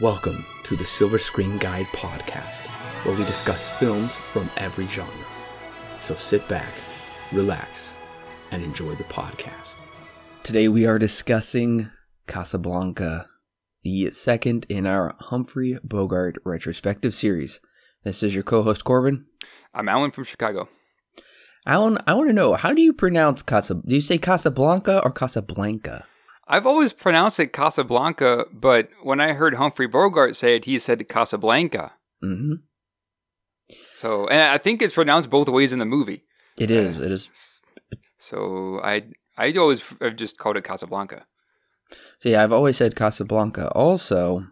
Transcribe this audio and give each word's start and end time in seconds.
Welcome 0.00 0.46
to 0.64 0.74
the 0.74 0.86
Silver 0.86 1.18
Screen 1.18 1.58
Guide 1.58 1.84
podcast, 1.88 2.66
where 3.04 3.14
we 3.14 3.26
discuss 3.26 3.68
films 3.68 4.16
from 4.16 4.48
every 4.56 4.86
genre. 4.86 5.12
So 5.98 6.16
sit 6.16 6.48
back, 6.48 6.72
relax, 7.30 7.94
and 8.52 8.64
enjoy 8.64 8.94
the 8.94 9.04
podcast. 9.04 9.76
Today 10.44 10.66
we 10.68 10.86
are 10.86 10.98
discussing 10.98 11.90
Casablanca, 12.26 13.26
the 13.82 14.10
second 14.12 14.64
in 14.70 14.86
our 14.86 15.14
Humphrey 15.20 15.78
Bogart 15.84 16.38
retrospective 16.42 17.14
series. 17.14 17.60
This 18.02 18.22
is 18.22 18.34
your 18.34 18.44
co 18.44 18.62
host 18.62 18.84
Corbin. 18.84 19.26
I'm 19.74 19.90
Alan 19.90 20.10
from 20.10 20.24
Chicago. 20.24 20.70
Alan, 21.66 21.98
I 22.06 22.14
want 22.14 22.30
to 22.30 22.34
know 22.34 22.54
how 22.54 22.72
do 22.72 22.80
you 22.80 22.94
pronounce 22.94 23.42
Casa? 23.42 23.74
Do 23.74 23.94
you 23.94 24.00
say 24.00 24.16
Casablanca 24.16 25.02
or 25.04 25.12
Casablanca? 25.12 26.06
I've 26.52 26.66
always 26.66 26.92
pronounced 26.92 27.40
it 27.40 27.54
Casablanca, 27.54 28.44
but 28.52 28.90
when 29.02 29.20
I 29.20 29.32
heard 29.32 29.54
Humphrey 29.54 29.86
Bogart 29.86 30.36
say 30.36 30.56
it, 30.56 30.66
he 30.66 30.78
said 30.78 31.08
Casablanca. 31.08 31.92
Mm-hmm. 32.22 32.56
So, 33.94 34.28
and 34.28 34.42
I 34.42 34.58
think 34.58 34.82
it's 34.82 34.92
pronounced 34.92 35.30
both 35.30 35.48
ways 35.48 35.72
in 35.72 35.78
the 35.78 35.86
movie. 35.86 36.24
It 36.58 36.70
is. 36.70 37.00
It 37.00 37.10
is. 37.10 37.62
So 38.18 38.80
I 38.84 39.04
I 39.38 39.50
always 39.52 39.82
have 40.02 40.16
just 40.16 40.36
called 40.36 40.58
it 40.58 40.64
Casablanca. 40.64 41.24
See, 42.18 42.36
I've 42.36 42.52
always 42.52 42.76
said 42.76 42.96
Casablanca. 42.96 43.70
Also, 43.70 44.46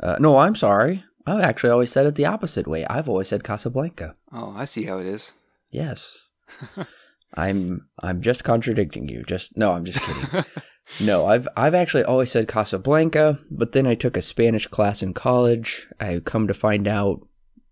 uh, 0.00 0.18
no, 0.20 0.36
I'm 0.36 0.54
sorry. 0.54 1.02
I've 1.26 1.40
actually 1.40 1.70
always 1.70 1.90
said 1.90 2.06
it 2.06 2.14
the 2.14 2.26
opposite 2.26 2.68
way. 2.68 2.86
I've 2.86 3.08
always 3.08 3.28
said 3.28 3.42
Casablanca. 3.42 4.14
Oh, 4.32 4.54
I 4.56 4.64
see 4.64 4.84
how 4.84 4.98
it 4.98 5.06
is. 5.06 5.32
Yes. 5.72 6.28
I'm 7.34 7.88
I'm 8.00 8.22
just 8.22 8.44
contradicting 8.44 9.08
you. 9.08 9.24
Just 9.24 9.56
no, 9.56 9.72
I'm 9.72 9.84
just 9.84 10.00
kidding. 10.00 10.44
no, 11.00 11.26
I've 11.26 11.48
I've 11.56 11.74
actually 11.74 12.04
always 12.04 12.30
said 12.30 12.48
Casablanca, 12.48 13.40
but 13.50 13.72
then 13.72 13.86
I 13.86 13.94
took 13.94 14.16
a 14.16 14.22
Spanish 14.22 14.66
class 14.66 15.02
in 15.02 15.14
college. 15.14 15.88
I 16.00 16.20
come 16.20 16.46
to 16.46 16.54
find 16.54 16.86
out 16.88 17.26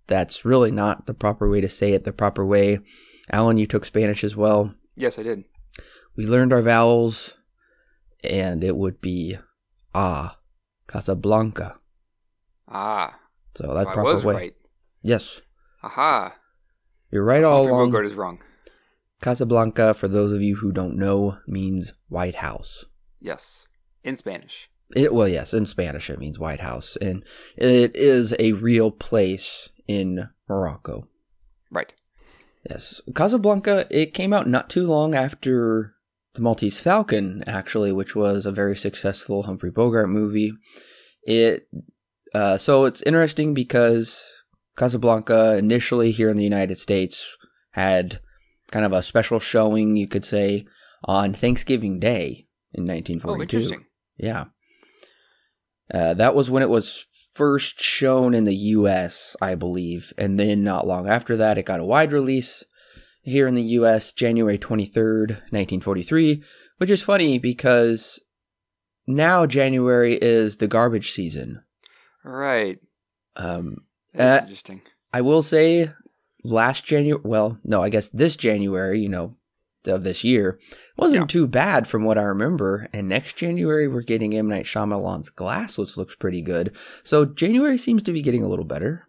that's 0.07 0.45
really 0.45 0.71
not 0.71 1.07
the 1.07 1.15
proper 1.15 1.49
way 1.49 1.61
to 1.61 1.69
say 1.69 1.93
it. 1.93 2.05
The 2.05 2.13
proper 2.13 2.45
way. 2.45 2.79
Alan, 3.31 3.57
you 3.57 3.67
took 3.67 3.85
Spanish 3.87 4.23
as 4.23 4.37
well. 4.37 4.75
Yes, 4.97 5.19
I 5.19 5.23
did. 5.23 5.45
We 6.17 6.27
learned 6.27 6.53
our 6.53 6.61
vowels, 6.63 7.35
and 8.23 8.63
it 8.63 8.77
would 8.77 9.01
be 9.01 9.39
ah, 9.95 10.39
Casablanca. 10.89 11.79
Ah, 12.69 13.19
So 13.57 13.73
that's 13.75 13.87
so 13.87 13.91
I 13.91 13.95
proper 13.95 14.03
was 14.11 14.25
way. 14.25 14.35
right. 14.35 14.55
Yes, 15.03 15.41
Aha. 15.83 16.35
you're 17.11 17.25
right 17.25 17.45
all 17.45 17.59
Humphrey 17.65 17.73
along. 17.73 17.91
Bogart 17.91 18.07
is 18.07 18.15
wrong. 18.15 18.39
Casablanca, 19.23 19.95
for 19.95 20.09
those 20.09 20.33
of 20.33 20.43
you 20.43 20.57
who 20.57 20.73
don't 20.73 20.97
know, 20.97 21.39
means 21.47 21.93
White 22.09 22.37
House. 22.37 22.85
Yes, 23.25 23.67
in 24.03 24.19
Spanish. 24.19 24.69
It 24.95 25.15
well, 25.15 25.27
yes, 25.27 25.55
in 25.55 25.65
Spanish 25.65 26.11
it 26.11 26.19
means 26.19 26.39
White 26.39 26.61
House, 26.61 26.97
and 27.01 27.25
it 27.57 27.97
is 27.97 28.35
a 28.39 28.53
real 28.53 28.91
place 28.91 29.71
in 29.89 30.29
Morocco. 30.47 31.09
Right. 31.71 31.95
Yes, 32.69 33.01
Casablanca. 33.15 33.87
It 33.91 34.13
came 34.13 34.35
out 34.35 34.47
not 34.47 34.69
too 34.69 34.87
long 34.87 35.15
after 35.15 35.95
the 36.35 36.43
Maltese 36.43 36.79
Falcon, 36.79 37.43
actually, 37.47 37.93
which 37.93 38.15
was 38.15 38.45
a 38.45 38.53
very 38.53 38.77
successful 38.77 39.45
Humphrey 39.45 39.71
Bogart 39.71 40.11
movie. 40.11 40.53
It 41.23 41.67
uh, 42.35 42.59
so 42.59 42.85
it's 42.85 43.01
interesting 43.03 43.55
because 43.55 44.31
Casablanca 44.77 45.57
initially 45.57 46.11
here 46.11 46.29
in 46.29 46.37
the 46.37 46.45
United 46.45 46.77
States 46.77 47.39
had 47.71 48.21
kind 48.71 48.85
of 48.85 48.93
a 48.93 49.03
special 49.03 49.41
showing, 49.41 49.97
you 49.97 50.09
could 50.09 50.27
say, 50.27 50.67
on 51.05 51.33
Thanksgiving 51.33 51.99
Day 51.99 52.44
in 52.75 52.87
1942. 52.87 53.75
Oh. 53.75 53.79
Yeah. 54.17 54.45
Uh, 55.93 56.15
that 56.15 56.35
was 56.35 56.51
when 56.51 56.63
it 56.63 56.69
was 56.69 57.07
first 57.33 57.81
shown 57.81 58.35
in 58.35 58.45
the 58.45 58.55
US, 58.55 59.37
I 59.43 59.55
believe. 59.55 60.13
And 60.17 60.39
then 60.39 60.63
not 60.65 60.87
long 60.87 61.09
after 61.09 61.37
that, 61.37 61.59
it 61.59 61.67
got 61.67 61.81
a 61.81 61.85
wide 61.85 62.13
release 62.13 62.65
here 63.23 63.47
in 63.47 63.55
the 63.55 63.63
US, 63.63 64.13
January 64.13 64.59
23rd, 64.59 65.29
1943, 65.51 66.43
which 66.79 66.91
is 66.91 67.03
funny 67.03 67.39
because 67.39 68.21
now 69.07 69.47
January 69.47 70.15
is 70.15 70.57
the 70.59 70.69
garbage 70.69 71.11
season. 71.13 71.63
Right. 72.25 72.79
Um, 73.37 73.79
Uh, 74.17 74.41
interesting. 74.43 74.83
I 75.13 75.21
will 75.21 75.43
say 75.43 75.91
last 76.45 76.85
January, 76.85 77.21
well, 77.25 77.59
no, 77.65 77.83
I 77.83 77.89
guess 77.89 78.09
this 78.11 78.37
January, 78.37 79.01
you 79.01 79.09
know, 79.09 79.37
of 79.87 80.05
this 80.05 80.25
year, 80.25 80.59
wasn't 80.97 81.23
Yeah. 81.23 81.27
too 81.27 81.47
bad 81.47 81.87
from 81.89 82.05
what 82.05 82.19
I 82.19 82.23
remember. 82.23 82.89
And 82.93 83.09
next 83.09 83.37
January, 83.37 83.87
we're 83.89 84.03
getting 84.03 84.35
M. 84.35 84.49
Night 84.49 84.65
Shyamalan's 84.67 85.31
Glass, 85.31 85.77
which 85.79 85.97
looks 85.97 86.15
pretty 86.15 86.43
good. 86.43 86.75
So 87.03 87.25
January 87.25 87.79
seems 87.79 88.03
to 88.05 88.13
be 88.13 88.23
getting 88.23 88.43
a 88.43 88.49
little 88.49 88.65
better. 88.65 89.07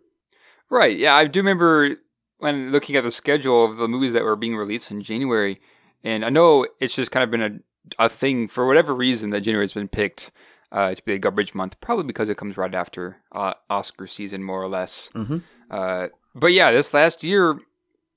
Right. 0.70 0.98
Yeah, 0.98 1.16
I 1.16 1.28
do 1.28 1.40
remember 1.40 1.98
when 2.40 2.72
looking 2.72 2.96
at 2.96 3.04
the 3.04 3.12
schedule 3.12 3.64
of 3.66 3.78
the 3.78 3.88
movies 3.88 4.14
that 4.14 4.24
were 4.24 4.36
being 4.36 4.56
released 4.56 4.92
in 4.92 5.02
January, 5.02 5.62
and 6.04 6.26
I 6.26 6.30
know 6.30 6.68
it's 6.80 6.96
just 6.96 7.12
kind 7.12 7.24
of 7.24 7.32
been 7.32 7.42
a, 7.42 8.06
a 8.06 8.10
thing 8.10 8.48
for 8.48 8.68
whatever 8.68 8.94
reason 8.94 9.30
that 9.30 9.42
January 9.42 9.64
has 9.64 9.74
been 9.74 9.88
picked 9.88 10.32
uh, 10.72 10.94
to 10.94 11.02
be 11.04 11.14
a 11.14 11.20
garbage 11.20 11.54
month, 11.56 11.80
probably 11.80 12.04
because 12.06 12.28
it 12.28 12.36
comes 12.38 12.58
right 12.58 12.76
after 12.76 13.18
uh, 13.32 13.54
Oscar 13.70 14.08
season, 14.08 14.44
more 14.44 14.62
or 14.62 14.68
less. 14.68 15.10
Mm-hmm. 15.16 15.38
Uh, 15.72 16.08
but 16.34 16.48
yeah, 16.52 16.72
this 16.72 16.94
last 16.94 17.24
year 17.24 17.60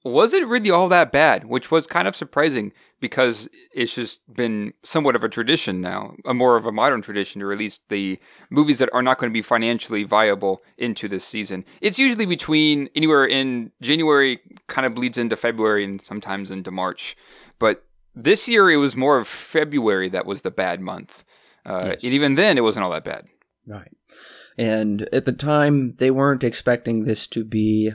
wasn't 0.05 0.47
really 0.47 0.71
all 0.71 0.89
that 0.89 1.13
bad, 1.13 1.45
which 1.45 1.71
was 1.71 1.87
kind 1.87 2.07
of 2.07 2.17
surprising 2.17 2.73
because 3.01 3.49
it's 3.73 3.95
just 3.95 4.21
been 4.33 4.73
somewhat 4.83 5.15
of 5.15 5.23
a 5.23 5.29
tradition 5.29 5.81
now, 5.81 6.15
a 6.25 6.35
more 6.35 6.57
of 6.57 6.67
a 6.67 6.73
modern 6.73 7.01
tradition 7.03 7.41
to 7.41 7.47
release 7.47 7.81
the 7.89 8.19
movies 8.51 8.79
that 8.79 8.93
are 8.93 9.03
not 9.03 9.19
going 9.19 9.31
to 9.31 9.35
be 9.35 9.43
financially 9.43 10.05
viable 10.05 10.63
into 10.77 11.09
this 11.09 11.25
season. 11.25 11.65
It's 11.81 11.99
usually 11.99 12.27
between 12.27 12.89
anywhere 12.95 13.25
in 13.25 13.71
January, 13.81 14.41
kind 14.67 14.87
of 14.87 14.95
bleeds 14.95 15.19
into 15.19 15.37
February 15.37 15.85
and 15.85 16.01
sometimes 16.01 16.51
into 16.51 16.71
March. 16.71 17.17
But 17.59 17.85
this 18.15 18.49
year, 18.49 18.71
it 18.71 18.77
was 18.77 18.97
more 18.97 19.19
of 19.19 19.29
February 19.29 20.09
that 20.09 20.27
was 20.27 20.43
the 20.43 20.51
bad 20.51 20.81
month. 20.81 21.25
Uh, 21.65 21.83
Yes. 21.85 22.03
And 22.03 22.13
even 22.13 22.35
then, 22.35 22.59
it 22.59 22.63
wasn't 22.63 22.85
all 22.85 22.91
that 22.91 23.05
bad. 23.05 23.27
Right. 23.67 23.95
And 24.57 25.09
at 25.13 25.25
the 25.25 25.33
time, 25.33 25.95
they 25.97 26.11
weren't 26.11 26.43
expecting 26.43 27.05
this 27.05 27.27
to 27.29 27.45
be 27.45 27.93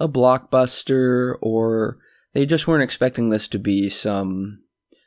a 0.00 0.08
blockbuster, 0.08 1.36
or 1.40 1.98
they 2.32 2.46
just 2.46 2.66
weren't 2.66 2.82
expecting 2.82 3.28
this 3.30 3.48
to 3.48 3.58
be 3.58 3.88
some 3.88 4.60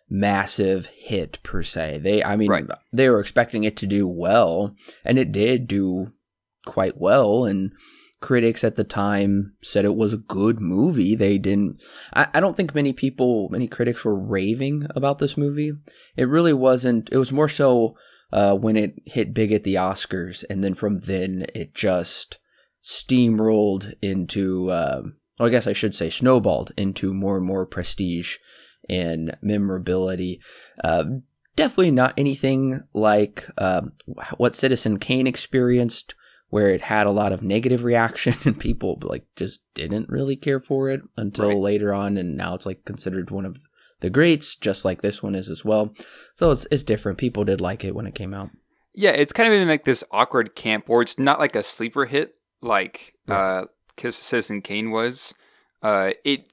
massive 0.10 0.86
hit 0.88 1.40
per 1.44 1.64
se. 1.64 2.00
They, 2.00 2.24
I 2.24 2.36
mean, 2.36 2.50
Right. 2.50 2.66
they 2.94 3.10
were 3.10 3.20
expecting 3.20 3.64
it 3.64 3.76
to 3.78 3.88
do 3.88 4.08
well, 4.08 4.76
and 5.04 5.18
it 5.18 5.32
did 5.32 5.68
do 5.68 6.12
quite 6.66 6.98
well. 7.00 7.46
And 7.46 7.72
critics 8.22 8.64
at 8.64 8.76
the 8.76 8.84
time 8.84 9.54
said 9.62 9.86
it 9.86 9.96
was 9.96 10.14
a 10.14 10.18
good 10.18 10.60
movie. 10.60 11.16
They 11.16 11.38
didn't. 11.38 11.82
I, 12.14 12.28
I 12.34 12.40
don't 12.40 12.56
think 12.58 12.74
many 12.74 12.94
people, 12.94 13.50
many 13.50 13.68
critics 13.68 14.04
were 14.04 14.16
raving 14.18 14.88
about 14.96 15.20
this 15.20 15.38
movie. 15.38 15.74
It 16.16 16.28
really 16.28 16.54
wasn't. 16.54 17.10
It 17.12 17.18
was 17.18 17.32
more 17.32 17.50
so 17.50 17.96
uh, 18.32 18.56
when 18.56 18.78
it 18.78 18.96
hit 19.06 19.34
big 19.34 19.52
at 19.52 19.64
the 19.64 19.76
Oscars, 19.76 20.44
and 20.50 20.64
then 20.64 20.74
from 20.76 21.00
then 21.02 21.46
it 21.54 21.74
just 21.74 22.38
steamrolled 22.86 23.94
into. 24.02 24.70
Uh, 24.72 25.02
well, 25.40 25.48
I 25.48 25.52
guess 25.52 25.68
I 25.68 25.74
should 25.74 25.94
say 25.96 26.10
snowballed 26.10 26.72
into 26.78 27.14
more 27.14 27.38
and 27.38 27.46
more 27.46 27.66
prestige 27.66 28.38
and 28.90 29.36
memorability. 29.42 30.40
Uh, 30.84 31.04
definitely 31.56 31.92
not 31.92 32.14
anything 32.18 32.82
like 32.94 33.46
um, 33.58 33.94
what 34.38 34.56
Citizen 34.56 34.98
Kane 34.98 35.28
experienced, 35.28 36.16
where 36.50 36.70
it 36.70 36.82
had 36.82 37.06
a 37.08 37.12
lot 37.12 37.34
of 37.34 37.42
negative 37.42 37.84
reaction 37.84 38.36
and 38.46 38.58
people 38.60 38.98
like 39.02 39.26
just 39.36 39.60
didn't 39.74 40.08
really 40.10 40.36
care 40.38 40.60
for 40.62 40.90
it 40.90 41.02
until 41.18 41.50
Right. 41.50 41.58
later 41.58 41.94
on, 41.94 42.18
and 42.18 42.38
now 42.38 42.56
it's 42.56 42.66
like 42.66 42.86
considered 42.86 43.30
one 43.32 43.46
of 43.46 43.58
the 44.02 44.10
greats, 44.10 44.56
just 44.56 44.86
like 44.86 45.02
this 45.02 45.22
one 45.24 45.36
is 45.36 45.50
as 45.50 45.66
well. 45.66 45.94
So 46.36 46.52
it's 46.52 46.66
it's 46.72 46.84
different. 46.84 47.18
People 47.18 47.44
did 47.44 47.60
like 47.60 47.84
it 47.84 47.96
when 47.96 48.08
it 48.08 48.16
came 48.16 48.34
out. 48.34 48.52
Yeah, 48.94 49.12
it's 49.12 49.34
kind 49.34 49.52
of 49.52 49.60
in 49.60 49.68
like 49.68 49.84
this 49.84 50.06
awkward 50.12 50.56
camp 50.56 50.88
where 50.88 51.02
it's 51.02 51.20
not 51.20 51.40
like 51.40 51.56
a 51.58 51.64
sleeper 51.64 52.06
hit 52.06 52.35
like 52.66 53.14
Right. 53.28 53.38
uh 53.62 53.66
Kiss 53.96 54.16
Citizen 54.18 54.62
Kane 54.62 54.92
was. 54.92 55.34
Uh 55.82 56.12
it 56.24 56.52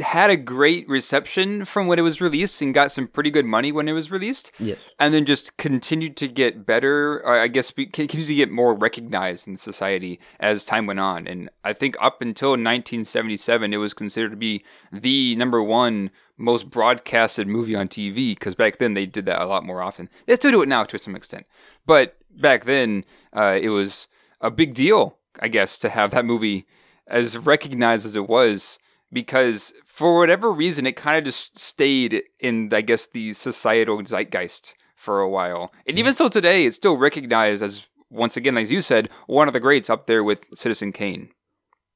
had 0.00 0.30
a 0.30 0.36
great 0.38 0.88
reception 0.88 1.66
from 1.66 1.86
when 1.86 1.98
it 1.98 2.02
was 2.02 2.22
released 2.22 2.62
and 2.62 2.72
got 2.72 2.90
some 2.90 3.06
pretty 3.06 3.30
good 3.30 3.44
money 3.44 3.70
when 3.70 3.86
it 3.86 3.92
was 3.92 4.10
released 4.10 4.50
Yes. 4.58 4.78
and 4.98 5.12
then 5.12 5.26
just 5.26 5.58
continued 5.58 6.16
to 6.16 6.26
get 6.28 6.64
better 6.64 7.22
I 7.28 7.48
guess 7.48 7.70
be- 7.70 7.84
continued 7.84 8.28
to 8.28 8.34
get 8.34 8.50
more 8.50 8.72
recognized 8.72 9.46
in 9.46 9.58
society 9.58 10.20
as 10.40 10.64
time 10.64 10.86
went 10.86 11.00
on 11.00 11.26
and 11.26 11.50
I 11.64 11.74
think 11.74 11.96
up 12.00 12.22
until 12.22 12.56
1977 13.02 13.74
it 13.74 13.76
was 13.76 13.92
considered 13.92 14.30
to 14.30 14.36
be 14.36 14.64
the 14.90 15.36
number 15.36 15.62
one 15.62 16.10
most 16.38 16.70
broadcasted 16.70 17.46
movie 17.46 17.76
on 17.76 17.88
TV 17.88 18.30
because 18.34 18.54
back 18.54 18.78
then 18.78 18.94
they 18.94 19.04
did 19.04 19.26
that 19.26 19.42
a 19.42 19.46
lot 19.46 19.64
more 19.66 19.82
often 19.82 20.08
they 20.26 20.36
still 20.36 20.50
do 20.50 20.62
it 20.62 20.68
now 20.68 20.82
to 20.84 20.98
some 20.98 21.14
extent 21.14 21.44
but 21.84 22.16
back 22.30 22.64
then 22.64 23.04
uh, 23.34 23.58
it 23.60 23.68
was 23.68 24.08
a 24.40 24.50
big 24.50 24.72
deal 24.72 25.17
I 25.40 25.48
guess 25.48 25.78
to 25.80 25.88
have 25.88 26.10
that 26.12 26.24
movie 26.24 26.66
as 27.06 27.36
recognized 27.36 28.04
as 28.04 28.16
it 28.16 28.28
was 28.28 28.78
because 29.12 29.72
for 29.84 30.18
whatever 30.18 30.52
reason 30.52 30.86
it 30.86 30.96
kind 30.96 31.16
of 31.18 31.24
just 31.24 31.58
stayed 31.58 32.22
in 32.38 32.68
I 32.72 32.82
guess 32.82 33.06
the 33.06 33.32
societal 33.32 34.02
zeitgeist 34.02 34.74
for 34.94 35.20
a 35.20 35.28
while. 35.28 35.72
And 35.86 35.98
even 35.98 36.10
mm-hmm. 36.10 36.16
so 36.16 36.28
today 36.28 36.66
it's 36.66 36.76
still 36.76 36.96
recognized 36.96 37.62
as 37.62 37.86
once 38.10 38.36
again, 38.36 38.56
as 38.56 38.72
you 38.72 38.80
said, 38.80 39.10
one 39.26 39.48
of 39.48 39.54
the 39.54 39.60
greats 39.60 39.90
up 39.90 40.06
there 40.06 40.24
with 40.24 40.46
Citizen 40.54 40.92
Kane. 40.92 41.30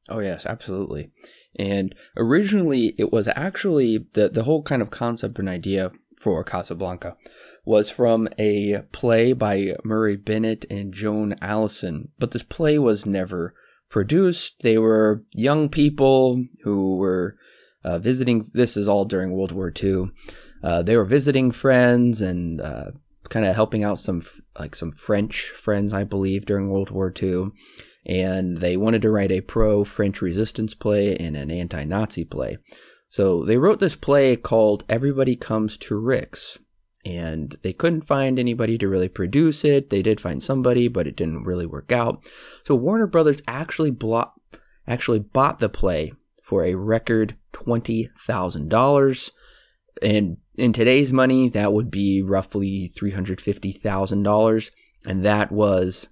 Oh 0.08 0.18
yes, 0.18 0.46
absolutely. 0.46 1.10
And 1.58 1.94
originally, 2.16 2.94
it 2.98 3.12
was 3.12 3.28
actually 3.28 4.06
the 4.14 4.28
the 4.28 4.44
whole 4.44 4.62
kind 4.62 4.82
of 4.82 4.90
concept 4.90 5.38
and 5.38 5.48
idea 5.48 5.92
for 6.22 6.44
Casablanca 6.44 7.16
was 7.64 7.90
from 7.90 8.28
a 8.38 8.82
play 8.92 9.32
by 9.32 9.74
Murray 9.84 10.16
Burnett 10.16 10.64
and 10.70 10.94
Joan 10.94 11.34
Allison, 11.42 12.10
but 12.18 12.30
this 12.30 12.44
play 12.44 12.78
was 12.78 13.04
never 13.04 13.54
produced. 13.90 14.62
They 14.62 14.78
were 14.78 15.24
young 15.32 15.68
people 15.68 16.44
who 16.62 16.96
were 16.96 17.36
uh, 17.84 17.98
visiting. 17.98 18.48
This 18.54 18.76
is 18.76 18.88
all 18.88 19.04
during 19.04 19.32
World 19.32 19.52
War 19.52 19.72
II. 19.82 20.10
Uh, 20.62 20.82
they 20.82 20.96
were 20.96 21.04
visiting 21.04 21.50
friends 21.50 22.20
and 22.20 22.60
uh, 22.60 22.92
kind 23.28 23.44
of 23.44 23.56
helping 23.56 23.82
out 23.82 23.98
some 23.98 24.22
like 24.58 24.76
some 24.76 24.92
French 24.92 25.50
friends, 25.56 25.92
I 25.92 26.04
believe, 26.04 26.46
during 26.46 26.70
World 26.70 26.90
War 26.90 27.12
II. 27.20 27.46
And 28.06 28.58
they 28.58 28.76
wanted 28.76 29.02
to 29.02 29.10
write 29.10 29.32
a 29.32 29.40
pro 29.40 29.84
French 29.84 30.22
resistance 30.22 30.74
play 30.74 31.16
and 31.16 31.36
an 31.36 31.50
anti 31.50 31.84
Nazi 31.84 32.24
play. 32.24 32.58
So 33.12 33.44
they 33.44 33.58
wrote 33.58 33.78
this 33.78 33.94
play 33.94 34.36
called 34.36 34.86
Everybody 34.88 35.36
Comes 35.36 35.76
to 35.76 35.98
Rick's. 35.98 36.58
And 37.04 37.54
they 37.62 37.74
couldn't 37.74 38.06
find 38.06 38.38
anybody 38.38 38.78
to 38.78 38.88
really 38.88 39.10
produce 39.10 39.66
it. 39.66 39.90
They 39.90 40.00
did 40.00 40.18
find 40.18 40.42
somebody, 40.42 40.88
but 40.88 41.06
it 41.06 41.14
didn't 41.14 41.44
really 41.44 41.66
work 41.66 41.92
out. 41.92 42.26
So 42.64 42.74
Warner 42.74 43.06
Brothers 43.06 43.42
actually 43.46 43.90
blo- 43.90 44.32
actually 44.88 45.18
bought 45.18 45.58
the 45.58 45.68
play 45.68 46.14
for 46.42 46.64
a 46.64 46.74
record 46.74 47.36
twenty 47.52 48.08
thousand 48.18 48.70
dollars. 48.70 49.30
And 50.00 50.38
in 50.54 50.72
today's 50.72 51.12
money, 51.12 51.50
that 51.50 51.74
would 51.74 51.90
be 51.90 52.22
roughly 52.22 52.88
three 52.88 53.10
hundred 53.10 53.42
fifty 53.42 53.72
thousand 53.72 54.22
dollars. 54.22 54.70
And 55.04 55.22
that 55.22 55.52
was 55.52 56.08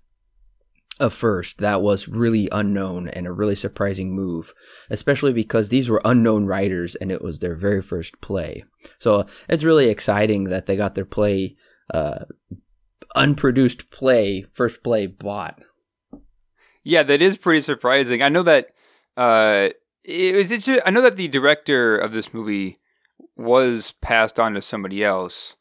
a 1.00 1.10
first 1.10 1.58
that 1.58 1.82
was 1.82 2.06
really 2.06 2.48
unknown 2.52 3.08
and 3.08 3.26
a 3.26 3.32
really 3.32 3.54
surprising 3.54 4.14
move, 4.14 4.54
especially 4.90 5.32
because 5.32 5.68
these 5.68 5.88
were 5.88 6.02
unknown 6.04 6.46
writers 6.46 6.94
and 6.96 7.10
it 7.10 7.22
was 7.22 7.38
their 7.38 7.56
very 7.56 7.82
first 7.82 8.20
play. 8.20 8.64
So 8.98 9.26
it's 9.48 9.64
really 9.64 9.88
exciting 9.88 10.44
that 10.44 10.66
they 10.66 10.76
got 10.76 10.94
their 10.94 11.06
play, 11.06 11.56
uh, 11.92 12.26
unproduced 13.14 13.90
play, 13.90 14.46
first 14.52 14.82
play 14.82 15.06
bought. 15.06 15.60
Yeah, 16.84 17.02
that 17.02 17.22
is 17.22 17.38
pretty 17.38 17.60
surprising. 17.60 18.22
I 18.22 18.28
know 18.28 18.42
that 18.42 18.68
uh, 19.16 19.70
it. 20.04 20.52
It's, 20.52 20.68
I 20.86 20.90
know 20.90 21.02
that 21.02 21.16
the 21.16 21.28
director 21.28 21.96
of 21.96 22.12
this 22.12 22.32
movie 22.32 22.78
was 23.36 23.92
passed 24.00 24.38
on 24.38 24.54
to 24.54 24.62
somebody 24.62 25.04
else, 25.04 25.56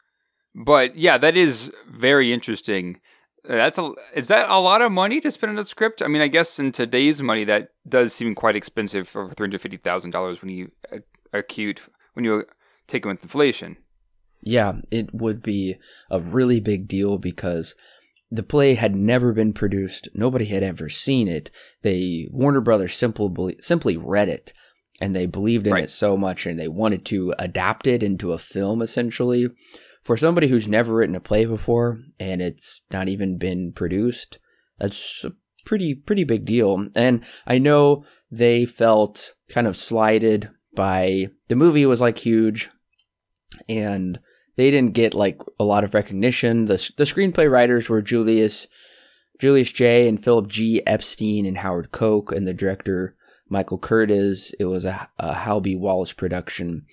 but 0.55 0.95
yeah, 0.95 1.17
that 1.17 1.35
is 1.35 1.71
very 1.89 2.31
interesting. 2.31 2.99
That's 3.49 3.79
a 3.79 3.93
is 4.13 4.27
that 4.27 4.47
a 4.47 4.59
lot 4.59 4.83
of 4.83 4.91
money 4.91 5.19
to 5.21 5.31
spend 5.31 5.51
on 5.51 5.57
a 5.57 5.63
script? 5.63 6.03
I 6.03 6.07
mean, 6.07 6.21
I 6.21 6.27
guess 6.27 6.59
in 6.59 6.71
today's 6.71 7.23
money, 7.23 7.43
that 7.45 7.71
does 7.87 8.13
seem 8.13 8.35
quite 8.35 8.55
expensive 8.55 9.07
for 9.09 9.31
three 9.31 9.45
hundred 9.45 9.61
fifty 9.61 9.77
thousand 9.77 10.11
dollars 10.11 10.41
when 10.41 10.51
you 10.51 10.71
uh, 10.93 10.99
acute 11.33 11.81
when 12.13 12.25
you 12.25 12.45
take 12.87 13.05
it 13.05 13.07
with 13.07 13.23
inflation. 13.23 13.77
Yeah, 14.43 14.73
it 14.91 15.15
would 15.15 15.41
be 15.41 15.77
a 16.11 16.19
really 16.19 16.59
big 16.59 16.87
deal 16.87 17.17
because 17.17 17.73
the 18.29 18.43
play 18.43 18.75
had 18.75 18.95
never 18.95 19.33
been 19.33 19.53
produced. 19.53 20.07
Nobody 20.13 20.45
had 20.45 20.61
ever 20.61 20.87
seen 20.87 21.27
it. 21.27 21.49
They 21.81 22.27
Warner 22.31 22.61
Brothers 22.61 22.93
simply 22.93 23.57
simply 23.61 23.97
read 23.97 24.29
it 24.29 24.53
and 25.01 25.15
they 25.15 25.25
believed 25.25 25.65
in 25.65 25.73
right. 25.73 25.85
it 25.85 25.89
so 25.89 26.15
much 26.15 26.45
and 26.45 26.59
they 26.59 26.67
wanted 26.67 27.03
to 27.05 27.33
adapt 27.39 27.87
it 27.87 28.03
into 28.03 28.31
a 28.31 28.37
film 28.37 28.83
essentially 28.83 29.49
for 30.01 30.17
somebody 30.17 30.47
who's 30.47 30.67
never 30.67 30.93
written 30.93 31.15
a 31.15 31.19
play 31.19 31.45
before 31.45 31.99
and 32.19 32.41
it's 32.41 32.81
not 32.91 33.07
even 33.07 33.37
been 33.37 33.71
produced, 33.73 34.39
that's 34.79 35.23
a 35.23 35.31
pretty 35.65 35.93
pretty 35.93 36.23
big 36.23 36.45
deal. 36.45 36.87
And 36.95 37.23
I 37.45 37.57
know 37.57 38.05
they 38.31 38.65
felt 38.65 39.33
kind 39.49 39.67
of 39.67 39.75
slighted 39.75 40.49
by 40.75 41.27
the 41.47 41.55
movie 41.55 41.85
was 41.85 42.01
like 42.01 42.19
huge 42.19 42.69
and 43.67 44.19
they 44.55 44.71
didn't 44.71 44.93
get 44.93 45.13
like 45.13 45.39
a 45.59 45.63
lot 45.63 45.83
of 45.83 45.93
recognition. 45.93 46.65
The 46.65 46.91
the 46.97 47.03
screenplay 47.03 47.49
writers 47.49 47.89
were 47.89 48.01
Julius 48.01 48.67
Julius 49.39 49.71
J 49.71 50.07
and 50.07 50.21
Philip 50.21 50.47
G 50.47 50.85
Epstein 50.85 51.45
and 51.45 51.57
Howard 51.57 51.91
Koch 51.91 52.31
and 52.31 52.47
the 52.47 52.53
director 52.53 53.15
Michael 53.49 53.79
Curtiz. 53.79 54.53
It 54.59 54.65
was 54.65 54.85
a, 54.85 55.09
a 55.17 55.33
Hal 55.33 55.61
B. 55.61 55.75
Wallis 55.75 56.13
production. 56.13 56.85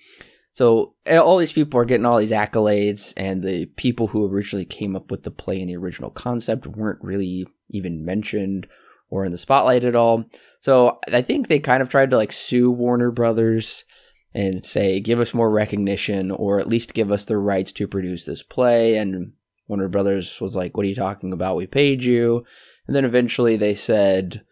So 0.57 0.95
all 1.07 1.37
these 1.37 1.51
people 1.51 1.79
are 1.79 1.85
getting 1.85 2.07
all 2.07 2.17
these 2.17 2.31
accolades, 2.31 3.13
and 3.15 3.43
the 3.43 3.67
people 3.67 4.07
who 4.07 4.25
originally 4.25 4.65
came 4.65 4.95
up 4.95 5.11
with 5.11 5.21
the 5.21 5.29
play 5.29 5.61
and 5.61 5.69
the 5.69 5.77
original 5.77 6.09
concept 6.09 6.65
weren't 6.65 6.97
really 7.03 7.45
even 7.69 8.03
mentioned 8.03 8.65
or 9.11 9.23
in 9.23 9.31
the 9.31 9.37
spotlight 9.37 9.83
at 9.83 9.93
all. 9.93 10.25
So 10.61 10.97
I 11.13 11.21
think 11.21 11.47
they 11.47 11.59
kind 11.59 11.83
of 11.83 11.89
tried 11.89 12.09
to 12.09 12.17
like 12.17 12.31
sue 12.31 12.71
Warner 12.71 13.11
Brothers 13.11 13.85
and 14.33 14.65
say, 14.65 14.99
give 14.99 15.19
us 15.19 15.31
more 15.31 15.51
recognition 15.51 16.31
or 16.31 16.59
at 16.59 16.67
least 16.67 16.95
give 16.95 17.11
us 17.11 17.25
the 17.25 17.37
rights 17.37 17.71
to 17.73 17.87
produce 17.87 18.25
this 18.25 18.41
play. 18.41 18.97
And 18.97 19.33
Warner 19.67 19.89
Brothers 19.89 20.41
was 20.41 20.55
like, 20.55 20.75
what 20.75 20.87
are 20.87 20.89
you 20.89 20.95
talking 20.95 21.33
about? 21.33 21.55
We 21.55 21.67
paid 21.67 22.03
you. 22.03 22.43
And 22.87 22.95
then 22.95 23.05
eventually 23.05 23.57
they 23.57 23.75
said, 23.75 24.43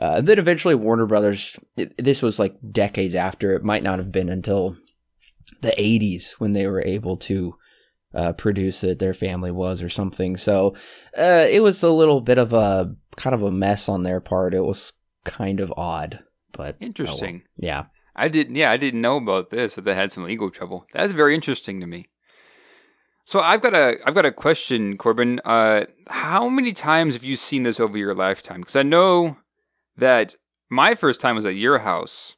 uh, 0.00 0.20
then 0.20 0.38
eventually 0.38 0.76
Warner 0.76 1.06
Brothers, 1.06 1.58
this 1.96 2.22
was 2.22 2.38
like 2.38 2.54
decades 2.70 3.16
after, 3.16 3.54
it 3.54 3.64
might 3.64 3.82
not 3.82 3.98
have 3.98 4.12
been 4.12 4.28
until 4.28 4.76
the 5.60 5.74
80s 5.78 6.32
when 6.32 6.52
they 6.52 6.66
were 6.66 6.84
able 6.84 7.16
to 7.18 7.54
uh, 8.14 8.32
produce 8.32 8.82
it. 8.84 8.98
Their 8.98 9.14
family 9.14 9.50
was 9.50 9.82
or 9.82 9.88
something. 9.88 10.36
So 10.36 10.74
uh, 11.16 11.46
it 11.50 11.62
was 11.62 11.82
a 11.82 11.90
little 11.90 12.20
bit 12.20 12.38
of 12.38 12.52
a 12.52 12.94
kind 13.16 13.34
of 13.34 13.42
a 13.42 13.50
mess 13.50 13.88
on 13.88 14.02
their 14.02 14.20
part. 14.20 14.54
It 14.54 14.64
was 14.64 14.92
kind 15.24 15.60
of 15.60 15.72
odd, 15.76 16.20
but 16.52 16.76
interesting. 16.80 17.42
Oh. 17.44 17.50
Yeah, 17.56 17.84
I 18.16 18.28
didn't. 18.28 18.54
Yeah, 18.54 18.70
I 18.70 18.76
didn't 18.76 19.00
know 19.00 19.16
about 19.16 19.50
this. 19.50 19.74
That 19.74 19.84
they 19.84 19.94
had 19.94 20.12
some 20.12 20.24
legal 20.24 20.50
trouble. 20.50 20.86
That's 20.92 21.12
very 21.12 21.34
interesting 21.34 21.80
to 21.80 21.86
me. 21.86 22.08
So 23.24 23.40
I've 23.40 23.60
got 23.60 23.74
a 23.74 23.98
I've 24.06 24.14
got 24.14 24.26
a 24.26 24.32
question, 24.32 24.96
Corbin. 24.96 25.40
Uh, 25.44 25.84
how 26.06 26.48
many 26.48 26.72
times 26.72 27.14
have 27.14 27.24
you 27.24 27.36
seen 27.36 27.62
this 27.62 27.78
over 27.78 27.98
your 27.98 28.14
lifetime? 28.14 28.60
Because 28.60 28.76
I 28.76 28.82
know 28.82 29.36
that 29.96 30.34
my 30.70 30.94
first 30.94 31.20
time 31.20 31.34
was 31.34 31.44
at 31.44 31.56
your 31.56 31.80
house, 31.80 32.36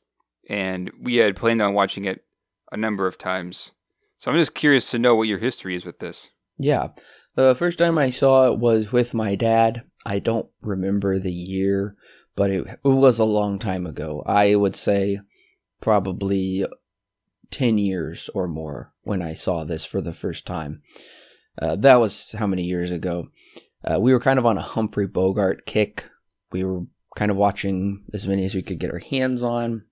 and 0.48 0.90
we 1.00 1.16
had 1.16 1.36
planned 1.36 1.62
on 1.62 1.74
watching 1.74 2.06
it 2.06 2.24
a 2.70 2.76
number 2.76 3.06
of 3.06 3.18
times. 3.18 3.72
So 4.18 4.30
I'm 4.30 4.38
just 4.38 4.54
curious 4.54 4.90
to 4.90 4.98
know 4.98 5.14
what 5.14 5.28
your 5.28 5.38
history 5.38 5.74
is 5.74 5.84
with 5.84 5.98
this. 5.98 6.30
Yeah. 6.58 6.88
The 7.36 7.54
first 7.54 7.78
time 7.78 7.98
I 7.98 8.10
saw 8.10 8.52
it 8.52 8.58
was 8.58 8.92
with 8.92 9.14
my 9.14 9.34
dad. 9.34 9.82
I 10.04 10.18
don't 10.18 10.48
remember 10.60 11.18
the 11.18 11.32
year, 11.32 11.96
but 12.36 12.50
it, 12.50 12.66
it 12.66 12.88
was 12.88 13.18
a 13.18 13.24
long 13.24 13.58
time 13.58 13.86
ago. 13.86 14.22
I 14.26 14.54
would 14.54 14.76
say 14.76 15.20
probably 15.80 16.66
10 17.50 17.78
years 17.78 18.30
or 18.34 18.46
more 18.46 18.92
when 19.02 19.22
I 19.22 19.34
saw 19.34 19.64
this 19.64 19.84
for 19.84 20.00
the 20.00 20.12
first 20.12 20.46
time. 20.46 20.82
Uh, 21.60 21.76
that 21.76 21.96
was 21.96 22.32
how 22.32 22.46
many 22.46 22.62
years 22.62 22.92
ago? 22.92 23.28
Uh, 23.84 23.98
we 23.98 24.12
were 24.12 24.20
kind 24.20 24.38
of 24.38 24.46
on 24.46 24.58
a 24.58 24.62
Humphrey 24.62 25.06
Bogart 25.06 25.66
kick. 25.66 26.10
We 26.52 26.64
were 26.64 26.82
kind 27.16 27.30
of 27.30 27.36
watching 27.36 28.04
as 28.12 28.26
many 28.26 28.44
as 28.44 28.54
we 28.54 28.62
could 28.62 28.78
get 28.78 28.92
our 28.92 28.98
hands 28.98 29.42
on. 29.42 29.84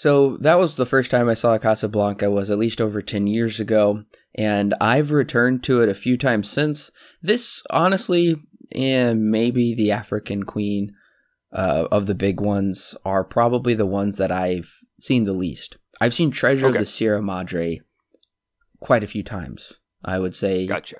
So 0.00 0.38
that 0.38 0.58
was 0.58 0.76
the 0.76 0.86
first 0.86 1.10
time 1.10 1.28
I 1.28 1.34
saw 1.34 1.58
Casablanca 1.58 2.30
was 2.30 2.50
at 2.50 2.56
least 2.56 2.80
over 2.80 3.02
10 3.02 3.26
years 3.26 3.60
ago 3.60 4.04
and 4.34 4.74
I've 4.80 5.10
returned 5.10 5.62
to 5.64 5.82
it 5.82 5.90
a 5.90 5.94
few 5.94 6.16
times 6.16 6.48
since. 6.48 6.90
This 7.20 7.62
honestly 7.68 8.36
and 8.74 9.30
maybe 9.30 9.74
the 9.74 9.92
African 9.92 10.44
Queen 10.44 10.94
uh, 11.52 11.86
of 11.92 12.06
the 12.06 12.14
big 12.14 12.40
ones 12.40 12.96
are 13.04 13.22
probably 13.22 13.74
the 13.74 13.84
ones 13.84 14.16
that 14.16 14.32
I've 14.32 14.72
seen 14.98 15.24
the 15.24 15.34
least. 15.34 15.76
I've 16.00 16.14
seen 16.14 16.30
Treasure 16.30 16.68
okay. 16.68 16.78
of 16.78 16.80
the 16.80 16.90
Sierra 16.90 17.20
Madre 17.20 17.82
quite 18.78 19.04
a 19.04 19.06
few 19.06 19.22
times. 19.22 19.74
I 20.02 20.18
would 20.18 20.34
say 20.34 20.66
Gotcha. 20.66 20.96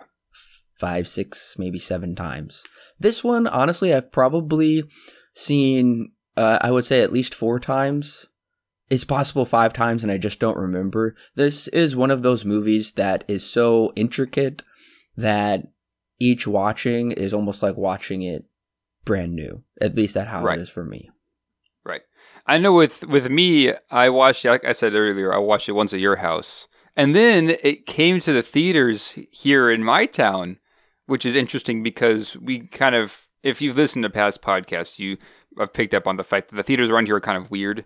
5, 0.76 1.08
6, 1.08 1.56
maybe 1.56 1.78
7 1.78 2.14
times. 2.14 2.64
This 2.98 3.24
one 3.24 3.46
honestly 3.46 3.94
I've 3.94 4.12
probably 4.12 4.84
seen 5.32 6.12
uh, 6.36 6.58
I 6.60 6.70
would 6.70 6.84
say 6.84 7.00
at 7.00 7.14
least 7.14 7.34
4 7.34 7.58
times 7.60 8.26
it's 8.90 9.04
possible 9.04 9.44
five 9.44 9.72
times 9.72 10.02
and 10.02 10.10
I 10.10 10.18
just 10.18 10.40
don't 10.40 10.58
remember. 10.58 11.14
This 11.36 11.68
is 11.68 11.94
one 11.94 12.10
of 12.10 12.22
those 12.22 12.44
movies 12.44 12.92
that 12.92 13.24
is 13.28 13.48
so 13.48 13.92
intricate 13.94 14.62
that 15.16 15.68
each 16.18 16.46
watching 16.46 17.12
is 17.12 17.32
almost 17.32 17.62
like 17.62 17.76
watching 17.76 18.22
it 18.22 18.44
brand 19.04 19.34
new. 19.34 19.62
At 19.80 19.94
least 19.94 20.14
that's 20.14 20.28
how 20.28 20.42
right. 20.42 20.58
it 20.58 20.62
is 20.62 20.68
for 20.68 20.84
me. 20.84 21.10
Right. 21.84 22.02
I 22.46 22.58
know 22.58 22.74
with 22.74 23.06
with 23.06 23.30
me, 23.30 23.72
I 23.90 24.08
watched 24.08 24.44
like 24.44 24.64
I 24.64 24.72
said 24.72 24.94
earlier, 24.94 25.32
I 25.32 25.38
watched 25.38 25.68
it 25.68 25.72
once 25.72 25.94
at 25.94 26.00
your 26.00 26.16
house. 26.16 26.66
And 26.96 27.14
then 27.14 27.56
it 27.62 27.86
came 27.86 28.18
to 28.20 28.32
the 28.32 28.42
theaters 28.42 29.16
here 29.30 29.70
in 29.70 29.84
my 29.84 30.04
town, 30.04 30.58
which 31.06 31.24
is 31.24 31.36
interesting 31.36 31.82
because 31.82 32.36
we 32.36 32.66
kind 32.66 32.96
of 32.96 33.28
if 33.42 33.62
you've 33.62 33.76
listened 33.76 34.02
to 34.02 34.10
past 34.10 34.42
podcasts, 34.42 34.98
you 34.98 35.16
have 35.58 35.72
picked 35.72 35.94
up 35.94 36.08
on 36.08 36.16
the 36.16 36.24
fact 36.24 36.50
that 36.50 36.56
the 36.56 36.62
theaters 36.62 36.90
around 36.90 37.06
here 37.06 37.16
are 37.16 37.20
kind 37.20 37.38
of 37.38 37.50
weird 37.50 37.84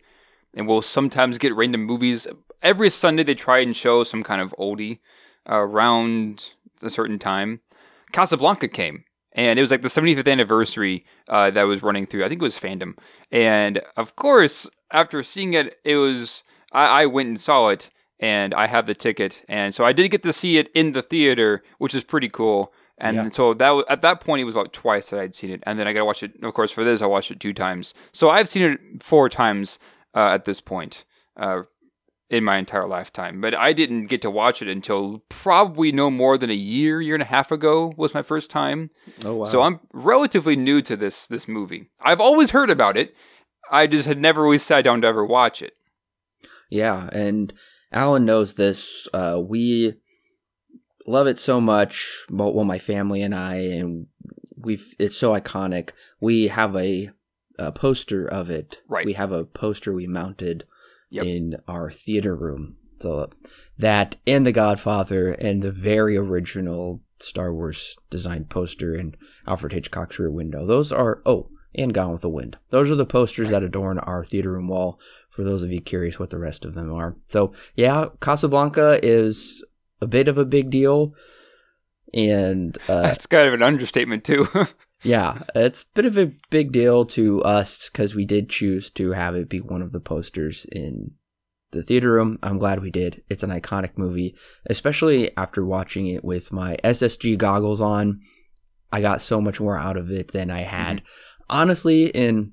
and 0.54 0.66
we'll 0.68 0.82
sometimes 0.82 1.38
get 1.38 1.54
random 1.54 1.84
movies. 1.84 2.26
Every 2.62 2.90
Sunday 2.90 3.22
they 3.22 3.34
try 3.34 3.58
and 3.58 3.76
show 3.76 4.04
some 4.04 4.22
kind 4.22 4.40
of 4.40 4.54
oldie 4.58 4.98
uh, 5.48 5.56
around 5.58 6.52
a 6.82 6.90
certain 6.90 7.18
time. 7.18 7.60
Casablanca 8.12 8.68
came, 8.68 9.04
and 9.32 9.58
it 9.58 9.62
was 9.62 9.70
like 9.70 9.82
the 9.82 9.88
75th 9.88 10.30
anniversary 10.30 11.04
uh, 11.28 11.50
that 11.50 11.64
was 11.64 11.82
running 11.82 12.06
through. 12.06 12.24
I 12.24 12.28
think 12.28 12.40
it 12.40 12.44
was 12.44 12.56
Fathom, 12.58 12.96
and 13.30 13.80
of 13.96 14.16
course, 14.16 14.68
after 14.90 15.22
seeing 15.22 15.54
it, 15.54 15.78
it 15.84 15.96
was 15.96 16.44
I, 16.72 17.02
I 17.02 17.06
went 17.06 17.28
and 17.28 17.40
saw 17.40 17.68
it, 17.68 17.90
and 18.20 18.54
I 18.54 18.66
have 18.68 18.86
the 18.86 18.94
ticket, 18.94 19.44
and 19.48 19.74
so 19.74 19.84
I 19.84 19.92
did 19.92 20.08
get 20.10 20.22
to 20.22 20.32
see 20.32 20.58
it 20.58 20.68
in 20.74 20.92
the 20.92 21.02
theater, 21.02 21.62
which 21.78 21.94
is 21.94 22.04
pretty 22.04 22.28
cool. 22.28 22.72
And 22.96 23.16
Yeah. 23.16 23.28
so 23.30 23.54
that 23.54 23.70
was, 23.70 23.84
at 23.88 24.02
that 24.02 24.20
point, 24.20 24.40
it 24.40 24.44
was 24.44 24.54
about 24.54 24.72
twice 24.72 25.10
that 25.10 25.18
I'd 25.18 25.34
seen 25.34 25.50
it, 25.50 25.62
and 25.66 25.78
then 25.78 25.88
I 25.88 25.92
got 25.92 26.00
to 26.00 26.04
watch 26.04 26.22
it. 26.22 26.32
Of 26.42 26.54
course, 26.54 26.70
for 26.70 26.84
this, 26.84 27.02
I 27.02 27.06
watched 27.06 27.32
it 27.32 27.40
two 27.40 27.52
times. 27.52 27.92
So 28.12 28.30
I've 28.30 28.48
seen 28.48 28.62
it 28.62 29.02
four 29.02 29.28
times 29.28 29.80
uh, 30.14 30.30
at 30.32 30.44
this 30.44 30.60
point 30.60 31.04
uh, 31.36 31.62
in 32.30 32.44
my 32.44 32.56
entire 32.56 32.86
lifetime. 32.86 33.40
But 33.40 33.54
I 33.54 33.72
didn't 33.72 34.06
get 34.06 34.22
to 34.22 34.30
watch 34.30 34.62
it 34.62 34.68
until 34.68 35.24
probably 35.28 35.92
no 35.92 36.10
more 36.10 36.38
than 36.38 36.50
a 36.50 36.54
year, 36.54 37.00
year 37.00 37.14
and 37.14 37.22
a 37.22 37.26
half 37.26 37.50
ago 37.50 37.92
was 37.96 38.14
my 38.14 38.22
first 38.22 38.50
time. 38.50 38.90
Oh 39.24 39.36
wow. 39.36 39.44
So 39.46 39.62
I'm 39.62 39.80
relatively 39.92 40.56
new 40.56 40.82
to 40.82 40.96
this 40.96 41.26
this 41.26 41.48
movie. 41.48 41.90
I've 42.00 42.20
always 42.20 42.50
heard 42.50 42.70
about 42.70 42.96
it. 42.96 43.14
I 43.70 43.86
just 43.86 44.06
had 44.06 44.20
never 44.20 44.42
really 44.42 44.58
sat 44.58 44.84
down 44.84 45.00
to 45.02 45.08
ever 45.08 45.24
watch 45.24 45.62
it. 45.62 45.74
Yeah, 46.70 47.08
and 47.12 47.52
Alan 47.92 48.24
knows 48.24 48.54
this. 48.54 49.08
Uh, 49.12 49.40
we 49.40 49.94
love 51.06 51.26
it 51.26 51.38
so 51.38 51.60
much. 51.60 52.24
Well, 52.30 52.52
well, 52.52 52.64
my 52.64 52.78
family 52.78 53.22
and 53.22 53.34
I, 53.34 53.56
and 53.56 54.06
we've 54.56 54.94
it's 54.98 55.16
so 55.16 55.32
iconic. 55.32 55.90
We 56.20 56.48
have 56.48 56.74
a, 56.76 57.10
a 57.58 57.72
poster 57.72 58.26
of 58.26 58.50
it. 58.50 58.82
Right. 58.88 59.06
We 59.06 59.12
have 59.14 59.32
a 59.32 59.44
poster 59.44 59.92
we 59.92 60.06
mounted 60.06 60.64
Yep. 61.10 61.26
in 61.26 61.56
our 61.68 61.90
theater 61.92 62.34
room. 62.34 62.76
So 62.98 63.30
that 63.78 64.16
and 64.26 64.44
The 64.44 64.50
Godfather 64.50 65.30
and 65.30 65.62
the 65.62 65.70
very 65.70 66.16
original 66.16 67.02
Star 67.20 67.52
Wars 67.54 67.96
designed 68.10 68.50
poster 68.50 68.94
in 68.94 69.14
Alfred 69.46 69.72
Hitchcock's 69.72 70.18
Rear 70.18 70.30
Window. 70.30 70.66
Those 70.66 70.90
are 70.90 71.22
oh, 71.24 71.50
and 71.74 71.94
Gone 71.94 72.12
with 72.12 72.22
the 72.22 72.28
Wind. 72.28 72.56
Those 72.70 72.90
are 72.90 72.96
the 72.96 73.06
posters 73.06 73.50
that 73.50 73.62
adorn 73.62 73.98
our 73.98 74.24
theater 74.24 74.52
room 74.52 74.68
wall. 74.68 74.98
For 75.30 75.44
those 75.44 75.62
of 75.62 75.70
you 75.70 75.80
curious 75.80 76.18
what 76.18 76.30
the 76.30 76.38
rest 76.38 76.64
of 76.64 76.74
them 76.74 76.92
are, 76.92 77.16
so 77.28 77.52
yeah, 77.76 78.06
Casablanca 78.20 78.98
is 79.02 79.64
a 80.00 80.06
bit 80.06 80.28
of 80.28 80.38
a 80.38 80.44
big 80.44 80.70
deal, 80.70 81.14
and 82.12 82.76
uh, 82.88 83.02
That's 83.02 83.26
kind 83.26 83.46
of 83.46 83.54
an 83.54 83.62
understatement 83.62 84.24
too. 84.24 84.46
yeah, 85.04 85.38
it's 85.54 85.82
a 85.82 85.86
bit 85.94 86.06
of 86.06 86.16
a 86.18 86.32
big 86.50 86.72
deal 86.72 87.04
to 87.06 87.42
us 87.42 87.88
because 87.88 88.14
we 88.14 88.24
did 88.24 88.48
choose 88.48 88.90
to 88.90 89.12
have 89.12 89.34
it 89.34 89.48
be 89.48 89.60
one 89.60 89.82
of 89.82 89.92
the 89.92 90.00
posters 90.00 90.66
in 90.72 91.12
the 91.72 91.82
theater 91.82 92.12
room. 92.12 92.38
I'm 92.42 92.58
glad 92.58 92.80
we 92.80 92.90
did. 92.90 93.22
It's 93.28 93.42
an 93.42 93.50
iconic 93.50 93.96
movie, 93.96 94.34
especially 94.66 95.36
after 95.36 95.64
watching 95.64 96.06
it 96.06 96.24
with 96.24 96.52
my 96.52 96.76
SSG 96.82 97.36
goggles 97.36 97.80
on. 97.80 98.20
I 98.92 99.00
got 99.00 99.20
so 99.20 99.40
much 99.40 99.60
more 99.60 99.76
out 99.76 99.96
of 99.96 100.10
it 100.10 100.32
than 100.32 100.50
I 100.50 100.62
mm-hmm. 100.62 100.70
had. 100.70 101.02
Honestly, 101.50 102.06
in 102.06 102.52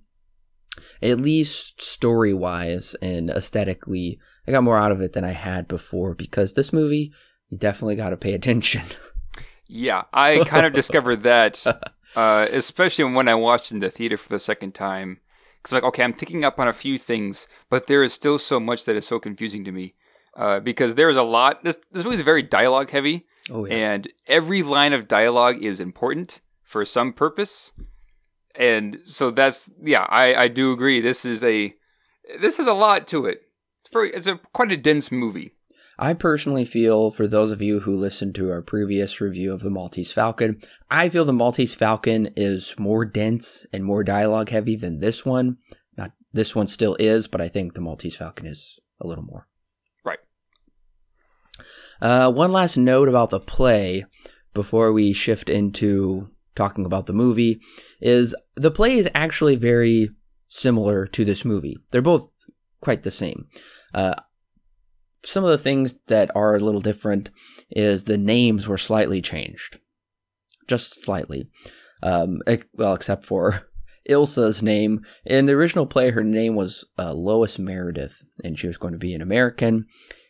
at 1.02 1.20
least 1.20 1.82
story 1.82 2.34
wise 2.34 2.96
and 3.02 3.30
aesthetically, 3.30 4.20
I 4.48 4.52
got 4.52 4.64
more 4.64 4.78
out 4.78 4.92
of 4.92 5.02
it 5.02 5.14
than 5.14 5.24
I 5.24 5.32
had 5.32 5.68
before 5.68 6.16
because 6.16 6.54
this 6.54 6.74
movie, 6.74 7.14
you 7.50 7.58
definitely 7.58 7.96
got 7.96 8.10
to 8.10 8.18
pay 8.18 8.34
attention. 8.34 8.84
yeah, 9.68 10.04
I 10.14 10.44
kind 10.46 10.66
of 10.66 10.74
discovered 10.74 11.22
that, 11.22 11.64
uh, 12.16 12.48
especially 12.52 13.06
when 13.06 13.28
I 13.28 13.36
watched 13.36 13.72
in 13.72 13.80
the 13.80 13.90
theater 13.90 14.18
for 14.18 14.30
the 14.30 14.40
second 14.40 14.74
time. 14.74 15.20
Because 15.58 15.74
like, 15.74 15.84
okay, 15.84 16.04
I'm 16.04 16.14
picking 16.14 16.44
up 16.44 16.60
on 16.60 16.68
a 16.68 16.74
few 16.74 16.98
things, 16.98 17.46
but 17.70 17.88
there 17.88 18.04
is 18.04 18.14
still 18.14 18.40
so 18.40 18.60
much 18.60 18.86
that 18.86 18.96
is 18.96 19.06
so 19.06 19.20
confusing 19.20 19.64
to 19.66 19.72
me. 19.72 19.94
Uh, 20.36 20.60
because 20.60 20.96
there 20.96 21.10
is 21.10 21.18
a 21.18 21.24
lot. 21.24 21.64
This 21.64 21.80
this 21.92 22.04
movie 22.04 22.16
is 22.16 22.22
very 22.22 22.42
dialogue 22.42 22.90
heavy, 22.90 23.26
Oh 23.50 23.66
and 23.66 24.08
every 24.28 24.64
line 24.64 24.94
of 24.94 25.08
dialogue 25.08 25.62
is 25.62 25.82
important 25.82 26.40
for 26.64 26.86
some 26.86 27.12
purpose. 27.12 27.74
And 28.56 29.00
so 29.06 29.30
that's 29.30 29.70
yeah, 29.84 30.06
I, 30.10 30.34
I 30.36 30.48
do 30.48 30.72
agree. 30.72 31.02
This 31.02 31.26
is 31.26 31.44
a 31.44 31.76
this 32.40 32.58
has 32.58 32.68
a 32.68 32.74
lot 32.74 33.08
to 33.10 33.26
it. 33.26 33.42
It's 33.82 33.92
very 33.92 34.12
it's 34.12 34.28
a 34.28 34.38
quite 34.54 34.72
a 34.72 34.78
dense 34.78 35.12
movie. 35.12 35.56
I 36.02 36.16
personally 36.16 36.66
feel, 36.66 37.12
for 37.12 37.28
those 37.28 37.52
of 37.52 37.62
you 37.62 37.82
who 37.82 37.96
listened 37.96 38.34
to 38.36 38.50
our 38.50 38.64
previous 38.64 39.22
review 39.22 39.54
of 39.54 39.62
the 39.62 39.70
Maltese 39.70 40.12
Falcon, 40.12 40.60
I 40.90 41.10
feel 41.10 41.26
the 41.26 41.32
Maltese 41.32 41.76
Falcon 41.76 42.32
is 42.36 42.74
more 42.80 43.06
dense 43.06 43.68
and 43.72 43.86
more 43.86 44.04
dialogue 44.04 44.50
heavy 44.50 44.76
than 44.76 45.00
this 45.00 45.24
one. 45.24 45.58
Not 45.96 46.14
this 46.34 46.56
one 46.56 46.66
still 46.66 46.96
is, 47.00 47.28
but 47.28 47.40
I 47.40 47.50
think 47.50 47.76
the 47.76 47.82
Maltese 47.82 48.16
Falcon 48.16 48.48
is 48.48 48.80
a 49.00 49.06
little 49.06 49.24
more. 49.24 49.48
Right. 50.04 50.18
Uh, 52.02 52.32
one 52.32 52.52
last 52.52 52.78
note 52.78 53.08
about 53.08 53.30
the 53.30 53.40
play 53.40 54.06
before 54.56 54.92
we 54.92 55.14
shift 55.14 55.52
into 55.52 56.32
talking 56.56 56.84
about 56.84 57.06
the 57.06 57.14
movie 57.14 57.62
is 58.02 58.36
the 58.56 58.72
play 58.72 58.98
is 58.98 59.08
actually 59.14 59.56
very 59.56 60.10
similar 60.50 61.06
to 61.06 61.24
this 61.24 61.46
movie. 61.46 61.78
They're 61.92 62.02
both 62.02 62.28
quite 62.82 63.04
the 63.04 63.12
same. 63.12 63.46
Uh, 63.94 64.16
some 65.24 65.44
of 65.44 65.50
the 65.50 65.58
things 65.58 65.96
that 66.08 66.32
are 66.36 66.56
a 66.56 66.60
little 66.60 66.82
different 66.82 67.30
is 67.70 68.04
the 68.04 68.18
names 68.18 68.68
were 68.68 68.78
slightly 68.78 69.22
changed, 69.22 69.80
just 70.68 71.04
slightly. 71.04 71.50
Um, 72.04 72.42
well, 72.74 72.94
except 72.94 73.26
for 73.26 73.68
Ilsa's 74.10 74.64
name 74.64 75.06
in 75.26 75.46
the 75.46 75.54
original 75.54 75.86
play, 75.86 76.12
her 76.12 76.24
name 76.24 76.56
was 76.56 76.86
uh, 76.98 77.14
Lois 77.14 77.60
Meredith, 77.60 78.24
and 78.44 78.58
she 78.58 78.68
was 78.68 78.78
going 78.78 78.94
to 78.94 79.00
be 79.00 79.14
an 79.14 79.22
American, 79.22 79.86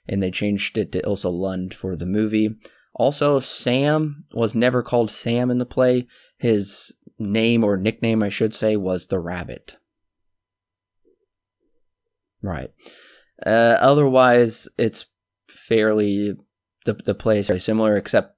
and 0.08 0.22
they 0.22 0.32
changed 0.32 0.78
it 0.78 0.92
to 0.92 1.02
Ilsa 1.02 1.32
Lund 1.32 1.74
for 1.74 1.96
the 1.96 2.06
movie. 2.06 2.58
Also, 2.94 3.40
Sam 3.40 4.26
was 4.34 4.54
never 4.54 4.84
called 4.84 5.10
Sam 5.10 5.50
in 5.50 5.58
the 5.58 5.66
play. 5.66 6.08
His 6.38 6.92
name 7.18 7.64
or 7.64 7.78
nickname, 7.78 8.22
I 8.22 8.30
should 8.30 8.54
say, 8.54 8.76
was 8.76 9.08
the 9.08 9.20
Rabbit. 9.20 9.78
Right. 12.42 12.72
Uh, 13.46 13.78
otherwise, 13.80 14.68
it's 14.78 15.06
fairly 15.48 16.36
the 16.86 16.94
the 16.94 17.16
play 17.16 17.40
is 17.40 17.48
very 17.48 17.60
similar, 17.60 17.98
except 17.98 18.36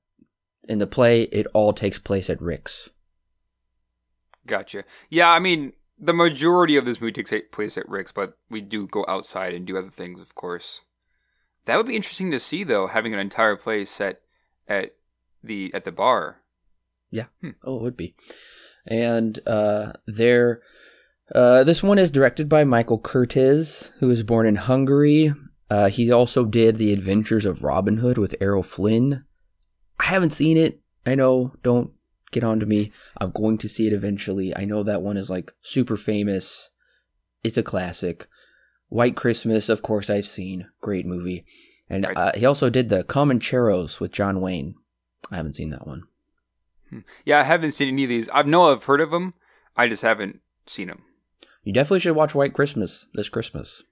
in 0.67 0.79
the 0.79 0.87
play 0.87 1.23
it 1.23 1.47
all 1.53 1.73
takes 1.73 1.99
place 1.99 2.29
at 2.29 2.41
Rick's. 2.41 2.89
Gotcha. 4.45 4.83
Yeah, 5.09 5.29
I 5.29 5.39
mean, 5.39 5.73
the 5.97 6.13
majority 6.13 6.75
of 6.75 6.85
this 6.85 6.99
movie 6.99 7.13
takes 7.13 7.33
place 7.51 7.77
at 7.77 7.87
Rick's, 7.87 8.11
but 8.11 8.37
we 8.49 8.61
do 8.61 8.87
go 8.87 9.05
outside 9.07 9.53
and 9.53 9.65
do 9.65 9.77
other 9.77 9.89
things, 9.89 10.19
of 10.19 10.35
course. 10.35 10.81
That 11.65 11.77
would 11.77 11.87
be 11.87 11.95
interesting 11.95 12.31
to 12.31 12.39
see, 12.39 12.63
though, 12.63 12.87
having 12.87 13.13
an 13.13 13.19
entire 13.19 13.55
play 13.55 13.85
set 13.85 14.21
at 14.67 14.95
the 15.41 15.73
at 15.73 15.83
the 15.83 15.91
bar. 15.91 16.41
Yeah. 17.09 17.25
Oh, 17.63 17.77
it 17.77 17.81
would 17.81 17.97
be. 17.97 18.15
And 18.85 19.39
uh, 19.47 19.93
there, 20.05 20.61
uh, 21.33 21.63
this 21.63 21.83
one 21.83 21.97
is 21.97 22.11
directed 22.11 22.47
by 22.47 22.63
Michael 22.63 22.99
Curtiz, 22.99 23.89
who 23.99 24.07
was 24.07 24.23
born 24.23 24.45
in 24.45 24.55
Hungary. 24.55 25.33
Uh, 25.69 25.89
he 25.89 26.11
also 26.11 26.45
did 26.45 26.77
The 26.77 26.93
Adventures 26.93 27.45
of 27.45 27.63
Robin 27.63 27.97
Hood 27.97 28.17
with 28.17 28.35
Errol 28.39 28.63
Flynn. 28.63 29.25
I 29.99 30.05
haven't 30.05 30.33
seen 30.33 30.57
it. 30.57 30.79
I 31.05 31.15
know. 31.15 31.53
Don't 31.63 31.91
get 32.31 32.43
on 32.43 32.59
to 32.59 32.65
me. 32.65 32.91
I'm 33.19 33.31
going 33.31 33.57
to 33.59 33.69
see 33.69 33.87
it 33.87 33.93
eventually. 33.93 34.55
I 34.55 34.65
know 34.65 34.83
that 34.83 35.01
one 35.01 35.17
is 35.17 35.29
like 35.29 35.51
super 35.61 35.97
famous. 35.97 36.69
It's 37.43 37.57
a 37.57 37.63
classic. 37.63 38.27
White 38.89 39.15
Christmas, 39.15 39.69
of 39.69 39.81
course, 39.81 40.09
I've 40.09 40.27
seen. 40.27 40.67
Great 40.81 41.05
movie. 41.05 41.45
And 41.89 42.05
uh, 42.05 42.31
he 42.35 42.45
also 42.45 42.69
did 42.69 42.89
the 42.89 43.03
Comancheros 43.03 43.99
with 43.99 44.11
John 44.11 44.39
Wayne. 44.39 44.75
I 45.31 45.37
haven't 45.37 45.55
seen 45.55 45.71
that 45.71 45.87
one. 45.87 46.03
Yeah, 47.25 47.39
I 47.39 47.43
haven't 47.43 47.71
seen 47.71 47.87
any 47.87 48.03
of 48.03 48.09
these. 48.09 48.29
I 48.31 48.43
know 48.43 48.71
I've 48.71 48.83
heard 48.83 49.01
of 49.01 49.11
them. 49.11 49.33
I 49.75 49.87
just 49.87 50.03
haven't 50.03 50.41
seen 50.67 50.89
them. 50.89 51.01
You 51.63 51.73
definitely 51.73 52.01
should 52.01 52.15
watch 52.15 52.35
White 52.35 52.53
Christmas 52.53 53.07
this 53.13 53.29
Christmas. 53.29 53.83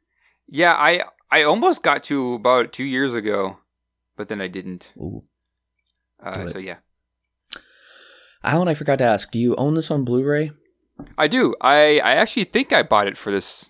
Yeah, 0.48 0.74
I 0.74 1.04
I 1.32 1.44
almost 1.44 1.84
got 1.84 2.04
to 2.06 2.34
about 2.34 2.74
two 2.74 2.84
years 2.84 3.14
ago, 3.16 3.60
but 4.18 4.28
then 4.28 4.42
I 4.42 4.48
didn't. 4.48 4.92
Ooh. 4.98 5.24
Uh, 6.22 6.46
so 6.48 6.60
yeah, 6.60 6.78
Alan, 8.44 8.68
I 8.68 8.74
forgot 8.74 8.98
to 9.00 9.04
ask, 9.06 9.32
do 9.32 9.40
you 9.40 9.56
own 9.56 9.74
this 9.76 9.90
on 9.92 10.04
Blu-ray? 10.04 10.52
I 11.18 11.28
do. 11.28 11.56
I 11.62 12.00
I 12.00 12.12
actually 12.16 12.44
think 12.44 12.72
I 12.74 12.84
bought 12.84 13.08
it 13.08 13.18
for 13.18 13.32
this 13.32 13.70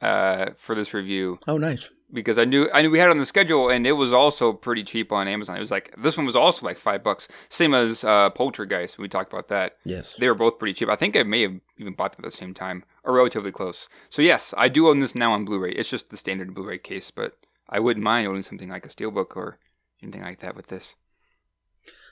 uh 0.00 0.50
for 0.56 0.74
this 0.74 0.92
review 0.94 1.38
Oh, 1.46 1.56
nice. 1.58 1.90
because 2.12 2.38
I 2.38 2.44
knew 2.46 2.70
I 2.72 2.80
knew 2.82 2.90
we 2.90 2.98
had 2.98 3.08
it 3.08 3.10
on 3.12 3.18
the 3.18 3.26
schedule 3.26 3.68
and 3.68 3.86
it 3.86 3.92
was 3.92 4.12
also 4.14 4.52
pretty 4.54 4.82
cheap 4.82 5.12
on 5.12 5.28
Amazon. 5.28 5.56
It 5.56 5.60
was 5.60 5.70
like 5.70 5.94
this 6.02 6.16
one 6.16 6.24
was 6.24 6.36
also 6.36 6.64
like 6.64 6.78
five 6.78 7.02
bucks, 7.02 7.28
same 7.50 7.74
as 7.74 8.02
uh, 8.04 8.30
Poltergeist. 8.30 8.98
We 8.98 9.08
talked 9.08 9.30
about 9.32 9.48
that. 9.48 9.76
Yes. 9.84 10.14
They 10.18 10.26
were 10.28 10.34
both 10.34 10.58
pretty 10.58 10.72
cheap. 10.74 10.88
I 10.88 10.96
think 10.96 11.16
I 11.16 11.22
may 11.22 11.42
have 11.42 11.54
even 11.78 11.92
bought 11.94 12.12
them 12.16 12.24
at 12.24 12.30
the 12.30 12.36
same 12.36 12.54
time 12.54 12.84
or 13.04 13.12
relatively 13.12 13.52
close. 13.52 13.88
So 14.08 14.22
yes, 14.22 14.54
I 14.56 14.68
do 14.68 14.88
own 14.88 14.98
this 14.98 15.14
now 15.14 15.32
on 15.32 15.44
Blu-ray. 15.44 15.72
It's 15.72 15.90
just 15.90 16.10
the 16.10 16.16
standard 16.16 16.54
Blu-ray 16.54 16.78
case, 16.78 17.10
but 17.10 17.36
I 17.68 17.80
wouldn't 17.80 18.04
mind 18.04 18.26
owning 18.26 18.42
something 18.42 18.70
like 18.70 18.86
a 18.86 18.88
steelbook 18.88 19.36
or 19.36 19.58
anything 20.02 20.22
like 20.22 20.40
that 20.40 20.56
with 20.56 20.68
this. 20.68 20.94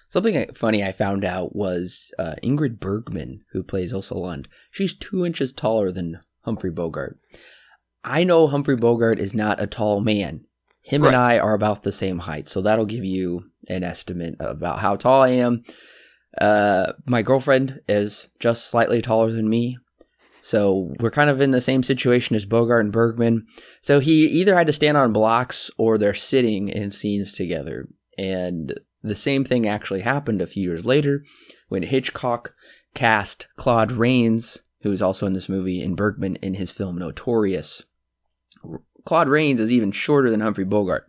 Something 0.08 0.52
funny 0.52 0.84
I 0.84 0.92
found 0.92 1.24
out 1.24 1.56
was 1.56 2.12
uh, 2.18 2.34
Ingrid 2.42 2.78
Bergman, 2.78 3.44
who 3.52 3.62
plays 3.62 3.94
Elsa 3.94 4.14
Lund. 4.14 4.46
She's 4.70 4.92
two 4.92 5.24
inches 5.24 5.52
taller 5.52 5.90
than 5.90 6.20
Humphrey 6.42 6.70
Bogart. 6.70 7.18
I 8.04 8.24
know 8.24 8.46
Humphrey 8.46 8.76
Bogart 8.76 9.18
is 9.18 9.32
not 9.32 9.62
a 9.62 9.66
tall 9.66 10.00
man. 10.00 10.44
Him 10.82 11.04
and 11.04 11.16
I 11.16 11.38
are 11.38 11.54
about 11.54 11.84
the 11.84 11.92
same 11.92 12.18
height, 12.18 12.48
so 12.48 12.60
that'll 12.60 12.84
give 12.84 13.04
you 13.04 13.44
an 13.68 13.84
estimate 13.84 14.34
about 14.40 14.80
how 14.80 14.96
tall 14.96 15.22
I 15.22 15.30
am. 15.30 15.62
Uh, 16.38 16.92
my 17.06 17.22
girlfriend 17.22 17.80
is 17.88 18.28
just 18.40 18.66
slightly 18.66 19.00
taller 19.00 19.30
than 19.30 19.48
me. 19.48 19.78
So 20.42 20.92
we're 20.98 21.12
kind 21.12 21.30
of 21.30 21.40
in 21.40 21.52
the 21.52 21.60
same 21.60 21.84
situation 21.84 22.34
as 22.34 22.44
Bogart 22.44 22.84
and 22.84 22.92
Bergman. 22.92 23.46
So 23.80 24.00
he 24.00 24.26
either 24.26 24.56
had 24.56 24.66
to 24.66 24.72
stand 24.72 24.96
on 24.96 25.12
blocks 25.12 25.70
or 25.78 25.96
they're 25.96 26.14
sitting 26.14 26.68
in 26.68 26.90
scenes 26.90 27.32
together. 27.32 27.88
And 28.18 28.78
the 29.02 29.14
same 29.14 29.44
thing 29.44 29.66
actually 29.66 30.00
happened 30.00 30.42
a 30.42 30.46
few 30.48 30.64
years 30.64 30.84
later 30.84 31.24
when 31.68 31.84
Hitchcock 31.84 32.54
cast 32.92 33.46
Claude 33.56 33.92
Rains, 33.92 34.58
who 34.82 34.90
is 34.90 35.00
also 35.00 35.26
in 35.26 35.32
this 35.32 35.48
movie, 35.48 35.80
in 35.80 35.94
Bergman 35.94 36.36
in 36.36 36.54
his 36.54 36.72
film 36.72 36.98
Notorious. 36.98 37.84
Claude 39.04 39.28
Rains 39.28 39.60
is 39.60 39.70
even 39.70 39.92
shorter 39.92 40.28
than 40.28 40.40
Humphrey 40.40 40.64
Bogart. 40.64 41.08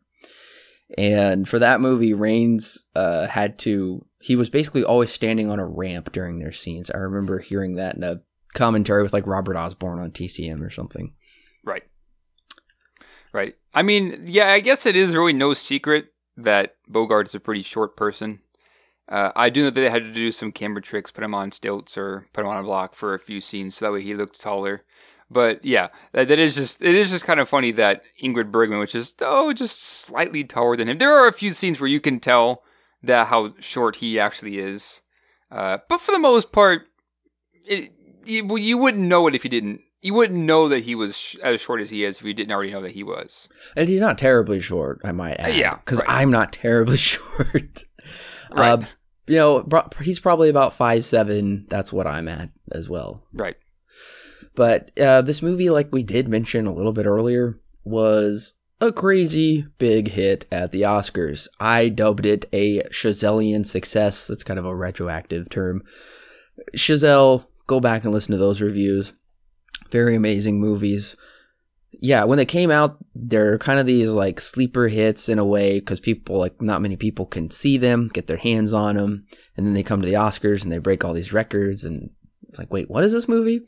And 0.95 1.49
for 1.49 1.57
that 1.57 1.81
movie, 1.81 2.13
Rains 2.13 2.85
uh, 2.95 3.27
had 3.27 3.57
to, 3.59 4.05
he 4.19 4.35
was 4.35 4.51
basically 4.51 4.83
always 4.83 5.11
standing 5.11 5.49
on 5.49 5.59
a 5.59 5.65
ramp 5.65 6.11
during 6.11 6.37
their 6.37 6.51
scenes. 6.51 6.91
I 6.91 6.97
remember 6.97 7.39
hearing 7.39 7.75
that 7.75 7.95
in 7.95 8.03
a 8.03 8.21
commentary 8.53 9.03
with 9.03 9.13
like 9.13 9.27
Robert 9.27 9.55
Osborne 9.55 9.99
on 9.99 10.11
TCM 10.11 10.65
or 10.65 10.69
something. 10.69 11.13
Right. 11.63 11.83
Right. 13.31 13.55
I 13.73 13.81
mean, 13.81 14.23
yeah, 14.25 14.51
I 14.51 14.59
guess 14.59 14.85
it 14.85 14.95
is 14.95 15.15
really 15.15 15.33
no 15.33 15.53
secret 15.53 16.13
that 16.37 16.75
Bogart 16.87 17.27
is 17.27 17.35
a 17.35 17.39
pretty 17.39 17.63
short 17.63 17.95
person. 17.95 18.41
Uh, 19.09 19.31
I 19.35 19.49
do 19.49 19.61
know 19.61 19.69
that 19.69 19.81
they 19.81 19.89
had 19.89 20.03
to 20.03 20.13
do 20.13 20.31
some 20.31 20.51
camera 20.51 20.81
tricks, 20.81 21.11
put 21.11 21.23
him 21.23 21.35
on 21.35 21.51
stilts 21.51 21.97
or 21.97 22.27
put 22.33 22.41
him 22.41 22.47
on 22.47 22.57
a 22.57 22.63
block 22.63 22.95
for 22.95 23.13
a 23.13 23.19
few 23.19 23.41
scenes, 23.41 23.75
so 23.75 23.85
that 23.85 23.91
way 23.91 24.01
he 24.01 24.15
looked 24.15 24.39
taller. 24.39 24.83
But 25.29 25.65
yeah, 25.65 25.89
that, 26.13 26.27
that 26.27 26.39
is 26.39 26.55
just 26.55 26.81
it 26.81 26.95
is 26.95 27.09
just 27.09 27.25
kind 27.25 27.39
of 27.39 27.49
funny 27.49 27.71
that 27.71 28.03
Ingrid 28.23 28.51
Bergman, 28.51 28.79
which 28.79 28.95
is 28.95 29.13
oh 29.21 29.51
just 29.51 29.81
slightly 29.81 30.43
taller 30.43 30.77
than 30.77 30.87
him. 30.87 30.99
There 30.99 31.13
are 31.13 31.27
a 31.27 31.33
few 31.33 31.51
scenes 31.51 31.79
where 31.79 31.89
you 31.89 31.99
can 31.99 32.19
tell 32.19 32.63
that 33.01 33.27
how 33.27 33.53
short 33.59 33.97
he 33.97 34.19
actually 34.19 34.59
is, 34.59 35.01
uh, 35.51 35.79
but 35.89 35.99
for 35.99 36.11
the 36.11 36.19
most 36.19 36.51
part, 36.51 36.83
it, 37.65 37.92
you, 38.25 38.45
well, 38.45 38.57
you 38.57 38.77
wouldn't 38.77 39.03
know 39.03 39.27
it 39.27 39.35
if 39.35 39.43
you 39.43 39.49
didn't. 39.49 39.81
You 40.01 40.13
wouldn't 40.13 40.39
know 40.39 40.67
that 40.67 40.83
he 40.83 40.95
was 40.95 41.17
sh- 41.17 41.35
as 41.41 41.61
short 41.61 41.79
as 41.79 41.89
he 41.89 42.03
is 42.03 42.17
if 42.17 42.23
you 42.25 42.33
didn't 42.33 42.51
already 42.51 42.71
know 42.71 42.81
that 42.81 42.91
he 42.91 43.03
was. 43.03 43.47
And 43.77 43.87
he's 43.87 44.01
not 44.01 44.17
terribly 44.17 44.59
short, 44.59 44.99
I 45.03 45.13
might 45.13 45.35
add. 45.39 45.55
Yeah, 45.55 45.75
Because 45.77 45.99
right. 45.99 46.09
I'm 46.09 46.29
not 46.29 46.51
terribly 46.51 46.97
short. 47.09 47.85
Right. 48.51 48.79
Uh, 48.79 48.83
you 49.27 49.37
know, 49.37 49.65
he's 50.01 50.19
probably 50.19 50.49
about 50.49 50.73
five 50.73 51.05
seven. 51.05 51.65
That's 51.69 51.93
what 51.93 52.05
I'm 52.05 52.27
at 52.27 52.49
as 52.73 52.89
well. 52.89 53.23
Right. 53.31 53.55
But 54.55 54.91
uh, 54.99 55.21
this 55.21 55.41
movie, 55.41 55.69
like 55.69 55.89
we 55.93 56.03
did 56.03 56.27
mention 56.27 56.67
a 56.67 56.73
little 56.73 56.91
bit 56.91 57.05
earlier, 57.05 57.59
was 57.85 58.53
a 58.81 58.91
crazy 58.91 59.65
big 59.77 60.09
hit 60.09 60.45
at 60.51 60.71
the 60.73 60.81
Oscars. 60.81 61.47
I 61.61 61.87
dubbed 61.87 62.25
it 62.25 62.45
a 62.51 62.83
Chazelian 62.89 63.65
success. 63.65 64.27
That's 64.27 64.43
kind 64.43 64.59
of 64.59 64.65
a 64.65 64.75
retroactive 64.75 65.49
term. 65.49 65.83
Chazelle, 66.75 67.45
go 67.73 67.79
back 67.79 68.03
and 68.03 68.13
listen 68.13 68.31
to 68.31 68.37
those 68.37 68.61
reviews. 68.61 69.13
Very 69.89 70.15
amazing 70.15 70.59
movies. 70.59 71.15
Yeah, 71.91 72.23
when 72.23 72.37
they 72.37 72.45
came 72.45 72.71
out, 72.71 72.97
they're 73.15 73.57
kind 73.57 73.79
of 73.79 73.85
these 73.85 74.09
like 74.09 74.39
sleeper 74.39 74.87
hits 74.87 75.29
in 75.29 75.39
a 75.39 75.45
way 75.45 75.79
because 75.79 75.99
people, 75.99 76.37
like, 76.37 76.61
not 76.61 76.81
many 76.81 76.95
people 76.95 77.25
can 77.25 77.51
see 77.51 77.77
them, 77.77 78.09
get 78.13 78.27
their 78.27 78.37
hands 78.37 78.73
on 78.73 78.95
them. 78.95 79.25
And 79.55 79.65
then 79.65 79.73
they 79.73 79.83
come 79.83 80.01
to 80.01 80.07
the 80.07 80.13
Oscars 80.13 80.63
and 80.63 80.71
they 80.71 80.79
break 80.79 81.03
all 81.03 81.13
these 81.13 81.33
records. 81.33 81.83
And 81.83 82.09
it's 82.49 82.59
like, 82.59 82.71
wait, 82.71 82.89
what 82.89 83.03
is 83.03 83.11
this 83.11 83.27
movie? 83.27 83.61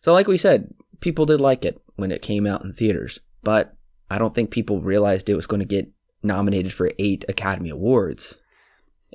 So, 0.00 0.12
like 0.12 0.26
we 0.26 0.38
said, 0.38 0.74
people 1.00 1.26
did 1.26 1.40
like 1.40 1.64
it 1.64 1.80
when 1.96 2.12
it 2.12 2.22
came 2.22 2.46
out 2.46 2.64
in 2.64 2.72
theaters, 2.72 3.20
but 3.42 3.76
I 4.10 4.18
don't 4.18 4.34
think 4.34 4.50
people 4.50 4.80
realized 4.80 5.28
it 5.28 5.34
was 5.34 5.46
going 5.46 5.60
to 5.60 5.66
get 5.66 5.90
nominated 6.22 6.72
for 6.72 6.90
eight 6.98 7.24
Academy 7.28 7.70
Awards. 7.70 8.36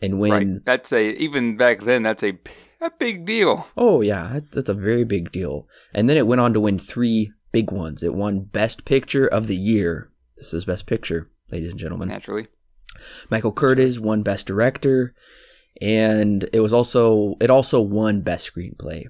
And 0.02 0.20
when, 0.20 0.32
right. 0.32 0.66
That's 0.66 0.92
a 0.92 1.12
even 1.16 1.56
back 1.56 1.82
then. 1.82 2.04
That's 2.04 2.24
a 2.24 2.38
a 2.84 2.92
big 3.00 3.26
deal. 3.26 3.68
oh 3.78 4.02
yeah, 4.02 4.40
that's 4.52 4.70
a 4.70 4.74
very 4.74 5.04
big 5.04 5.32
deal. 5.32 5.68
And 5.94 6.10
then 6.10 6.18
it 6.18 6.28
went 6.28 6.42
on 6.42 6.54
to 6.54 6.60
win 6.60 6.80
three 6.80 7.32
big 7.52 7.72
ones. 7.72 8.04
It 8.04 8.14
won 8.14 8.42
Best 8.42 8.86
Picture 8.86 9.28
of 9.28 9.48
the 9.48 9.56
Year. 9.56 10.10
This 10.38 10.54
is 10.54 10.66
Best 10.66 10.86
Picture, 10.86 11.30
ladies 11.52 11.72
and 11.72 11.80
gentlemen. 11.80 12.10
Naturally. 12.10 12.48
Michael 13.30 13.54
Curtiz 13.54 14.00
won 14.00 14.24
Best 14.24 14.46
Director, 14.46 15.14
and 15.82 16.50
it 16.52 16.60
was 16.60 16.74
also 16.74 17.36
it 17.40 17.50
also 17.50 17.80
won 17.80 18.22
Best 18.22 18.54
Screenplay. 18.54 19.06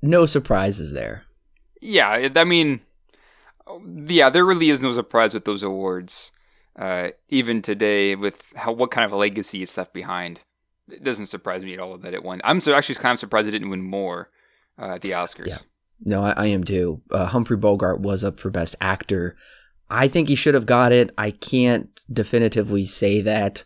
No 0.00 0.26
surprises 0.26 0.92
there. 0.92 1.24
Yeah. 1.80 2.28
I 2.36 2.44
mean, 2.44 2.80
yeah. 4.06 4.30
There 4.30 4.44
really 4.44 4.70
is 4.70 4.82
no 4.82 4.92
surprise 4.92 5.34
with 5.34 5.44
those 5.44 5.62
awards. 5.62 6.30
Uh, 6.76 7.08
even 7.28 7.60
today, 7.60 8.14
with 8.14 8.52
how 8.54 8.70
what 8.70 8.92
kind 8.92 9.04
of 9.04 9.10
a 9.10 9.16
legacy 9.16 9.62
it's 9.62 9.76
left 9.76 9.92
behind, 9.92 10.40
it 10.90 11.04
doesn't 11.04 11.26
surprise 11.26 11.62
me 11.62 11.74
at 11.74 11.80
all 11.80 11.96
that 11.98 12.14
it 12.14 12.22
won. 12.22 12.40
I'm 12.44 12.60
so 12.60 12.74
actually 12.74 12.96
kind 12.96 13.14
of 13.14 13.20
surprised 13.20 13.48
it 13.48 13.52
didn't 13.52 13.70
win 13.70 13.82
more 13.82 14.30
uh, 14.78 14.94
at 14.94 15.00
the 15.02 15.12
Oscars. 15.12 15.46
Yeah. 15.48 15.58
No, 16.04 16.22
I, 16.22 16.30
I 16.30 16.46
am 16.46 16.64
too. 16.64 17.02
Uh, 17.10 17.26
Humphrey 17.26 17.56
Bogart 17.56 18.00
was 18.00 18.22
up 18.22 18.38
for 18.38 18.50
Best 18.50 18.76
Actor. 18.80 19.36
I 19.90 20.06
think 20.08 20.28
he 20.28 20.34
should 20.34 20.54
have 20.54 20.66
got 20.66 20.92
it. 20.92 21.10
I 21.18 21.30
can't 21.30 21.88
definitively 22.12 22.86
say 22.86 23.20
that, 23.22 23.64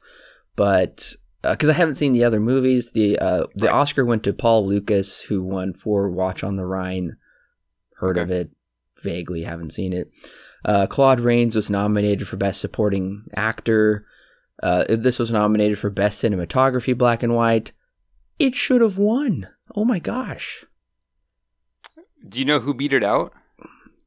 but 0.56 1.14
because 1.42 1.68
I 1.68 1.74
haven't 1.74 1.96
seen 1.96 2.12
the 2.12 2.24
other 2.24 2.40
movies, 2.40 2.92
the 2.92 3.18
uh, 3.18 3.46
the. 3.54 3.70
Oscar 3.70 4.04
went 4.04 4.22
to 4.24 4.32
Paul 4.32 4.66
Lukas, 4.66 5.22
who 5.22 5.42
won 5.42 5.72
for 5.72 6.08
Watch 6.08 6.44
on 6.44 6.56
the 6.56 6.64
Rhine. 6.64 7.16
Heard 7.96 8.18
of 8.18 8.30
it 8.30 8.50
vaguely, 9.02 9.42
haven't 9.42 9.72
seen 9.72 9.92
it. 9.92 10.10
Uh, 10.64 10.86
Claude 10.86 11.20
Rains 11.20 11.56
was 11.56 11.70
nominated 11.70 12.28
for 12.28 12.36
Best 12.36 12.60
Supporting 12.60 13.24
Actor. 13.34 14.06
Uh, 14.62 14.84
this 14.88 15.18
was 15.18 15.32
nominated 15.32 15.78
for 15.78 15.90
Best 15.90 16.22
Cinematography, 16.22 16.96
Black 16.96 17.22
and 17.22 17.34
White. 17.34 17.72
It 18.38 18.54
should 18.54 18.80
have 18.80 18.96
won. 18.98 19.48
Oh 19.74 19.84
my 19.84 19.98
gosh. 19.98 20.64
Do 22.28 22.38
you 22.38 22.44
know 22.44 22.60
who 22.60 22.72
beat 22.74 22.92
it 22.92 23.02
out? 23.02 23.32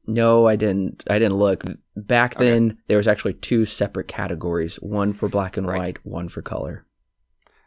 No, 0.06 0.46
I 0.46 0.56
didn't. 0.56 1.02
I 1.10 1.18
didn't 1.18 1.36
look. 1.36 1.64
Back 1.96 2.36
Okay. 2.36 2.48
then, 2.48 2.78
there 2.88 2.96
was 2.96 3.08
actually 3.08 3.34
two 3.34 3.66
separate 3.66 4.08
categories: 4.08 4.76
one 4.76 5.12
for 5.12 5.28
black 5.28 5.56
and 5.56 5.66
Right. 5.66 5.78
white, 5.78 6.06
one 6.06 6.28
for 6.28 6.42
color. 6.42 6.86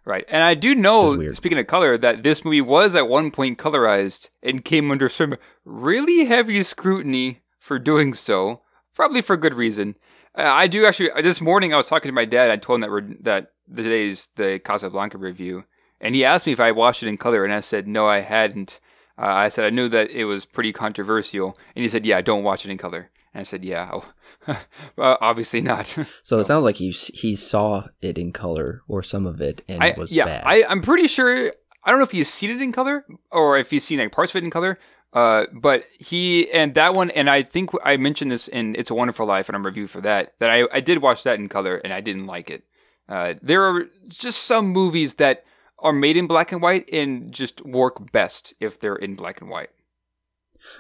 Right. 0.06 0.25
And 0.30 0.41
I 0.43 0.56
do 0.56 0.73
know, 0.73 1.34
speaking 1.34 1.60
of 1.60 1.67
color, 1.67 1.97
that 1.97 2.23
this 2.23 2.43
movie 2.43 2.62
was 2.62 2.95
at 2.95 3.08
one 3.10 3.30
point 3.30 3.60
colorized 3.60 4.30
and 4.41 4.65
came 4.65 4.89
under 4.89 5.10
some 5.10 5.36
really 5.65 6.25
heavy 6.25 6.63
scrutiny 6.63 7.43
for 7.60 7.78
doing 7.78 8.13
so, 8.13 8.62
probably 8.95 9.21
for 9.21 9.38
good 9.38 9.54
reason. 9.54 9.95
Uh, 10.38 10.44
I 10.44 10.68
do 10.68 10.86
actually, 10.86 11.10
this 11.22 11.42
morning 11.42 11.74
I 11.74 11.78
was 11.78 11.88
talking 11.88 12.10
to 12.10 12.13
my 12.13 12.26
dad. 12.26 12.52
I 12.52 12.58
told 12.58 12.78
him 12.78 12.82
that, 12.82 12.89
we're, 12.89 13.15
that 13.22 13.52
today's 13.74 14.30
the 14.36 14.60
Casablanca 14.63 15.18
review. 15.18 15.65
And 16.02 16.15
he 16.15 16.24
asked 16.24 16.46
me 16.46 16.54
if 16.54 16.60
I 16.60 16.72
watched 16.72 17.04
it 17.04 17.10
in 17.10 17.18
color, 17.18 17.44
and 17.44 17.54
I 17.54 17.60
said, 17.60 17.88
no, 17.88 18.06
I 18.06 18.20
hadn't. 18.20 18.80
Uh, 19.18 19.26
I 19.26 19.50
said, 19.50 19.65
I 19.65 19.70
knew 19.70 19.89
that 19.89 20.12
it 20.12 20.26
was 20.26 20.46
pretty 20.46 20.72
controversial. 20.72 21.58
And 21.76 21.84
he 21.84 21.89
said, 21.89 22.06
yeah, 22.06 22.18
I 22.18 22.22
don't 22.22 22.44
watch 22.44 22.65
it 22.65 22.72
in 22.72 22.78
color. 22.78 23.12
And 23.34 23.42
I 23.42 23.44
said, 23.44 23.65
yeah, 23.65 23.89
oh, 23.92 24.58
well, 24.96 25.18
obviously 25.20 25.62
not. 25.62 25.96
So, 26.24 26.39
it 26.39 26.48
sounds 26.48 26.63
like 26.63 26.78
he 26.78 26.92
he 26.92 27.36
saw 27.36 27.88
it 28.02 28.18
in 28.18 28.32
color 28.32 28.82
or 28.88 29.04
some 29.04 29.26
of 29.26 29.42
it, 29.42 29.63
and 29.68 29.84
I, 29.84 29.88
it 29.88 29.98
was 29.98 30.12
yeah, 30.12 30.26
bad. 30.26 30.44
I, 30.46 30.63
I'm 30.70 30.82
pretty 30.82 31.08
sure. 31.08 31.52
I 31.84 31.92
don't 31.92 32.00
know 32.00 32.06
if 32.06 32.12
he's 32.12 32.32
seen 32.32 32.52
it 32.52 32.62
in 32.62 32.72
color 32.72 33.06
or 33.32 33.58
if 33.58 33.72
he's 33.72 33.84
seen 33.84 34.00
like 34.00 34.12
parts 34.12 34.32
of 34.32 34.38
it 34.38 34.44
in 34.44 34.52
color. 34.52 34.78
Uh, 35.12 35.45
but 35.54 35.84
he 36.00 36.52
and 36.52 36.76
that 36.76 36.93
one, 36.93 37.10
and 37.12 37.30
I 37.30 37.41
think 37.41 37.72
I 37.84 37.98
mentioned 37.98 38.32
this 38.32 38.48
in 38.48 38.76
"It's 38.76 38.91
a 38.91 38.95
Wonderful 38.95 39.26
Life" 39.26 39.50
and 39.50 39.56
I'm 39.56 39.65
review 39.65 39.88
for 39.88 40.02
that. 40.02 40.34
That 40.39 40.50
I, 40.52 40.65
I 40.72 40.80
did 40.82 41.02
watch 41.02 41.24
that 41.24 41.39
in 41.39 41.50
color 41.50 41.78
and 41.78 41.91
I 41.91 42.00
didn't 42.02 42.28
like 42.28 42.50
it. 42.52 42.63
Uh, 43.08 43.34
there 43.41 43.63
are 43.63 43.86
just 44.08 44.43
some 44.43 44.67
movies 44.67 45.15
that 45.15 45.43
are 45.80 45.93
made 45.93 46.15
in 46.15 46.28
black 46.28 46.52
and 46.52 46.62
white 46.62 46.88
and 46.93 47.32
just 47.34 47.65
work 47.65 48.12
best 48.12 48.54
if 48.60 48.80
they're 48.80 48.95
in 48.98 49.15
black 49.15 49.41
and 49.41 49.50
white. 49.50 49.69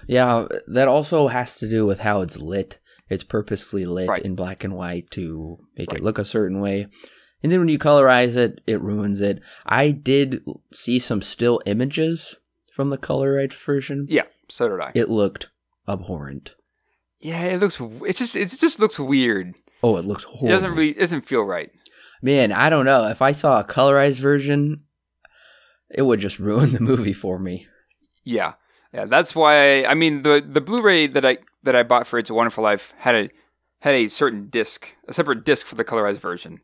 yeah, 0.07 0.45
that 0.67 0.87
also 0.87 1.27
has 1.29 1.55
to 1.55 1.69
do 1.69 1.85
with 1.85 1.99
how 2.01 2.21
it's 2.21 2.37
lit. 2.37 2.77
It's 3.09 3.23
purposely 3.23 3.85
lit 3.87 4.09
Right. 4.09 4.21
in 4.21 4.35
black 4.35 4.63
and 4.63 4.75
white 4.75 5.09
to 5.11 5.57
make 5.77 5.91
Right. 5.91 6.01
it 6.01 6.03
look 6.03 6.19
a 6.19 6.25
certain 6.25 6.59
way. 6.59 6.85
And 7.41 7.51
then 7.51 7.59
when 7.59 7.69
you 7.69 7.79
colorize 7.79 8.35
it, 8.35 8.59
it 8.67 8.81
ruins 8.81 9.21
it. 9.21 9.41
I 9.65 9.91
did 9.91 10.43
see 10.73 10.99
some 10.99 11.21
still 11.21 11.61
images 11.65 12.35
from 12.79 12.91
the 12.91 12.97
colorized 12.97 13.51
version. 13.55 14.05
Yeah, 14.07 14.23
so 14.47 14.69
did 14.69 14.79
I. 14.79 14.93
It 14.95 15.09
looked 15.09 15.49
abhorrent. 15.85 16.55
Yeah, 17.19 17.43
it 17.43 17.59
looks. 17.59 17.77
It 18.07 18.15
just 18.15 18.37
it 18.37 18.55
just 18.57 18.79
looks 18.79 18.97
weird. 18.97 19.53
Oh, 19.83 19.97
it 19.97 20.05
looks 20.05 20.23
horrible. 20.23 20.47
It 20.47 20.51
doesn't 20.51 20.71
really 20.71 20.89
it 20.91 20.99
doesn't 20.99 21.25
feel 21.25 21.41
right. 21.41 21.71
Man, 22.21 22.53
I 22.53 22.69
don't 22.69 22.85
know. 22.85 23.03
If 23.07 23.21
I 23.21 23.33
saw 23.33 23.59
a 23.59 23.65
colorized 23.65 24.19
version, 24.19 24.85
it 25.89 26.03
would 26.03 26.21
just 26.21 26.39
ruin 26.49 26.71
the 26.71 26.79
movie 26.79 27.11
for 27.11 27.37
me. 27.37 27.67
Yeah, 28.23 28.53
yeah. 28.93 29.03
That's 29.03 29.35
why 29.35 29.83
I 29.83 29.93
mean 29.93 30.21
the 30.21 30.41
the 30.47 30.61
Blu-ray 30.61 31.07
that 31.07 31.25
I 31.25 31.39
that 31.63 31.75
I 31.75 31.83
bought 31.83 32.07
for 32.07 32.17
It's 32.17 32.29
a 32.29 32.33
Wonderful 32.33 32.63
Life 32.63 32.93
had 32.99 33.15
a 33.15 33.29
had 33.81 33.95
a 33.95 34.07
certain 34.07 34.47
disc, 34.47 34.95
a 35.05 35.11
separate 35.11 35.43
disc 35.43 35.65
for 35.65 35.75
the 35.75 35.83
colorized 35.83 36.21
version. 36.21 36.61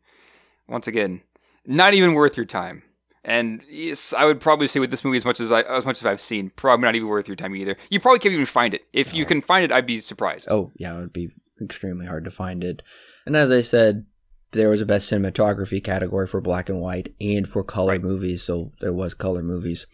Once 0.66 0.88
again, 0.88 1.20
not 1.66 1.92
even 1.92 2.14
worth 2.14 2.38
your 2.38 2.46
time. 2.46 2.84
And 3.28 3.60
yes, 3.68 4.14
I 4.16 4.24
would 4.24 4.40
probably 4.40 4.68
say 4.68 4.78
with 4.78 4.92
this 4.92 5.04
movie, 5.04 5.16
as 5.16 5.24
much 5.24 5.40
as 5.40 5.50
I 5.50 5.62
as 5.62 5.84
much 5.84 5.98
as 6.00 6.06
I've 6.06 6.20
seen, 6.20 6.50
probably 6.50 6.84
not 6.84 6.94
even 6.94 7.08
worth 7.08 7.26
your 7.26 7.34
time 7.36 7.56
either. 7.56 7.76
You 7.90 7.98
probably 7.98 8.20
can't 8.20 8.32
even 8.32 8.46
find 8.46 8.72
it. 8.72 8.82
If 8.92 9.12
you 9.12 9.26
can 9.26 9.42
find 9.42 9.64
it, 9.64 9.72
I'd 9.72 9.84
be 9.84 10.00
surprised. 10.00 10.46
Oh, 10.48 10.70
yeah, 10.76 10.96
it 10.96 11.00
would 11.00 11.12
be 11.12 11.30
extremely 11.60 12.06
hard 12.06 12.24
to 12.24 12.30
find 12.30 12.62
it. 12.62 12.82
And 13.26 13.34
as 13.36 13.50
I 13.50 13.62
said, 13.62 14.06
there 14.52 14.68
was 14.70 14.80
a 14.80 14.86
best 14.86 15.10
cinematography 15.10 15.82
category 15.82 16.28
for 16.28 16.40
black 16.40 16.68
and 16.68 16.80
white 16.80 17.14
and 17.20 17.48
for 17.48 17.64
color 17.64 17.92
Right. 17.94 18.02
movies, 18.02 18.44
so 18.44 18.70
there 18.80 18.92
was 18.92 19.12
color 19.12 19.42
movies. 19.42 19.86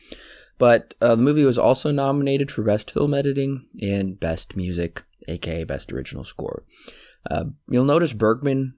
But 0.58 0.94
uh, 1.00 1.14
the 1.14 1.22
movie 1.22 1.44
was 1.44 1.56
also 1.58 1.90
nominated 1.90 2.52
for 2.52 2.62
best 2.62 2.90
film 2.90 3.14
editing 3.14 3.66
and 3.80 4.20
best 4.20 4.56
music, 4.56 5.04
aka 5.26 5.64
best 5.64 5.90
original 5.90 6.24
score. 6.24 6.64
Uh, 7.30 7.44
you'll 7.68 7.84
notice 7.86 8.12
Bergman 8.12 8.74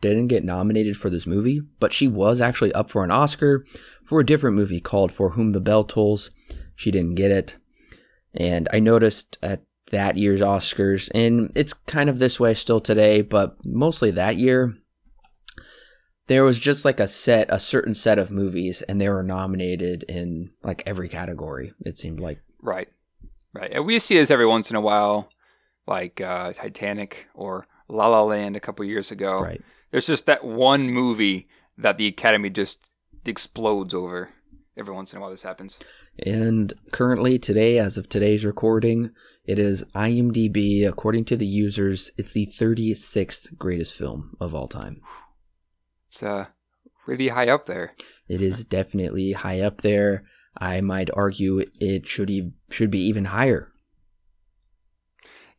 didn't 0.00 0.28
get 0.28 0.44
nominated 0.44 0.96
for 0.96 1.10
this 1.10 1.26
movie, 1.26 1.60
but 1.80 1.92
she 1.92 2.08
was 2.08 2.40
actually 2.40 2.72
up 2.72 2.90
for 2.90 3.04
an 3.04 3.10
Oscar 3.10 3.64
for 4.04 4.20
a 4.20 4.26
different 4.26 4.56
movie 4.56 4.80
called 4.80 5.12
For 5.12 5.30
Whom 5.30 5.52
the 5.52 5.60
Bell 5.60 5.84
Tolls. 5.84 6.30
She 6.74 6.90
didn't 6.90 7.14
get 7.14 7.30
it. 7.30 7.56
And 8.34 8.68
I 8.72 8.80
noticed 8.80 9.38
at 9.42 9.62
that 9.90 10.16
year's 10.16 10.40
Oscars, 10.40 11.10
and 11.14 11.52
it's 11.54 11.74
kind 11.74 12.08
of 12.08 12.18
this 12.18 12.40
way 12.40 12.54
still 12.54 12.80
today, 12.80 13.20
but 13.20 13.56
mostly 13.64 14.10
that 14.12 14.36
year, 14.36 14.74
there 16.28 16.44
was 16.44 16.58
just 16.58 16.84
like 16.84 16.98
a 16.98 17.08
set, 17.08 17.48
a 17.50 17.60
certain 17.60 17.94
set 17.94 18.18
of 18.18 18.30
movies, 18.30 18.82
and 18.82 19.00
they 19.00 19.08
were 19.08 19.22
nominated 19.22 20.04
in 20.04 20.50
like 20.62 20.82
every 20.86 21.08
category, 21.08 21.74
it 21.80 21.98
seemed 21.98 22.20
like. 22.20 22.40
Right. 22.60 22.88
Right. 23.52 23.70
And 23.70 23.84
we 23.84 23.98
see 23.98 24.16
this 24.16 24.30
every 24.30 24.46
once 24.46 24.70
in 24.70 24.76
a 24.76 24.80
while, 24.80 25.28
like 25.86 26.20
uh, 26.20 26.54
Titanic 26.54 27.26
or 27.34 27.66
La 27.92 28.06
La 28.08 28.22
Land 28.22 28.56
a 28.56 28.60
couple 28.60 28.84
years 28.84 29.10
ago. 29.10 29.40
Right. 29.40 29.62
There's 29.90 30.06
just 30.06 30.26
that 30.26 30.44
one 30.44 30.90
movie 30.90 31.48
that 31.76 31.98
the 31.98 32.06
Academy 32.06 32.50
just 32.50 32.88
explodes 33.24 33.94
over. 33.94 34.30
Every 34.74 34.94
once 34.94 35.12
in 35.12 35.18
a 35.18 35.20
while, 35.20 35.30
this 35.30 35.42
happens. 35.42 35.78
And 36.24 36.72
currently, 36.92 37.38
today, 37.38 37.78
as 37.78 37.98
of 37.98 38.08
today's 38.08 38.42
recording, 38.42 39.10
it 39.44 39.58
is 39.58 39.84
IMDb. 39.94 40.88
According 40.88 41.26
to 41.26 41.36
the 41.36 41.46
users, 41.46 42.10
it's 42.16 42.32
the 42.32 42.46
36th 42.58 43.58
greatest 43.58 43.94
film 43.94 44.34
of 44.40 44.54
all 44.54 44.68
time. 44.68 45.02
It's 46.08 46.22
uh, 46.22 46.46
really 47.06 47.28
high 47.28 47.48
up 47.48 47.66
there. 47.66 47.94
It 48.28 48.40
is 48.40 48.64
definitely 48.64 49.32
high 49.32 49.60
up 49.60 49.82
there. 49.82 50.24
I 50.56 50.80
might 50.80 51.10
argue 51.14 51.64
it 51.78 52.06
should 52.06 52.30
e- 52.30 52.52
should 52.70 52.90
be 52.90 53.00
even 53.00 53.26
higher. 53.26 53.71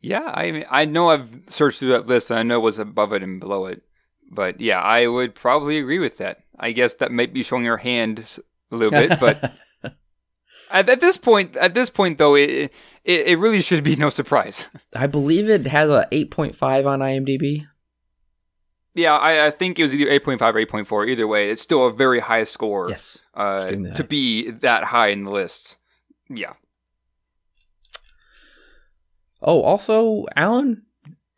Yeah, 0.04 0.30
I 0.34 0.50
mean, 0.52 0.66
I 0.70 0.84
know 0.84 1.08
I've 1.10 1.28
searched 1.48 1.78
through 1.80 1.92
that 1.92 2.06
list 2.06 2.30
and 2.30 2.38
I 2.38 2.42
know 2.42 2.60
what's 2.60 2.78
above 2.78 3.12
it 3.14 3.22
and 3.22 3.40
below 3.40 3.64
it. 3.66 3.82
But 4.30 4.60
yeah, 4.60 4.80
I 4.80 5.06
would 5.06 5.34
probably 5.34 5.78
agree 5.78 5.98
with 5.98 6.18
that. 6.18 6.40
I 6.58 6.72
guess 6.72 6.94
that 6.94 7.10
might 7.10 7.32
be 7.32 7.42
showing 7.42 7.64
your 7.64 7.78
hand 7.78 8.38
a 8.70 8.76
little 8.76 8.90
bit, 8.98 9.18
but 9.18 9.54
at, 10.70 10.88
at 10.88 11.00
this 11.00 11.16
point, 11.16 11.56
at 11.56 11.74
this 11.74 11.88
point 11.90 12.18
though, 12.18 12.34
it, 12.34 12.70
it 13.04 13.26
it 13.26 13.38
really 13.38 13.60
should 13.60 13.82
be 13.82 13.96
no 13.96 14.10
surprise. 14.10 14.66
I 14.94 15.06
believe 15.06 15.48
it 15.48 15.66
has 15.66 15.88
a 15.88 16.06
8.5 16.12 16.86
on 16.86 17.00
IMDb. 17.00 17.66
Yeah, 18.94 19.16
I, 19.16 19.46
I 19.46 19.50
think 19.50 19.78
it 19.78 19.82
was 19.82 19.94
either 19.94 20.10
8.5 20.20 20.40
or 20.40 20.82
8.4. 20.84 21.08
Either 21.08 21.26
way, 21.26 21.50
it's 21.50 21.60
still 21.62 21.86
a 21.86 21.92
very 21.92 22.20
high 22.20 22.44
score 22.44 22.90
Yes. 22.90 23.24
uh, 23.34 23.66
to 23.70 24.04
be 24.04 24.50
that 24.50 24.84
high 24.84 25.08
in 25.08 25.24
the 25.24 25.30
list. 25.32 25.76
Yeah. 26.28 26.52
Oh, 29.46 29.60
also, 29.62 30.24
Alan, 30.34 30.82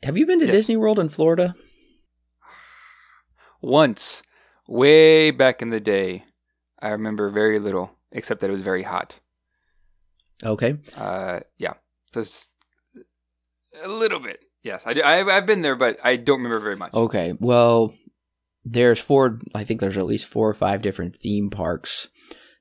have 0.05 0.17
you 0.17 0.27
been 0.27 0.39
to 0.41 0.47
Yes. 0.47 0.55
Disney 0.55 0.77
World 0.77 0.99
in 1.01 1.09
Florida? 1.09 1.57
Once, 3.61 4.23
way 4.69 5.31
back 5.31 5.61
in 5.63 5.71
the 5.71 5.81
day, 5.81 6.25
I 6.81 6.91
remember 6.91 7.31
very 7.31 7.59
little, 7.59 7.91
except 8.13 8.41
that 8.41 8.49
it 8.49 8.53
was 8.53 8.61
very 8.61 8.83
hot. 8.85 9.19
Okay. 10.45 10.77
Uh, 10.97 11.41
yeah, 11.59 11.75
just 12.15 12.55
a 13.83 13.89
little 13.89 14.21
bit. 14.21 14.41
Yes, 14.63 14.85
I, 14.87 14.95
do- 14.95 15.03
I, 15.03 15.37
I've 15.37 15.47
been 15.47 15.63
there, 15.63 15.77
but 15.77 15.97
I 16.05 16.17
don't 16.17 16.39
remember 16.39 16.61
very 16.61 16.77
much. 16.77 16.93
Okay. 16.95 17.35
Well, 17.41 17.95
there's 18.65 19.01
four. 19.01 19.41
I 19.55 19.65
think 19.65 19.81
there's 19.81 19.97
at 19.99 20.07
least 20.07 20.27
four 20.27 20.49
or 20.49 20.55
five 20.55 20.83
different 20.83 21.17
theme 21.17 21.51
parks 21.51 22.09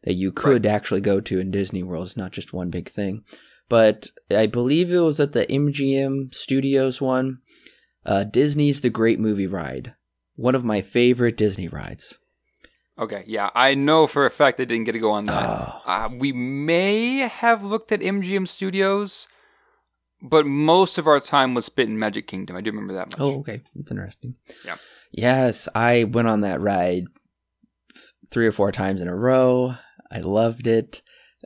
that 0.03 0.13
you 0.13 0.31
could 0.31 0.65
actually 0.65 1.01
go 1.01 1.19
to 1.19 1.39
in 1.39 1.51
Disney 1.51 1.84
World. 1.84 2.05
It's 2.05 2.17
not 2.17 2.31
just 2.31 2.53
one 2.53 2.69
big 2.69 2.89
thing. 2.89 3.23
But 3.67 4.10
I 4.30 4.45
believe 4.47 4.91
it 4.91 4.99
was 4.99 5.19
at 5.19 5.34
the 5.34 5.45
MGM 5.45 6.34
Studios 6.34 7.01
one. 7.01 7.39
Uh, 8.06 8.23
Disney's 8.23 8.82
The 8.82 8.89
Great 8.89 9.19
Movie 9.19 9.47
Ride. 9.47 9.95
One 10.36 10.54
of 10.54 10.63
my 10.63 10.82
favorite 10.82 11.38
Disney 11.38 11.67
rides. 11.67 12.17
Okay, 12.97 13.23
yeah, 13.28 13.49
I 13.54 13.73
know 13.73 14.08
for 14.08 14.25
a 14.25 14.30
fact 14.30 14.60
I 14.60 14.65
didn't 14.65 14.86
get 14.86 14.93
to 14.93 14.99
go 14.99 15.12
on 15.12 15.25
that. 15.25 15.49
Oh. 15.49 15.82
Uh, 15.86 16.10
we 16.17 16.32
may 16.32 17.17
have 17.19 17.63
looked 17.63 17.91
at 17.91 17.99
MGM 17.99 18.47
Studios, 18.47 19.28
but 20.21 20.45
most 20.45 20.97
of 20.97 21.06
our 21.06 21.19
time 21.19 21.54
was 21.54 21.65
spent 21.65 21.89
in 21.89 21.99
Magic 21.99 22.25
Kingdom. 22.28 22.56
I 22.56 22.62
do 22.62 22.71
remember 22.71 22.93
that 22.93 23.12
much. 23.12 23.19
Oh, 23.19 23.39
okay. 23.39 23.62
That's 23.75 23.91
interesting. 23.91 24.36
Yeah. 24.63 24.78
Yes, 25.12 25.67
I 25.75 26.06
went 26.06 26.30
on 26.30 26.41
that 26.41 26.62
ride 26.62 27.06
three 28.32 28.47
or 28.47 28.54
four 28.54 28.71
times 28.71 29.01
in 29.01 29.10
a 29.10 29.15
row. 29.15 29.75
I 30.10 30.19
loved 30.19 30.67
it. 30.67 31.01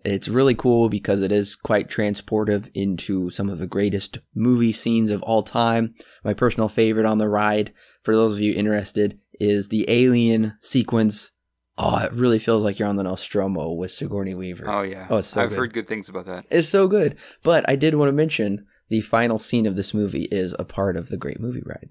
It's 0.06 0.28
really 0.28 0.56
cool 0.56 0.90
because 0.90 1.22
it 1.22 1.32
is 1.32 1.56
quite 1.56 1.90
transportive 1.90 2.70
into 2.74 3.30
some 3.30 3.50
of 3.50 3.58
the 3.60 3.68
greatest 3.68 4.20
movie 4.34 4.72
scenes 4.72 5.12
of 5.12 5.22
all 5.24 5.44
time. 5.44 5.94
My 6.24 6.34
personal 6.34 6.70
favorite 6.70 7.06
on 7.06 7.18
the 7.18 7.28
ride, 7.30 7.74
for 8.04 8.16
those 8.16 8.36
of 8.36 8.40
you 8.42 8.54
interested, 8.54 9.20
is 9.40 9.68
the 9.68 9.86
alien 9.90 10.58
sequence. 10.62 11.32
Oh, 11.78 11.98
it 11.98 12.12
really 12.14 12.40
feels 12.40 12.64
like 12.64 12.78
you're 12.80 12.88
on 12.90 12.98
the 12.98 13.04
Nostromo 13.04 13.72
with 13.72 13.92
Sigourney 13.92 14.36
Weaver. 14.36 14.70
Oh 14.70 14.82
yeah, 14.82 15.08
Oh, 15.10 15.22
so 15.22 15.42
I've 15.42 15.50
good. 15.50 15.58
heard 15.58 15.74
good 15.74 15.88
things 15.88 16.10
about 16.10 16.26
that. 16.26 16.46
It's 16.50 16.68
so 16.70 16.88
good. 16.88 17.16
But 17.44 17.68
I 17.70 17.76
did 17.76 17.96
want 17.96 18.10
to 18.10 18.14
mention 18.14 18.66
the 18.90 19.02
final 19.02 19.38
scene 19.40 19.66
of 19.66 19.76
this 19.76 19.94
movie 19.94 20.28
is 20.32 20.54
a 20.60 20.66
part 20.66 20.98
of 20.98 21.10
the 21.10 21.18
Great 21.18 21.40
Movie 21.40 21.64
Ride. 21.66 21.90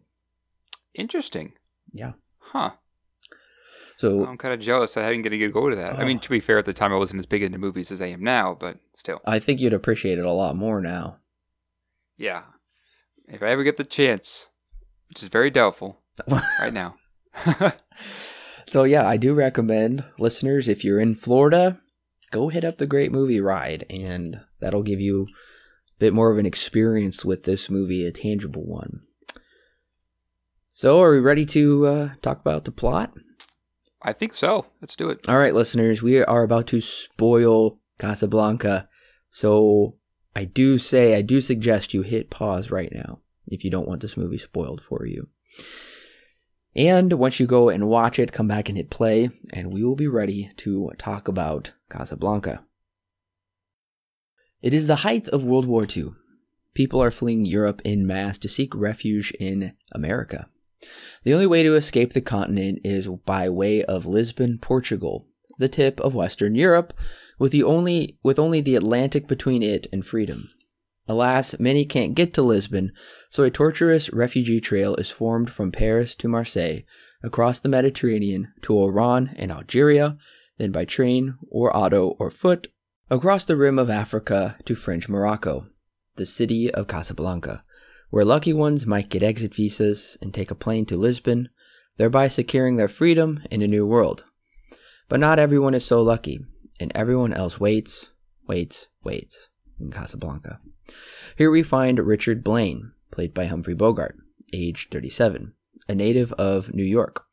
Interesting. 0.94 1.52
Yeah. 1.92 2.12
Huh. 2.38 2.72
So 3.98 4.24
I'm 4.24 4.38
kind 4.38 4.54
of 4.54 4.60
jealous 4.60 4.96
I 4.96 5.08
didn't 5.10 5.22
get 5.22 5.32
a 5.32 5.38
good 5.38 5.52
go 5.52 5.68
to 5.68 5.76
that. 5.76 5.98
I 5.98 6.04
mean, 6.04 6.18
Oh. 6.18 6.20
to 6.20 6.30
be 6.30 6.38
fair, 6.40 6.56
at 6.58 6.64
the 6.64 6.72
time 6.72 6.92
I 6.92 6.96
wasn't 6.96 7.18
as 7.18 7.26
big 7.26 7.42
into 7.42 7.58
movies 7.58 7.90
as 7.92 8.00
I 8.00 8.06
am 8.06 8.22
now, 8.22 8.56
but 8.58 8.78
still, 8.96 9.20
I 9.26 9.38
think 9.40 9.60
you'd 9.60 9.72
appreciate 9.74 10.18
it 10.18 10.24
a 10.24 10.32
lot 10.32 10.56
more 10.56 10.80
now. 10.80 11.18
yeah. 12.16 12.42
If 13.30 13.42
I 13.42 13.48
ever 13.50 13.62
get 13.62 13.76
the 13.76 13.84
chance, 13.84 14.46
which 15.10 15.22
is 15.22 15.28
very 15.28 15.50
doubtful 15.50 16.00
right 16.60 16.72
now. 16.72 16.94
so 18.70 18.84
yeah, 18.84 19.06
I 19.06 19.18
do 19.18 19.34
recommend 19.34 20.02
listeners 20.18 20.66
if 20.68 20.82
you're 20.84 20.98
in 21.00 21.14
Florida, 21.14 21.78
go 22.30 22.48
hit 22.48 22.64
up 22.64 22.78
the 22.78 22.86
Great 22.86 23.12
Movie 23.12 23.40
Ride, 23.40 23.84
and 23.90 24.40
that'll 24.60 24.82
give 24.82 25.00
you 25.00 25.24
a 25.24 25.98
bit 25.98 26.14
more 26.14 26.30
of 26.32 26.38
an 26.38 26.46
experience 26.46 27.22
with 27.24 27.44
this 27.44 27.68
movie, 27.68 28.06
a 28.06 28.12
tangible 28.12 28.64
one. 28.64 29.02
So, 30.72 31.02
are 31.02 31.10
we 31.10 31.18
ready 31.18 31.44
to 31.46 31.86
uh, 31.86 32.08
talk 32.22 32.40
about 32.40 32.64
the 32.64 32.70
plot? 32.72 33.12
I 34.02 34.12
think 34.12 34.34
so. 34.34 34.66
Let's 34.80 34.96
do 34.96 35.10
it. 35.10 35.28
All 35.28 35.38
right, 35.38 35.54
listeners, 35.54 36.02
we 36.02 36.22
are 36.22 36.42
about 36.42 36.66
to 36.68 36.80
spoil 36.80 37.80
Casablanca. 37.98 38.88
So, 39.30 39.96
I 40.36 40.44
do 40.44 40.78
say, 40.78 41.16
I 41.16 41.22
do 41.22 41.40
suggest 41.40 41.92
you 41.92 42.02
hit 42.02 42.30
pause 42.30 42.70
right 42.70 42.92
now 42.92 43.20
if 43.46 43.64
you 43.64 43.70
don't 43.70 43.88
want 43.88 44.02
this 44.02 44.16
movie 44.16 44.38
spoiled 44.38 44.82
for 44.82 45.04
you. 45.04 45.28
And 46.76 47.14
once 47.14 47.40
you 47.40 47.46
go 47.46 47.68
and 47.68 47.88
watch 47.88 48.18
it, 48.20 48.32
come 48.32 48.46
back 48.46 48.68
and 48.68 48.78
hit 48.78 48.90
play, 48.90 49.30
and 49.52 49.72
we 49.72 49.82
will 49.82 49.96
be 49.96 50.06
ready 50.06 50.52
to 50.58 50.92
talk 50.96 51.26
about 51.26 51.72
Casablanca. 51.90 52.64
It 54.62 54.72
is 54.72 54.86
the 54.86 54.96
height 54.96 55.26
of 55.28 55.44
World 55.44 55.66
War 55.66 55.86
II. 55.88 56.10
People 56.74 57.02
are 57.02 57.10
fleeing 57.10 57.44
Europe 57.44 57.82
in 57.84 58.06
mass 58.06 58.38
to 58.38 58.48
seek 58.48 58.74
refuge 58.74 59.32
in 59.40 59.72
America. 59.90 60.48
The 61.24 61.34
only 61.34 61.46
way 61.46 61.62
to 61.62 61.74
escape 61.74 62.12
the 62.12 62.20
continent 62.20 62.80
is 62.84 63.08
by 63.08 63.48
way 63.48 63.84
of 63.84 64.06
Lisbon, 64.06 64.58
Portugal, 64.58 65.26
the 65.58 65.68
tip 65.68 66.00
of 66.00 66.14
Western 66.14 66.54
Europe, 66.54 66.94
with 67.38 67.52
the 67.52 67.62
only 67.62 68.18
with 68.22 68.38
only 68.38 68.60
the 68.60 68.76
Atlantic 68.76 69.26
between 69.26 69.62
it 69.62 69.86
and 69.92 70.06
freedom. 70.06 70.50
Alas, 71.08 71.58
many 71.58 71.84
can't 71.84 72.14
get 72.14 72.34
to 72.34 72.42
Lisbon, 72.42 72.92
so 73.30 73.42
a 73.42 73.50
tortuous 73.50 74.12
refugee 74.12 74.60
trail 74.60 74.94
is 74.96 75.10
formed 75.10 75.50
from 75.50 75.72
Paris 75.72 76.14
to 76.16 76.28
Marseille, 76.28 76.80
across 77.22 77.58
the 77.58 77.68
Mediterranean 77.68 78.52
to 78.62 78.74
Oran 78.74 79.34
and 79.36 79.50
Algeria, 79.50 80.18
then 80.58 80.70
by 80.70 80.84
train 80.84 81.36
or 81.50 81.74
auto 81.76 82.10
or 82.18 82.30
foot 82.30 82.68
across 83.10 83.44
the 83.44 83.56
rim 83.56 83.78
of 83.78 83.88
Africa 83.88 84.58
to 84.66 84.74
French 84.74 85.08
Morocco, 85.08 85.66
the 86.16 86.26
city 86.26 86.70
of 86.70 86.86
Casablanca 86.86 87.64
where 88.10 88.24
lucky 88.24 88.52
ones 88.52 88.86
might 88.86 89.10
get 89.10 89.22
exit 89.22 89.54
visas 89.54 90.16
and 90.22 90.32
take 90.32 90.50
a 90.50 90.54
plane 90.54 90.86
to 90.86 90.96
Lisbon, 90.96 91.48
thereby 91.96 92.28
securing 92.28 92.76
their 92.76 92.88
freedom 92.88 93.42
in 93.50 93.62
a 93.62 93.68
new 93.68 93.86
world. 93.86 94.24
But 95.08 95.20
not 95.20 95.38
everyone 95.38 95.74
is 95.74 95.84
so 95.84 96.02
lucky, 96.02 96.40
and 96.80 96.92
everyone 96.94 97.32
else 97.32 97.58
waits, 97.58 98.10
waits, 98.46 98.88
waits 99.02 99.48
in 99.80 99.90
Casablanca. 99.90 100.60
Here 101.36 101.50
we 101.50 101.62
find 101.62 101.98
Richard 101.98 102.42
Blaine, 102.42 102.92
played 103.10 103.34
by 103.34 103.46
Humphrey 103.46 103.74
Bogart, 103.74 104.16
age 104.52 104.88
37, 104.90 105.52
a 105.88 105.94
native 105.94 106.32
of 106.34 106.72
New 106.74 106.84
York, 106.84 107.24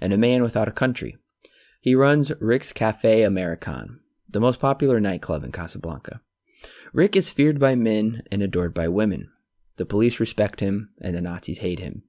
and 0.00 0.12
a 0.12 0.18
man 0.18 0.42
without 0.42 0.68
a 0.68 0.72
country. 0.72 1.16
He 1.80 1.94
runs 1.94 2.32
Rick's 2.40 2.72
Cafe 2.72 3.22
American, 3.22 4.00
the 4.28 4.40
most 4.40 4.60
popular 4.60 5.00
nightclub 5.00 5.44
in 5.44 5.52
Casablanca. 5.52 6.20
Rick 6.92 7.16
is 7.16 7.30
feared 7.30 7.58
by 7.58 7.74
men 7.74 8.22
and 8.30 8.42
adored 8.42 8.74
by 8.74 8.88
women. 8.88 9.30
The 9.80 9.86
police 9.86 10.20
respect 10.20 10.60
him, 10.60 10.90
and 11.00 11.14
the 11.14 11.22
Nazis 11.22 11.60
hate 11.60 11.78
him. 11.78 12.02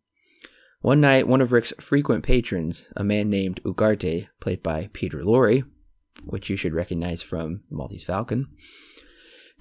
One 0.81 0.99
night, 0.99 1.25
one 1.25 1.39
of 1.39 1.53
Rick's 1.53 1.71
frequent 1.79 2.21
patrons, 2.21 2.89
a 2.97 3.03
man 3.05 3.29
named 3.29 3.61
Ugarte, 3.63 4.27
played 4.41 4.61
by 4.61 4.89
Peter 4.91 5.23
Lorre, 5.23 5.63
which 6.25 6.49
you 6.49 6.57
should 6.57 6.73
recognize 6.73 7.21
from 7.21 7.63
Maltese 7.69 8.03
Falcon, 8.03 8.47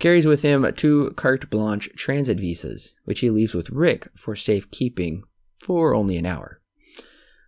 carries 0.01 0.27
with 0.27 0.43
him 0.43 0.69
two 0.75 1.13
carte 1.13 1.49
blanche 1.51 1.89
transit 1.95 2.41
visas, 2.41 2.97
which 3.05 3.21
he 3.21 3.31
leaves 3.31 3.55
with 3.55 3.71
Rick 3.71 4.09
for 4.17 4.35
safekeeping 4.35 5.23
for 5.61 5.95
only 5.95 6.17
an 6.17 6.27
hour. 6.27 6.61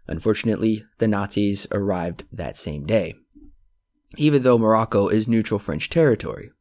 Unfortunately, 0.07 0.85
the 0.99 1.09
Nazis 1.09 1.67
arrived 1.73 2.23
that 2.31 2.57
same 2.57 2.87
day, 2.87 3.17
even 4.17 4.45
though 4.45 4.59
Morocco 4.59 5.09
is 5.09 5.27
neutral 5.27 5.59
French 5.59 5.91
territory. 5.91 6.53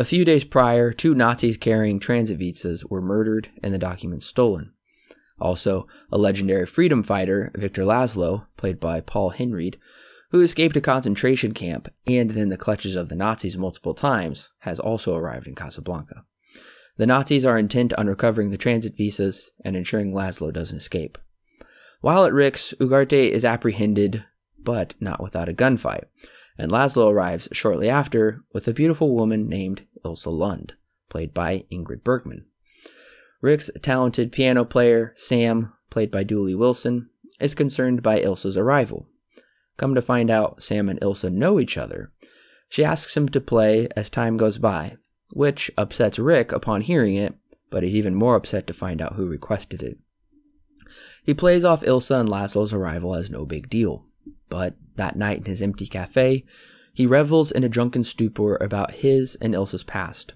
A 0.00 0.04
few 0.04 0.24
days 0.24 0.44
prior, 0.44 0.92
two 0.92 1.12
Nazis 1.12 1.56
carrying 1.56 1.98
transit 1.98 2.38
visas 2.38 2.84
were 2.84 3.02
murdered 3.02 3.48
and 3.64 3.74
the 3.74 3.78
documents 3.78 4.26
stolen. 4.26 4.72
Also, 5.40 5.88
a 6.12 6.16
legendary 6.16 6.66
freedom 6.66 7.02
fighter, 7.02 7.50
Victor 7.56 7.82
Laszlo, 7.82 8.46
played 8.56 8.78
by 8.78 9.00
Paul 9.00 9.32
Henreid, 9.32 9.74
who 10.30 10.40
escaped 10.40 10.76
a 10.76 10.80
concentration 10.80 11.52
camp 11.52 11.92
and 12.06 12.30
then 12.30 12.48
the 12.48 12.56
clutches 12.56 12.94
of 12.94 13.08
the 13.08 13.16
Nazis 13.16 13.58
multiple 13.58 13.92
times, 13.92 14.50
has 14.60 14.78
also 14.78 15.16
arrived 15.16 15.48
in 15.48 15.56
Casablanca. 15.56 16.24
The 16.96 17.06
Nazis 17.06 17.44
are 17.44 17.58
intent 17.58 17.92
on 17.94 18.06
recovering 18.06 18.50
the 18.50 18.56
transit 18.56 18.96
visas 18.96 19.50
and 19.64 19.76
ensuring 19.76 20.12
Laszlo 20.12 20.52
doesn't 20.52 20.78
escape. 20.78 21.18
While 22.02 22.24
at 22.24 22.32
Rick's, 22.32 22.72
Ugarte 22.80 23.30
is 23.30 23.44
apprehended, 23.44 24.24
but 24.60 24.94
not 25.00 25.20
without 25.20 25.48
a 25.48 25.54
gunfight, 25.54 26.04
and 26.58 26.70
Laszlo 26.70 27.10
arrives 27.10 27.48
shortly 27.52 27.88
after 27.88 28.42
with 28.52 28.66
a 28.66 28.72
beautiful 28.72 29.14
woman 29.14 29.48
named 29.48 29.86
Ilsa 30.04 30.32
Lund, 30.32 30.74
played 31.08 31.32
by 31.32 31.64
Ingrid 31.72 32.02
Bergman. 32.02 32.46
Rick's 33.40 33.70
talented 33.80 34.32
piano 34.32 34.64
player, 34.64 35.12
Sam, 35.16 35.72
played 35.90 36.10
by 36.10 36.24
Dooley 36.24 36.56
Wilson, 36.56 37.08
is 37.38 37.54
concerned 37.54 38.02
by 38.02 38.20
Ilsa's 38.20 38.56
arrival. 38.56 39.06
Come 39.76 39.94
to 39.94 40.02
find 40.02 40.28
out, 40.30 40.62
Sam 40.62 40.88
and 40.88 41.00
Ilsa 41.00 41.30
know 41.30 41.60
each 41.60 41.78
other. 41.78 42.10
She 42.68 42.84
asks 42.84 43.16
him 43.16 43.28
to 43.28 43.40
play 43.40 43.88
as 43.96 44.10
time 44.10 44.36
goes 44.36 44.58
by, 44.58 44.96
which 45.30 45.70
upsets 45.78 46.18
Rick 46.18 46.50
upon 46.50 46.80
hearing 46.80 47.14
it, 47.14 47.34
but 47.70 47.84
he's 47.84 47.94
even 47.94 48.14
more 48.14 48.34
upset 48.34 48.66
to 48.66 48.74
find 48.74 49.00
out 49.00 49.14
who 49.14 49.26
requested 49.26 49.82
it. 49.82 49.98
He 51.22 51.34
plays 51.34 51.64
off 51.64 51.82
Ilsa 51.82 52.18
and 52.18 52.28
Laszlo's 52.28 52.72
arrival 52.72 53.14
as 53.14 53.30
no 53.30 53.44
big 53.44 53.70
deal, 53.70 54.06
but 54.48 54.74
that 54.98 55.16
night 55.16 55.38
in 55.38 55.44
his 55.46 55.62
empty 55.62 55.86
cafe, 55.86 56.44
he 56.92 57.06
revels 57.06 57.50
in 57.50 57.64
a 57.64 57.68
drunken 57.68 58.04
stupor 58.04 58.56
about 58.56 58.96
his 58.96 59.36
and 59.36 59.54
Ilsa's 59.54 59.84
past. 59.84 60.34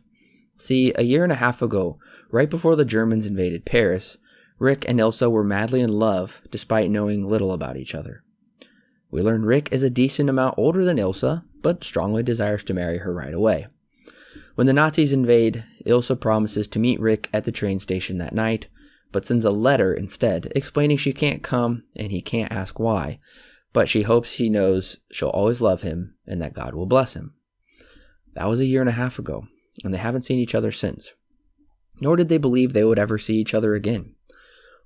See, 0.55 0.93
a 0.97 1.03
year 1.03 1.25
and 1.25 1.33
a 1.33 1.37
half 1.37 1.61
ago, 1.61 1.99
right 2.31 2.49
before 2.49 2.77
the 2.77 2.85
Germans 2.85 3.27
invaded 3.27 3.65
Paris, 3.65 4.17
Rick 4.59 4.85
and 4.89 5.01
Ilsa 5.01 5.31
were 5.31 5.45
madly 5.45 5.81
in 5.81 5.91
love 5.91 6.41
despite 6.51 6.91
knowing 6.91 7.29
little 7.29 7.53
about 7.53 7.77
each 7.77 7.95
other. 7.95 8.23
We 9.11 9.23
learn 9.23 9.45
Rick 9.45 9.71
is 9.73 9.83
a 9.83 9.91
decent 9.91 10.31
amount 10.31 10.55
older 10.57 10.85
than 10.85 10.99
Ilsa, 10.99 11.45
but 11.61 11.85
strongly 11.85 12.23
desires 12.23 12.63
to 12.65 12.75
marry 12.75 12.99
her 12.99 13.13
right 13.13 13.35
away. 13.35 13.67
When 14.55 14.67
the 14.67 14.73
Nazis 14.73 15.13
invade, 15.13 15.65
Ilsa 15.87 16.19
promises 16.19 16.69
to 16.69 16.79
meet 16.79 17.01
Rick 17.01 17.29
at 17.33 17.45
the 17.45 17.53
train 17.53 17.79
station 17.79 18.19
that 18.19 18.35
night, 18.35 18.69
but 19.11 19.27
sends 19.27 19.45
a 19.45 19.51
letter 19.51 19.93
instead, 19.93 20.53
explaining 20.55 20.97
she 20.97 21.13
can't 21.13 21.43
come 21.43 21.85
and 21.97 22.11
he 22.11 22.21
can't 22.21 22.53
ask 22.53 22.79
why, 22.79 23.19
but 23.73 23.89
she 23.89 24.03
hopes 24.03 24.33
he 24.33 24.49
knows 24.49 24.99
she'll 25.11 25.29
always 25.29 25.61
love 25.61 25.83
him 25.83 26.15
and 26.27 26.41
that 26.43 26.55
God 26.55 26.75
will 26.75 26.87
bless 26.87 27.15
him. 27.15 27.35
That 28.35 28.49
was 28.49 28.61
a 28.61 28.67
year 28.67 28.81
and 28.81 28.89
a 28.89 28.93
half 28.93 29.19
ago, 29.19 29.47
and 29.85 29.93
they 29.93 29.99
haven't 29.99 30.23
seen 30.23 30.39
each 30.39 30.55
other 30.55 30.73
since. 30.73 31.13
Nor 32.01 32.17
did 32.17 32.29
they 32.29 32.39
believe 32.39 32.73
they 32.73 32.85
would 32.85 32.99
ever 32.99 33.19
see 33.19 33.37
each 33.37 33.55
other 33.55 33.75
again. 33.75 34.15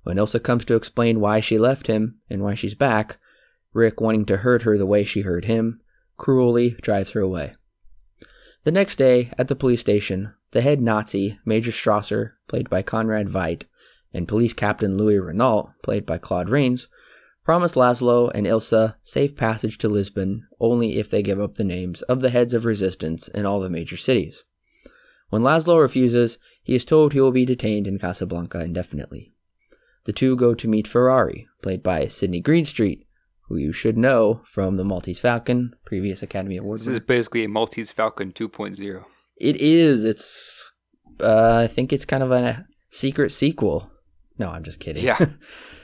When 0.03 0.17
Ilsa 0.17 0.41
comes 0.41 0.65
to 0.65 0.75
explain 0.75 1.19
why 1.19 1.39
she 1.39 1.57
left 1.57 1.87
him 1.87 2.19
and 2.29 2.41
why 2.41 2.55
she's 2.55 2.75
back, 2.75 3.17
Rick, 3.73 3.99
wanting 3.99 4.25
to 4.25 4.37
hurt 4.37 4.63
her 4.63 4.77
the 4.77 4.85
way 4.85 5.03
she 5.03 5.21
hurt 5.21 5.45
him, 5.45 5.81
cruelly 6.17 6.71
drives 6.81 7.11
her 7.11 7.21
away. 7.21 7.55
The 8.63 8.71
next 8.71 8.97
day, 8.97 9.31
at 9.37 9.47
the 9.47 9.55
police 9.55 9.81
station, 9.81 10.33
the 10.51 10.61
head 10.61 10.81
Nazi, 10.81 11.39
Major 11.45 11.71
Strasser, 11.71 12.31
played 12.47 12.69
by 12.69 12.81
Conrad 12.81 13.29
Veidt, 13.29 13.63
and 14.13 14.27
police 14.27 14.53
captain 14.53 14.97
Louis 14.97 15.19
Renault, 15.19 15.71
played 15.83 16.05
by 16.05 16.17
Claude 16.17 16.49
Rains, 16.49 16.87
promise 17.47 17.75
Laszlo 17.75 18.29
and 18.35 18.45
Ilsa 18.45 18.95
safe 19.03 19.33
passage 19.33 19.77
to 19.77 19.87
Lisbon 19.87 20.45
only 20.59 20.97
if 20.97 21.09
they 21.09 21.21
give 21.21 21.39
up 21.39 21.55
the 21.55 21.63
names 21.63 22.01
of 22.01 22.19
the 22.19 22.29
heads 22.29 22.53
of 22.53 22.65
resistance 22.65 23.29
in 23.29 23.45
all 23.45 23.61
the 23.61 23.69
major 23.69 23.95
cities. 23.95 24.43
When 25.29 25.43
Laszlo 25.43 25.81
refuses, 25.81 26.39
he 26.61 26.75
is 26.75 26.83
told 26.83 27.13
he 27.13 27.21
will 27.21 27.31
be 27.31 27.45
detained 27.45 27.87
in 27.87 27.99
Casablanca 27.99 28.59
indefinitely. 28.59 29.31
The 30.03 30.11
two 30.11 30.35
go 30.35 30.55
to 30.55 30.67
meet 30.67 30.89
Ferrari, 30.89 31.47
played 31.61 31.81
by 31.81 32.07
Sidney 32.07 32.41
Greenstreet, 32.41 33.07
who 33.47 33.55
you 33.55 33.71
should 33.71 33.97
know 33.97 34.41
from 34.43 34.75
the 34.75 34.83
Maltese 34.83 35.21
Falcon, 35.21 35.73
previous 35.85 36.21
Academy 36.21 36.57
Award. 36.57 36.81
This 36.81 36.87
is 36.87 36.99
basically 36.99 37.45
a 37.45 37.49
Maltese 37.49 37.93
Falcon 37.93 38.33
2.0. 38.33 39.05
It 39.37 39.55
is. 39.55 40.03
It's. 40.03 40.69
Uh, 41.21 41.61
I 41.63 41.67
think 41.67 41.93
it's 41.93 42.03
kind 42.03 42.23
of 42.23 42.31
a 42.33 42.65
secret 42.89 43.31
sequel. 43.31 43.89
No, 44.37 44.49
I'm 44.49 44.65
just 44.65 44.81
kidding. 44.81 45.05
Yeah, 45.05 45.17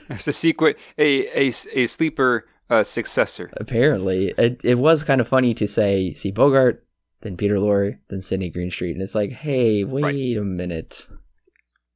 it's 0.10 0.28
a 0.28 0.32
sequel, 0.32 0.74
a 0.98 1.48
a, 1.48 1.52
a 1.72 1.86
sleeper 1.86 2.46
uh, 2.70 2.84
successor. 2.84 3.50
Apparently, 3.56 4.34
it 4.38 4.64
it 4.64 4.78
was 4.78 5.04
kind 5.04 5.20
of 5.20 5.28
funny 5.28 5.54
to 5.54 5.66
say 5.66 6.14
see 6.14 6.30
Bogart, 6.30 6.84
then 7.20 7.36
Peter 7.36 7.56
Lorre, 7.56 7.98
then 8.08 8.22
Sidney 8.22 8.50
Greenstreet, 8.50 8.94
and 8.94 9.02
it's 9.02 9.14
like, 9.14 9.32
hey, 9.32 9.84
wait 9.84 10.02
right. 10.02 10.36
a 10.36 10.44
minute. 10.44 11.06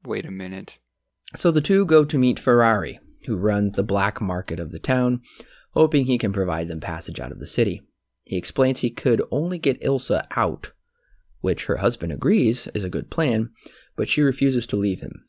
Wait 0.04 0.24
a 0.24 0.30
minute. 0.30 0.78
So 1.36 1.50
the 1.50 1.60
two 1.60 1.84
go 1.84 2.04
to 2.04 2.18
meet 2.18 2.40
Ferrari, 2.40 3.00
who 3.26 3.36
runs 3.36 3.72
the 3.72 3.82
black 3.82 4.20
market 4.20 4.58
of 4.58 4.72
the 4.72 4.78
town, 4.78 5.20
hoping 5.72 6.06
he 6.06 6.18
can 6.18 6.32
provide 6.32 6.68
them 6.68 6.80
passage 6.80 7.20
out 7.20 7.32
of 7.32 7.38
the 7.38 7.46
city. 7.46 7.82
He 8.24 8.36
explains 8.36 8.80
he 8.80 8.90
could 8.90 9.22
only 9.30 9.58
get 9.58 9.80
Ilsa 9.82 10.26
out, 10.36 10.72
which 11.40 11.66
her 11.66 11.78
husband 11.78 12.12
agrees 12.12 12.68
is 12.74 12.84
a 12.84 12.90
good 12.90 13.10
plan, 13.10 13.50
but 13.96 14.08
she 14.08 14.22
refuses 14.22 14.66
to 14.68 14.76
leave 14.76 15.00
him. 15.00 15.26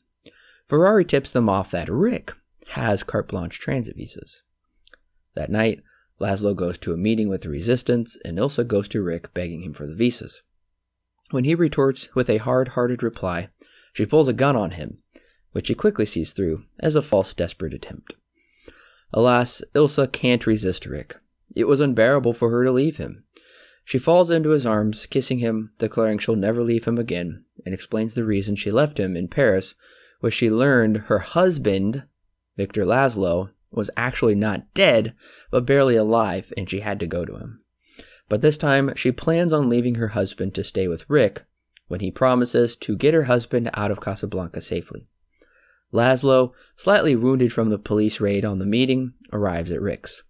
Ferrari 0.66 1.04
tips 1.04 1.32
them 1.32 1.48
off 1.48 1.70
that 1.72 1.90
Rick 1.90 2.32
has 2.70 3.02
carte 3.02 3.28
blanche 3.28 3.58
transit 3.58 3.96
visas. 3.96 4.42
That 5.34 5.50
night, 5.50 5.82
Laszlo 6.20 6.54
goes 6.54 6.78
to 6.78 6.92
a 6.92 6.96
meeting 6.96 7.28
with 7.28 7.42
the 7.42 7.48
resistance, 7.48 8.16
and 8.24 8.38
Ilsa 8.38 8.66
goes 8.66 8.88
to 8.88 9.02
Rick 9.02 9.32
begging 9.34 9.62
him 9.62 9.72
for 9.72 9.86
the 9.86 9.94
visas. 9.94 10.42
When 11.30 11.44
he 11.44 11.54
retorts 11.54 12.14
with 12.14 12.28
a 12.28 12.38
hard 12.38 12.68
hearted 12.68 13.02
reply, 13.02 13.48
she 13.92 14.06
pulls 14.06 14.28
a 14.28 14.32
gun 14.32 14.56
on 14.56 14.72
him, 14.72 14.98
which 15.52 15.68
he 15.68 15.74
quickly 15.74 16.06
sees 16.06 16.32
through 16.32 16.64
as 16.78 16.94
a 16.94 17.02
false 17.02 17.34
desperate 17.34 17.74
attempt. 17.74 18.14
Alas, 19.12 19.62
Ilsa 19.74 20.10
can't 20.10 20.46
resist 20.46 20.86
Rick. 20.86 21.16
It 21.56 21.66
was 21.66 21.80
unbearable 21.80 22.32
for 22.32 22.50
her 22.50 22.64
to 22.64 22.70
leave 22.70 22.98
him. 22.98 23.24
She 23.84 23.98
falls 23.98 24.30
into 24.30 24.50
his 24.50 24.66
arms, 24.66 25.06
kissing 25.06 25.40
him, 25.40 25.72
declaring 25.78 26.18
she'll 26.18 26.36
never 26.36 26.62
leave 26.62 26.84
him 26.84 26.98
again, 26.98 27.44
and 27.64 27.74
explains 27.74 28.14
the 28.14 28.24
reason 28.24 28.54
she 28.54 28.70
left 28.70 29.00
him 29.00 29.16
in 29.16 29.26
Paris 29.26 29.74
where 30.20 30.30
she 30.30 30.50
learned 30.50 30.98
her 31.08 31.18
husband, 31.18 32.06
Victor 32.60 32.84
Laszlo, 32.84 33.52
was 33.70 33.88
actually 33.96 34.34
not 34.34 34.74
dead, 34.74 35.14
but 35.50 35.64
barely 35.64 35.96
alive, 35.96 36.52
and 36.58 36.68
she 36.68 36.80
had 36.80 37.00
to 37.00 37.06
go 37.06 37.24
to 37.24 37.38
him. 37.38 37.62
But 38.28 38.42
this 38.42 38.58
time, 38.58 38.94
she 38.96 39.12
plans 39.12 39.54
on 39.54 39.70
leaving 39.70 39.94
her 39.94 40.08
husband 40.08 40.54
to 40.56 40.62
stay 40.62 40.86
with 40.86 41.08
Rick 41.08 41.46
when 41.88 42.00
he 42.00 42.10
promises 42.10 42.76
to 42.76 42.98
get 42.98 43.14
her 43.14 43.22
husband 43.22 43.70
out 43.72 43.90
of 43.90 44.02
Casablanca 44.02 44.60
safely. 44.60 45.08
Laszlo, 45.90 46.52
slightly 46.76 47.16
wounded 47.16 47.50
from 47.50 47.70
the 47.70 47.78
police 47.78 48.20
raid 48.20 48.44
on 48.44 48.58
the 48.58 48.66
meeting, 48.66 49.14
arrives 49.32 49.70
at 49.70 49.80
Rick's. 49.80 50.22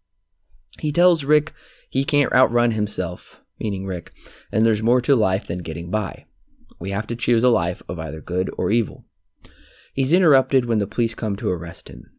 He 0.78 0.92
tells 0.92 1.24
Rick 1.24 1.52
he 1.88 2.04
can't 2.04 2.32
outrun 2.32 2.70
himself, 2.70 3.40
meaning 3.58 3.86
Rick, 3.86 4.12
and 4.52 4.64
there's 4.64 4.84
more 4.84 5.00
to 5.00 5.16
life 5.16 5.48
than 5.48 5.64
getting 5.64 5.90
by. 5.90 6.26
We 6.78 6.90
have 6.90 7.08
to 7.08 7.16
choose 7.16 7.42
a 7.42 7.48
life 7.48 7.82
of 7.88 7.98
either 7.98 8.20
good 8.20 8.52
or 8.56 8.70
evil. 8.70 9.04
He's 9.92 10.12
interrupted 10.12 10.66
when 10.66 10.78
the 10.78 10.86
police 10.86 11.16
come 11.16 11.34
to 11.34 11.50
arrest 11.50 11.88
him. 11.88 12.12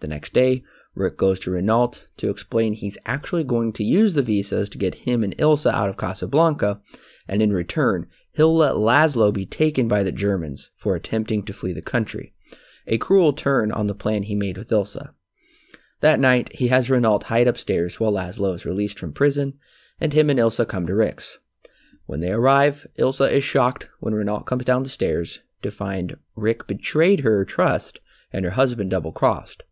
The 0.00 0.08
next 0.08 0.32
day, 0.32 0.62
Rick 0.94 1.16
goes 1.16 1.38
to 1.40 1.50
Renault 1.50 2.06
to 2.16 2.30
explain 2.30 2.72
he's 2.72 2.98
actually 3.06 3.44
going 3.44 3.72
to 3.74 3.84
use 3.84 4.14
the 4.14 4.22
visas 4.22 4.68
to 4.70 4.78
get 4.78 5.06
him 5.06 5.22
and 5.22 5.36
Ilsa 5.36 5.72
out 5.72 5.88
of 5.88 5.96
Casablanca, 5.96 6.80
and 7.28 7.40
in 7.40 7.52
return, 7.52 8.06
he'll 8.32 8.54
let 8.54 8.74
Laszlo 8.74 9.32
be 9.32 9.46
taken 9.46 9.86
by 9.86 10.02
the 10.02 10.12
Germans 10.12 10.70
for 10.76 10.94
attempting 10.94 11.44
to 11.44 11.52
flee 11.52 11.72
the 11.72 11.82
country, 11.82 12.34
a 12.86 12.98
cruel 12.98 13.32
turn 13.32 13.70
on 13.70 13.86
the 13.86 13.94
plan 13.94 14.24
he 14.24 14.34
made 14.34 14.58
with 14.58 14.70
Ilsa. 14.70 15.14
That 16.00 16.18
night, 16.18 16.50
he 16.54 16.68
has 16.68 16.90
Renault 16.90 17.24
hide 17.24 17.46
upstairs 17.46 18.00
while 18.00 18.12
Laszlo 18.12 18.54
is 18.54 18.64
released 18.64 18.98
from 18.98 19.12
prison, 19.12 19.58
and 20.00 20.12
him 20.12 20.30
and 20.30 20.40
Ilsa 20.40 20.66
come 20.66 20.86
to 20.86 20.94
Rick's. 20.94 21.38
When 22.06 22.20
they 22.20 22.32
arrive, 22.32 22.86
Ilsa 22.98 23.30
is 23.30 23.44
shocked 23.44 23.88
when 24.00 24.14
Renault 24.14 24.40
comes 24.40 24.64
down 24.64 24.82
the 24.82 24.88
stairs 24.88 25.40
to 25.62 25.70
find 25.70 26.16
Rick 26.34 26.66
betrayed 26.66 27.20
her 27.20 27.44
trust 27.44 28.00
and 28.32 28.44
her 28.44 28.52
husband 28.52 28.90
double 28.90 29.12
crossed. 29.12 29.62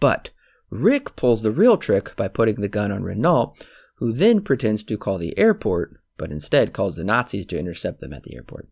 But 0.00 0.30
Rick 0.70 1.16
pulls 1.16 1.42
the 1.42 1.50
real 1.50 1.76
trick 1.76 2.14
by 2.16 2.28
putting 2.28 2.56
the 2.56 2.68
gun 2.68 2.92
on 2.92 3.02
Renault, 3.02 3.54
who 3.96 4.12
then 4.12 4.42
pretends 4.42 4.84
to 4.84 4.98
call 4.98 5.18
the 5.18 5.36
airport, 5.38 6.00
but 6.16 6.30
instead 6.30 6.72
calls 6.72 6.96
the 6.96 7.04
Nazis 7.04 7.46
to 7.46 7.58
intercept 7.58 8.00
them 8.00 8.12
at 8.12 8.22
the 8.22 8.34
airport. 8.34 8.68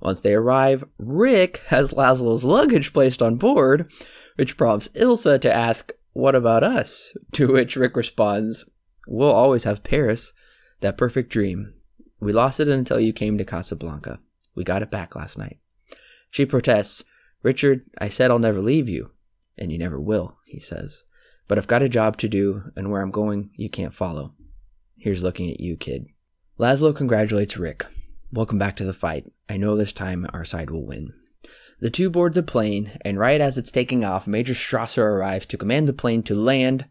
Once 0.00 0.20
they 0.20 0.34
arrive, 0.34 0.84
Rick 0.98 1.58
has 1.68 1.92
Laszlo's 1.92 2.42
luggage 2.42 2.92
placed 2.92 3.22
on 3.22 3.36
board, 3.36 3.90
which 4.36 4.56
prompts 4.56 4.88
Ilsa 4.88 5.40
to 5.40 5.52
ask, 5.52 5.92
What 6.12 6.34
about 6.34 6.64
us? 6.64 7.16
To 7.32 7.52
which 7.52 7.76
Rick 7.76 7.96
responds, 7.96 8.64
We'll 9.06 9.30
always 9.30 9.64
have 9.64 9.84
Paris, 9.84 10.32
that 10.80 10.98
perfect 10.98 11.30
dream. 11.30 11.74
We 12.18 12.32
lost 12.32 12.58
it 12.58 12.68
until 12.68 13.00
you 13.00 13.12
came 13.12 13.38
to 13.38 13.44
Casablanca. 13.44 14.20
We 14.54 14.64
got 14.64 14.82
it 14.82 14.90
back 14.90 15.14
last 15.14 15.38
night. 15.38 15.58
She 16.30 16.46
protests, 16.46 17.04
Richard, 17.42 17.84
I 17.98 18.08
said 18.08 18.30
I'll 18.30 18.38
never 18.38 18.60
leave 18.60 18.88
you. 18.88 19.10
And 19.58 19.70
you 19.70 19.78
never 19.78 20.00
will, 20.00 20.38
he 20.46 20.60
says. 20.60 21.04
But 21.48 21.58
I've 21.58 21.66
got 21.66 21.82
a 21.82 21.88
job 21.88 22.16
to 22.18 22.28
do, 22.28 22.70
and 22.76 22.90
where 22.90 23.02
I'm 23.02 23.10
going, 23.10 23.50
you 23.54 23.68
can't 23.68 23.94
follow. 23.94 24.34
Here's 24.96 25.22
looking 25.22 25.50
at 25.50 25.60
you, 25.60 25.76
kid. 25.76 26.06
Laszlo 26.58 26.94
congratulates 26.94 27.56
Rick. 27.56 27.86
Welcome 28.32 28.58
back 28.58 28.76
to 28.76 28.84
the 28.84 28.92
fight. 28.92 29.30
I 29.48 29.56
know 29.56 29.76
this 29.76 29.92
time 29.92 30.26
our 30.32 30.44
side 30.44 30.70
will 30.70 30.86
win. 30.86 31.12
The 31.80 31.90
two 31.90 32.08
board 32.08 32.34
the 32.34 32.42
plane, 32.42 32.92
and 33.04 33.18
right 33.18 33.40
as 33.40 33.58
it's 33.58 33.72
taking 33.72 34.04
off, 34.04 34.28
Major 34.28 34.54
Strasser 34.54 35.02
arrives 35.02 35.46
to 35.46 35.58
command 35.58 35.88
the 35.88 35.92
plane 35.92 36.22
to 36.22 36.34
land, 36.34 36.86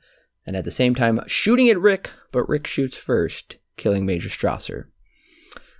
and 0.45 0.55
at 0.55 0.65
the 0.65 0.71
same 0.71 0.93
time 0.93 1.21
shooting 1.27 1.69
at 1.69 1.79
Rick, 1.79 2.09
but 2.31 2.49
Rick 2.49 2.67
shoots 2.67 2.97
first, 2.97 3.55
killing 3.77 4.05
Major 4.05 4.27
Strasser. 4.27 4.85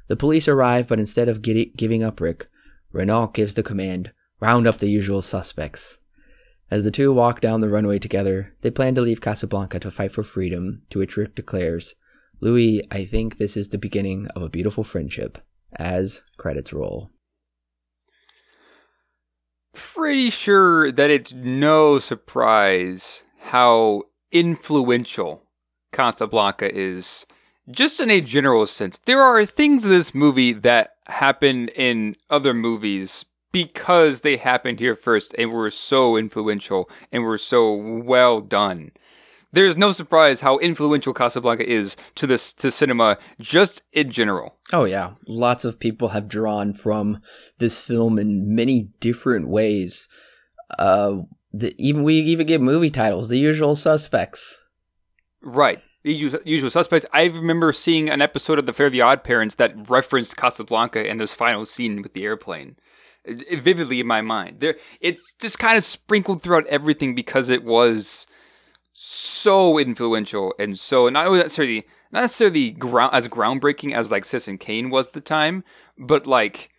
The 0.08 0.16
police 0.16 0.48
arrive, 0.48 0.88
but 0.88 1.00
instead 1.00 1.28
of 1.28 1.42
giving 1.42 2.04
up 2.04 2.22
Rick, 2.22 2.48
Renault 2.92 3.28
gives 3.34 3.54
the 3.54 3.64
command 3.64 4.12
round 4.40 4.66
up 4.66 4.80
the 4.80 4.90
usual 4.90 5.22
suspects. 5.22 5.98
As 6.72 6.86
the 6.86 6.92
two 6.92 7.12
walk 7.12 7.42
down 7.42 7.60
the 7.60 7.68
runway 7.68 8.00
together, 8.00 8.56
they 8.62 8.72
plan 8.72 8.96
to 8.96 9.02
leave 9.02 9.20
Casablanca 9.20 9.78
to 9.82 9.92
fight 9.92 10.14
for 10.14 10.24
freedom, 10.24 10.84
to 10.90 11.00
which 11.00 11.18
Rick 11.18 11.36
declares, 11.36 11.96
Louis, 12.40 12.82
I 12.90 13.04
think 13.04 13.38
this 13.38 13.58
is 13.58 13.70
the 13.70 13.78
beginning 13.78 14.28
of 14.28 14.42
a 14.42 14.50
beautiful 14.50 14.86
friendship, 14.86 15.38
as 15.76 16.22
credits 16.38 16.72
roll. 16.72 17.12
Pretty 19.74 20.30
sure 20.30 20.94
that 20.94 21.12
it's 21.12 21.34
no 21.34 22.00
surprise 22.00 23.26
how 23.40 24.04
influential 24.32 25.44
Casablanca 25.92 26.74
is 26.74 27.26
just 27.70 28.00
in 28.00 28.10
a 28.10 28.22
general 28.22 28.66
sense, 28.66 28.98
there 28.98 29.22
are 29.22 29.46
things 29.46 29.86
in 29.86 29.92
this 29.92 30.16
movie 30.16 30.54
that 30.54 30.96
happen 31.08 31.68
in 31.70 32.16
other 32.30 32.54
movies 32.54 33.26
because 33.52 34.22
they 34.22 34.38
happened 34.38 34.80
here 34.80 34.96
first 34.96 35.36
and 35.38 35.52
were 35.52 35.70
so 35.70 36.16
influential 36.18 36.90
and 37.12 37.24
were 37.24 37.38
so 37.38 37.74
well 37.74 38.42
done. 38.42 38.92
There's 39.54 39.76
no 39.76 39.92
surprise 39.92 40.42
how 40.42 40.60
influential 40.60 41.14
Casablanca 41.14 41.70
is 41.70 41.98
to 42.16 42.26
this 42.26 42.54
to 42.54 42.72
cinema 42.72 43.18
just 43.40 43.84
in 43.92 44.10
general. 44.10 44.56
Oh 44.72 44.86
yeah, 44.86 45.12
lots 45.28 45.66
of 45.66 45.80
people 45.80 46.10
have 46.10 46.30
drawn 46.30 46.74
from 46.74 47.22
this 47.58 47.84
film 47.84 48.18
in 48.18 48.56
many 48.56 48.92
different 49.02 49.50
ways. 49.50 50.08
Uh, 50.80 51.24
the, 51.52 51.76
even 51.78 52.04
we 52.04 52.16
even 52.16 52.48
get 52.48 52.62
movie 52.62 52.90
titles, 52.90 53.28
The 53.28 53.38
Usual 53.38 53.76
Suspects. 53.76 54.58
Right 55.42 55.82
The 56.04 56.40
usual 56.46 56.70
suspects. 56.70 57.06
I 57.12 57.26
remember 57.26 57.74
seeing 57.74 58.10
an 58.10 58.22
episode 58.22 58.58
of 58.58 58.66
The 58.66 58.74
Fairly 58.74 59.02
Odd 59.02 59.24
Parents 59.24 59.56
that 59.56 59.90
referenced 59.90 60.38
Casablanca 60.38 61.06
in 61.06 61.18
this 61.18 61.36
final 61.36 61.66
scene 61.66 62.02
with 62.02 62.14
the 62.14 62.24
airplane. 62.24 62.78
Vividly 63.26 64.00
in 64.00 64.08
my 64.08 64.22
mind. 64.22 64.60
There, 64.60 64.76
it's 65.00 65.34
just 65.40 65.60
kind 65.60 65.78
of 65.78 65.84
sprinkled 65.84 66.42
throughout 66.42 66.68
everything 66.68 67.14
because 67.14 67.50
it 67.50 67.64
was 67.64 68.26
so 68.94 69.78
influential 69.78 70.54
and 70.60 70.78
so 70.78 71.10
not 71.10 71.32
necessarily 71.32 71.86
not 72.12 72.22
necessarily 72.22 72.72
ground 72.72 73.14
as 73.14 73.28
groundbreaking 73.28 73.94
as 73.94 74.12
like 74.12 74.26
Citizen 74.26 74.58
Kane 74.58 74.90
was 74.90 75.08
at 75.08 75.14
the 75.14 75.22
time, 75.22 75.64
but 75.98 76.28
like 76.28 76.70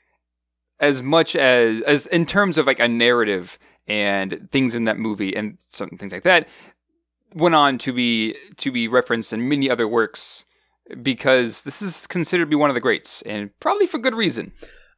as 0.80 1.02
much 1.02 1.34
as 1.36 1.80
as 1.82 2.06
in 2.06 2.26
terms 2.26 2.58
of 2.58 2.66
like 2.66 2.80
a 2.80 2.88
narrative 2.88 3.58
and 3.86 4.48
things 4.50 4.74
in 4.74 4.84
that 4.84 4.98
movie 4.98 5.34
and 5.34 5.58
some 5.70 5.90
things 5.90 6.12
like 6.12 6.22
that 6.24 6.48
went 7.34 7.54
on 7.54 7.78
to 7.78 7.92
be 7.92 8.34
to 8.56 8.70
be 8.70 8.88
referenced 8.88 9.32
in 9.32 9.48
many 9.48 9.70
other 9.70 9.88
works 9.88 10.44
because 11.02 11.62
this 11.62 11.80
is 11.80 12.06
considered 12.06 12.44
to 12.44 12.50
be 12.50 12.56
one 12.56 12.70
of 12.70 12.74
the 12.74 12.80
greats 12.80 13.22
and 13.22 13.50
probably 13.60 13.86
for 13.86 13.98
good 13.98 14.14
reason. 14.14 14.52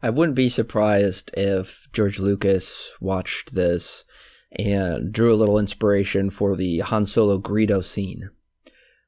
I 0.05 0.11
wouldn't 0.11 0.37
be 0.37 0.51
surprised 0.51 1.31
if 1.35 1.89
George 1.95 2.19
Lucas 2.19 2.93
watched 3.01 3.55
this 3.55 4.05
and 4.53 5.11
drew 5.11 5.33
a 5.33 5.35
little 5.35 5.59
inspiration 5.59 6.29
for 6.29 6.57
the 6.57 6.81
Han 6.81 7.07
Solo 7.07 7.39
Greedo 7.39 7.83
scene 7.83 8.29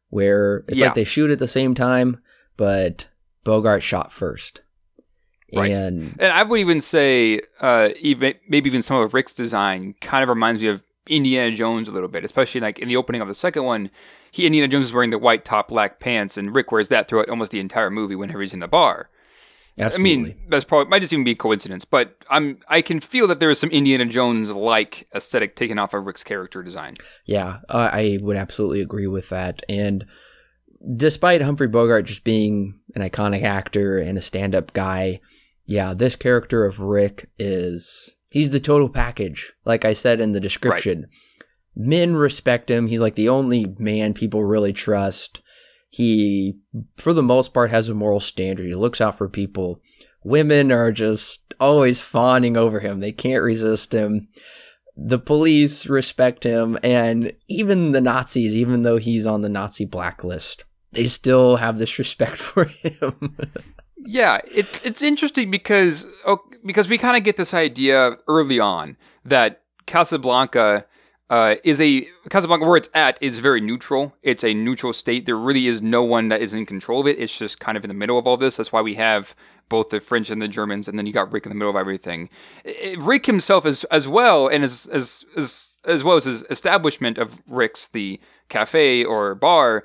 where 0.09 0.65
it's 0.69 0.79
yeah. 0.79 0.87
like 0.87 0.95
they 0.95 1.05
shoot 1.05 1.31
at 1.31 1.39
the 1.39 1.47
same 1.47 1.75
time 1.75 2.23
but 2.57 3.09
Bogart 3.45 3.83
shot 3.83 4.11
first. 4.11 4.63
Right. 5.55 5.71
And, 5.71 6.17
and 6.19 6.33
I 6.33 6.43
would 6.43 6.61
even 6.61 6.81
say, 6.81 7.43
uh, 7.61 7.91
even 8.01 8.33
maybe 8.49 8.69
even 8.69 8.81
some 8.81 8.97
of 8.97 9.13
Rick's 9.13 9.35
design 9.35 9.97
kind 10.01 10.23
of 10.23 10.31
reminds 10.31 10.63
me 10.63 10.69
of 10.69 10.83
Indiana 11.07 11.55
Jones 11.55 11.91
a 11.91 11.93
little 11.93 12.09
bit, 12.09 12.25
especially 12.25 12.63
like 12.63 12.79
in 12.79 12.89
the 12.89 12.97
opening 12.97 13.21
of 13.21 13.29
the 13.29 13.35
second 13.35 13.65
one. 13.65 13.91
He 14.31 14.47
Indiana 14.47 14.69
Jones 14.69 14.87
is 14.87 14.95
wearing 14.95 15.11
the 15.11 15.19
white 15.19 15.45
top, 15.45 15.69
black 15.69 16.01
pants, 16.01 16.39
and 16.39 16.55
Rick 16.55 16.73
wears 16.73 16.89
that 16.89 17.07
throughout 17.07 17.29
almost 17.29 17.53
the 17.53 17.61
entire 17.61 17.91
movie 17.91 18.17
whenever 18.17 18.41
he's 18.41 18.55
in 18.55 18.61
the 18.61 18.67
bar. 18.69 19.11
Absolutely. 19.79 20.13
I 20.13 20.17
mean, 20.17 20.37
that's 20.49 20.65
probably 20.65 20.89
might 20.89 21.01
just 21.01 21.13
even 21.13 21.25
be 21.25 21.33
a 21.33 21.37
coincidence, 21.37 21.85
but 21.85 22.17
I'm 22.31 22.59
I 22.69 22.81
can 22.81 23.01
feel 23.01 23.27
that 23.29 23.41
there 23.41 23.51
is 23.51 23.61
some 23.61 23.71
Indiana 23.71 24.07
Jones 24.07 24.51
like 24.51 25.07
aesthetic 25.15 25.55
taken 25.55 25.79
off 25.79 25.93
of 25.93 26.07
Rick's 26.07 26.25
character 26.25 26.63
design. 26.63 26.97
Yeah, 27.27 27.59
uh, 27.69 27.91
I 27.93 28.19
would 28.23 28.37
absolutely 28.37 28.81
agree 28.81 29.07
with 29.07 29.29
that. 29.29 29.63
And 29.69 30.07
despite 30.97 31.43
Humphrey 31.43 31.69
Bogart 31.69 32.07
just 32.07 32.25
being 32.25 32.81
an 32.95 33.03
iconic 33.03 33.43
actor 33.43 33.99
and 33.99 34.17
a 34.17 34.23
stand-up 34.23 34.73
guy, 34.73 35.21
yeah, 35.67 35.93
this 35.93 36.17
character 36.17 36.65
of 36.65 36.81
Rick 36.81 37.29
is 37.39 38.17
He's 38.37 38.51
the 38.51 38.61
total 38.61 38.89
package. 38.89 39.53
Like 39.65 39.85
I 39.85 39.93
said 39.93 40.21
in 40.21 40.33
the 40.33 40.41
description, 40.41 41.01
right. 41.01 41.47
men 41.75 42.17
respect 42.17 42.71
him. 42.71 42.87
He's 42.87 43.01
like 43.01 43.15
the 43.15 43.29
only 43.29 43.75
man 43.79 44.15
people 44.15 44.45
really 44.45 44.73
trust. 44.73 45.41
He, 45.97 46.59
for 46.99 47.15
the 47.15 47.23
most 47.23 47.55
part, 47.55 47.71
has 47.71 47.89
a 47.89 47.95
moral 47.95 48.21
standard. 48.21 48.67
He 48.67 48.75
looks 48.75 49.01
out 49.01 49.17
for 49.17 49.31
people. 49.31 49.81
Women 50.25 50.71
are 50.71 50.93
just 50.93 51.55
always 51.59 52.03
fawning 52.03 52.55
over 52.55 52.81
him. 52.81 53.01
They 53.01 53.13
can't 53.13 53.43
resist 53.43 53.95
him. 53.95 54.29
The 54.95 55.19
police 55.19 55.87
respect 55.87 56.45
him. 56.45 56.79
And 56.83 57.33
even 57.49 57.93
the 57.93 58.03
Nazis, 58.03 58.55
even 58.55 58.83
though 58.83 58.99
he's 58.99 59.25
on 59.25 59.41
the 59.41 59.49
Nazi 59.49 59.87
blacklist, 59.87 60.65
they 60.93 61.07
still 61.07 61.57
have 61.57 61.79
this 61.79 61.99
respect 61.99 62.37
for 62.37 62.65
him. 62.65 63.35
Yeah, 63.97 64.43
it's 64.55 64.85
it's 64.85 65.01
interesting 65.01 65.51
because 65.51 66.07
oh, 66.27 66.41
because 66.67 66.91
we 66.91 66.99
kind 66.99 67.17
of 67.17 67.25
get 67.25 67.39
this 67.39 67.55
idea 67.55 68.19
early 68.29 68.61
on 68.61 68.99
that 69.25 69.63
Casablanca 69.87 70.85
uh, 71.29 71.57
is 71.65 71.81
a 71.81 72.07
Casablanca 72.31 72.65
where 72.65 72.77
it's 72.77 72.89
at 72.95 73.19
is 73.21 73.39
very 73.39 73.61
neutral. 73.61 74.15
It's 74.23 74.45
a 74.45 74.55
neutral 74.55 74.93
state. 74.93 75.27
There 75.27 75.37
really 75.37 75.67
is 75.67 75.83
no 75.83 76.05
one 76.05 76.29
that 76.29 76.41
is 76.41 76.55
in 76.55 76.67
control 76.67 77.01
of 77.01 77.07
it. 77.07 77.19
It's 77.19 77.37
just 77.37 77.59
kind 77.59 77.77
of 77.77 77.85
in 77.85 77.89
the 77.89 77.95
middle 77.95 78.19
of 78.19 78.27
all 78.27 78.37
this. 78.37 78.57
That's 78.57 78.73
why 78.73 78.81
we 78.81 78.95
have 78.95 79.35
both 79.69 79.89
the 79.89 79.99
French 79.99 80.31
and 80.31 80.41
the 80.41 80.47
Germans, 80.47 80.87
and 80.87 80.97
then 80.97 81.07
you 81.07 81.13
got 81.13 81.33
Rick 81.33 81.47
in 81.47 81.51
the 81.51 81.57
middle 81.57 81.71
of 81.71 81.77
everything. 81.77 82.29
Rick 82.99 83.27
himself 83.27 83.67
as 83.67 83.85
as 83.85 84.07
well, 84.07 84.47
and 84.47 84.63
as 84.63 84.87
as 84.93 85.25
as 85.37 85.79
as 85.85 86.05
well 86.05 86.17
as 86.17 86.25
his 86.25 86.45
establishment 86.51 87.19
of 87.19 87.43
Rick's 87.49 87.89
the 87.89 88.21
cafe 88.49 89.05
or 89.05 89.35
bar 89.35 89.85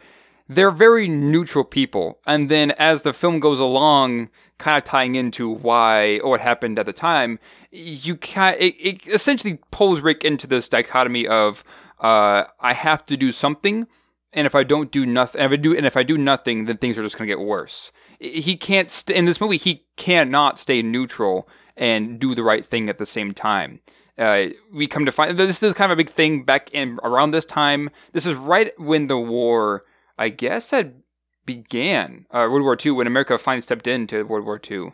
they're 0.51 0.69
very 0.69 1.08
neutral 1.08 1.63
people. 1.63 2.19
And 2.27 2.49
then 2.49 2.71
as 2.71 3.04
the 3.04 3.13
film 3.13 3.39
goes 3.39 3.62
along, 3.62 4.30
kind 4.62 4.78
of 4.78 4.84
tying 4.84 5.15
into 5.15 5.50
why 5.50 6.19
or 6.19 6.32
what 6.32 6.41
happened 6.41 6.80
at 6.80 6.86
the 6.86 6.93
time, 6.93 7.39
you 7.71 8.15
can 8.15 8.56
it, 8.60 8.76
it 8.80 9.08
essentially 9.08 9.60
pulls 9.71 10.02
Rick 10.02 10.24
into 10.24 10.47
this 10.47 10.69
dichotomy 10.69 11.28
of 11.28 11.63
uh, 12.00 12.45
I 12.60 12.74
have 12.74 13.06
to 13.08 13.17
do 13.17 13.32
something, 13.32 13.88
and 14.34 14.47
if 14.47 14.56
I 14.56 14.63
don't 14.63 14.91
do 14.91 15.06
nothing, 15.06 15.41
if 15.41 15.52
I 15.52 15.56
do, 15.56 15.76
and 15.76 15.86
if 15.86 15.97
I 15.97 16.04
do 16.04 16.17
nothing, 16.17 16.65
then 16.65 16.78
things 16.78 16.97
are 16.97 17.04
just 17.04 17.17
going 17.17 17.28
to 17.28 17.36
get 17.36 17.43
worse. 17.43 17.91
He 18.19 18.56
can't 18.56 18.89
st- 18.89 19.17
in 19.17 19.26
this 19.26 19.41
movie. 19.41 19.58
He 19.58 19.86
cannot 19.97 20.58
stay 20.58 20.82
neutral 20.82 21.50
and 21.76 22.19
do 22.19 22.36
the 22.36 22.43
right 22.43 22.65
thing 22.65 22.89
at 22.89 22.97
the 22.97 23.06
same 23.06 23.34
time. 23.34 23.82
Uh, 24.17 24.47
we 24.74 24.88
come 24.88 25.06
to 25.06 25.12
find 25.12 25.38
this 25.38 25.63
is 25.63 25.74
kind 25.74 25.91
of 25.91 25.95
a 25.95 26.04
big 26.04 26.10
thing 26.10 26.43
back 26.43 26.69
in 26.71 27.00
around 27.04 27.32
this 27.32 27.45
time. 27.45 27.89
This 28.14 28.26
is 28.26 28.36
right 28.36 28.72
when 28.80 29.07
the 29.07 29.18
war 29.18 29.84
I 30.18 30.30
guess 30.30 30.70
had 30.72 31.01
began 31.45 32.25
uh, 32.31 32.47
World 32.49 32.63
War 32.63 32.77
II 32.83 32.91
when 32.91 33.07
America 33.07 33.37
finally 33.37 33.61
stepped 33.61 33.87
into 33.87 34.25
World 34.25 34.45
War 34.45 34.59
II. 34.69 34.93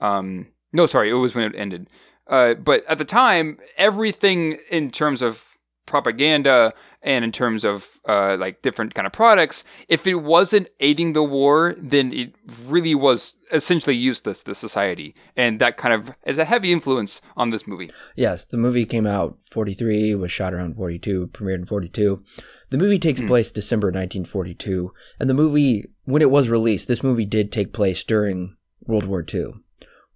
Um, 0.00 0.48
no, 0.72 0.86
sorry, 0.86 1.10
it 1.10 1.14
was 1.14 1.34
when 1.34 1.44
it 1.44 1.58
ended. 1.58 1.88
Uh, 2.26 2.54
but 2.54 2.84
at 2.86 2.98
the 2.98 3.04
time, 3.04 3.58
everything 3.76 4.58
in 4.70 4.90
terms 4.90 5.22
of 5.22 5.52
propaganda 5.86 6.72
and 7.02 7.24
in 7.24 7.32
terms 7.32 7.64
of 7.64 8.00
uh, 8.08 8.36
like 8.38 8.62
different 8.62 8.94
kind 8.94 9.06
of 9.06 9.12
products, 9.12 9.64
if 9.88 10.06
it 10.06 10.14
wasn't 10.14 10.68
aiding 10.80 11.12
the 11.12 11.22
war, 11.22 11.74
then 11.76 12.12
it 12.12 12.34
really 12.66 12.94
was 12.94 13.36
essentially 13.52 13.96
useless 13.96 14.42
to 14.42 14.54
society, 14.54 15.14
and 15.36 15.60
that 15.60 15.76
kind 15.76 15.92
of 15.92 16.12
is 16.24 16.38
a 16.38 16.44
heavy 16.44 16.72
influence 16.72 17.20
on 17.36 17.50
this 17.50 17.66
movie. 17.66 17.90
Yes, 18.16 18.44
the 18.44 18.56
movie 18.56 18.86
came 18.86 19.06
out 19.06 19.38
43, 19.50 20.14
was 20.14 20.30
shot 20.30 20.54
around 20.54 20.76
42, 20.76 21.28
premiered 21.28 21.56
in 21.56 21.66
42. 21.66 22.22
The 22.72 22.78
movie 22.78 22.98
takes 22.98 23.20
mm. 23.20 23.26
place 23.26 23.52
December 23.52 23.88
1942, 23.88 24.94
and 25.20 25.28
the 25.28 25.34
movie, 25.34 25.84
when 26.04 26.22
it 26.22 26.30
was 26.30 26.48
released, 26.48 26.88
this 26.88 27.02
movie 27.02 27.26
did 27.26 27.52
take 27.52 27.74
place 27.74 28.02
during 28.02 28.56
World 28.80 29.04
War 29.04 29.22
II. 29.22 29.48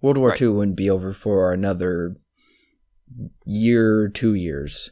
World 0.01 0.17
War 0.17 0.29
Right. 0.29 0.41
II 0.41 0.47
wouldn't 0.47 0.75
be 0.75 0.89
over 0.89 1.13
for 1.13 1.53
another 1.53 2.15
year, 3.45 4.09
two 4.09 4.33
years. 4.33 4.89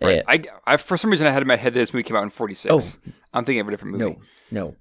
Right. 0.00 0.18
Eh, 0.18 0.22
I, 0.28 0.42
I 0.74 0.76
for 0.76 0.96
some 0.96 1.10
reason 1.10 1.26
I 1.26 1.32
had 1.32 1.42
in 1.42 1.48
my 1.48 1.56
head 1.56 1.74
that 1.74 1.80
this 1.80 1.92
movie 1.92 2.04
came 2.04 2.16
out 2.16 2.22
in 2.22 2.30
46. 2.30 2.72
Oh. 2.72 3.10
I'm 3.32 3.44
thinking 3.44 3.62
of 3.62 3.66
a 3.66 3.70
different 3.72 3.98
movie. 3.98 4.16
no, 4.52 4.62
no. 4.66 4.76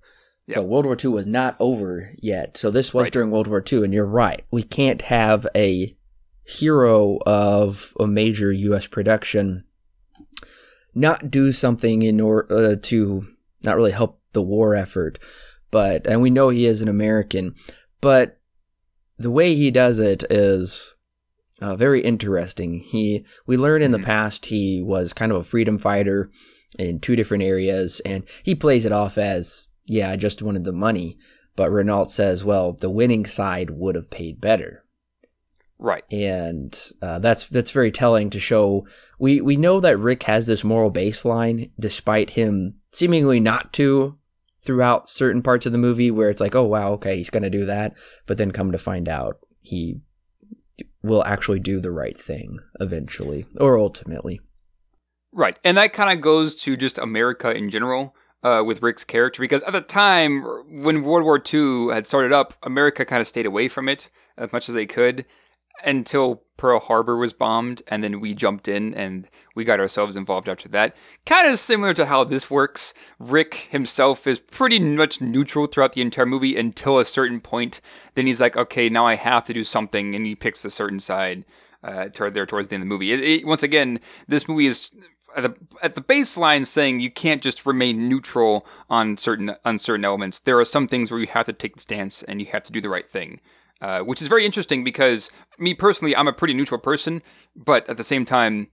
Yeah. 0.46 0.56
So 0.56 0.62
World 0.62 0.86
War 0.86 0.96
II 1.04 1.10
was 1.10 1.26
not 1.26 1.56
over 1.60 2.14
yet. 2.22 2.58
So 2.58 2.70
this 2.70 2.94
was 2.94 3.06
Right. 3.06 3.12
during 3.12 3.32
World 3.32 3.48
War 3.48 3.64
II, 3.66 3.86
and 3.86 3.92
you're 3.92 4.06
right. 4.06 4.46
We 4.52 4.62
can't 4.62 5.02
have 5.02 5.48
a 5.56 5.98
hero 6.44 7.18
of 7.26 7.96
a 8.00 8.06
major 8.06 8.52
U.S. 8.52 8.86
production 8.86 9.64
not 10.96 11.32
do 11.32 11.52
something 11.52 12.02
in 12.02 12.20
order 12.20 12.72
uh, 12.74 12.76
to 12.84 13.28
not 13.64 13.76
really 13.76 13.92
help 13.92 14.20
the 14.34 14.42
war 14.42 14.76
effort, 14.76 15.20
but 15.72 16.06
and 16.08 16.22
we 16.22 16.30
know 16.30 16.50
he 16.50 16.66
is 16.66 16.82
an 16.82 16.88
American, 16.88 17.56
but 18.02 18.40
the 19.18 19.32
way 19.32 19.56
he 19.56 19.72
does 19.72 20.00
it 20.00 20.24
is 20.30 20.94
uh, 21.62 21.76
very 21.76 22.02
interesting. 22.02 22.80
He 22.80 23.26
we 23.46 23.58
learned 23.58 23.84
in 23.84 23.92
the 23.92 23.98
Mhm. 24.00 24.06
past 24.06 24.48
he 24.48 24.82
was 24.84 25.14
kind 25.14 25.32
of 25.32 25.38
a 25.38 25.44
freedom 25.44 25.78
fighter 25.78 26.30
in 26.78 27.00
two 27.00 27.16
different 27.16 27.44
areas, 27.44 28.02
and 28.06 28.24
he 28.44 28.56
plays 28.56 28.86
it 28.86 28.92
off 28.92 29.18
as 29.18 29.68
yeah, 29.86 30.10
I 30.10 30.16
just 30.16 30.42
wanted 30.42 30.64
the 30.64 30.72
money. 30.72 31.18
But 31.56 31.70
Renault 31.72 32.06
says, 32.06 32.44
well, 32.44 32.74
the 32.74 32.90
winning 32.90 33.26
side 33.26 33.70
would 33.70 33.96
have 33.96 34.10
paid 34.10 34.42
better 34.42 34.83
Right. 35.84 36.04
and 36.12 36.80
uh, 37.02 37.20
that's 37.20 37.48
that's 37.50 37.72
very 37.72 37.92
telling 37.92 38.30
to 38.30 38.40
show 38.40 38.88
we 39.20 39.42
we 39.42 39.58
know 39.58 39.80
that 39.82 40.00
Rick 40.00 40.24
has 40.24 40.48
this 40.48 40.64
moral 40.64 40.92
baseline 40.92 41.72
despite 41.80 42.32
him 42.32 42.76
seemingly 42.92 43.40
not 43.40 43.74
to 43.74 44.18
throughout 44.64 45.10
certain 45.10 45.42
parts 45.42 45.66
of 45.66 45.74
the 45.74 45.78
movie 45.78 46.10
where 46.10 46.30
it's 46.30 46.40
like 46.40 46.56
oh 46.56 46.64
wow 46.64 46.94
okay 46.94 47.18
he's 47.18 47.30
going 47.30 47.44
to 47.44 47.50
do 47.50 47.66
that 47.66 47.94
but 48.26 48.38
then 48.38 48.52
come 48.52 48.72
to 48.72 48.78
find 48.78 49.10
out 49.10 49.40
he 49.60 50.00
will 51.04 51.24
actually 51.26 51.60
do 51.60 51.82
the 51.82 51.92
right 51.92 52.20
thing 52.20 52.60
eventually 52.80 53.46
or 53.58 53.78
ultimately 53.78 54.40
Right. 55.34 55.58
And 55.64 55.78
that 55.78 55.94
kind 55.94 56.12
of 56.12 56.22
goes 56.22 56.56
to 56.56 56.78
just 56.78 56.98
America 56.98 57.52
in 57.52 57.70
general 57.70 58.16
uh, 58.44 58.62
with 58.66 58.84
Rick's 58.84 59.04
character 59.04 59.42
because 59.42 59.64
at 59.64 59.74
the 59.74 59.82
time 59.82 60.44
when 60.70 61.04
World 61.04 61.24
War 61.24 61.42
II 61.42 61.94
had 61.94 62.06
started 62.06 62.32
up, 62.32 62.54
America 62.64 63.04
kind 63.04 63.22
of 63.22 63.28
stayed 63.28 63.46
away 63.46 63.68
from 63.68 63.90
it 63.90 64.10
as 64.38 64.54
much 64.54 64.70
as 64.70 64.76
they 64.76 64.86
could 64.86 65.26
until 65.84 66.44
Pearl 66.58 66.80
Harbor 66.80 67.18
was 67.18 67.34
bombed 67.34 67.82
and 67.88 68.04
then 68.04 68.20
we 68.20 68.34
jumped 68.34 68.68
in 68.68 68.94
and 68.94 69.28
we 69.56 69.64
got 69.64 69.80
ourselves 69.80 70.16
involved 70.16 70.48
after 70.48 70.70
that. 70.70 70.96
Kind 71.26 71.52
of 71.52 71.60
similar 71.60 71.94
to 71.96 72.06
how 72.06 72.24
this 72.24 72.50
works. 72.50 72.94
Rick 73.20 73.68
himself 73.72 74.28
is 74.28 74.40
pretty 74.40 74.80
much 74.80 75.20
neutral 75.20 75.68
throughout 75.68 75.94
the 75.94 76.02
entire 76.02 76.26
movie 76.26 76.56
until 76.56 77.00
a 77.00 77.06
certain 77.06 77.42
point. 77.42 77.82
Then 78.16 78.28
he's 78.28 78.40
like, 78.40 78.56
okay, 78.56 78.88
now 78.88 79.06
I 79.06 79.16
have 79.16 79.46
to 79.46 79.54
do 79.54 79.64
something 79.64 80.16
and 80.16 80.26
he 80.26 80.36
picks 80.36 80.64
a 80.64 80.70
certain 80.70 81.00
side 81.00 81.44
uh, 81.84 82.10
toward 82.14 82.34
there 82.34 82.46
towards 82.46 82.70
the 82.70 82.76
end 82.76 82.84
of 82.84 82.88
the 82.88 82.94
movie. 82.94 83.12
It, 83.12 83.20
it, 83.20 83.46
once 83.46 83.64
again, 83.64 84.00
this 84.28 84.48
movie 84.48 84.68
is 84.68 84.92
at 85.36 85.44
the 85.44 85.56
at 85.82 85.96
the 85.96 86.02
baseline 86.02 86.66
saying 86.66 87.00
you 87.00 87.12
can't 87.12 87.42
just 87.42 87.66
remain 87.66 88.08
neutral 88.08 88.66
on 88.90 89.18
certain 89.18 89.56
on 89.66 89.78
certain 89.80 90.06
elements. 90.06 90.40
There 90.40 90.60
are 90.60 90.66
some 90.66 90.88
things 90.88 91.12
where 91.12 91.20
you 91.20 91.28
have 91.28 91.48
to 91.48 91.54
take 91.54 91.76
the 91.76 91.82
stance 91.82 92.24
and 92.24 92.40
you 92.40 92.48
have 92.52 92.64
to 92.64 92.72
do 92.72 92.80
the 92.80 92.90
right 92.90 93.08
thing. 93.08 93.42
Uh, 93.84 94.00
which 94.00 94.22
is 94.22 94.30
very 94.30 94.46
interesting 94.46 94.82
because 94.82 95.30
me 95.60 95.74
personally, 95.74 96.16
I'm 96.16 96.30
a 96.30 96.34
pretty 96.34 96.54
neutral 96.54 96.80
person, 96.80 97.22
but 97.54 97.88
at 97.90 97.98
the 97.98 98.04
same 98.04 98.24
time, 98.24 98.70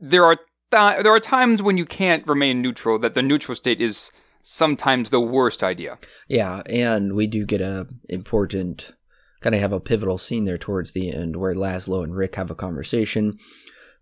there 0.00 0.24
are 0.24 0.36
th- 0.70 1.02
there 1.02 1.12
are 1.12 1.20
times 1.20 1.60
when 1.60 1.76
you 1.76 1.84
can't 1.84 2.26
remain 2.26 2.62
neutral. 2.62 2.98
That 2.98 3.12
the 3.12 3.22
neutral 3.22 3.54
state 3.54 3.82
is 3.82 4.10
sometimes 4.40 5.10
the 5.10 5.20
worst 5.20 5.62
idea. 5.62 5.98
yeah 6.28 6.62
and 6.70 7.14
we 7.14 7.26
do 7.26 7.44
get 7.44 7.60
a 7.60 7.86
important 8.08 8.92
kind 9.40 9.56
of 9.56 9.60
have 9.60 9.72
a 9.72 9.80
pivotal 9.80 10.18
scene 10.18 10.44
there 10.44 10.56
towards 10.56 10.92
the 10.92 11.12
end 11.12 11.36
where 11.36 11.52
Laszlo 11.52 12.02
and 12.02 12.16
Rick 12.16 12.36
have 12.36 12.50
a 12.50 12.54
conversation 12.54 13.36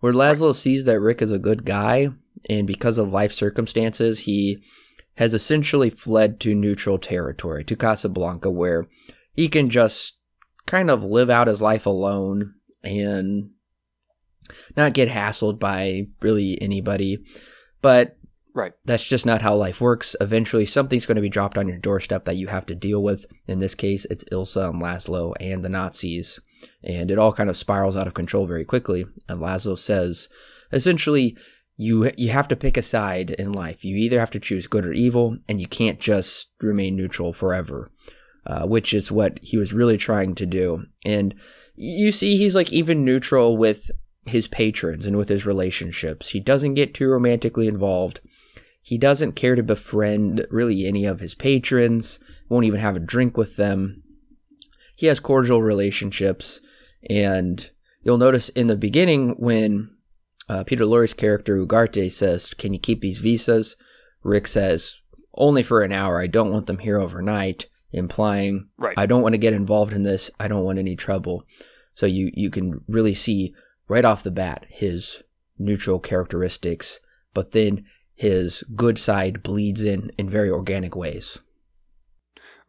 where 0.01 0.13
Laszlo 0.13 0.55
sees 0.55 0.85
that 0.85 1.01
Rick 1.01 1.23
is 1.23 1.33
a 1.33 1.39
good 1.39 1.65
guy, 1.65 2.11
and 2.51 2.67
because 2.67 2.99
of 2.99 3.11
life 3.11 3.33
circumstances, 3.33 4.21
he 4.21 4.63
has 5.17 5.33
essentially 5.33 5.89
fled 5.89 6.39
to 6.41 6.55
neutral 6.55 6.99
territory, 6.99 7.65
to 7.65 7.75
Casablanca, 7.75 8.51
where 8.51 8.87
he 9.35 9.49
can 9.49 9.71
just 9.71 10.19
kind 10.67 10.91
of 10.91 11.05
live 11.05 11.31
out 11.31 11.49
his 11.49 11.63
life 11.63 11.87
alone 11.87 12.55
and 12.83 13.51
not 14.77 14.93
get 14.95 15.09
hassled 15.09 15.59
by 15.59 16.07
really 16.21 16.61
anybody. 16.61 17.19
But 17.83 18.17
Right. 18.55 18.73
that's 18.85 19.05
just 19.05 19.27
not 19.27 19.43
how 19.43 19.57
life 19.57 19.81
works. 19.81 20.15
Eventually, 20.21 20.65
something's 20.65 21.07
going 21.07 21.17
to 21.17 21.23
be 21.23 21.29
dropped 21.29 21.59
on 21.59 21.67
your 21.67 21.79
doorstep 21.79 22.25
that 22.25 22.37
you 22.37 22.47
have 22.47 22.67
to 22.67 22.75
deal 22.75 23.03
with. 23.03 23.27
In 23.49 23.59
this 23.59 23.75
case, 23.75 24.07
it's 24.11 24.25
Ilsa 24.25 24.71
and 24.71 24.81
Laszlo 24.81 25.35
and 25.41 25.65
the 25.65 25.69
Nazis. 25.69 26.41
And 26.83 27.11
it 27.11 27.19
all 27.19 27.33
kind 27.33 27.51
of 27.51 27.57
spirals 27.57 27.97
out 27.97 28.07
of 28.07 28.15
control 28.15 28.47
very 28.47 28.65
quickly. 28.65 29.07
And 29.29 29.41
Laszlo 29.41 29.77
says, 29.77 30.29
essentially, 30.73 31.37
you 31.77 32.13
you 32.17 32.31
have 32.31 32.47
to 32.49 32.57
pick 32.57 32.77
a 32.77 32.83
side 32.83 33.31
in 33.31 33.53
life. 33.53 33.85
You 33.85 33.97
either 33.97 34.21
have 34.21 34.31
to 34.31 34.41
choose 34.41 34.69
good 34.69 34.87
or 34.87 34.93
evil, 34.93 35.39
and 35.49 35.61
you 35.61 35.67
can't 35.67 35.99
just 35.99 36.49
remain 36.61 36.95
neutral 36.95 37.33
forever. 37.33 37.91
Uh, 38.47 38.67
which 38.67 38.93
is 38.93 39.11
what 39.11 39.39
he 39.43 39.57
was 39.57 39.73
really 39.73 39.97
trying 39.97 40.35
to 40.35 40.45
do. 40.45 40.85
And 41.05 41.35
you 41.77 42.13
see, 42.13 42.37
he's 42.37 42.55
like 42.55 42.71
even 42.73 43.05
neutral 43.05 43.57
with 43.57 43.91
his 44.27 44.49
patrons 44.49 45.07
and 45.07 45.17
with 45.17 45.29
his 45.29 45.47
relationships. 45.47 46.31
He 46.31 46.41
doesn't 46.41 46.75
get 46.75 46.93
too 46.95 47.09
romantically 47.09 47.69
involved. 47.69 48.21
He 48.83 48.99
doesn't 48.99 49.33
care 49.33 49.55
to 49.55 49.63
befriend 49.63 50.47
really 50.51 50.87
any 50.87 51.07
of 51.07 51.21
his 51.21 51.35
patrons, 51.35 52.19
won't 52.51 52.67
even 52.67 52.81
have 52.81 52.97
a 52.97 53.01
drink 53.01 53.37
with 53.37 53.57
them. 53.57 54.03
He 54.95 55.07
has 55.07 55.21
cordial 55.21 55.63
relationships, 55.63 56.61
and 57.09 57.71
you'll 58.03 58.19
notice 58.19 58.51
in 58.51 58.67
the 58.67 58.77
beginning 58.77 59.37
when 59.39 59.91
uh, 60.51 60.65
Peter 60.65 60.85
Lorre's 60.85 61.15
character 61.15 61.57
Ugarte 61.57 62.13
says, 62.13 62.53
Can 62.53 62.75
you 62.75 62.79
keep 62.79 63.01
these 63.01 63.19
visas? 63.19 63.77
Rick 64.23 64.47
says, 64.47 64.97
Only 65.35 65.63
for 65.63 65.83
an 65.83 65.93
hour. 65.93 66.21
I 66.21 66.27
don't 66.27 66.53
want 66.53 66.67
them 66.67 66.79
here 66.79 66.99
overnight, 66.99 67.67
implying, 67.95 68.69
Right. 68.77 68.95
I 68.97 69.07
don't 69.07 69.23
want 69.23 69.35
to 69.35 69.39
get 69.39 69.53
involved 69.53 69.93
in 69.93 70.03
this. 70.03 70.31
I 70.39 70.49
don't 70.49 70.65
want 70.65 70.79
any 70.79 70.97
trouble. 70.97 71.45
So 71.95 72.07
you, 72.07 72.31
you 72.35 72.51
can 72.51 72.83
really 72.89 73.15
see 73.15 73.55
right 73.89 74.05
off 74.05 74.23
the 74.23 74.31
bat 74.31 74.67
his 74.69 75.23
neutral 75.59 76.01
characteristics, 76.01 77.01
but 77.33 77.53
then 77.53 77.85
his 78.15 78.63
good 78.75 78.99
side 78.99 79.43
bleeds 79.43 79.83
in 79.83 80.11
in 80.19 80.29
very 80.29 80.51
organic 80.51 80.95
ways. 80.97 81.39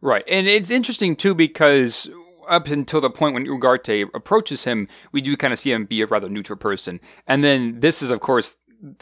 Right. 0.00 0.24
And 0.28 0.46
it's 0.46 0.70
interesting 0.70 1.16
too 1.16 1.34
because 1.34 2.08
up 2.48 2.68
until 2.68 3.00
the 3.00 3.10
point 3.10 3.34
when 3.34 3.46
Ugarte 3.46 4.08
approaches 4.14 4.64
him, 4.64 4.88
we 5.12 5.20
do 5.20 5.36
kind 5.36 5.52
of 5.52 5.58
see 5.58 5.72
him 5.72 5.84
be 5.84 6.00
a 6.02 6.06
rather 6.06 6.28
neutral 6.28 6.58
person. 6.58 7.00
And 7.26 7.42
then 7.42 7.80
this 7.80 8.02
is, 8.02 8.10
of 8.10 8.20
course, 8.20 8.56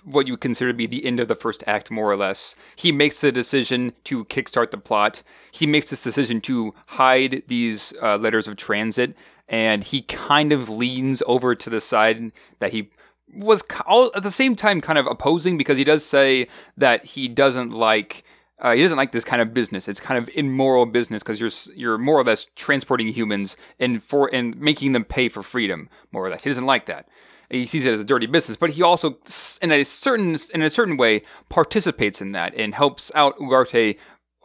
what 0.04 0.26
you 0.26 0.36
consider 0.36 0.72
to 0.72 0.76
be 0.76 0.86
the 0.86 1.04
end 1.04 1.20
of 1.20 1.28
the 1.28 1.34
first 1.34 1.64
act, 1.66 1.90
more 1.90 2.10
or 2.10 2.16
less. 2.16 2.54
He 2.76 2.92
makes 2.92 3.20
the 3.20 3.32
decision 3.32 3.92
to 4.04 4.24
kickstart 4.26 4.70
the 4.70 4.78
plot. 4.78 5.22
He 5.50 5.66
makes 5.66 5.90
this 5.90 6.02
decision 6.02 6.40
to 6.42 6.74
hide 6.86 7.42
these 7.48 7.92
uh, 8.02 8.16
letters 8.16 8.46
of 8.46 8.56
transit, 8.56 9.16
and 9.48 9.84
he 9.84 10.02
kind 10.02 10.52
of 10.52 10.68
leans 10.68 11.22
over 11.26 11.54
to 11.54 11.70
the 11.70 11.80
side 11.80 12.32
that 12.60 12.72
he 12.72 12.90
was 13.32 13.64
all, 13.86 14.10
at 14.14 14.22
the 14.22 14.30
same 14.30 14.54
time 14.54 14.80
kind 14.80 14.98
of 14.98 15.06
opposing 15.06 15.58
because 15.58 15.76
he 15.76 15.84
does 15.84 16.04
say 16.04 16.46
that 16.76 17.04
he 17.04 17.28
doesn't 17.28 17.70
like 17.70 18.24
uh, 18.60 18.72
he 18.72 18.82
doesn't 18.82 18.96
like 18.96 19.12
this 19.12 19.24
kind 19.24 19.42
of 19.42 19.52
business. 19.52 19.88
It's 19.88 20.00
kind 20.00 20.16
of 20.16 20.30
immoral 20.34 20.86
business 20.86 21.22
because 21.22 21.40
you're 21.40 21.50
you're 21.76 21.98
more 21.98 22.18
or 22.18 22.24
less 22.24 22.46
transporting 22.54 23.08
humans 23.08 23.56
and 23.80 24.02
for 24.02 24.30
and 24.32 24.58
making 24.58 24.92
them 24.92 25.04
pay 25.04 25.28
for 25.28 25.42
freedom, 25.42 25.88
more 26.12 26.24
or 26.24 26.30
less. 26.30 26.44
He 26.44 26.50
doesn't 26.50 26.66
like 26.66 26.86
that. 26.86 27.08
He 27.50 27.66
sees 27.66 27.84
it 27.84 27.92
as 27.92 28.00
a 28.00 28.04
dirty 28.04 28.26
business, 28.26 28.56
but 28.56 28.70
he 28.70 28.82
also, 28.82 29.18
in 29.60 29.70
a 29.70 29.84
certain 29.84 30.36
in 30.52 30.62
a 30.62 30.70
certain 30.70 30.96
way, 30.96 31.22
participates 31.48 32.20
in 32.20 32.32
that 32.32 32.54
and 32.54 32.74
helps 32.74 33.12
out 33.14 33.38
Ugarte 33.38 33.96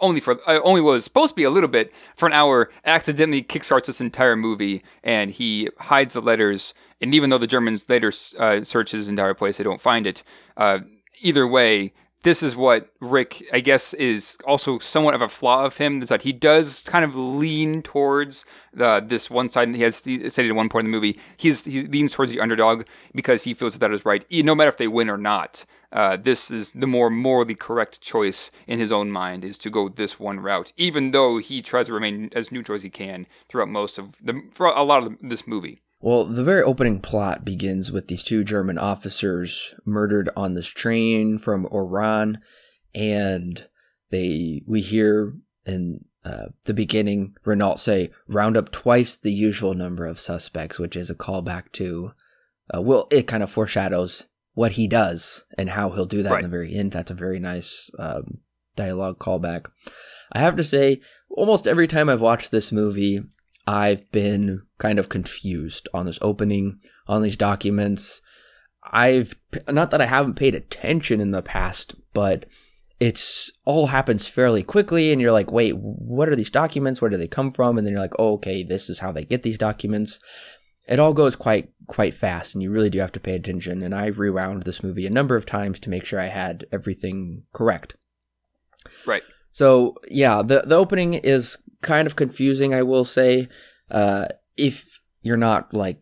only 0.01 0.19
for 0.19 0.39
uh, 0.49 0.59
only 0.63 0.81
was 0.81 1.03
supposed 1.03 1.31
to 1.31 1.35
be 1.35 1.43
a 1.43 1.49
little 1.49 1.69
bit 1.69 1.93
for 2.15 2.25
an 2.25 2.33
hour. 2.33 2.69
Accidentally 2.85 3.43
kickstarts 3.43 3.85
this 3.85 4.01
entire 4.01 4.35
movie, 4.35 4.83
and 5.03 5.31
he 5.31 5.69
hides 5.79 6.13
the 6.13 6.21
letters. 6.21 6.73
And 7.01 7.13
even 7.13 7.29
though 7.29 7.37
the 7.37 7.47
Germans 7.47 7.89
later 7.89 8.11
uh, 8.37 8.63
search 8.63 8.91
his 8.91 9.07
entire 9.07 9.33
place, 9.33 9.57
they 9.57 9.63
don't 9.63 9.81
find 9.81 10.07
it. 10.07 10.23
Uh, 10.57 10.79
either 11.21 11.47
way, 11.47 11.93
this 12.23 12.43
is 12.43 12.55
what 12.55 12.89
Rick, 12.99 13.47
I 13.53 13.61
guess, 13.61 13.93
is 13.93 14.37
also 14.45 14.79
somewhat 14.79 15.15
of 15.15 15.21
a 15.21 15.29
flaw 15.29 15.65
of 15.65 15.77
him. 15.77 16.01
Is 16.01 16.09
that 16.09 16.23
he 16.23 16.33
does 16.33 16.83
kind 16.83 17.05
of 17.05 17.15
lean 17.15 17.81
towards 17.81 18.45
the 18.73 19.01
this 19.05 19.29
one 19.29 19.47
side. 19.47 19.73
He 19.73 19.83
has 19.83 19.97
said 19.97 20.45
at 20.45 20.55
one 20.55 20.69
point 20.69 20.85
in 20.85 20.91
the 20.91 20.97
movie. 20.97 21.17
He's 21.37 21.65
he 21.65 21.83
leans 21.83 22.13
towards 22.13 22.31
the 22.31 22.41
underdog 22.41 22.85
because 23.15 23.43
he 23.43 23.53
feels 23.53 23.73
that 23.73 23.79
that 23.79 23.93
is 23.93 24.05
right, 24.05 24.25
no 24.29 24.53
matter 24.53 24.69
if 24.69 24.77
they 24.77 24.87
win 24.87 25.09
or 25.09 25.17
not. 25.17 25.65
Uh, 25.91 26.17
this 26.17 26.51
is 26.51 26.73
the 26.73 26.85
more 26.85 27.09
morally 27.09 27.55
correct 27.55 27.99
choice 27.99 28.51
in 28.67 28.77
his 28.77 28.91
own 28.91 29.09
mind 29.09 29.43
is 29.43 29.57
to 29.57 29.71
go 29.71 29.89
this 29.89 30.19
one 30.19 30.39
route, 30.39 30.71
even 30.77 31.11
though 31.11 31.39
he 31.39 31.61
tries 31.61 31.87
to 31.87 31.93
remain 31.93 32.29
as 32.35 32.51
neutral 32.51 32.75
as 32.75 32.83
he 32.83 32.89
can 32.89 33.25
throughout 33.47 33.69
most 33.69 33.97
of 33.97 34.15
the 34.23 34.43
for 34.51 34.67
a 34.67 34.83
lot 34.83 35.03
of 35.03 35.17
this 35.21 35.47
movie. 35.47 35.81
Well, 36.01 36.25
the 36.25 36.43
very 36.43 36.63
opening 36.63 37.01
plot 37.01 37.43
begins 37.43 37.91
with 37.91 38.07
these 38.07 38.23
two 38.23 38.43
German 38.43 38.77
officers 38.77 39.75
murdered 39.85 40.29
on 40.35 40.53
this 40.53 40.67
train 40.67 41.37
from 41.37 41.67
Oran, 41.71 42.39
and 42.95 43.67
they 44.09 44.61
we 44.65 44.81
hear 44.81 45.33
in 45.65 46.05
uh, 46.23 46.47
the 46.65 46.73
beginning, 46.73 47.35
Renault 47.45 47.77
say 47.77 48.11
round 48.27 48.57
up 48.57 48.71
twice 48.71 49.15
the 49.15 49.31
usual 49.31 49.73
number 49.73 50.05
of 50.05 50.19
suspects, 50.19 50.79
which 50.79 50.95
is 50.95 51.09
a 51.09 51.15
callback 51.15 51.71
to, 51.73 52.11
uh, 52.73 52.81
well, 52.81 53.07
it 53.11 53.27
kind 53.27 53.43
of 53.43 53.49
foreshadows 53.49 54.27
what 54.53 54.73
he 54.73 54.87
does 54.87 55.45
and 55.57 55.69
how 55.69 55.91
he'll 55.91 56.05
do 56.05 56.23
that 56.23 56.31
right. 56.31 56.43
in 56.43 56.49
the 56.49 56.55
very 56.55 56.75
end. 56.75 56.91
That's 56.91 57.11
a 57.11 57.15
very 57.15 57.39
nice 57.39 57.89
um, 57.97 58.39
dialogue 58.75 59.19
callback. 59.19 59.65
I 60.31 60.39
have 60.39 60.55
to 60.57 60.63
say, 60.63 61.01
almost 61.29 61.67
every 61.67 61.87
time 61.87 62.09
I've 62.09 62.21
watched 62.21 62.51
this 62.51 62.71
movie, 62.71 63.21
I've 63.69 64.11
been 64.11 64.63
kind 64.79 64.97
of 64.97 65.09
confused 65.09 65.87
on 65.93 66.07
this 66.07 66.17
opening, 66.23 66.79
on 67.05 67.21
these 67.21 67.37
documents. 67.37 68.19
I've 68.91 69.35
not 69.69 69.91
that 69.91 70.01
I 70.01 70.07
haven't 70.07 70.37
paid 70.37 70.55
attention 70.55 71.21
in 71.21 71.29
the 71.29 71.43
past, 71.43 71.93
but 72.11 72.47
it's 72.99 73.51
all 73.65 73.87
happens 73.87 74.27
fairly 74.27 74.63
quickly 74.63 75.11
and 75.11 75.21
you're 75.21 75.31
like, 75.31 75.51
"Wait, 75.51 75.77
what 75.77 76.29
are 76.29 76.35
these 76.35 76.49
documents? 76.49 76.99
Where 76.99 77.11
do 77.11 77.17
they 77.17 77.27
come 77.27 77.51
from?" 77.51 77.77
And 77.77 77.85
then 77.85 77.91
you're 77.91 78.01
like, 78.01 78.15
oh, 78.17 78.33
"Okay, 78.33 78.63
this 78.63 78.89
is 78.89 78.97
how 78.97 79.11
they 79.11 79.23
get 79.23 79.43
these 79.43 79.59
documents." 79.59 80.19
It 80.87 80.97
all 80.97 81.13
goes 81.13 81.35
quite 81.35 81.69
quite 81.85 82.15
fast 82.15 82.55
and 82.55 82.63
you 82.63 82.71
really 82.71 82.89
do 82.89 82.97
have 82.97 83.11
to 83.11 83.19
pay 83.19 83.35
attention 83.35 83.83
and 83.83 83.93
I 83.93 84.07
rewound 84.07 84.63
this 84.63 84.81
movie 84.81 85.05
a 85.05 85.11
number 85.11 85.35
of 85.35 85.45
times 85.45 85.79
to 85.81 85.91
make 85.91 86.05
sure 86.05 86.19
I 86.19 86.27
had 86.27 86.65
everything 86.71 87.43
correct. 87.53 87.95
Right. 89.05 89.21
So 89.51 89.93
yeah, 90.09 90.41
the 90.41 90.63
the 90.65 90.75
opening 90.75 91.13
is 91.13 91.55
kind 91.81 92.05
of 92.05 92.15
confusing. 92.15 92.73
I 92.73 92.83
will 92.83 93.05
say, 93.05 93.47
uh, 93.89 94.27
if 94.57 94.99
you're 95.21 95.37
not 95.37 95.73
like, 95.73 96.01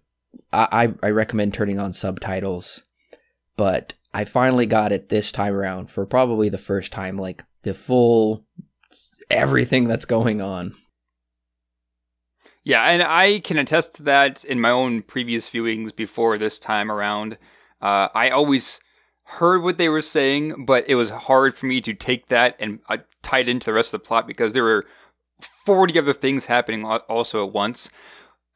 I 0.53 0.93
I 1.03 1.09
recommend 1.09 1.53
turning 1.53 1.79
on 1.79 1.93
subtitles, 1.93 2.83
but 3.55 3.93
I 4.13 4.25
finally 4.25 4.65
got 4.65 4.91
it 4.91 5.09
this 5.09 5.31
time 5.31 5.53
around 5.53 5.89
for 5.89 6.05
probably 6.05 6.49
the 6.49 6.57
first 6.57 6.91
time, 6.91 7.17
like 7.17 7.43
the 7.63 7.73
full 7.73 8.45
everything 9.29 9.87
that's 9.87 10.05
going 10.05 10.41
on. 10.41 10.75
Yeah, 12.63 12.83
and 12.83 13.01
I 13.01 13.39
can 13.39 13.57
attest 13.57 13.95
to 13.95 14.03
that 14.03 14.43
in 14.43 14.59
my 14.59 14.71
own 14.71 15.01
previous 15.01 15.49
viewings 15.49 15.95
before 15.95 16.37
this 16.37 16.59
time 16.59 16.91
around. 16.91 17.37
Uh, 17.81 18.09
I 18.13 18.29
always 18.29 18.81
heard 19.23 19.63
what 19.63 19.77
they 19.77 19.89
were 19.89 20.01
saying, 20.01 20.65
but 20.65 20.87
it 20.87 20.95
was 20.95 21.09
hard 21.09 21.53
for 21.53 21.65
me 21.65 21.79
to 21.81 21.93
take 21.93 22.27
that 22.27 22.55
and 22.59 22.79
uh, 22.89 22.97
tie 23.21 23.39
it 23.39 23.49
into 23.49 23.65
the 23.65 23.73
rest 23.73 23.93
of 23.93 24.01
the 24.01 24.07
plot 24.07 24.27
because 24.27 24.53
there 24.53 24.63
were 24.63 24.85
40 25.67 25.99
other 25.99 26.13
things 26.13 26.45
happening 26.45 26.85
also 26.85 27.45
at 27.45 27.51
once. 27.51 27.89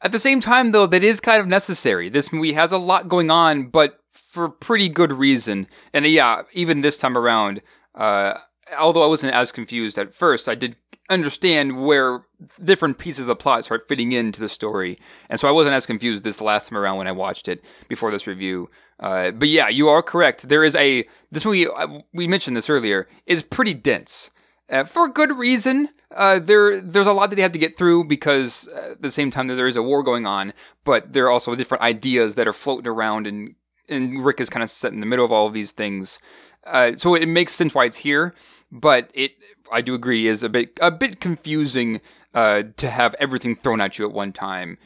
At 0.01 0.13
the 0.13 0.17
same 0.17 0.39
time, 0.39 0.71
though, 0.71 0.87
that 0.87 1.03
is 1.03 1.19
kind 1.19 1.41
of 1.41 1.47
necessary. 1.47 2.07
This 2.07 2.31
movie 2.31 2.53
has 2.53 2.71
a 2.71 2.77
lot 2.77 3.09
going 3.09 3.29
on, 3.29 3.67
but 3.67 3.99
for 4.13 4.47
pretty 4.47 4.87
good 4.87 5.11
reason. 5.11 5.67
And 5.93 6.07
yeah, 6.07 6.43
even 6.53 6.79
this 6.79 6.97
time 6.97 7.17
around, 7.17 7.61
uh, 7.95 8.35
although 8.79 9.03
I 9.03 9.07
wasn't 9.07 9.33
as 9.33 9.51
confused 9.51 9.97
at 9.97 10.13
first, 10.13 10.47
I 10.47 10.55
did 10.55 10.77
understand 11.09 11.83
where 11.83 12.21
different 12.63 12.97
pieces 12.97 13.23
of 13.23 13.27
the 13.27 13.35
plot 13.35 13.65
start 13.65 13.89
fitting 13.89 14.13
into 14.13 14.39
the 14.39 14.47
story. 14.47 14.97
And 15.29 15.37
so 15.37 15.49
I 15.49 15.51
wasn't 15.51 15.75
as 15.75 15.85
confused 15.85 16.23
this 16.23 16.39
last 16.39 16.69
time 16.69 16.77
around 16.77 16.97
when 16.97 17.07
I 17.07 17.11
watched 17.11 17.49
it 17.49 17.61
before 17.89 18.09
this 18.09 18.25
review. 18.25 18.69
Uh, 19.01 19.31
but 19.31 19.49
yeah, 19.49 19.67
you 19.67 19.89
are 19.89 20.01
correct. 20.01 20.47
There 20.47 20.63
is 20.63 20.77
a, 20.77 21.05
this 21.29 21.43
movie, 21.43 21.67
uh, 21.67 21.87
we 22.13 22.25
mentioned 22.25 22.55
this 22.55 22.69
earlier, 22.69 23.09
is 23.25 23.43
pretty 23.43 23.73
dense. 23.73 24.31
Uh, 24.71 24.85
for 24.85 25.09
good 25.09 25.37
reason. 25.37 25.89
Uh, 26.15 26.39
there, 26.39 26.79
there's 26.79 27.07
a 27.07 27.13
lot 27.13 27.29
that 27.29 27.35
they 27.35 27.41
have 27.41 27.51
to 27.51 27.59
get 27.59 27.77
through 27.77 28.05
because 28.05 28.69
uh, 28.69 28.91
at 28.91 29.01
the 29.01 29.11
same 29.11 29.29
time 29.29 29.47
that 29.47 29.55
there 29.55 29.67
is 29.67 29.75
a 29.75 29.83
war 29.83 30.01
going 30.01 30.25
on, 30.25 30.53
but 30.83 31.13
there 31.13 31.25
are 31.25 31.31
also 31.31 31.53
different 31.55 31.83
ideas 31.83 32.35
that 32.35 32.47
are 32.47 32.53
floating 32.53 32.87
around, 32.87 33.27
and 33.27 33.55
and 33.89 34.23
Rick 34.23 34.39
is 34.39 34.49
kind 34.49 34.63
of 34.63 34.69
set 34.69 34.93
in 34.93 35.01
the 35.01 35.05
middle 35.05 35.25
of 35.25 35.31
all 35.31 35.47
of 35.47 35.53
these 35.53 35.73
things. 35.73 36.19
Uh, 36.65 36.95
so 36.95 37.15
it 37.15 37.27
makes 37.27 37.53
sense 37.53 37.73
why 37.73 37.85
it's 37.85 37.97
here, 37.97 38.33
but 38.71 39.11
it, 39.13 39.31
I 39.71 39.81
do 39.81 39.93
agree, 39.93 40.27
is 40.27 40.43
a 40.43 40.49
bit 40.49 40.77
a 40.81 40.91
bit 40.91 41.19
confusing 41.19 42.01
uh, 42.33 42.63
to 42.77 42.89
have 42.89 43.15
everything 43.19 43.55
thrown 43.55 43.81
at 43.81 43.99
you 43.99 44.05
at 44.05 44.13
one 44.13 44.31
time. 44.31 44.77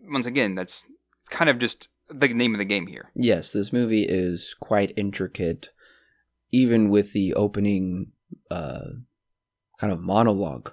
Once 0.00 0.26
again, 0.26 0.54
that's 0.54 0.86
kind 1.30 1.48
of 1.48 1.58
just 1.58 1.88
the 2.08 2.28
name 2.28 2.54
of 2.54 2.58
the 2.58 2.64
game 2.64 2.86
here. 2.86 3.10
Yes, 3.14 3.52
this 3.52 3.72
movie 3.72 4.06
is 4.08 4.56
quite 4.58 4.92
intricate, 4.96 5.70
even 6.50 6.88
with 6.88 7.12
the 7.12 7.34
opening 7.34 8.12
uh, 8.50 8.84
kind 9.78 9.92
of 9.92 10.00
monologue. 10.00 10.72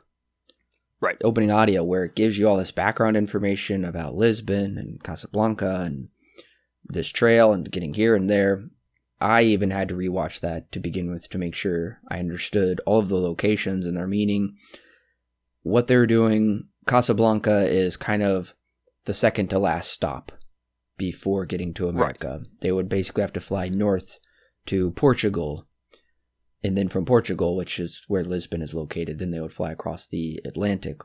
Right. 1.01 1.17
Opening 1.23 1.51
audio 1.51 1.83
where 1.83 2.03
it 2.05 2.15
gives 2.15 2.37
you 2.37 2.47
all 2.47 2.57
this 2.57 2.71
background 2.71 3.17
information 3.17 3.85
about 3.85 4.15
Lisbon 4.15 4.77
and 4.77 5.03
Casablanca 5.03 5.81
and 5.85 6.09
this 6.85 7.09
trail 7.09 7.53
and 7.53 7.69
getting 7.69 7.93
here 7.93 8.15
and 8.15 8.29
there. 8.29 8.65
I 9.19 9.43
even 9.43 9.71
had 9.71 9.89
to 9.89 9.95
rewatch 9.95 10.39
that 10.41 10.71
to 10.71 10.79
begin 10.79 11.11
with 11.11 11.29
to 11.29 11.37
make 11.37 11.55
sure 11.55 11.99
I 12.09 12.19
understood 12.19 12.81
all 12.85 12.99
of 12.99 13.09
the 13.09 13.17
locations 13.17 13.85
and 13.85 13.95
their 13.95 14.07
meaning. 14.07 14.57
What 15.63 15.87
they're 15.87 16.07
doing, 16.07 16.67
Casablanca 16.85 17.67
is 17.67 17.97
kind 17.97 18.23
of 18.23 18.53
the 19.05 19.13
second 19.13 19.49
to 19.49 19.59
last 19.59 19.91
stop 19.91 20.31
before 20.97 21.45
getting 21.45 21.73
to 21.75 21.87
America. 21.87 22.39
Right. 22.39 22.47
They 22.61 22.71
would 22.71 22.89
basically 22.89 23.21
have 23.21 23.33
to 23.33 23.39
fly 23.39 23.69
north 23.69 24.19
to 24.67 24.91
Portugal. 24.91 25.67
And 26.65 26.75
then 26.75 26.87
from 26.87 27.05
Portugal, 27.05 27.55
which 27.55 27.79
is 27.79 28.03
where 28.07 28.23
Lisbon 28.23 28.63
is 28.63 28.73
located, 28.73 29.19
then 29.19 29.29
they 29.29 29.39
would 29.39 29.53
fly 29.53 29.71
across 29.71 30.07
the 30.07 30.41
Atlantic. 30.43 30.99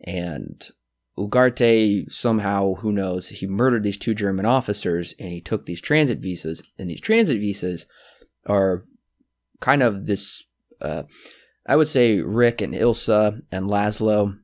And 0.00 0.68
Ugarte 1.16 2.10
somehow, 2.10 2.74
who 2.74 2.90
knows, 2.90 3.28
he 3.28 3.46
murdered 3.46 3.84
these 3.84 3.96
two 3.96 4.14
German 4.14 4.46
officers 4.46 5.14
and 5.20 5.30
he 5.30 5.40
took 5.40 5.64
these 5.64 5.80
transit 5.80 6.18
visas. 6.18 6.60
And 6.76 6.90
these 6.90 7.00
transit 7.00 7.38
visas 7.38 7.86
are 8.46 8.84
kind 9.60 9.80
of 9.80 10.06
this, 10.06 10.42
uh, 10.80 11.04
I 11.68 11.76
would 11.76 11.86
say 11.86 12.20
Rick 12.20 12.60
and 12.60 12.74
Ilsa 12.74 13.42
and 13.52 13.70
Laszlo. 13.70 14.36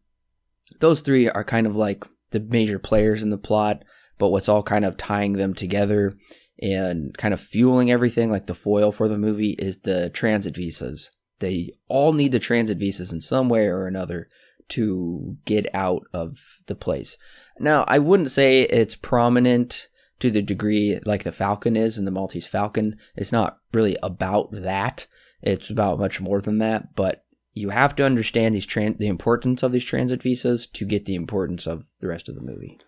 Those 0.79 1.01
three 1.01 1.29
are 1.29 1.43
kind 1.43 1.67
of 1.67 1.75
like 1.75 2.05
the 2.31 2.39
major 2.39 2.79
players 2.79 3.25
in 3.25 3.31
the 3.31 3.37
plot, 3.37 3.83
but 4.17 4.29
what's 4.29 4.49
all 4.49 4.63
kind 4.63 4.85
of 4.85 4.97
tying 4.97 5.33
them 5.33 5.55
together 5.55 6.15
and 6.61 7.17
kind 7.17 7.33
of 7.33 7.41
fueling 7.41 7.91
everything, 7.91 8.31
like 8.31 8.47
the 8.47 8.55
foil 8.55 8.93
for 8.93 9.09
the 9.09 9.19
movie, 9.19 9.53
is 9.53 9.79
the 9.79 10.11
transit 10.11 10.57
visas. 10.57 11.11
They 11.39 11.73
all 11.89 12.13
need 12.13 12.33
the 12.33 12.39
transit 12.39 12.79
visas 12.79 13.13
in 13.13 13.21
some 13.21 13.49
way 13.49 13.67
or 13.67 13.87
another 13.87 14.29
to 14.71 15.37
get 15.45 15.67
out 15.75 16.03
of 16.13 16.39
the 16.67 16.75
place. 16.75 17.17
Now, 17.59 17.85
I 17.89 17.99
wouldn't 17.99 18.31
say 18.31 18.63
it's 18.63 18.95
prominent 18.95 19.89
to 20.21 20.31
the 20.31 20.43
degree 20.43 21.01
like 21.05 21.25
the 21.25 21.33
Falcon 21.33 21.77
is 21.77 21.99
and 21.99 22.07
the 22.07 22.13
Maltese 22.13 22.47
Falcon. 22.47 22.97
It's 23.17 23.33
not 23.33 23.59
really 23.73 23.97
about 24.03 24.51
that. 24.53 25.07
It's 25.43 25.71
about 25.71 25.99
much 25.99 26.21
more 26.21 26.41
than 26.41 26.59
that, 26.59 26.95
but 26.95 27.25
you 27.53 27.71
have 27.71 27.97
to 27.97 28.05
understand 28.05 28.55
these 28.55 28.67
tran- 28.67 28.99
the 28.99 29.09
importance 29.09 29.63
of 29.63 29.73
these 29.73 29.85
transit 29.85 30.23
visas 30.23 30.67
to 30.69 30.85
get 30.85 31.07
the 31.07 31.15
importance 31.15 31.67
of 31.67 31.87
the 32.01 32.07
rest 32.07 32.29
of 32.29 32.35
the 32.35 32.43
movie. 32.43 32.79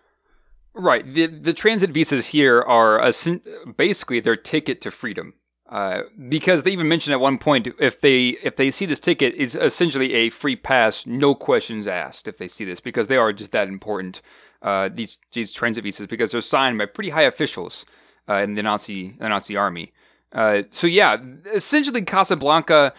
Right. 0.75 1.05
The 1.05 1.27
the 1.27 1.53
transit 1.53 1.91
visas 1.91 2.27
here 2.27 2.61
are 2.61 2.99
a, 2.99 3.11
basically 3.77 4.19
their 4.19 4.35
ticket 4.35 4.81
to 4.81 4.91
freedom. 4.91 5.35
Uh, 5.69 6.03
because 6.29 6.61
they 6.61 6.71
even 6.71 6.87
mentioned 6.87 7.13
at 7.13 7.19
one 7.19 7.37
point 7.37 7.67
if 7.79 7.99
they 8.01 8.29
if 8.43 8.55
they 8.55 8.69
see 8.69 8.85
this 8.85 8.99
ticket, 8.99 9.33
it's 9.37 9.55
essentially 9.55 10.13
a 10.13 10.29
free 10.29 10.55
pass, 10.55 11.07
no 11.07 11.33
questions 11.33 11.87
asked. 11.87 12.27
If 12.27 12.37
they 12.37 12.47
see 12.47 12.65
this, 12.65 12.79
because 12.79 13.07
they 13.07 13.17
are 13.17 13.33
just 13.33 13.51
that 13.51 13.67
important. 13.67 14.21
Uh, 14.61 14.89
these 14.93 15.19
these 15.31 15.51
transit 15.51 15.83
visas 15.83 16.07
because 16.07 16.31
they're 16.31 16.41
signed 16.41 16.77
by 16.77 16.85
pretty 16.85 17.09
high 17.09 17.23
officials 17.23 17.85
uh, 18.29 18.35
in 18.35 18.53
the 18.53 18.63
Nazi 18.63 19.15
the 19.19 19.29
Nazi 19.29 19.57
army. 19.57 19.93
Uh, 20.31 20.63
so 20.71 20.87
yeah, 20.87 21.17
essentially 21.53 22.01
Casablanca 22.03 22.93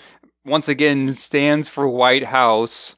once 0.44 0.68
again 0.68 1.12
stands 1.14 1.68
for 1.68 1.88
White 1.88 2.24
House. 2.24 2.96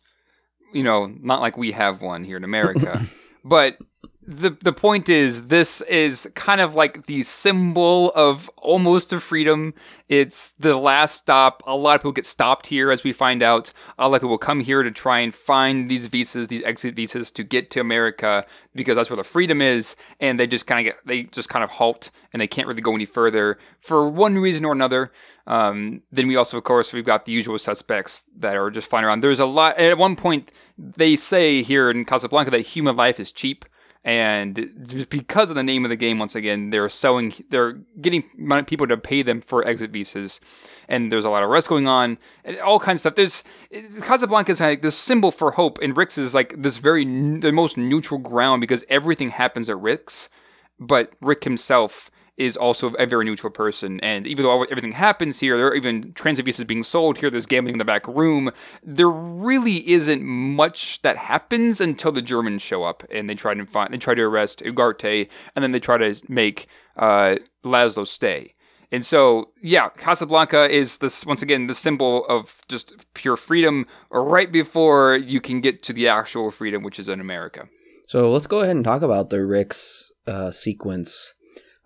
You 0.72 0.82
know, 0.82 1.06
not 1.20 1.40
like 1.40 1.56
we 1.56 1.72
have 1.72 2.02
one 2.02 2.24
here 2.24 2.36
in 2.36 2.44
America, 2.44 3.06
but 3.44 3.78
the 4.26 4.50
the 4.50 4.72
point 4.72 5.08
is 5.08 5.46
this 5.46 5.80
is 5.82 6.28
kind 6.34 6.60
of 6.60 6.74
like 6.74 7.06
the 7.06 7.22
symbol 7.22 8.10
of 8.16 8.50
almost 8.56 9.12
of 9.12 9.22
freedom. 9.22 9.72
It's 10.08 10.50
the 10.58 10.76
last 10.76 11.14
stop. 11.14 11.62
A 11.66 11.76
lot 11.76 11.94
of 11.94 12.00
people 12.00 12.12
get 12.12 12.26
stopped 12.26 12.66
here 12.66 12.90
as 12.90 13.04
we 13.04 13.12
find 13.12 13.42
out. 13.42 13.72
A 13.98 14.08
lot 14.08 14.16
of 14.16 14.22
people 14.22 14.38
come 14.38 14.60
here 14.60 14.82
to 14.82 14.90
try 14.90 15.20
and 15.20 15.32
find 15.32 15.88
these 15.88 16.06
visas, 16.06 16.48
these 16.48 16.64
exit 16.64 16.96
visas 16.96 17.30
to 17.32 17.44
get 17.44 17.70
to 17.70 17.80
America 17.80 18.44
because 18.74 18.96
that's 18.96 19.10
where 19.10 19.16
the 19.16 19.24
freedom 19.24 19.62
is 19.62 19.94
and 20.18 20.40
they 20.40 20.46
just 20.48 20.66
kind 20.66 20.80
of 20.80 20.92
get 20.92 21.06
they 21.06 21.22
just 21.24 21.48
kind 21.48 21.62
of 21.62 21.70
halt 21.70 22.10
and 22.32 22.40
they 22.40 22.48
can't 22.48 22.66
really 22.66 22.82
go 22.82 22.94
any 22.94 23.06
further 23.06 23.58
for 23.78 24.08
one 24.08 24.38
reason 24.38 24.64
or 24.64 24.72
another. 24.72 25.12
Um, 25.46 26.02
then 26.10 26.26
we 26.26 26.34
also, 26.34 26.58
of 26.58 26.64
course, 26.64 26.92
we've 26.92 27.04
got 27.04 27.26
the 27.26 27.32
usual 27.32 27.58
suspects 27.58 28.24
that 28.36 28.56
are 28.56 28.70
just 28.70 28.90
flying 28.90 29.04
around. 29.04 29.22
There's 29.22 29.38
a 29.38 29.46
lot. 29.46 29.78
At 29.78 29.96
one 29.96 30.16
point, 30.16 30.50
they 30.76 31.14
say 31.14 31.62
here 31.62 31.88
in 31.88 32.04
Casablanca 32.04 32.50
that 32.50 32.62
human 32.62 32.96
life 32.96 33.20
is 33.20 33.30
cheap 33.30 33.64
and 34.06 35.08
because 35.10 35.50
of 35.50 35.56
the 35.56 35.64
name 35.64 35.84
of 35.84 35.88
the 35.88 35.96
game, 35.96 36.20
once 36.20 36.36
again, 36.36 36.70
they're 36.70 36.88
selling, 36.88 37.34
they're 37.50 37.72
getting 38.00 38.22
people 38.66 38.86
to 38.86 38.96
pay 38.96 39.22
them 39.22 39.40
for 39.40 39.66
exit 39.66 39.90
visas, 39.90 40.40
and 40.88 41.10
there's 41.10 41.24
a 41.24 41.30
lot 41.30 41.42
of 41.42 41.50
arrests 41.50 41.66
going 41.66 41.88
on, 41.88 42.16
and 42.44 42.56
all 42.60 42.78
kinds 42.78 42.98
of 42.98 43.00
stuff. 43.00 43.14
There's 43.16 43.42
Casablanca 44.02 44.52
is 44.52 44.60
like 44.60 44.82
this 44.82 44.96
symbol 44.96 45.32
for 45.32 45.50
hope, 45.50 45.80
and 45.82 45.96
Rick's 45.96 46.18
is 46.18 46.36
like 46.36 46.54
this 46.56 46.76
very 46.76 47.04
the 47.04 47.50
most 47.50 47.76
neutral 47.76 48.20
ground 48.20 48.60
because 48.60 48.84
everything 48.88 49.30
happens 49.30 49.68
at 49.68 49.80
Rick's, 49.80 50.28
but 50.78 51.12
Rick 51.20 51.42
himself 51.42 52.08
is 52.36 52.56
also 52.56 52.90
a 52.94 53.06
very 53.06 53.24
neutral 53.24 53.50
person. 53.50 53.98
And 54.00 54.26
even 54.26 54.44
though 54.44 54.62
everything 54.64 54.92
happens 54.92 55.40
here, 55.40 55.56
there 55.56 55.68
are 55.68 55.74
even 55.74 56.12
transit 56.12 56.44
visas 56.44 56.64
being 56.64 56.82
sold 56.82 57.18
here. 57.18 57.30
There's 57.30 57.46
gambling 57.46 57.74
in 57.74 57.78
the 57.78 57.84
back 57.84 58.06
room. 58.06 58.50
There 58.82 59.08
really 59.08 59.88
isn't 59.88 60.22
much 60.22 61.02
that 61.02 61.16
happens 61.16 61.80
until 61.80 62.12
the 62.12 62.22
Germans 62.22 62.62
show 62.62 62.84
up 62.84 63.04
and 63.10 63.28
they 63.28 63.34
try 63.34 63.54
to 63.54 63.66
find, 63.66 63.92
they 63.92 63.98
try 63.98 64.14
to 64.14 64.22
arrest 64.22 64.62
Ugarte, 64.64 65.28
and 65.54 65.62
then 65.62 65.72
they 65.72 65.80
try 65.80 65.96
to 65.96 66.14
make 66.28 66.66
uh, 66.96 67.36
Laszlo 67.64 68.06
stay. 68.06 68.52
And 68.92 69.04
so, 69.04 69.50
yeah, 69.62 69.88
Casablanca 69.88 70.70
is 70.70 70.98
this 70.98 71.26
once 71.26 71.42
again 71.42 71.66
the 71.66 71.74
symbol 71.74 72.24
of 72.26 72.62
just 72.68 72.94
pure 73.14 73.36
freedom 73.36 73.84
right 74.10 74.50
before 74.50 75.16
you 75.16 75.40
can 75.40 75.60
get 75.60 75.82
to 75.84 75.92
the 75.92 76.06
actual 76.08 76.50
freedom, 76.50 76.82
which 76.82 77.00
is 77.00 77.08
in 77.08 77.20
America. 77.20 77.68
So 78.06 78.30
let's 78.30 78.46
go 78.46 78.60
ahead 78.60 78.76
and 78.76 78.84
talk 78.84 79.02
about 79.02 79.30
the 79.30 79.44
Ricks 79.44 80.12
uh, 80.26 80.52
sequence. 80.52 81.34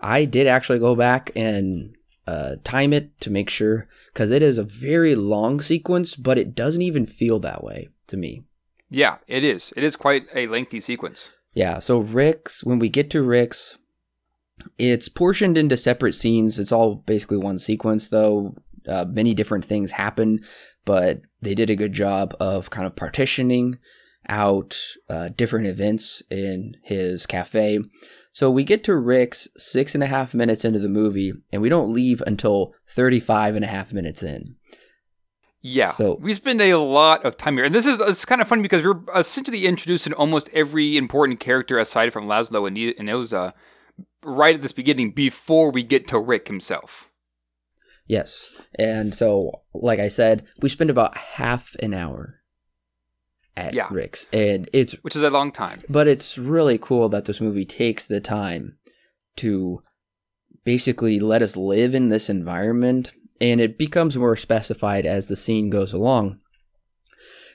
I 0.00 0.24
did 0.24 0.46
actually 0.46 0.78
go 0.78 0.94
back 0.94 1.30
and 1.36 1.94
uh, 2.26 2.56
time 2.64 2.92
it 2.92 3.18
to 3.20 3.30
make 3.30 3.50
sure 3.50 3.88
because 4.12 4.30
it 4.30 4.42
is 4.42 4.58
a 4.58 4.62
very 4.62 5.14
long 5.14 5.60
sequence, 5.60 6.16
but 6.16 6.38
it 6.38 6.54
doesn't 6.54 6.82
even 6.82 7.06
feel 7.06 7.38
that 7.40 7.62
way 7.62 7.88
to 8.06 8.16
me. 8.16 8.42
Yeah, 8.88 9.18
it 9.26 9.44
is. 9.44 9.72
It 9.76 9.84
is 9.84 9.96
quite 9.96 10.26
a 10.34 10.46
lengthy 10.46 10.80
sequence. 10.80 11.30
Yeah. 11.54 11.78
So 11.78 11.98
Rick's, 11.98 12.64
when 12.64 12.78
we 12.78 12.88
get 12.88 13.10
to 13.10 13.22
Rick's, 13.22 13.78
it's 14.78 15.08
portioned 15.08 15.56
into 15.56 15.76
separate 15.76 16.14
scenes. 16.14 16.58
It's 16.58 16.72
all 16.72 16.96
basically 16.96 17.38
one 17.38 17.58
sequence, 17.58 18.08
though. 18.08 18.54
Uh, 18.88 19.04
many 19.08 19.34
different 19.34 19.64
things 19.64 19.90
happen, 19.90 20.40
but 20.84 21.20
they 21.42 21.54
did 21.54 21.70
a 21.70 21.76
good 21.76 21.92
job 21.92 22.34
of 22.40 22.70
kind 22.70 22.86
of 22.86 22.96
partitioning 22.96 23.78
out 24.28 24.78
uh, 25.08 25.28
different 25.36 25.66
events 25.66 26.22
in 26.30 26.76
his 26.82 27.26
cafe. 27.26 27.80
So 28.32 28.50
we 28.50 28.64
get 28.64 28.84
to 28.84 28.96
Rick's 28.96 29.48
six 29.56 29.94
and 29.94 30.04
a 30.04 30.06
half 30.06 30.34
minutes 30.34 30.64
into 30.64 30.78
the 30.78 30.88
movie, 30.88 31.32
and 31.52 31.60
we 31.60 31.68
don't 31.68 31.92
leave 31.92 32.22
until 32.26 32.74
35 32.88 33.56
and 33.56 33.64
a 33.64 33.68
half 33.68 33.92
minutes 33.92 34.22
in. 34.22 34.56
Yeah. 35.62 35.86
So 35.86 36.16
we 36.20 36.32
spend 36.34 36.60
a 36.62 36.76
lot 36.76 37.24
of 37.24 37.36
time 37.36 37.56
here. 37.56 37.66
And 37.66 37.74
this 37.74 37.86
is 37.86 38.00
it's 38.00 38.24
kind 38.24 38.40
of 38.40 38.48
funny 38.48 38.62
because 38.62 38.82
we're 38.82 39.00
essentially 39.14 39.66
introducing 39.66 40.12
almost 40.14 40.48
every 40.54 40.96
important 40.96 41.40
character 41.40 41.78
aside 41.78 42.12
from 42.12 42.26
Laszlo 42.26 42.66
and, 42.66 42.78
and 42.78 43.08
Ilsa 43.08 43.52
right 44.22 44.54
at 44.54 44.62
this 44.62 44.72
beginning 44.72 45.12
before 45.12 45.70
we 45.70 45.82
get 45.82 46.08
to 46.08 46.18
Rick 46.18 46.46
himself. 46.46 47.10
Yes. 48.06 48.50
And 48.78 49.14
so, 49.14 49.62
like 49.74 50.00
I 50.00 50.08
said, 50.08 50.44
we 50.60 50.68
spend 50.68 50.90
about 50.90 51.16
half 51.16 51.76
an 51.80 51.94
hour 51.94 52.39
at 53.60 53.74
yeah. 53.74 53.88
Rick's. 53.90 54.26
And 54.32 54.68
it's 54.72 54.92
which 55.02 55.16
is 55.16 55.22
a 55.22 55.30
long 55.30 55.52
time. 55.52 55.82
But 55.88 56.08
it's 56.08 56.38
really 56.38 56.78
cool 56.78 57.08
that 57.10 57.26
this 57.26 57.40
movie 57.40 57.64
takes 57.64 58.06
the 58.06 58.20
time 58.20 58.76
to 59.36 59.82
basically 60.64 61.20
let 61.20 61.42
us 61.42 61.56
live 61.56 61.94
in 61.94 62.08
this 62.08 62.28
environment 62.28 63.12
and 63.40 63.60
it 63.60 63.78
becomes 63.78 64.16
more 64.16 64.36
specified 64.36 65.06
as 65.06 65.26
the 65.26 65.36
scene 65.36 65.70
goes 65.70 65.92
along 65.92 66.38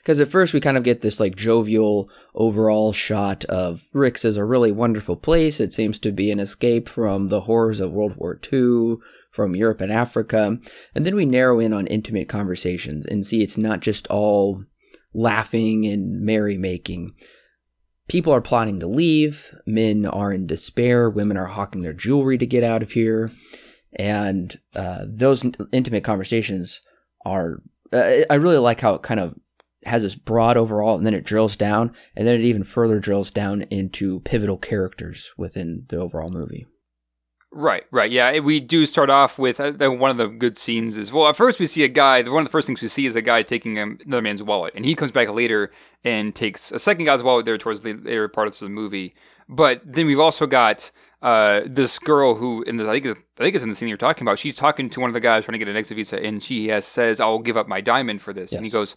because 0.06 0.20
at 0.20 0.28
first 0.28 0.54
we 0.54 0.60
kind 0.60 0.76
of 0.76 0.84
get 0.84 1.00
this 1.00 1.18
like 1.18 1.34
jovial 1.34 2.08
overall 2.32 2.92
shot 2.92 3.44
of 3.46 3.88
Rick's 3.92 4.24
as 4.24 4.36
a 4.36 4.44
really 4.44 4.70
wonderful 4.70 5.16
place. 5.16 5.58
It 5.58 5.72
seems 5.72 5.98
to 5.98 6.12
be 6.12 6.30
an 6.30 6.38
escape 6.38 6.88
from 6.88 7.26
the 7.26 7.40
horrors 7.40 7.80
of 7.80 7.90
World 7.90 8.14
War 8.16 8.38
II, 8.52 8.98
from 9.32 9.56
Europe 9.56 9.80
and 9.80 9.90
Africa. 9.90 10.58
And 10.94 11.04
then 11.04 11.16
we 11.16 11.26
narrow 11.26 11.58
in 11.58 11.72
on 11.72 11.88
intimate 11.88 12.28
conversations 12.28 13.04
and 13.04 13.26
see 13.26 13.42
it's 13.42 13.58
not 13.58 13.80
just 13.80 14.06
all 14.06 14.62
laughing 15.16 15.86
and 15.86 16.22
merrymaking. 16.22 17.10
People 18.06 18.32
are 18.32 18.40
plotting 18.40 18.78
to 18.80 18.86
leave, 18.86 19.54
men 19.66 20.06
are 20.06 20.32
in 20.32 20.46
despair, 20.46 21.10
women 21.10 21.36
are 21.36 21.46
hawking 21.46 21.82
their 21.82 21.92
jewelry 21.92 22.38
to 22.38 22.46
get 22.46 22.62
out 22.62 22.82
of 22.82 22.92
here. 22.92 23.32
And 23.98 24.58
uh, 24.74 25.06
those 25.08 25.42
intimate 25.72 26.04
conversations 26.04 26.80
are, 27.24 27.62
uh, 27.92 28.20
I 28.30 28.34
really 28.34 28.58
like 28.58 28.80
how 28.80 28.94
it 28.94 29.02
kind 29.02 29.18
of 29.18 29.34
has 29.84 30.02
this 30.02 30.14
broad 30.14 30.56
overall, 30.56 30.96
and 30.96 31.06
then 31.06 31.14
it 31.14 31.24
drills 31.24 31.56
down, 31.56 31.92
and 32.14 32.26
then 32.26 32.34
it 32.34 32.44
even 32.44 32.64
further 32.64 32.98
drills 33.00 33.30
down 33.30 33.62
into 33.62 34.20
pivotal 34.20 34.58
characters 34.58 35.32
within 35.36 35.86
the 35.88 35.96
overall 35.96 36.28
movie. 36.30 36.66
Right, 37.52 37.84
right, 37.90 38.10
yeah. 38.10 38.38
We 38.40 38.60
do 38.60 38.84
start 38.84 39.08
off 39.08 39.38
with 39.38 39.60
uh, 39.60 39.72
one 39.72 40.10
of 40.10 40.18
the 40.18 40.26
good 40.26 40.58
scenes 40.58 40.98
is 40.98 41.12
well. 41.12 41.28
At 41.28 41.36
first, 41.36 41.58
we 41.58 41.66
see 41.66 41.84
a 41.84 41.88
guy. 41.88 42.20
One 42.22 42.42
of 42.42 42.44
the 42.44 42.50
first 42.50 42.66
things 42.66 42.82
we 42.82 42.88
see 42.88 43.06
is 43.06 43.16
a 43.16 43.22
guy 43.22 43.42
taking 43.42 43.78
another 43.78 44.20
man's 44.20 44.42
wallet, 44.42 44.74
and 44.74 44.84
he 44.84 44.94
comes 44.94 45.10
back 45.10 45.30
later 45.30 45.70
and 46.04 46.34
takes 46.34 46.70
a 46.72 46.78
second 46.78 47.06
guy's 47.06 47.22
wallet 47.22 47.46
there 47.46 47.56
towards 47.56 47.80
the 47.80 47.94
later 47.94 48.28
part 48.28 48.48
of 48.48 48.58
the 48.58 48.68
movie. 48.68 49.14
But 49.48 49.80
then 49.84 50.06
we've 50.06 50.20
also 50.20 50.46
got 50.46 50.90
uh, 51.22 51.62
this 51.64 51.98
girl 51.98 52.34
who 52.34 52.62
in 52.62 52.76
the 52.76 52.88
I 52.88 53.00
think 53.00 53.18
I 53.38 53.42
think 53.42 53.54
it's 53.54 53.64
in 53.64 53.70
the 53.70 53.76
scene 53.76 53.88
you're 53.88 53.96
talking 53.96 54.24
about. 54.26 54.38
She's 54.38 54.56
talking 54.56 54.90
to 54.90 55.00
one 55.00 55.08
of 55.08 55.14
the 55.14 55.20
guys 55.20 55.44
trying 55.44 55.54
to 55.54 55.58
get 55.58 55.68
an 55.68 55.76
exit 55.76 55.96
visa, 55.96 56.22
and 56.22 56.42
she 56.42 56.68
has 56.68 56.84
says, 56.84 57.20
"I'll 57.20 57.38
give 57.38 57.56
up 57.56 57.68
my 57.68 57.80
diamond 57.80 58.22
for 58.22 58.32
this," 58.32 58.52
yes. 58.52 58.58
and 58.58 58.66
he 58.66 58.70
goes 58.70 58.96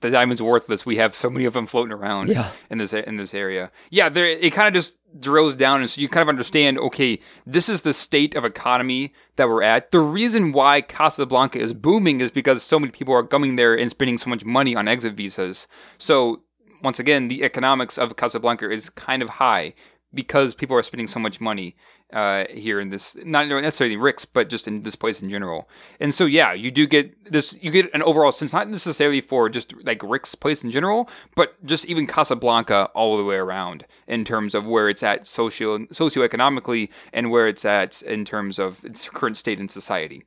the 0.00 0.10
diamond's 0.10 0.40
worthless. 0.40 0.86
We 0.86 0.96
have 0.96 1.14
so 1.14 1.30
many 1.30 1.44
of 1.44 1.52
them 1.52 1.66
floating 1.66 1.92
around 1.92 2.28
yeah. 2.28 2.50
in 2.70 2.78
this 2.78 2.92
in 2.92 3.16
this 3.16 3.34
area. 3.34 3.70
Yeah, 3.90 4.08
there 4.08 4.26
it 4.26 4.52
kind 4.52 4.68
of 4.68 4.74
just 4.74 4.96
drills 5.18 5.56
down, 5.56 5.80
and 5.80 5.90
so 5.90 6.00
you 6.00 6.08
kind 6.08 6.22
of 6.22 6.28
understand. 6.28 6.78
Okay, 6.78 7.20
this 7.46 7.68
is 7.68 7.82
the 7.82 7.92
state 7.92 8.34
of 8.34 8.44
economy 8.44 9.12
that 9.36 9.48
we're 9.48 9.62
at. 9.62 9.90
The 9.90 10.00
reason 10.00 10.52
why 10.52 10.80
Casablanca 10.80 11.58
is 11.58 11.74
booming 11.74 12.20
is 12.20 12.30
because 12.30 12.62
so 12.62 12.78
many 12.78 12.92
people 12.92 13.14
are 13.14 13.22
coming 13.22 13.56
there 13.56 13.74
and 13.74 13.90
spending 13.90 14.18
so 14.18 14.30
much 14.30 14.44
money 14.44 14.74
on 14.74 14.88
exit 14.88 15.14
visas. 15.14 15.66
So 15.98 16.42
once 16.82 16.98
again, 16.98 17.28
the 17.28 17.42
economics 17.42 17.98
of 17.98 18.16
Casablanca 18.16 18.70
is 18.70 18.88
kind 18.90 19.22
of 19.22 19.28
high 19.28 19.74
because 20.12 20.54
people 20.54 20.76
are 20.76 20.82
spending 20.82 21.06
so 21.06 21.20
much 21.20 21.40
money 21.40 21.76
uh, 22.12 22.44
here 22.50 22.80
in 22.80 22.88
this, 22.88 23.16
not 23.24 23.48
necessarily 23.48 23.96
Rick's, 23.96 24.24
but 24.24 24.48
just 24.48 24.68
in 24.68 24.82
this 24.82 24.96
place 24.96 25.22
in 25.22 25.30
general. 25.30 25.68
And 25.98 26.12
so, 26.12 26.26
yeah, 26.26 26.52
you 26.52 26.70
do 26.70 26.86
get 26.86 27.30
this, 27.30 27.56
you 27.60 27.70
get 27.70 27.92
an 27.94 28.02
overall 28.02 28.32
sense, 28.32 28.52
not 28.52 28.68
necessarily 28.68 29.20
for 29.20 29.48
just 29.48 29.74
like 29.84 30.02
Rick's 30.02 30.34
place 30.34 30.64
in 30.64 30.70
general, 30.70 31.08
but 31.34 31.64
just 31.64 31.86
even 31.86 32.06
Casablanca 32.06 32.90
all 32.94 33.16
the 33.16 33.24
way 33.24 33.36
around 33.36 33.86
in 34.06 34.24
terms 34.24 34.54
of 34.54 34.66
where 34.66 34.88
it's 34.88 35.02
at 35.02 35.26
socio 35.26 35.78
socioeconomically 35.86 36.88
and 37.12 37.30
where 37.30 37.48
it's 37.48 37.64
at 37.64 38.02
in 38.02 38.24
terms 38.24 38.58
of 38.58 38.84
its 38.84 39.08
current 39.08 39.36
state 39.36 39.60
in 39.60 39.68
society. 39.68 40.24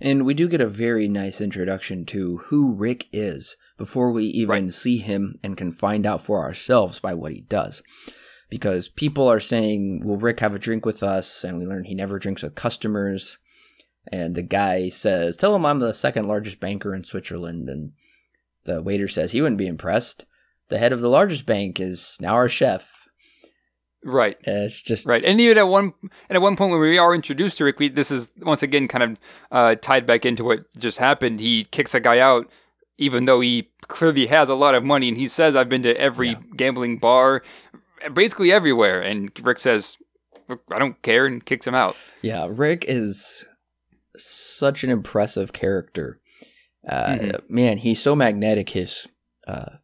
And 0.00 0.24
we 0.24 0.34
do 0.34 0.48
get 0.48 0.60
a 0.60 0.66
very 0.66 1.06
nice 1.06 1.40
introduction 1.40 2.04
to 2.06 2.38
who 2.38 2.72
Rick 2.72 3.06
is 3.12 3.56
before 3.78 4.10
we 4.10 4.24
even 4.24 4.64
right. 4.64 4.72
see 4.72 4.98
him 4.98 5.38
and 5.44 5.56
can 5.56 5.70
find 5.70 6.04
out 6.04 6.22
for 6.22 6.40
ourselves 6.40 6.98
by 6.98 7.14
what 7.14 7.30
he 7.30 7.42
does 7.42 7.82
because 8.52 8.86
people 8.86 9.28
are 9.28 9.40
saying, 9.40 10.02
"Will 10.04 10.18
Rick 10.18 10.40
have 10.40 10.54
a 10.54 10.58
drink 10.58 10.84
with 10.84 11.02
us?" 11.02 11.42
And 11.42 11.58
we 11.58 11.64
learn 11.64 11.84
he 11.84 11.94
never 11.94 12.18
drinks 12.18 12.42
with 12.42 12.54
customers. 12.54 13.38
And 14.12 14.34
the 14.34 14.42
guy 14.42 14.90
says, 14.90 15.38
"Tell 15.38 15.56
him 15.56 15.64
I'm 15.64 15.78
the 15.78 15.94
second 15.94 16.28
largest 16.28 16.60
banker 16.60 16.94
in 16.94 17.02
Switzerland." 17.02 17.70
And 17.70 17.92
the 18.64 18.82
waiter 18.82 19.08
says 19.08 19.32
he 19.32 19.40
wouldn't 19.40 19.56
be 19.56 19.66
impressed. 19.66 20.26
The 20.68 20.76
head 20.76 20.92
of 20.92 21.00
the 21.00 21.08
largest 21.08 21.46
bank 21.46 21.80
is 21.80 22.18
now 22.20 22.34
our 22.34 22.46
chef. 22.46 23.08
Right. 24.04 24.36
And 24.44 24.64
it's 24.64 24.82
just 24.82 25.06
right. 25.06 25.24
And 25.24 25.40
even 25.40 25.56
at 25.56 25.68
one 25.68 25.94
and 26.02 26.36
at 26.36 26.42
one 26.42 26.54
point 26.56 26.72
when 26.72 26.80
we 26.80 26.98
are 26.98 27.14
introduced 27.14 27.56
to 27.56 27.64
Rick, 27.64 27.78
we, 27.78 27.88
this 27.88 28.10
is 28.10 28.32
once 28.42 28.62
again 28.62 28.86
kind 28.86 29.02
of 29.02 29.18
uh, 29.50 29.76
tied 29.76 30.06
back 30.06 30.26
into 30.26 30.44
what 30.44 30.66
just 30.76 30.98
happened. 30.98 31.40
He 31.40 31.64
kicks 31.64 31.94
a 31.94 32.00
guy 32.00 32.18
out, 32.18 32.50
even 32.98 33.24
though 33.24 33.40
he 33.40 33.70
clearly 33.88 34.26
has 34.26 34.50
a 34.50 34.54
lot 34.54 34.74
of 34.74 34.84
money, 34.84 35.08
and 35.08 35.16
he 35.16 35.26
says, 35.26 35.56
"I've 35.56 35.70
been 35.70 35.84
to 35.84 35.98
every 35.98 36.30
yeah. 36.30 36.40
gambling 36.54 36.98
bar." 36.98 37.42
Basically 38.12 38.52
everywhere. 38.52 39.00
And 39.00 39.30
Rick 39.42 39.58
says, 39.58 39.96
I 40.70 40.78
don't 40.78 41.00
care, 41.02 41.26
and 41.26 41.44
kicks 41.44 41.66
him 41.66 41.74
out. 41.74 41.96
Yeah, 42.20 42.46
Rick 42.50 42.84
is 42.88 43.44
such 44.16 44.84
an 44.84 44.90
impressive 44.90 45.52
character. 45.52 46.20
Uh, 46.88 47.06
mm-hmm. 47.06 47.54
Man, 47.54 47.78
he's 47.78 48.02
so 48.02 48.14
magnetic. 48.16 48.70
His 48.70 49.06
uh, 49.46 49.76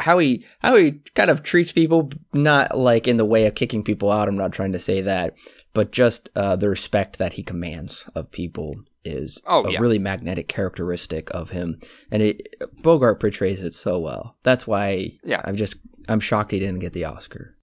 how 0.00 0.18
he 0.18 0.44
how 0.60 0.76
he 0.76 1.00
kind 1.14 1.30
of 1.30 1.42
treats 1.42 1.72
people, 1.72 2.10
not 2.32 2.76
like 2.76 3.06
in 3.06 3.16
the 3.16 3.24
way 3.24 3.46
of 3.46 3.54
kicking 3.54 3.84
people 3.84 4.10
out. 4.10 4.28
I'm 4.28 4.36
not 4.36 4.52
trying 4.52 4.72
to 4.72 4.80
say 4.80 5.00
that, 5.02 5.34
but 5.72 5.92
just 5.92 6.30
uh, 6.34 6.56
the 6.56 6.68
respect 6.68 7.18
that 7.18 7.34
he 7.34 7.42
commands 7.42 8.04
of 8.14 8.30
people 8.30 8.76
is 9.08 9.40
oh, 9.46 9.64
a 9.64 9.72
yeah. 9.72 9.80
really 9.80 9.98
magnetic 9.98 10.48
characteristic 10.48 11.30
of 11.34 11.50
him, 11.50 11.78
and 12.10 12.22
it, 12.22 12.54
Bogart 12.82 13.20
portrays 13.20 13.62
it 13.62 13.74
so 13.74 13.98
well. 13.98 14.36
That's 14.42 14.66
why 14.66 15.18
yeah. 15.24 15.40
I'm 15.44 15.56
just 15.56 15.76
I'm 16.08 16.20
shocked 16.20 16.52
he 16.52 16.58
didn't 16.58 16.80
get 16.80 16.92
the 16.92 17.04
Oscar. 17.04 17.56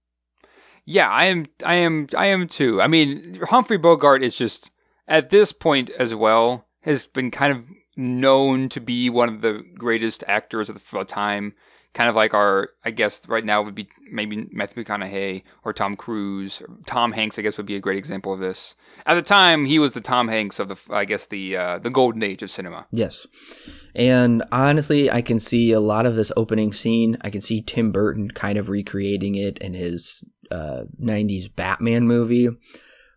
Yeah, 0.84 1.08
I 1.08 1.24
am. 1.26 1.46
I 1.64 1.74
am. 1.76 2.06
I 2.16 2.26
am 2.26 2.46
too. 2.46 2.80
I 2.80 2.86
mean, 2.86 3.40
Humphrey 3.48 3.78
Bogart 3.78 4.22
is 4.22 4.36
just 4.36 4.70
at 5.08 5.30
this 5.30 5.52
point 5.52 5.90
as 5.90 6.14
well 6.14 6.66
has 6.82 7.06
been 7.06 7.30
kind 7.30 7.52
of 7.52 7.64
known 7.96 8.68
to 8.68 8.80
be 8.80 9.10
one 9.10 9.28
of 9.28 9.40
the 9.40 9.64
greatest 9.76 10.22
actors 10.28 10.68
of 10.70 10.80
the 10.90 11.04
time 11.04 11.54
kind 11.96 12.10
of 12.10 12.14
like 12.14 12.34
our, 12.34 12.68
I 12.84 12.90
guess 12.90 13.26
right 13.26 13.44
now 13.44 13.62
would 13.62 13.74
be 13.74 13.88
maybe 14.12 14.46
Matthew 14.52 14.84
McConaughey 14.84 15.42
or 15.64 15.72
Tom 15.72 15.96
Cruise. 15.96 16.60
Or 16.60 16.68
Tom 16.86 17.12
Hanks, 17.12 17.38
I 17.38 17.42
guess, 17.42 17.56
would 17.56 17.64
be 17.64 17.74
a 17.74 17.80
great 17.80 17.96
example 17.96 18.34
of 18.34 18.38
this. 18.38 18.76
At 19.06 19.14
the 19.14 19.22
time, 19.22 19.64
he 19.64 19.78
was 19.78 19.92
the 19.92 20.02
Tom 20.02 20.28
Hanks 20.28 20.60
of 20.60 20.68
the, 20.68 20.76
I 20.90 21.06
guess, 21.06 21.24
the 21.24 21.56
uh, 21.56 21.78
the 21.78 21.88
golden 21.88 22.22
age 22.22 22.42
of 22.42 22.50
cinema. 22.50 22.86
Yes, 22.92 23.26
and 23.94 24.44
honestly, 24.52 25.10
I 25.10 25.22
can 25.22 25.40
see 25.40 25.72
a 25.72 25.80
lot 25.80 26.04
of 26.04 26.16
this 26.16 26.30
opening 26.36 26.74
scene. 26.74 27.16
I 27.22 27.30
can 27.30 27.40
see 27.40 27.62
Tim 27.62 27.92
Burton 27.92 28.30
kind 28.30 28.58
of 28.58 28.68
recreating 28.68 29.34
it 29.34 29.56
in 29.58 29.72
his 29.72 30.22
uh, 30.50 30.82
'90s 31.02 31.48
Batman 31.56 32.06
movie, 32.06 32.50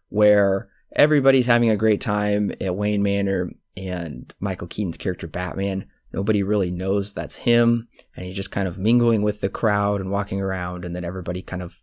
where 0.07 0.69
everybody's 0.95 1.47
having 1.47 1.69
a 1.69 1.77
great 1.77 1.99
time 1.99 2.53
at 2.61 2.75
Wayne 2.75 3.03
Manor 3.03 3.51
and 3.75 4.33
Michael 4.39 4.67
Keaton's 4.67 4.97
character 4.97 5.27
Batman. 5.27 5.85
Nobody 6.11 6.41
really 6.41 6.71
knows 6.71 7.13
that's 7.13 7.37
him, 7.37 7.87
and 8.15 8.25
he's 8.25 8.35
just 8.35 8.51
kind 8.51 8.67
of 8.67 8.79
mingling 8.79 9.21
with 9.21 9.41
the 9.41 9.49
crowd 9.49 10.01
and 10.01 10.09
walking 10.09 10.41
around, 10.41 10.83
and 10.83 10.95
then 10.95 11.05
everybody 11.05 11.41
kind 11.41 11.61
of 11.61 11.79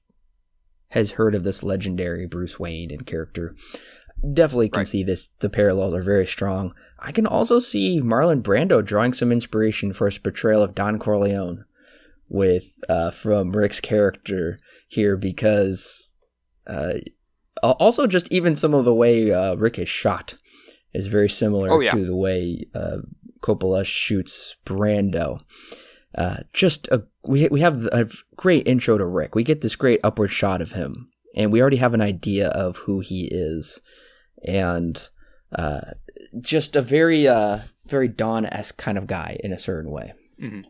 has 0.88 1.12
heard 1.12 1.34
of 1.34 1.44
this 1.44 1.62
legendary 1.62 2.26
Bruce 2.26 2.58
Wayne 2.58 2.90
and 2.90 3.06
character. 3.06 3.54
Definitely 4.32 4.70
can 4.70 4.80
right. 4.80 4.88
see 4.88 5.02
this. 5.02 5.28
The 5.40 5.50
parallels 5.50 5.94
are 5.94 6.02
very 6.02 6.26
strong. 6.26 6.74
I 6.98 7.12
can 7.12 7.26
also 7.26 7.60
see 7.60 8.00
Marlon 8.00 8.42
Brando 8.42 8.84
drawing 8.84 9.12
some 9.12 9.30
inspiration 9.30 9.92
for 9.92 10.06
his 10.06 10.18
portrayal 10.18 10.62
of 10.62 10.74
Don 10.74 10.98
Corleone 10.98 11.64
with 12.28 12.64
uh, 12.88 13.10
from 13.10 13.52
Rick's 13.52 13.80
character 13.80 14.58
here 14.88 15.16
because 15.16 16.14
uh, 16.66 16.94
also 17.62 18.06
just 18.06 18.30
even 18.32 18.56
some 18.56 18.74
of 18.74 18.84
the 18.84 18.94
way 18.94 19.32
uh, 19.32 19.54
Rick 19.54 19.78
is 19.78 19.88
shot 19.88 20.36
is 20.92 21.08
very 21.08 21.28
similar 21.28 21.70
oh, 21.70 21.80
yeah. 21.80 21.90
to 21.90 22.04
the 22.04 22.16
way 22.16 22.64
uh, 22.74 22.98
Coppola 23.40 23.84
shoots 23.84 24.56
Brando. 24.64 25.40
Uh, 26.14 26.38
just 26.52 26.88
a 26.88 27.04
we 27.24 27.48
we 27.48 27.60
have 27.60 27.84
a 27.86 28.08
great 28.36 28.66
intro 28.66 28.96
to 28.98 29.04
Rick. 29.04 29.34
We 29.34 29.44
get 29.44 29.60
this 29.60 29.76
great 29.76 30.00
upward 30.02 30.30
shot 30.30 30.62
of 30.62 30.72
him, 30.72 31.10
and 31.34 31.52
we 31.52 31.60
already 31.60 31.76
have 31.76 31.94
an 31.94 32.00
idea 32.00 32.48
of 32.48 32.78
who 32.78 33.00
he 33.00 33.28
is, 33.30 33.80
and 34.44 35.08
uh, 35.54 35.92
just 36.40 36.74
a 36.74 36.82
very 36.82 37.28
uh, 37.28 37.58
very 37.86 38.08
Don 38.08 38.46
esque 38.46 38.78
kind 38.78 38.96
of 38.96 39.06
guy 39.06 39.38
in 39.44 39.52
a 39.52 39.58
certain 39.58 39.90
way. 39.90 40.14
Mm-hmm. 40.42 40.62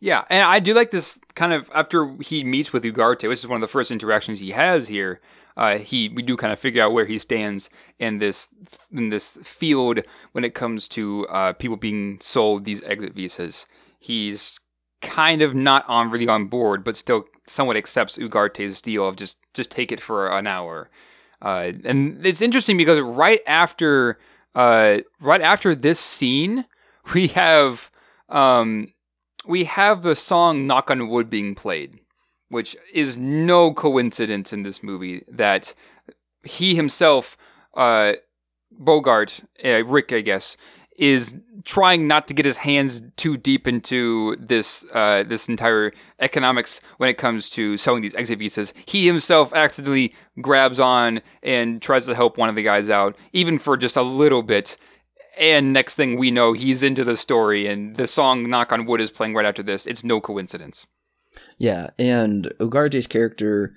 Yeah, 0.00 0.24
and 0.28 0.42
I 0.42 0.60
do 0.60 0.74
like 0.74 0.90
this 0.90 1.18
kind 1.34 1.52
of 1.52 1.70
after 1.74 2.16
he 2.20 2.44
meets 2.44 2.72
with 2.72 2.84
Ugarte, 2.84 3.28
which 3.28 3.40
is 3.40 3.46
one 3.46 3.56
of 3.56 3.68
the 3.68 3.72
first 3.72 3.90
interactions 3.90 4.38
he 4.38 4.50
has 4.50 4.88
here 4.88 5.20
uh, 5.58 5.76
he 5.78 6.08
we 6.08 6.22
do 6.22 6.36
kind 6.36 6.52
of 6.52 6.58
figure 6.58 6.82
out 6.82 6.92
where 6.92 7.04
he 7.04 7.18
stands 7.18 7.68
in 7.98 8.18
this 8.18 8.48
in 8.92 9.10
this 9.10 9.36
field 9.42 9.98
when 10.30 10.44
it 10.44 10.54
comes 10.54 10.86
to 10.86 11.26
uh, 11.26 11.52
people 11.52 11.76
being 11.76 12.18
sold 12.20 12.64
these 12.64 12.82
exit 12.84 13.12
visas. 13.12 13.66
He's 13.98 14.56
kind 15.02 15.42
of 15.42 15.56
not 15.56 15.84
on 15.88 16.10
really 16.10 16.28
on 16.28 16.46
board, 16.46 16.84
but 16.84 16.96
still 16.96 17.24
somewhat 17.44 17.76
accepts 17.76 18.16
Ugarte's 18.16 18.80
deal 18.80 19.06
of 19.06 19.16
just 19.16 19.40
just 19.52 19.68
take 19.70 19.90
it 19.90 20.00
for 20.00 20.28
an 20.28 20.46
hour. 20.46 20.90
Uh, 21.42 21.72
and 21.84 22.24
it's 22.24 22.40
interesting 22.42 22.76
because 22.76 23.00
right 23.00 23.40
after 23.44 24.16
uh, 24.54 24.98
right 25.20 25.40
after 25.40 25.74
this 25.74 25.98
scene, 25.98 26.66
we 27.14 27.26
have 27.28 27.90
um, 28.28 28.92
we 29.44 29.64
have 29.64 30.02
the 30.02 30.14
song 30.14 30.68
"Knock 30.68 30.88
on 30.88 31.08
Wood" 31.08 31.28
being 31.28 31.56
played 31.56 31.98
which 32.48 32.76
is 32.92 33.16
no 33.16 33.72
coincidence 33.72 34.52
in 34.52 34.62
this 34.62 34.82
movie 34.82 35.24
that 35.28 35.74
he 36.42 36.74
himself, 36.74 37.36
uh, 37.74 38.14
Bogart, 38.72 39.40
uh, 39.64 39.84
Rick, 39.84 40.12
I 40.12 40.20
guess, 40.20 40.56
is 40.96 41.36
trying 41.64 42.08
not 42.08 42.26
to 42.26 42.34
get 42.34 42.44
his 42.44 42.58
hands 42.58 43.02
too 43.16 43.36
deep 43.36 43.68
into 43.68 44.36
this 44.40 44.84
uh, 44.92 45.22
this 45.22 45.48
entire 45.48 45.92
economics 46.18 46.80
when 46.96 47.08
it 47.08 47.18
comes 47.18 47.50
to 47.50 47.76
selling 47.76 48.02
these 48.02 48.14
exit 48.14 48.38
visas. 48.38 48.74
He 48.86 49.06
himself 49.06 49.52
accidentally 49.54 50.14
grabs 50.40 50.80
on 50.80 51.20
and 51.42 51.80
tries 51.80 52.06
to 52.06 52.14
help 52.14 52.36
one 52.36 52.48
of 52.48 52.56
the 52.56 52.62
guys 52.62 52.90
out, 52.90 53.16
even 53.32 53.58
for 53.58 53.76
just 53.76 53.96
a 53.96 54.02
little 54.02 54.42
bit. 54.42 54.76
And 55.38 55.72
next 55.72 55.94
thing 55.94 56.18
we 56.18 56.32
know, 56.32 56.52
he's 56.52 56.82
into 56.82 57.04
the 57.04 57.16
story, 57.16 57.68
and 57.68 57.94
the 57.94 58.08
song 58.08 58.48
"Knock 58.50 58.72
on 58.72 58.86
Wood" 58.86 59.00
is 59.00 59.12
playing 59.12 59.34
right 59.34 59.46
after 59.46 59.62
this. 59.62 59.86
It's 59.86 60.02
no 60.02 60.20
coincidence. 60.20 60.86
Yeah, 61.58 61.90
and 61.98 62.52
Ugarte's 62.60 63.06
character, 63.08 63.74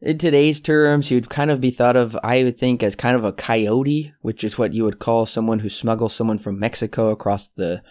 in 0.00 0.18
today's 0.18 0.60
terms, 0.60 1.08
he 1.08 1.14
would 1.14 1.30
kind 1.30 1.50
of 1.50 1.60
be 1.60 1.70
thought 1.70 1.96
of, 1.96 2.16
I 2.22 2.44
would 2.44 2.58
think, 2.58 2.82
as 2.82 2.94
kind 2.94 3.16
of 3.16 3.24
a 3.24 3.32
coyote, 3.32 4.12
which 4.20 4.44
is 4.44 4.58
what 4.58 4.74
you 4.74 4.84
would 4.84 4.98
call 4.98 5.24
someone 5.24 5.60
who 5.60 5.70
smuggles 5.70 6.14
someone 6.14 6.38
from 6.38 6.58
Mexico 6.58 7.08
across 7.08 7.48
the 7.48 7.82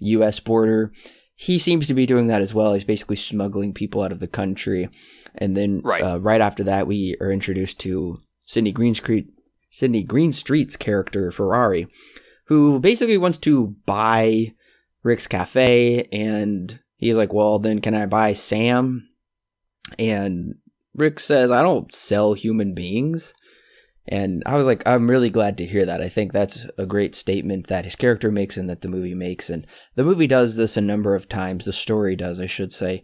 U.S. 0.00 0.38
border. 0.40 0.92
He 1.34 1.58
seems 1.58 1.86
to 1.86 1.94
be 1.94 2.04
doing 2.04 2.26
that 2.26 2.42
as 2.42 2.52
well. 2.52 2.74
He's 2.74 2.84
basically 2.84 3.16
smuggling 3.16 3.72
people 3.72 4.02
out 4.02 4.12
of 4.12 4.20
the 4.20 4.28
country. 4.28 4.90
And 5.34 5.56
then 5.56 5.80
right, 5.82 6.02
uh, 6.02 6.20
right 6.20 6.42
after 6.42 6.62
that, 6.64 6.86
we 6.86 7.16
are 7.20 7.32
introduced 7.32 7.78
to 7.80 8.18
Sidney 8.44 8.72
Greenstreet, 8.72 9.28
Sidney 9.70 10.04
Greenstreet's 10.04 10.76
character, 10.76 11.32
Ferrari, 11.32 11.88
who 12.46 12.78
basically 12.80 13.16
wants 13.16 13.38
to 13.38 13.74
buy 13.86 14.52
Rick's 15.02 15.26
Cafe 15.26 16.06
and 16.12 16.78
he's 17.02 17.16
like, 17.16 17.32
well, 17.32 17.58
then 17.58 17.80
can 17.80 17.94
I 17.94 18.06
buy 18.06 18.32
Sam? 18.32 19.08
And 19.98 20.54
Rick 20.94 21.18
says, 21.18 21.50
I 21.50 21.60
don't 21.60 21.92
sell 21.92 22.34
human 22.34 22.74
beings. 22.74 23.34
And 24.06 24.42
I 24.46 24.54
was 24.54 24.66
like, 24.66 24.86
I'm 24.86 25.10
really 25.10 25.30
glad 25.30 25.58
to 25.58 25.66
hear 25.66 25.84
that. 25.84 26.00
I 26.00 26.08
think 26.08 26.32
that's 26.32 26.66
a 26.78 26.86
great 26.86 27.14
statement 27.14 27.66
that 27.66 27.84
his 27.84 27.96
character 27.96 28.30
makes 28.30 28.56
and 28.56 28.70
that 28.70 28.82
the 28.82 28.88
movie 28.88 29.14
makes. 29.14 29.50
And 29.50 29.66
the 29.96 30.04
movie 30.04 30.28
does 30.28 30.56
this 30.56 30.76
a 30.76 30.80
number 30.80 31.14
of 31.14 31.28
times. 31.28 31.64
The 31.64 31.72
story 31.72 32.14
does, 32.14 32.38
I 32.38 32.46
should 32.46 32.72
say, 32.72 33.02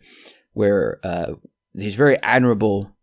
where 0.52 1.00
uh, 1.02 1.34
these 1.74 1.96
very 1.96 2.20
admirable 2.22 2.96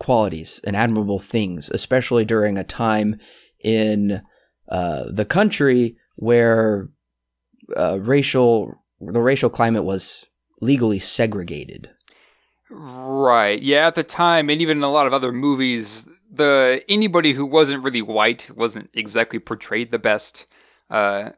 qualities 0.00 0.60
and 0.64 0.76
admirable 0.76 1.20
things, 1.20 1.70
especially 1.70 2.24
during 2.24 2.58
a 2.58 2.64
time 2.64 3.18
in 3.62 4.22
uh, 4.68 5.04
the 5.12 5.24
country 5.24 5.96
where 6.16 6.88
uh, 7.76 8.00
racial 8.00 8.74
the 9.00 9.20
racial 9.20 9.48
climate 9.48 9.84
was 9.84 10.26
legally 10.60 10.98
segregated. 10.98 11.90
Right. 12.70 13.60
Yeah, 13.60 13.88
at 13.88 13.96
the 13.96 14.04
time 14.04 14.48
and 14.48 14.62
even 14.62 14.78
in 14.78 14.84
a 14.84 14.90
lot 14.90 15.06
of 15.06 15.12
other 15.12 15.32
movies, 15.32 16.08
the 16.30 16.84
anybody 16.88 17.32
who 17.32 17.44
wasn't 17.44 17.82
really 17.82 18.02
white 18.02 18.48
wasn't 18.54 18.90
exactly 18.94 19.40
portrayed 19.40 19.90
the 19.90 19.98
best. 19.98 20.46
Uh, 20.88 21.30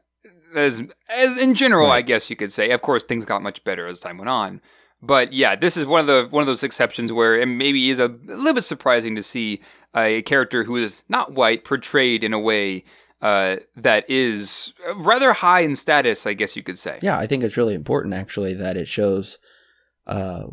as 0.55 0.83
as 1.09 1.37
in 1.37 1.55
general, 1.55 1.87
right. 1.87 1.97
I 1.97 2.01
guess 2.03 2.29
you 2.29 2.35
could 2.35 2.51
say. 2.51 2.69
Of 2.69 2.81
course, 2.81 3.03
things 3.03 3.25
got 3.25 3.41
much 3.41 3.63
better 3.63 3.87
as 3.87 3.99
time 3.99 4.19
went 4.19 4.29
on. 4.29 4.61
But 5.01 5.33
yeah, 5.33 5.55
this 5.55 5.75
is 5.75 5.85
one 5.85 6.01
of 6.01 6.07
the 6.07 6.27
one 6.29 6.41
of 6.41 6.47
those 6.47 6.63
exceptions 6.63 7.11
where 7.11 7.39
it 7.39 7.47
maybe 7.47 7.89
is 7.89 7.99
a, 7.99 8.05
a 8.05 8.35
little 8.37 8.53
bit 8.53 8.63
surprising 8.63 9.15
to 9.15 9.23
see 9.23 9.61
a 9.95 10.21
character 10.21 10.63
who 10.63 10.77
is 10.77 11.03
not 11.09 11.33
white 11.33 11.65
portrayed 11.65 12.23
in 12.23 12.33
a 12.33 12.39
way 12.39 12.85
uh, 13.23 13.55
that 13.77 14.03
is 14.09 14.73
rather 14.97 15.31
high 15.31 15.61
in 15.61 15.75
status, 15.75 16.27
I 16.27 16.33
guess 16.33 16.57
you 16.57 16.61
could 16.61 16.77
say. 16.77 16.99
Yeah, 17.01 17.17
I 17.17 17.25
think 17.25 17.41
it's 17.41 17.55
really 17.55 17.73
important 17.73 18.13
actually 18.13 18.53
that 18.55 18.75
it 18.75 18.89
shows 18.89 19.39
uh, 20.05 20.43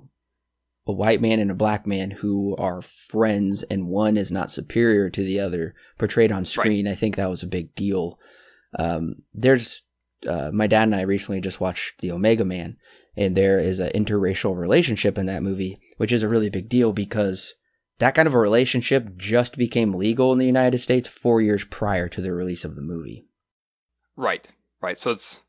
a 0.87 0.93
white 0.93 1.21
man 1.21 1.41
and 1.41 1.51
a 1.51 1.55
black 1.55 1.85
man 1.85 2.13
who 2.13 2.55
are 2.59 2.81
friends, 2.81 3.65
and 3.65 3.89
one 3.89 4.17
is 4.17 4.31
not 4.31 4.53
superior 4.53 5.11
to 5.11 5.25
the 5.25 5.41
other 5.41 5.75
portrayed 5.99 6.31
on 6.31 6.45
screen. 6.45 6.87
Right. 6.87 6.93
I 6.93 6.95
think 6.95 7.17
that 7.17 7.29
was 7.29 7.43
a 7.43 7.49
big 7.49 7.75
deal. 7.75 8.21
Um, 8.79 9.17
there's 9.35 9.83
uh, 10.29 10.51
my 10.53 10.69
dad 10.69 10.85
and 10.85 10.95
I 10.95 11.01
recently 11.01 11.41
just 11.41 11.61
watched 11.61 12.01
The 12.01 12.13
Omega 12.13 12.45
Man, 12.45 12.77
and 13.17 13.37
there 13.37 13.59
is 13.59 13.81
an 13.81 13.91
interracial 13.97 14.57
relationship 14.57 15.19
in 15.19 15.27
that 15.27 15.43
movie, 15.43 15.81
which 15.97 16.13
is 16.13 16.23
a 16.23 16.29
really 16.29 16.51
big 16.51 16.69
deal 16.69 16.93
because 16.93 17.57
that 18.01 18.15
kind 18.15 18.27
of 18.27 18.35
a 18.35 18.39
relationship 18.39 19.17
just 19.17 19.57
became 19.59 19.93
legal 19.93 20.33
in 20.33 20.39
the 20.39 20.47
United 20.47 20.79
States 20.79 21.07
four 21.07 21.41
years 21.41 21.65
prior 21.65 22.09
to 22.09 22.23
the 22.23 22.33
release 22.33 22.65
of 22.65 22.75
the 22.75 22.83
movie. 22.83 23.27
Right, 24.17 24.49
right. 24.81 24.99
So 24.99 25.11
it's 25.11 25.43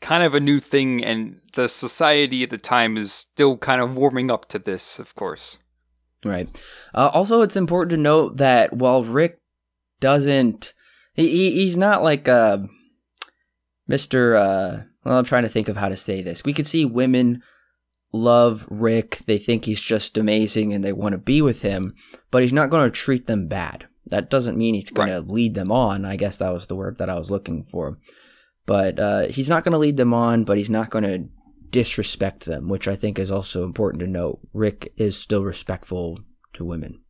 kind 0.00 0.22
of 0.22 0.32
a 0.32 0.40
new 0.40 0.60
thing, 0.60 1.04
and 1.04 1.40
the 1.54 1.68
society 1.68 2.44
at 2.44 2.50
the 2.50 2.56
time 2.56 2.96
is 2.96 3.12
still 3.12 3.56
kind 3.56 3.80
of 3.80 3.96
warming 3.96 4.30
up 4.30 4.46
to 4.50 4.60
this, 4.60 5.00
of 5.00 5.16
course. 5.16 5.58
Right. 6.24 6.48
Uh, 6.94 7.10
also, 7.12 7.42
it's 7.42 7.56
important 7.56 7.90
to 7.90 7.96
note 7.96 8.36
that 8.36 8.72
while 8.72 9.02
Rick 9.02 9.40
doesn't, 10.00 10.72
he, 11.14 11.50
he's 11.50 11.76
not 11.76 12.04
like 12.04 12.28
uh, 12.28 12.58
Mr. 13.90 14.36
Uh, 14.36 14.82
well, 15.04 15.18
I'm 15.18 15.24
trying 15.24 15.42
to 15.42 15.48
think 15.48 15.68
of 15.68 15.76
how 15.76 15.88
to 15.88 15.96
say 15.96 16.22
this. 16.22 16.44
We 16.44 16.52
could 16.52 16.68
see 16.68 16.84
women 16.84 17.42
love 18.12 18.66
Rick. 18.68 19.18
They 19.26 19.38
think 19.38 19.64
he's 19.64 19.80
just 19.80 20.16
amazing 20.16 20.72
and 20.72 20.84
they 20.84 20.92
want 20.92 21.12
to 21.12 21.18
be 21.18 21.42
with 21.42 21.62
him, 21.62 21.94
but 22.30 22.42
he's 22.42 22.52
not 22.52 22.70
going 22.70 22.84
to 22.84 22.90
treat 22.90 23.26
them 23.26 23.48
bad. 23.48 23.86
That 24.06 24.30
doesn't 24.30 24.58
mean 24.58 24.74
he's 24.74 24.90
going 24.90 25.10
right. 25.10 25.24
to 25.24 25.32
lead 25.32 25.54
them 25.54 25.70
on. 25.70 26.04
I 26.04 26.16
guess 26.16 26.38
that 26.38 26.52
was 26.52 26.66
the 26.66 26.76
word 26.76 26.98
that 26.98 27.08
I 27.08 27.18
was 27.18 27.30
looking 27.30 27.62
for. 27.62 27.98
But 28.66 28.98
uh, 28.98 29.28
he's 29.28 29.48
not 29.48 29.64
going 29.64 29.72
to 29.72 29.78
lead 29.78 29.96
them 29.96 30.12
on, 30.14 30.44
but 30.44 30.58
he's 30.58 30.70
not 30.70 30.90
going 30.90 31.04
to 31.04 31.28
disrespect 31.70 32.44
them, 32.44 32.68
which 32.68 32.86
I 32.86 32.96
think 32.96 33.18
is 33.18 33.30
also 33.30 33.64
important 33.64 34.00
to 34.00 34.06
note. 34.06 34.40
Rick 34.52 34.92
is 34.96 35.16
still 35.16 35.42
respectful 35.42 36.20
to 36.52 36.64
women. 36.64 37.00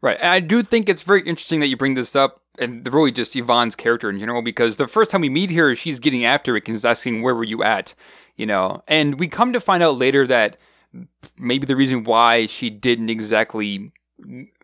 Right. 0.00 0.16
And 0.18 0.28
I 0.28 0.40
do 0.40 0.62
think 0.62 0.88
it's 0.88 1.02
very 1.02 1.22
interesting 1.22 1.60
that 1.60 1.68
you 1.68 1.76
bring 1.76 1.94
this 1.94 2.16
up 2.16 2.42
and 2.60 2.86
really 2.92 3.10
just 3.10 3.34
Yvonne's 3.34 3.74
character 3.74 4.08
in 4.10 4.18
general, 4.18 4.42
because 4.42 4.76
the 4.76 4.86
first 4.86 5.10
time 5.10 5.22
we 5.22 5.28
meet 5.28 5.50
her, 5.52 5.74
she's 5.74 5.98
getting 5.98 6.24
after 6.24 6.56
it 6.56 6.68
is 6.68 6.84
asking, 6.84 7.22
Where 7.22 7.34
were 7.34 7.44
you 7.44 7.62
at? 7.62 7.94
you 8.40 8.46
know. 8.46 8.82
And 8.88 9.20
we 9.20 9.28
come 9.28 9.52
to 9.52 9.60
find 9.60 9.82
out 9.82 9.98
later 9.98 10.26
that 10.26 10.56
maybe 11.38 11.66
the 11.66 11.76
reason 11.76 12.04
why 12.04 12.46
she 12.46 12.70
didn't 12.70 13.10
exactly 13.10 13.92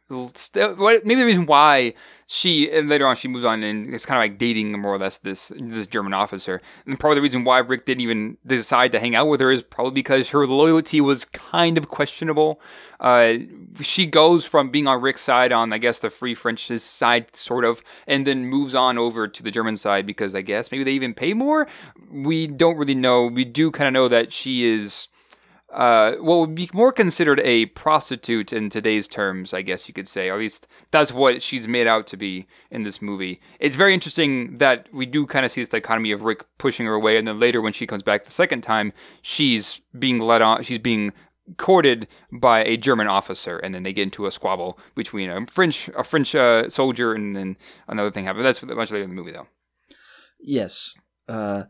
What 0.09 1.05
maybe 1.05 1.21
the 1.21 1.27
reason 1.27 1.47
why 1.47 1.95
she 2.29 2.71
and 2.71 2.89
later 2.89 3.09
on 3.09 3.17
she 3.17 3.27
moves 3.27 3.45
on 3.45 3.65
and 3.65 3.93
it's 3.93 4.07
kind 4.07 4.19
of 4.19 4.23
like 4.23 4.39
dating 4.39 4.71
more 4.81 4.95
or 4.95 4.99
less 4.99 5.19
this 5.19 5.51
this 5.57 5.89
German 5.89 6.15
officer, 6.15 6.63
and 6.87 6.99
probably 6.99 7.17
the 7.17 7.23
reason 7.23 7.43
why 7.43 7.59
Rick 7.59 7.87
didn't 7.87 8.03
even 8.03 8.37
decide 8.47 8.93
to 8.93 9.01
hang 9.01 9.17
out 9.17 9.27
with 9.27 9.41
her 9.41 9.51
is 9.51 9.65
probably 9.65 9.91
because 9.93 10.31
her 10.31 10.47
loyalty 10.47 11.01
was 11.01 11.25
kind 11.25 11.77
of 11.77 11.89
questionable. 11.89 12.61
Uh, 13.01 13.35
she 13.81 14.07
goes 14.07 14.45
from 14.45 14.71
being 14.71 14.87
on 14.87 15.03
Rick's 15.03 15.23
side 15.23 15.51
on 15.51 15.73
I 15.73 15.79
guess 15.79 15.99
the 15.99 16.11
Free 16.11 16.37
French's 16.37 16.85
side 16.85 17.35
sort 17.35 17.65
of, 17.65 17.83
and 18.07 18.25
then 18.25 18.47
moves 18.47 18.77
on 18.77 18.99
over 18.99 19.27
to 19.27 19.43
the 19.43 19.51
German 19.51 19.77
side 19.77 20.07
because 20.07 20.37
I 20.37 20.43
guess 20.43 20.71
maybe 20.71 20.85
they 20.85 20.93
even 20.93 21.15
pay 21.15 21.35
more. 21.35 21.67
We 22.13 22.47
don't 22.47 22.77
really 22.77 22.95
know. 22.95 23.27
We 23.27 23.45
do 23.45 23.73
kind 23.73 23.89
of 23.89 23.93
know 23.93 24.07
that 24.07 24.33
she 24.33 24.65
is 24.65 25.09
uh, 25.77 26.13
what 26.21 26.39
would 26.39 26.55
be 26.55 26.71
more 26.73 26.91
considered 26.91 27.39
a 27.41 27.67
prostitute 27.67 28.51
in 28.51 28.71
today's 28.71 29.07
terms, 29.07 29.53
I 29.53 29.61
guess 29.61 29.87
you 29.87 29.93
could 29.93 30.09
say. 30.09 30.31
At 30.31 30.39
least 30.39 30.67
that's 30.91 31.13
what 31.13 31.43
she's 31.43 31.69
made 31.69 31.87
out 31.87 32.07
to 32.09 32.17
be 32.17 32.47
in 32.71 32.83
this 32.83 33.03
movie. 33.03 33.43
It's 33.61 33.77
very 33.77 33.93
interesting 33.93 34.57
that 34.57 34.89
we 34.91 35.05
do 35.05 35.27
kind 35.27 35.45
of 35.45 35.51
see 35.51 35.61
this 35.61 35.69
dichotomy 35.69 36.13
of 36.13 36.23
Rick 36.23 36.47
pushing 36.57 36.87
her 36.87 36.95
away, 36.95 37.19
and 37.19 37.29
then 37.29 37.39
later 37.39 37.61
when 37.61 37.75
she 37.75 37.87
comes 37.87 38.03
back 38.03 38.25
the 38.25 38.31
second 38.33 38.63
time, 38.63 38.95
she's 39.21 39.83
being 39.99 40.19
led 40.19 40.41
on. 40.41 40.63
She's 40.63 40.79
being 40.79 41.13
courted 41.59 42.09
by 42.33 42.65
a 42.65 42.79
German 42.79 43.07
officer, 43.07 43.59
and 43.59 43.75
then 43.75 43.83
they 43.83 43.93
get 43.93 44.05
into 44.05 44.25
a 44.25 44.33
squabble 44.33 44.79
between 44.95 45.29
a 45.29 45.45
French 45.45 45.89
a 45.89 46.03
French 46.03 46.35
uh, 46.35 46.71
soldier, 46.71 47.13
and 47.13 47.37
then 47.37 47.59
another 47.87 48.11
thing 48.11 48.25
happens. 48.25 48.45
That's 48.45 48.63
much 48.63 48.91
later 48.91 49.05
in 49.05 49.11
the 49.11 49.17
movie, 49.17 49.33
though. 49.33 49.49
Yes. 50.41 50.95
Uh, 51.29 51.65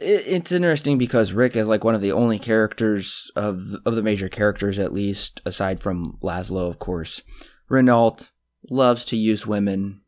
it's 0.00 0.52
interesting 0.52 0.98
because 0.98 1.32
Rick 1.32 1.56
is 1.56 1.68
like 1.68 1.84
one 1.84 1.94
of 1.94 2.00
the 2.00 2.12
only 2.12 2.38
characters 2.38 3.30
of 3.36 3.76
of 3.84 3.94
the 3.94 4.02
major 4.02 4.28
characters, 4.28 4.78
at 4.78 4.92
least 4.92 5.40
aside 5.44 5.80
from 5.80 6.18
Laszlo, 6.22 6.68
of 6.68 6.78
course. 6.78 7.22
Renault 7.68 8.30
loves 8.68 9.04
to 9.06 9.16
use 9.16 9.46
women. 9.46 10.02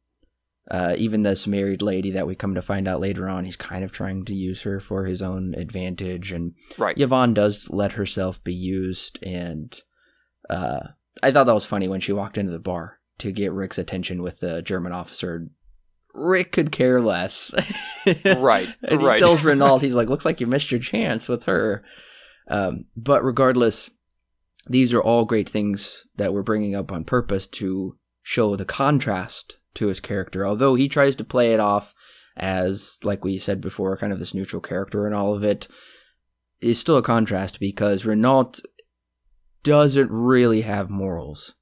Uh, 0.71 0.95
even 0.97 1.23
this 1.23 1.47
married 1.47 1.83
lady 1.83 2.13
that 2.13 2.27
we 2.27 2.35
come 2.35 2.55
to 2.55 2.63
find 2.63 2.87
out 2.87 3.01
later 3.01 3.29
on, 3.29 3.45
he's 3.45 3.57
kind 3.57 3.85
of 3.85 3.93
trying 3.93 4.25
to 4.25 4.35
use 4.35 4.63
her 4.63 4.81
for 4.81 5.05
his 5.05 5.21
own 5.21 5.55
advantage. 5.55 6.33
And 6.33 6.55
right. 6.79 6.99
Yvonne 6.99 7.35
does 7.35 7.69
let 7.69 7.93
herself 7.93 8.43
be 8.43 8.55
used. 8.55 9.19
And 9.23 9.79
uh, 10.49 10.81
I 11.23 11.31
thought 11.31 11.45
that 11.45 11.55
was 11.55 11.67
funny 11.67 11.89
when 11.89 12.01
she 12.01 12.13
walked 12.13 12.39
into 12.39 12.53
the 12.53 12.61
bar 12.61 13.01
to 13.19 13.33
get 13.33 13.53
Rick's 13.53 13.77
attention 13.77 14.23
with 14.23 14.41
the 14.41 14.63
German 14.63 14.93
officer 14.93 15.49
Rick 16.15 16.53
could 16.53 16.73
care 16.73 17.01
less. 17.01 17.55
right. 18.25 18.69
and 18.83 19.03
right. 19.03 19.15
he 19.15 19.21
tells 19.21 19.43
Renault, 19.45 19.79
he's 19.79 19.95
like, 19.95 20.09
looks 20.09 20.25
like 20.25 20.41
you 20.41 20.47
missed 20.47 20.71
your 20.71 20.81
chance 20.81 21.29
with 21.29 21.45
her. 21.45 21.83
Um, 22.49 22.87
but 22.97 23.25
regardless, 23.25 23.91
these 24.67 24.95
are 24.95 25.03
all 25.03 25.25
great 25.25 25.49
things 25.49 26.07
that 26.17 26.33
we're 26.33 26.43
bringing 26.43 26.75
up 26.75 26.93
on 26.93 27.05
purpose 27.05 27.47
to 27.47 27.97
show 28.23 28.57
the 28.57 28.65
contrast 28.65 29.57
to 29.75 29.87
his 29.87 30.01
character. 30.01 30.47
Although 30.47 30.75
he 30.75 30.89
tries 30.89 31.17
to 31.17 31.25
play 31.25 31.55
it 31.55 31.61
off 31.61 31.95
as, 32.37 32.99
like 33.03 33.25
we 33.25 33.39
said 33.39 33.61
before, 33.61 33.97
kind 33.97 34.13
of 34.13 34.19
this 34.19 34.35
neutral 34.35 34.63
character 34.63 35.07
and 35.07 35.15
all 35.15 35.35
of 35.35 35.43
it, 35.43 35.69
is 36.61 36.79
still 36.79 36.97
a 36.97 37.03
contrast 37.03 37.59
because 37.59 38.07
Renault 38.07 38.61
doesn't 39.63 40.11
really 40.11 40.63
have 40.63 40.91
morals 40.91 41.55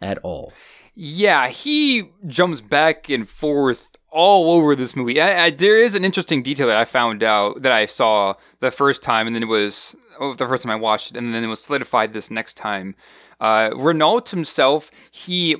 at 0.00 0.18
all. 0.18 0.52
Yeah, 0.98 1.48
he 1.48 2.10
jumps 2.26 2.62
back 2.62 3.10
and 3.10 3.28
forth 3.28 3.90
all 4.10 4.56
over 4.56 4.74
this 4.74 4.96
movie. 4.96 5.20
I, 5.20 5.44
I, 5.44 5.50
there 5.50 5.78
is 5.78 5.94
an 5.94 6.06
interesting 6.06 6.42
detail 6.42 6.66
that 6.68 6.76
I 6.76 6.86
found 6.86 7.22
out 7.22 7.60
that 7.60 7.70
I 7.70 7.84
saw 7.84 8.34
the 8.60 8.70
first 8.70 9.02
time, 9.02 9.26
and 9.26 9.36
then 9.36 9.42
it 9.42 9.48
was 9.48 9.94
oh, 10.18 10.32
the 10.32 10.48
first 10.48 10.62
time 10.62 10.72
I 10.72 10.76
watched 10.76 11.10
it, 11.10 11.18
and 11.18 11.34
then 11.34 11.44
it 11.44 11.48
was 11.48 11.62
solidified 11.62 12.14
this 12.14 12.30
next 12.30 12.54
time. 12.54 12.94
Uh, 13.38 13.70
Renault 13.76 14.30
himself, 14.30 14.90
he 15.10 15.56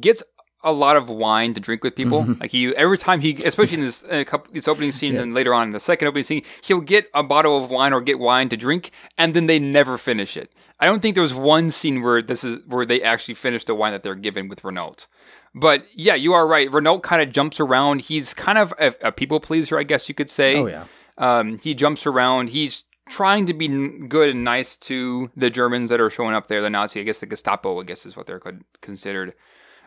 gets 0.00 0.24
a 0.64 0.72
lot 0.72 0.96
of 0.96 1.08
wine 1.08 1.54
to 1.54 1.60
drink 1.60 1.84
with 1.84 1.94
people. 1.94 2.22
Mm-hmm. 2.22 2.40
Like 2.40 2.50
he, 2.50 2.74
every 2.74 2.98
time 2.98 3.20
he, 3.20 3.40
especially 3.44 3.78
in 3.78 3.82
this 3.82 4.02
uh, 4.04 4.24
couple, 4.26 4.52
this 4.52 4.66
opening 4.66 4.90
scene, 4.90 5.14
yes. 5.14 5.22
and 5.22 5.34
later 5.34 5.54
on 5.54 5.68
in 5.68 5.72
the 5.72 5.78
second 5.78 6.08
opening 6.08 6.24
scene, 6.24 6.42
he'll 6.64 6.80
get 6.80 7.08
a 7.14 7.22
bottle 7.22 7.62
of 7.62 7.70
wine 7.70 7.92
or 7.92 8.00
get 8.00 8.18
wine 8.18 8.48
to 8.48 8.56
drink, 8.56 8.90
and 9.16 9.34
then 9.34 9.46
they 9.46 9.60
never 9.60 9.96
finish 9.96 10.36
it. 10.36 10.50
I 10.80 10.86
don't 10.86 11.00
think 11.00 11.14
there 11.14 11.22
was 11.22 11.34
one 11.34 11.70
scene 11.70 12.02
where 12.02 12.22
this 12.22 12.42
is 12.42 12.66
where 12.66 12.86
they 12.86 13.02
actually 13.02 13.34
finish 13.34 13.64
the 13.64 13.74
wine 13.74 13.92
that 13.92 14.02
they're 14.02 14.14
given 14.14 14.48
with 14.48 14.64
Renault. 14.64 15.06
But 15.54 15.84
yeah, 15.94 16.14
you 16.14 16.32
are 16.32 16.46
right. 16.46 16.72
Renault 16.72 17.00
kind 17.00 17.20
of 17.20 17.32
jumps 17.32 17.60
around. 17.60 18.02
He's 18.02 18.32
kind 18.34 18.56
of 18.56 18.72
a, 18.78 18.94
a, 19.02 19.12
people 19.12 19.40
pleaser, 19.40 19.78
I 19.78 19.82
guess 19.82 20.08
you 20.08 20.14
could 20.14 20.30
say. 20.30 20.56
Oh 20.56 20.66
yeah. 20.66 20.84
Um, 21.18 21.58
he 21.58 21.74
jumps 21.74 22.06
around. 22.06 22.50
He's 22.50 22.84
trying 23.10 23.44
to 23.46 23.52
be 23.52 23.68
good 24.08 24.30
and 24.30 24.44
nice 24.44 24.76
to 24.76 25.30
the 25.36 25.50
Germans 25.50 25.90
that 25.90 26.00
are 26.00 26.08
showing 26.08 26.34
up 26.34 26.46
there. 26.46 26.62
The 26.62 26.70
Nazi, 26.70 27.00
I 27.00 27.02
guess, 27.02 27.20
the 27.20 27.26
Gestapo, 27.26 27.78
I 27.80 27.84
guess, 27.84 28.06
is 28.06 28.16
what 28.16 28.26
they're 28.26 28.40
considered. 28.80 29.34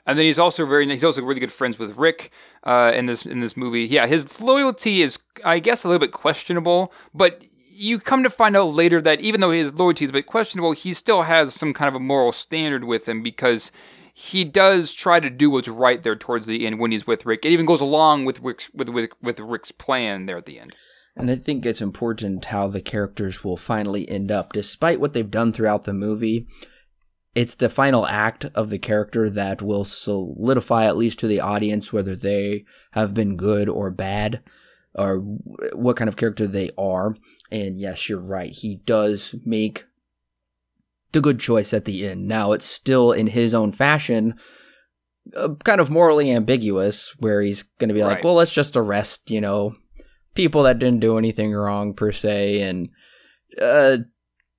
And 0.06 0.20
then 0.20 0.26
he's 0.26 0.38
also 0.38 0.66
very 0.66 0.86
he's 0.88 1.04
also 1.04 1.24
really 1.24 1.40
good 1.40 1.52
friends 1.52 1.80
with 1.80 1.96
Rick 1.96 2.32
uh, 2.66 2.92
in 2.94 3.06
this 3.06 3.26
in 3.26 3.40
this 3.40 3.56
movie. 3.56 3.86
Yeah, 3.86 4.06
his 4.06 4.42
loyalty 4.42 5.02
is 5.02 5.18
I 5.46 5.60
guess 5.60 5.86
a 5.86 5.88
little 5.88 6.00
bit 6.00 6.12
questionable, 6.12 6.92
but 7.14 7.44
you 7.76 8.00
come 8.00 8.24
to 8.24 8.30
find 8.30 8.56
out 8.56 8.74
later 8.74 9.02
that 9.02 9.22
even 9.22 9.42
though 9.42 9.52
his 9.52 9.74
loyalty 9.74 10.06
is 10.06 10.12
a 10.12 10.14
bit 10.14 10.28
questionable, 10.28 10.74
he 10.74 10.94
still 10.94 11.24
has 11.24 11.54
some 11.54 11.74
kind 11.74 11.90
of 11.90 11.96
a 11.96 12.00
moral 12.00 12.32
standard 12.32 12.84
with 12.84 13.08
him 13.08 13.22
because 13.22 13.72
he 14.14 14.44
does 14.44 14.94
try 14.94 15.20
to 15.20 15.30
do 15.30 15.50
what's 15.50 15.68
right 15.68 16.04
there 16.04 16.16
towards 16.16 16.46
the 16.46 16.66
end 16.66 16.80
when 16.80 16.92
he's 16.92 17.08
with 17.08 17.26
Rick. 17.26 17.46
It 17.46 17.50
even 17.50 17.66
goes 17.66 17.82
along 17.82 18.26
with 18.26 18.40
Rick's, 18.42 18.70
with, 18.74 18.90
with, 18.90 19.10
with 19.22 19.40
Rick's 19.40 19.72
plan 19.72 20.28
there 20.28 20.38
at 20.38 20.46
the 20.46 20.60
end. 20.60 20.76
And 21.16 21.30
I 21.30 21.36
think 21.36 21.66
it's 21.66 21.82
important 21.82 22.46
how 22.46 22.68
the 22.68 22.82
characters 22.82 23.44
will 23.44 23.58
finally 23.58 24.08
end 24.10 24.32
up, 24.32 24.54
despite 24.54 25.00
what 25.00 25.14
they've 25.14 25.30
done 25.30 25.52
throughout 25.52 25.84
the 25.84 25.94
movie. 25.94 26.48
It's 27.36 27.56
the 27.56 27.70
final 27.70 28.06
act 28.06 28.46
of 28.54 28.70
the 28.70 28.80
character 28.80 29.30
that 29.30 29.62
will 29.62 29.86
solidify, 29.86 30.86
at 30.86 30.98
least 30.98 31.20
to 31.20 31.28
the 31.28 31.40
audience, 31.40 31.92
whether 31.92 32.16
they 32.16 32.66
have 32.92 33.14
been 33.14 33.36
good 33.36 33.68
or 33.70 33.90
bad, 33.90 34.42
or 34.94 35.18
what 35.74 35.98
kind 35.98 36.08
of 36.08 36.18
character 36.18 36.48
they 36.48 36.70
are. 36.78 37.16
And 37.54 37.78
yes, 37.78 38.10
you're 38.10 38.20
right. 38.20 38.52
He 38.52 38.78
does 38.78 39.36
make 39.46 39.86
the 41.12 41.22
good 41.22 41.40
choice 41.40 41.72
at 41.72 41.86
the 41.86 42.08
end. 42.08 42.28
Now, 42.28 42.52
it's 42.52 42.66
still 42.66 43.12
in 43.12 43.28
his 43.28 43.54
own 43.54 43.72
fashion, 43.72 44.34
uh, 45.36 45.50
kind 45.64 45.80
of 45.80 45.92
morally 45.92 46.32
ambiguous, 46.32 47.16
where 47.20 47.42
he's 47.42 47.62
going 47.62 47.90
to 47.90 47.94
be 47.94 48.04
like, 48.04 48.24
well, 48.24 48.34
let's 48.34 48.52
just 48.52 48.76
arrest, 48.76 49.30
you 49.30 49.40
know, 49.40 49.76
people 50.34 50.64
that 50.64 50.80
didn't 50.80 51.00
do 51.00 51.20
anything 51.20 51.54
wrong 51.54 51.94
per 51.94 52.12
se. 52.12 52.62
And 52.62 52.90
uh, 53.62 53.98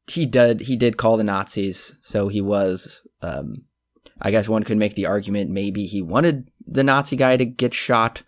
he 0.07 0.25
did 0.25 0.61
he 0.61 0.77
did 0.77 0.97
call 0.97 1.17
the 1.17 1.25
Nazis, 1.25 1.97
so 2.01 2.29
he 2.29 2.41
was. 2.41 3.03
Um, 3.23 3.65
I 4.23 4.31
guess 4.31 4.49
one 4.49 4.63
could 4.63 4.77
make 4.77 4.95
the 4.95 5.07
argument 5.07 5.51
maybe 5.51 5.87
he 5.87 6.01
wanted 6.01 6.49
the 6.65 6.85
Nazi 6.85 7.17
guy 7.17 7.37
to 7.37 7.45
get 7.45 7.75
shot. 7.75 8.23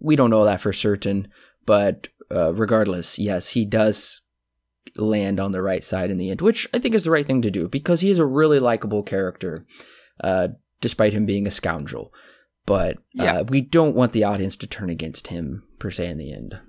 We 0.00 0.14
don't 0.14 0.30
know 0.30 0.44
that 0.44 0.60
for 0.60 0.72
certain, 0.72 1.28
but 1.66 2.08
uh, 2.30 2.52
regardless, 2.54 3.18
yes, 3.18 3.48
he 3.48 3.64
does 3.64 4.22
land 4.96 5.40
on 5.40 5.52
the 5.52 5.62
right 5.62 5.82
side 5.82 6.10
in 6.10 6.18
the 6.18 6.30
end, 6.30 6.40
which 6.40 6.68
I 6.72 6.78
think 6.78 6.94
is 6.94 7.04
the 7.04 7.10
right 7.10 7.26
thing 7.26 7.42
to 7.42 7.50
do 7.50 7.68
because 7.68 8.00
he 8.00 8.10
is 8.10 8.18
a 8.18 8.26
really 8.26 8.60
likable 8.60 9.02
character, 9.02 9.66
uh, 10.22 10.48
despite 10.80 11.12
him 11.12 11.26
being 11.26 11.46
a 11.46 11.50
scoundrel. 11.50 12.12
But 12.66 12.96
uh, 13.18 13.24
yeah. 13.24 13.42
we 13.42 13.60
don't 13.60 13.94
want 13.94 14.12
the 14.12 14.24
audience 14.24 14.56
to 14.56 14.66
turn 14.66 14.90
against 14.90 15.28
him 15.28 15.64
per 15.78 15.90
se 15.90 16.08
in 16.08 16.18
the 16.18 16.32
end. 16.32 16.60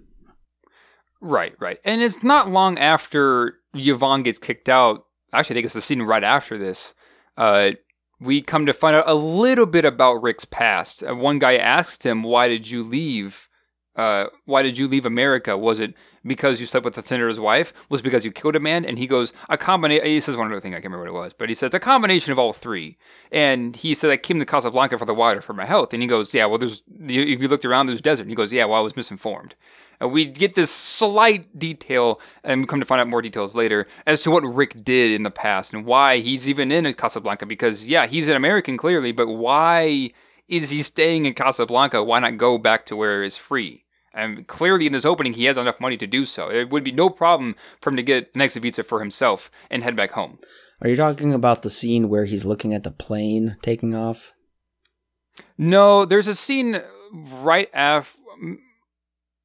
Right, 1.21 1.55
right. 1.59 1.79
And 1.83 2.01
it's 2.01 2.23
not 2.23 2.51
long 2.51 2.77
after 2.77 3.55
Yvonne 3.73 4.23
gets 4.23 4.39
kicked 4.39 4.69
out. 4.69 5.05
Actually, 5.33 5.53
I 5.53 5.57
think 5.57 5.65
it's 5.65 5.73
the 5.73 5.81
scene 5.81 6.01
right 6.01 6.23
after 6.23 6.57
this. 6.57 6.93
Uh, 7.37 7.71
we 8.19 8.41
come 8.41 8.65
to 8.65 8.73
find 8.73 8.95
out 8.95 9.07
a 9.07 9.15
little 9.15 9.65
bit 9.65 9.85
about 9.85 10.21
Rick's 10.21 10.45
past. 10.45 11.03
Uh, 11.03 11.15
one 11.15 11.39
guy 11.39 11.55
asked 11.55 12.05
him, 12.05 12.23
Why 12.23 12.47
did 12.47 12.69
you 12.69 12.83
leave? 12.83 13.47
Uh, 13.95 14.27
why 14.45 14.61
did 14.61 14.77
you 14.77 14.87
leave 14.87 15.05
America? 15.05 15.57
Was 15.57 15.79
it 15.79 15.93
because 16.25 16.59
you 16.59 16.65
slept 16.65 16.85
with 16.85 16.95
the 16.95 17.03
senator's 17.03 17.39
wife? 17.39 17.73
Was 17.89 18.01
it 18.01 18.03
because 18.03 18.25
you 18.25 18.31
killed 18.31 18.55
a 18.55 18.59
man? 18.59 18.83
And 18.83 18.97
he 18.97 19.07
goes, 19.07 19.31
a 19.49 19.57
combination. 19.57 20.05
He 20.05 20.19
says 20.19 20.35
one 20.35 20.51
other 20.51 20.59
thing, 20.59 20.73
I 20.73 20.77
can't 20.77 20.85
remember 20.85 21.03
what 21.03 21.09
it 21.09 21.23
was, 21.23 21.33
but 21.33 21.49
he 21.49 21.55
says 21.55 21.73
a 21.73 21.79
combination 21.79 22.31
of 22.31 22.39
all 22.39 22.53
three. 22.53 22.97
And 23.31 23.75
he 23.75 23.93
said, 23.93 24.11
I 24.11 24.17
came 24.17 24.39
to 24.39 24.45
Casablanca 24.45 24.97
for 24.97 25.05
the 25.05 25.13
water 25.13 25.41
for 25.41 25.53
my 25.53 25.65
health. 25.65 25.93
And 25.93 26.01
he 26.01 26.07
goes, 26.07 26.33
yeah, 26.33 26.45
well, 26.45 26.57
there's, 26.57 26.83
if 26.99 27.41
you 27.41 27.47
looked 27.47 27.65
around, 27.65 27.87
there's 27.87 28.01
desert. 28.01 28.23
And 28.23 28.31
he 28.31 28.35
goes, 28.35 28.51
yeah, 28.51 28.65
well, 28.65 28.79
I 28.79 28.81
was 28.81 28.95
misinformed. 28.95 29.55
And 30.01 30.11
we 30.11 30.25
get 30.25 30.55
this 30.55 30.71
slight 30.71 31.57
detail, 31.57 32.19
and 32.43 32.61
we 32.61 32.67
come 32.67 32.81
to 32.81 32.85
find 32.85 32.99
out 32.99 33.07
more 33.07 33.21
details 33.21 33.55
later 33.55 33.87
as 34.05 34.21
to 34.23 34.31
what 34.31 34.43
Rick 34.43 34.83
did 34.83 35.11
in 35.11 35.23
the 35.23 35.31
past 35.31 35.73
and 35.73 35.85
why 35.85 36.17
he's 36.17 36.49
even 36.49 36.69
in 36.69 36.91
Casablanca. 36.91 37.45
Because, 37.45 37.87
yeah, 37.87 38.05
he's 38.05 38.27
an 38.27 38.35
American 38.35 38.75
clearly, 38.75 39.13
but 39.13 39.27
why 39.27 40.11
is 40.49 40.69
he 40.69 40.83
staying 40.83 41.25
in 41.25 41.33
Casablanca? 41.33 42.03
Why 42.03 42.19
not 42.19 42.37
go 42.37 42.57
back 42.57 42.85
to 42.87 42.95
where 42.97 43.23
it's 43.23 43.37
free? 43.37 43.84
And 44.16 44.47
clearly, 44.47 44.88
in 44.88 44.93
this 44.93 45.05
opening, 45.05 45.34
he 45.34 45.45
has 45.45 45.57
enough 45.57 45.80
money 45.80 45.97
to 45.97 46.07
do 46.07 46.26
so. 46.26 46.49
It 46.49 46.70
would 46.70 46.86
be 46.86 46.93
no 46.93 47.09
problem 47.09 47.55
for 47.82 47.89
him 47.89 47.97
to 47.97 48.03
get 48.03 48.32
an 48.34 48.41
exit 48.41 48.63
visa 48.63 48.84
for 48.84 49.01
himself 49.01 49.51
and 49.70 49.84
head 49.84 49.95
back 49.95 50.11
home. 50.11 50.39
Are 50.82 50.88
you 50.88 50.95
talking 50.95 51.34
about 51.34 51.61
the 51.61 51.70
scene 51.70 52.07
where 52.09 52.26
he's 52.26 52.45
looking 52.45 52.74
at 52.74 52.84
the 52.84 52.91
plane 52.91 53.57
taking 53.61 53.93
off? 53.93 54.34
No, 55.57 56.05
there's 56.05 56.30
a 56.30 56.36
scene 56.36 56.82
right 57.11 57.70
after. 57.74 58.18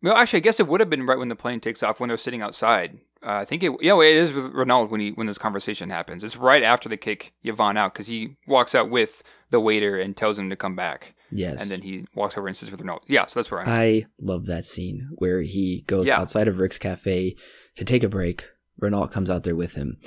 Well, 0.02 0.16
actually, 0.16 0.38
I 0.38 0.40
guess 0.40 0.60
it 0.60 0.68
would 0.68 0.80
have 0.80 0.88
been 0.88 1.06
right 1.06 1.18
when 1.18 1.28
the 1.28 1.36
plane 1.36 1.60
takes 1.60 1.82
off 1.82 2.00
when 2.00 2.08
they're 2.08 2.16
sitting 2.16 2.40
outside 2.40 3.00
Uh, 3.22 3.32
I 3.32 3.44
think 3.44 3.62
it, 3.62 3.72
yeah, 3.82 4.00
it 4.00 4.16
is 4.16 4.32
with 4.32 4.46
Renault 4.54 4.86
when 4.86 5.00
he 5.00 5.10
when 5.10 5.26
this 5.26 5.36
conversation 5.36 5.90
happens. 5.90 6.24
It's 6.24 6.36
right 6.36 6.62
after 6.62 6.88
they 6.88 6.96
kick 6.96 7.34
Yvonne 7.42 7.76
out 7.76 7.92
because 7.92 8.06
he 8.06 8.36
walks 8.46 8.74
out 8.74 8.88
with 8.88 9.22
the 9.50 9.60
waiter 9.60 9.98
and 9.98 10.16
tells 10.16 10.38
him 10.38 10.48
to 10.48 10.56
come 10.56 10.74
back. 10.74 11.14
Yes. 11.32 11.60
And 11.60 11.70
then 11.70 11.82
he 11.82 12.06
walks 12.14 12.36
over 12.36 12.46
and 12.48 12.56
sits 12.56 12.70
with 12.70 12.80
Renault. 12.80 13.02
Yeah, 13.06 13.26
so 13.26 13.38
that's 13.40 13.50
where 13.50 13.60
I'm. 13.60 13.68
I 13.68 14.06
love 14.20 14.46
that 14.46 14.64
scene 14.66 15.08
where 15.12 15.42
he 15.42 15.84
goes 15.86 16.08
Yeah. 16.08 16.18
outside 16.20 16.48
of 16.48 16.58
Rick's 16.58 16.78
cafe 16.78 17.36
to 17.76 17.84
take 17.84 18.02
a 18.02 18.08
break. 18.08 18.44
Renault 18.78 19.08
comes 19.08 19.30
out 19.30 19.44
there 19.44 19.56
with 19.56 19.74
him. 19.74 19.98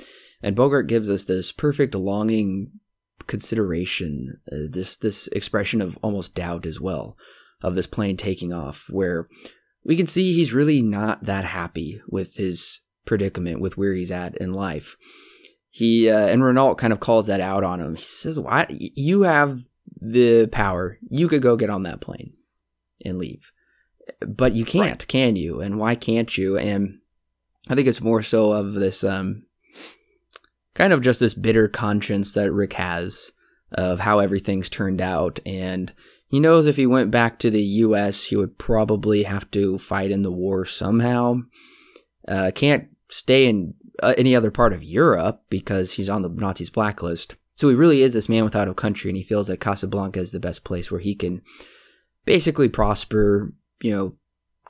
And 0.42 0.54
Bogart 0.56 0.86
gives 0.88 1.08
us 1.08 1.24
this 1.24 1.52
perfect 1.52 1.94
longing 1.94 2.72
consideration, 3.26 4.40
uh, 4.50 4.68
this 4.70 4.96
this 4.96 5.28
expression 5.28 5.80
of 5.80 5.98
almost 6.02 6.34
doubt 6.34 6.66
as 6.66 6.80
well 6.80 7.16
of 7.62 7.74
this 7.74 7.86
plane 7.86 8.16
taking 8.16 8.52
off 8.52 8.86
where 8.90 9.28
we 9.84 9.96
can 9.96 10.06
see 10.06 10.32
he's 10.32 10.52
really 10.52 10.82
not 10.82 11.24
that 11.24 11.44
happy 11.44 12.00
with 12.08 12.36
his 12.36 12.80
predicament 13.06 13.60
with 13.60 13.76
where 13.76 13.94
he's 13.94 14.10
at 14.10 14.36
in 14.38 14.52
life. 14.52 14.96
He 15.70 16.08
uh, 16.08 16.26
and 16.26 16.44
Renault 16.44 16.76
kind 16.76 16.92
of 16.92 17.00
calls 17.00 17.26
that 17.26 17.40
out 17.40 17.64
on 17.64 17.80
him. 17.80 17.96
He 17.96 18.02
says, 18.02 18.38
"What? 18.38 18.70
You 18.70 19.22
have 19.22 19.62
the 20.00 20.46
power. 20.46 20.98
You 21.08 21.28
could 21.28 21.42
go 21.42 21.56
get 21.56 21.70
on 21.70 21.82
that 21.84 22.00
plane 22.00 22.34
and 23.04 23.18
leave, 23.18 23.50
but 24.26 24.54
you 24.54 24.64
can't, 24.64 25.02
Right. 25.02 25.08
can 25.08 25.36
you? 25.36 25.60
And 25.60 25.78
why 25.78 25.94
can't 25.94 26.36
you?" 26.36 26.56
And 26.58 26.98
I 27.68 27.74
think 27.74 27.88
it's 27.88 28.00
more 28.00 28.22
so 28.22 28.52
of 28.52 28.74
this 28.74 29.02
um, 29.04 29.44
kind 30.74 30.92
of 30.92 31.00
just 31.00 31.20
this 31.20 31.34
bitter 31.34 31.68
conscience 31.68 32.32
that 32.32 32.52
Rick 32.52 32.74
has 32.74 33.32
of 33.72 34.00
how 34.00 34.18
everything's 34.20 34.68
turned 34.68 35.00
out, 35.00 35.40
and 35.46 35.92
he 36.28 36.40
knows 36.40 36.66
if 36.66 36.76
he 36.76 36.86
went 36.86 37.10
back 37.10 37.38
to 37.40 37.50
the 37.50 37.62
U.S., 37.62 38.24
he 38.24 38.36
would 38.36 38.58
probably 38.58 39.22
have 39.24 39.50
to 39.52 39.78
fight 39.78 40.10
in 40.10 40.22
the 40.22 40.32
war 40.32 40.64
somehow. 40.64 41.36
Uh, 42.26 42.50
can't 42.54 42.88
stay 43.10 43.46
in 43.46 43.74
uh, 44.02 44.14
any 44.18 44.34
other 44.34 44.50
part 44.50 44.72
of 44.72 44.82
Europe 44.82 45.42
because 45.50 45.92
he's 45.92 46.08
on 46.08 46.22
the 46.22 46.28
Nazis' 46.28 46.70
blacklist. 46.70 47.36
So 47.56 47.68
he 47.68 47.74
really 47.74 48.02
is 48.02 48.14
this 48.14 48.28
man 48.28 48.44
without 48.44 48.68
a 48.68 48.74
country, 48.74 49.10
and 49.10 49.16
he 49.16 49.22
feels 49.22 49.46
that 49.46 49.60
Casablanca 49.60 50.20
is 50.20 50.32
the 50.32 50.40
best 50.40 50.64
place 50.64 50.90
where 50.90 51.00
he 51.00 51.14
can 51.14 51.42
basically 52.24 52.68
prosper. 52.68 53.52
You 53.80 53.94
know, 53.94 54.14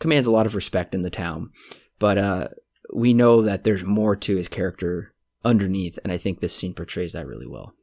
commands 0.01 0.27
a 0.27 0.33
lot 0.33 0.47
of 0.47 0.55
respect 0.55 0.95
in 0.95 1.03
the 1.03 1.11
town, 1.11 1.51
but 1.99 2.19
uh, 2.19 2.49
we 2.93 3.15
know 3.15 3.43
that 3.43 3.65
there's 3.65 3.85
more 3.85 4.17
to 4.17 4.37
his 4.37 4.49
character 4.49 5.15
underneath, 5.45 5.99
and 6.03 6.13
I 6.13 6.19
think 6.19 6.41
this 6.41 6.55
scene 6.55 6.75
portrays 6.75 7.13
that 7.13 7.27
really 7.27 7.47
well. 7.47 7.75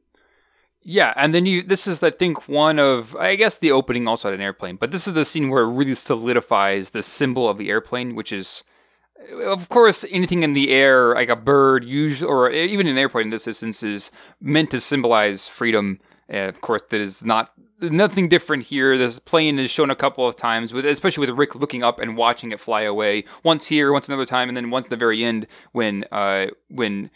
Yeah, 0.84 1.14
and 1.16 1.32
then 1.32 1.46
you. 1.46 1.62
This 1.62 1.86
is, 1.86 2.02
I 2.02 2.10
think, 2.10 2.48
one 2.48 2.78
of. 2.78 3.14
I 3.16 3.36
guess 3.36 3.56
the 3.56 3.70
opening 3.70 4.08
also 4.08 4.28
had 4.28 4.34
an 4.34 4.44
airplane, 4.44 4.76
but 4.76 4.90
this 4.90 5.06
is 5.06 5.14
the 5.14 5.24
scene 5.24 5.48
where 5.48 5.62
it 5.62 5.72
really 5.72 5.94
solidifies 5.94 6.90
the 6.90 7.02
symbol 7.02 7.48
of 7.48 7.56
the 7.56 7.70
airplane, 7.70 8.16
which 8.16 8.32
is, 8.32 8.64
of 9.44 9.68
course, 9.68 10.04
anything 10.10 10.42
in 10.42 10.54
the 10.54 10.70
air, 10.70 11.14
like 11.14 11.28
a 11.28 11.36
bird, 11.36 11.84
usually, 11.84 12.28
or 12.28 12.50
even 12.50 12.86
an 12.86 12.98
airplane 12.98 13.26
in 13.26 13.30
this 13.30 13.46
instance, 13.46 13.82
is 13.82 14.10
meant 14.40 14.70
to 14.70 14.80
symbolize 14.80 15.48
freedom. 15.48 16.00
Uh, 16.32 16.48
of 16.48 16.60
course, 16.60 16.82
that 16.90 17.00
is 17.00 17.24
not 17.24 17.52
nothing 17.80 18.28
different 18.28 18.64
here. 18.64 18.96
This 18.96 19.18
plane 19.18 19.58
is 19.58 19.70
shown 19.70 19.90
a 19.90 19.96
couple 19.96 20.26
of 20.26 20.36
times, 20.36 20.72
with 20.72 20.86
especially 20.86 21.26
with 21.26 21.36
Rick 21.36 21.54
looking 21.54 21.82
up 21.82 22.00
and 22.00 22.16
watching 22.16 22.52
it 22.52 22.60
fly 22.60 22.82
away. 22.82 23.24
Once 23.42 23.66
here, 23.66 23.92
once 23.92 24.08
another 24.08 24.26
time, 24.26 24.48
and 24.48 24.56
then 24.56 24.70
once 24.70 24.86
at 24.86 24.90
the 24.90 24.96
very 24.96 25.24
end 25.24 25.46
when 25.72 26.04
uh, 26.12 26.46
when 26.68 27.10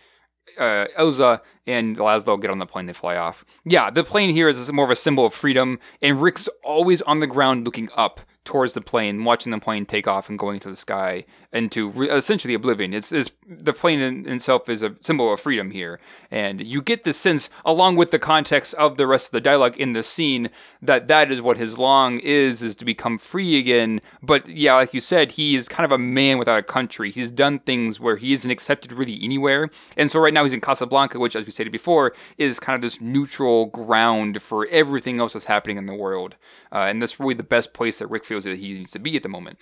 uh, 0.59 0.87
Ilsa 0.99 1.41
and 1.67 1.97
Laszlo 1.97 2.41
get 2.41 2.51
on 2.51 2.59
the 2.59 2.67
plane, 2.67 2.87
they 2.87 2.93
fly 2.93 3.17
off. 3.17 3.45
Yeah, 3.65 3.91
the 3.91 4.05
plane 4.05 4.31
here 4.31 4.49
is 4.49 4.73
more 4.73 4.85
of 4.85 4.91
a 4.91 4.97
symbol 4.97 5.27
of 5.27 5.35
freedom, 5.35 5.79
and 6.03 6.21
Rick's 6.21 6.49
always 6.65 7.03
on 7.03 7.21
the 7.21 7.27
ground 7.27 7.65
looking 7.65 7.89
up 7.97 8.21
towards 8.47 8.73
the 8.73 8.81
plane, 8.81 9.25
watching 9.25 9.51
the 9.51 9.59
plane 9.59 9.85
take 9.85 10.09
off 10.09 10.31
and 10.31 10.39
going 10.39 10.61
to 10.61 10.71
the 10.71 10.77
sky 10.77 11.25
into 11.53 11.91
re- 11.91 12.09
essentially 12.09 12.55
oblivion. 12.55 12.95
It's, 12.95 13.13
it's 13.13 13.33
the 13.47 13.73
plane 13.73 14.01
in 14.01 14.27
itself 14.29 14.69
is 14.69 14.83
a 14.83 14.95
symbol 15.01 15.33
of 15.33 15.41
freedom 15.41 15.71
here, 15.71 16.01
and 16.31 16.65
you 16.65 16.81
get 16.81 17.05
this 17.05 17.19
sense, 17.19 17.51
along 17.65 17.97
with 17.97 18.11
the 18.11 18.19
context 18.19 18.73
of 18.75 18.97
the 18.97 19.07
rest 19.07 19.29
of 19.29 19.33
the 19.33 19.41
dialogue 19.41 19.77
in 19.77 19.93
the 19.93 20.03
scene, 20.03 20.51
that 20.81 21.09
that 21.09 21.31
is 21.31 21.43
what 21.43 21.59
his 21.59 21.79
long 21.79 22.19
is, 22.21 22.63
is 22.63 22.77
to 22.77 22.85
become 22.85 23.19
free 23.19 23.59
again. 23.59 24.01
But 24.23 24.49
yeah, 24.49 24.75
like 24.75 24.95
you 24.95 25.01
said, 25.01 25.33
he 25.33 25.57
is 25.57 25.69
kind 25.69 25.85
of 25.85 25.93
a 25.93 25.99
man 25.99 26.39
without 26.39 26.59
a 26.59 26.63
country. 26.63 27.11
He's 27.11 27.31
done 27.31 27.59
things 27.59 27.99
where 27.99 28.17
he 28.17 28.33
isn't 28.33 28.51
accepted 28.51 28.93
really 28.93 29.19
anywhere, 29.23 29.71
and 29.97 30.11
so 30.11 30.21
right 30.21 30.33
now 30.33 30.45
he's 30.45 30.53
in 30.53 30.61
Casablanca, 30.61 31.19
which, 31.19 31.35
as 31.35 31.45
we 31.45 31.51
stated 31.53 31.73
before, 31.73 32.15
is 32.39 32.61
kind 32.61 32.77
of 32.77 32.83
this 32.83 33.01
neutral 33.01 33.67
ground 33.67 34.41
for 34.41 34.67
everything 34.69 35.19
else 35.21 35.33
that's 35.33 35.47
happening 35.47 35.77
in 35.77 35.87
the 35.87 35.95
world, 35.95 36.37
uh, 36.71 36.87
and 36.89 37.03
that's 37.03 37.19
really 37.19 37.35
the 37.35 37.43
best 37.43 37.73
place 37.73 37.99
that 37.99 38.07
Rick 38.09 38.25
feels 38.25 38.36
that 38.45 38.59
he 38.59 38.75
needs 38.75 38.91
to 38.93 38.99
be 38.99 39.17
at 39.17 39.23
the 39.23 39.29
moment. 39.29 39.59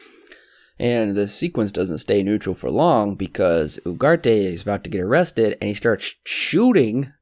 And 0.78 1.14
the 1.16 1.28
sequence 1.28 1.70
doesn't 1.70 1.98
stay 1.98 2.22
neutral 2.22 2.54
for 2.54 2.68
long 2.70 3.14
because 3.14 3.78
Ugarte 3.86 4.26
is 4.26 4.62
about 4.62 4.82
to 4.84 4.90
get 4.90 5.00
arrested 5.02 5.56
and 5.60 5.68
he 5.68 5.74
starts 5.74 6.16
shooting 6.24 7.12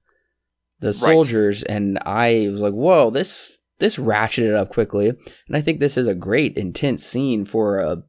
the 0.81 0.93
soldiers. 0.95 1.63
And 1.63 1.99
I 2.07 2.49
was 2.51 2.61
like, 2.61 2.73
whoa, 2.73 3.11
this 3.11 3.61
this 3.79 3.97
ratcheted 3.97 4.57
up 4.57 4.71
quickly. 4.71 5.09
And 5.09 5.57
I 5.57 5.61
think 5.61 5.81
this 5.81 5.97
is 5.97 6.07
a 6.07 6.15
great 6.15 6.57
intense 6.57 7.05
scene 7.05 7.45
for 7.45 7.79
a 7.79 8.03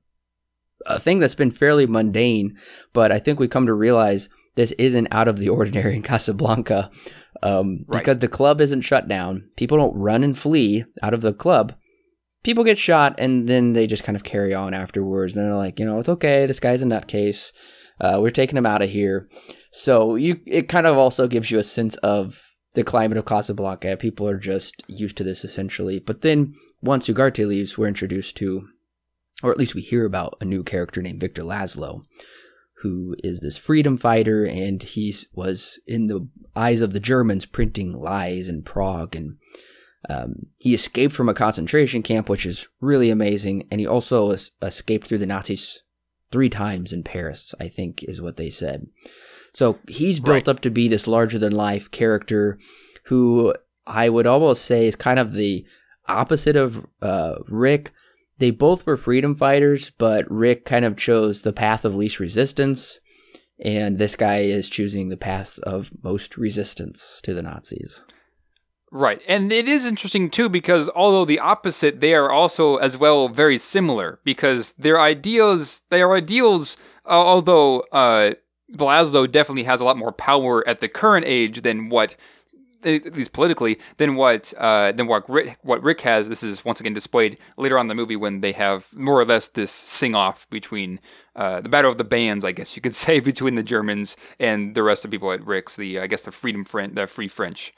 a 0.85 0.99
thing 0.99 1.19
that's 1.19 1.35
been 1.35 1.51
fairly 1.51 1.87
mundane, 1.87 2.57
but 2.91 3.11
I 3.11 3.19
think 3.19 3.39
we 3.39 3.47
come 3.47 3.65
to 3.67 3.73
realize 3.73 4.29
this 4.55 4.73
isn't 4.73 5.07
out 5.11 5.27
of 5.29 5.37
the 5.37 5.49
ordinary 5.49 5.95
in 5.95 6.01
Casablanca. 6.03 6.89
Um, 7.41 7.83
Right. 7.87 7.99
because 7.99 8.19
the 8.19 8.27
club 8.29 8.61
isn't 8.61 8.81
shut 8.81 9.07
down. 9.09 9.49
People 9.57 9.77
don't 9.77 9.97
run 9.97 10.23
and 10.23 10.37
flee 10.37 10.85
out 11.01 11.13
of 11.13 11.21
the 11.21 11.33
club 11.33 11.73
people 12.43 12.63
get 12.63 12.77
shot 12.77 13.15
and 13.17 13.47
then 13.47 13.73
they 13.73 13.87
just 13.87 14.03
kind 14.03 14.15
of 14.15 14.23
carry 14.23 14.53
on 14.53 14.73
afterwards. 14.73 15.35
And 15.35 15.45
they're 15.45 15.55
like, 15.55 15.79
you 15.79 15.85
know, 15.85 15.99
it's 15.99 16.09
okay. 16.09 16.45
This 16.45 16.59
guy's 16.59 16.81
a 16.81 16.85
nutcase. 16.85 17.51
Uh, 17.99 18.19
we're 18.21 18.31
taking 18.31 18.57
him 18.57 18.65
out 18.65 18.81
of 18.81 18.89
here. 18.89 19.29
So 19.71 20.15
you, 20.15 20.39
it 20.45 20.67
kind 20.67 20.85
of 20.85 20.97
also 20.97 21.27
gives 21.27 21.49
you 21.49 21.59
a 21.59 21.63
sense 21.63 21.95
of 21.97 22.41
the 22.73 22.83
climate 22.83 23.17
of 23.17 23.25
Casablanca. 23.25 23.97
People 23.97 24.27
are 24.27 24.37
just 24.37 24.83
used 24.87 25.17
to 25.17 25.23
this 25.23 25.43
essentially. 25.43 25.99
But 25.99 26.21
then 26.21 26.55
once 26.81 27.07
Ugarte 27.07 27.47
leaves, 27.47 27.77
we're 27.77 27.87
introduced 27.87 28.35
to, 28.37 28.67
or 29.41 29.51
at 29.51 29.57
least 29.57 29.75
we 29.75 29.81
hear 29.81 30.05
about 30.05 30.37
a 30.41 30.45
new 30.45 30.63
character 30.63 31.01
named 31.01 31.21
Victor 31.21 31.43
Laszlo, 31.43 32.03
who 32.81 33.15
is 33.23 33.39
this 33.39 33.57
freedom 33.57 33.97
fighter, 33.97 34.45
and 34.45 34.83
he 34.83 35.15
was 35.33 35.79
in 35.87 36.07
the 36.07 36.27
eyes 36.55 36.81
of 36.81 36.91
the 36.91 36.99
Germans 36.99 37.45
printing 37.45 37.93
lies 37.93 38.49
in 38.49 38.63
Prague 38.63 39.15
and 39.15 39.37
um, 40.10 40.47
he 40.58 40.74
escaped 40.74 41.14
from 41.14 41.30
a 41.30 41.34
concentration 41.34 42.01
camp, 42.04 42.30
which 42.30 42.45
is 42.45 42.68
really 42.82 43.10
amazing, 43.10 43.68
and 43.72 43.80
he 43.80 43.88
also 43.88 44.32
es- 44.32 44.51
escaped 44.62 45.08
through 45.08 45.20
the 45.20 45.26
Nazis 45.26 45.82
three 46.32 46.49
times 46.49 46.91
in 46.91 47.04
Paris. 47.04 47.54
I 47.60 47.68
think 47.70 48.04
is 48.04 48.22
what 48.22 48.38
they 48.38 48.49
said. 48.49 48.88
So 49.54 49.80
he's 49.88 50.20
built 50.20 50.34
Right. 50.36 50.47
up 50.49 50.60
to 50.62 50.72
be 50.72 50.88
this 50.88 51.08
larger 51.08 51.38
than 51.39 51.51
life 51.54 51.91
character, 51.91 52.58
who 53.06 53.54
I 53.86 54.10
would 54.10 54.26
almost 54.28 54.66
say 54.66 54.88
is 54.88 54.95
kind 54.95 55.20
of 55.20 55.34
the 55.34 55.66
opposite 56.08 56.56
of 56.56 56.86
uh, 57.01 57.36
Rick. 57.47 57.91
They 58.39 58.49
both 58.51 58.86
were 58.86 58.97
freedom 58.97 59.36
fighters, 59.36 59.91
but 59.97 60.30
Rick 60.30 60.66
kind 60.66 60.84
of 60.86 60.97
chose 60.97 61.43
the 61.43 61.54
path 61.54 61.86
of 61.86 61.95
least 61.95 62.20
resistance, 62.20 62.99
and 63.64 63.99
this 63.99 64.16
guy 64.16 64.39
is 64.39 64.70
choosing 64.70 65.10
the 65.10 65.18
path 65.18 65.60
of 65.60 65.91
most 66.04 66.36
resistance 66.36 67.20
to 67.24 67.34
the 67.34 67.43
Nazis. 67.43 68.01
Right. 68.95 69.23
And 69.27 69.51
it 69.51 69.67
is 69.67 69.87
interesting 69.87 70.29
too 70.29 70.49
because 70.49 70.87
although 70.95 71.25
the 71.25 71.39
opposite, 71.39 71.99
they 71.99 72.13
are 72.13 72.29
also 72.29 72.75
as 72.75 72.95
well 72.95 73.27
very 73.27 73.57
similar 73.57 74.19
because 74.23 74.73
their 74.73 75.01
ideals, 75.01 75.81
their 75.89 76.13
ideals, 76.13 76.77
uh, 77.03 77.09
although 77.09 77.79
uh, 77.91 78.35
Laszlo 78.71 79.29
definitely 79.29 79.63
has 79.63 79.81
a 79.81 79.83
lot 79.83 79.97
more 79.97 80.11
power 80.11 80.65
at 80.67 80.79
the 80.79 80.87
current 80.87 81.25
age 81.25 81.63
than 81.63 81.89
what 81.89 82.15
at 82.85 83.15
least 83.15 83.33
politically, 83.33 83.79
than 83.97 84.13
what 84.13 84.53
uh, 84.59 84.91
than 84.91 85.07
what 85.07 85.27
Rick, 85.27 85.57
what 85.63 85.81
Rick 85.81 86.01
has. 86.01 86.29
This 86.29 86.43
is 86.43 86.63
once 86.63 86.79
again 86.79 86.93
displayed 86.93 87.39
later 87.57 87.79
on 87.79 87.85
in 87.85 87.87
the 87.87 87.95
movie 87.95 88.15
when 88.15 88.41
they 88.41 88.51
have 88.51 88.95
more 88.95 89.19
or 89.19 89.25
less 89.25 89.47
this 89.47 89.71
sing 89.71 90.13
off 90.13 90.47
between 90.51 90.99
uh, 91.35 91.61
the 91.61 91.69
battle 91.69 91.89
of 91.89 91.97
the 91.97 92.03
bands, 92.03 92.45
I 92.45 92.51
guess 92.51 92.75
you 92.75 92.81
could 92.83 92.93
say, 93.03 93.19
between 93.19 93.55
the 93.55 93.63
Germans 93.63 94.15
and 94.39 94.75
the 94.75 94.83
rest 94.83 95.03
of 95.03 95.09
people 95.09 95.31
at 95.31 95.43
Rick's. 95.43 95.77
The 95.77 95.99
I 95.99 96.05
guess 96.05 96.21
the 96.21 96.31
freedom 96.31 96.63
French, 96.63 96.93
the 96.93 97.07
Free 97.07 97.27
French. 97.27 97.73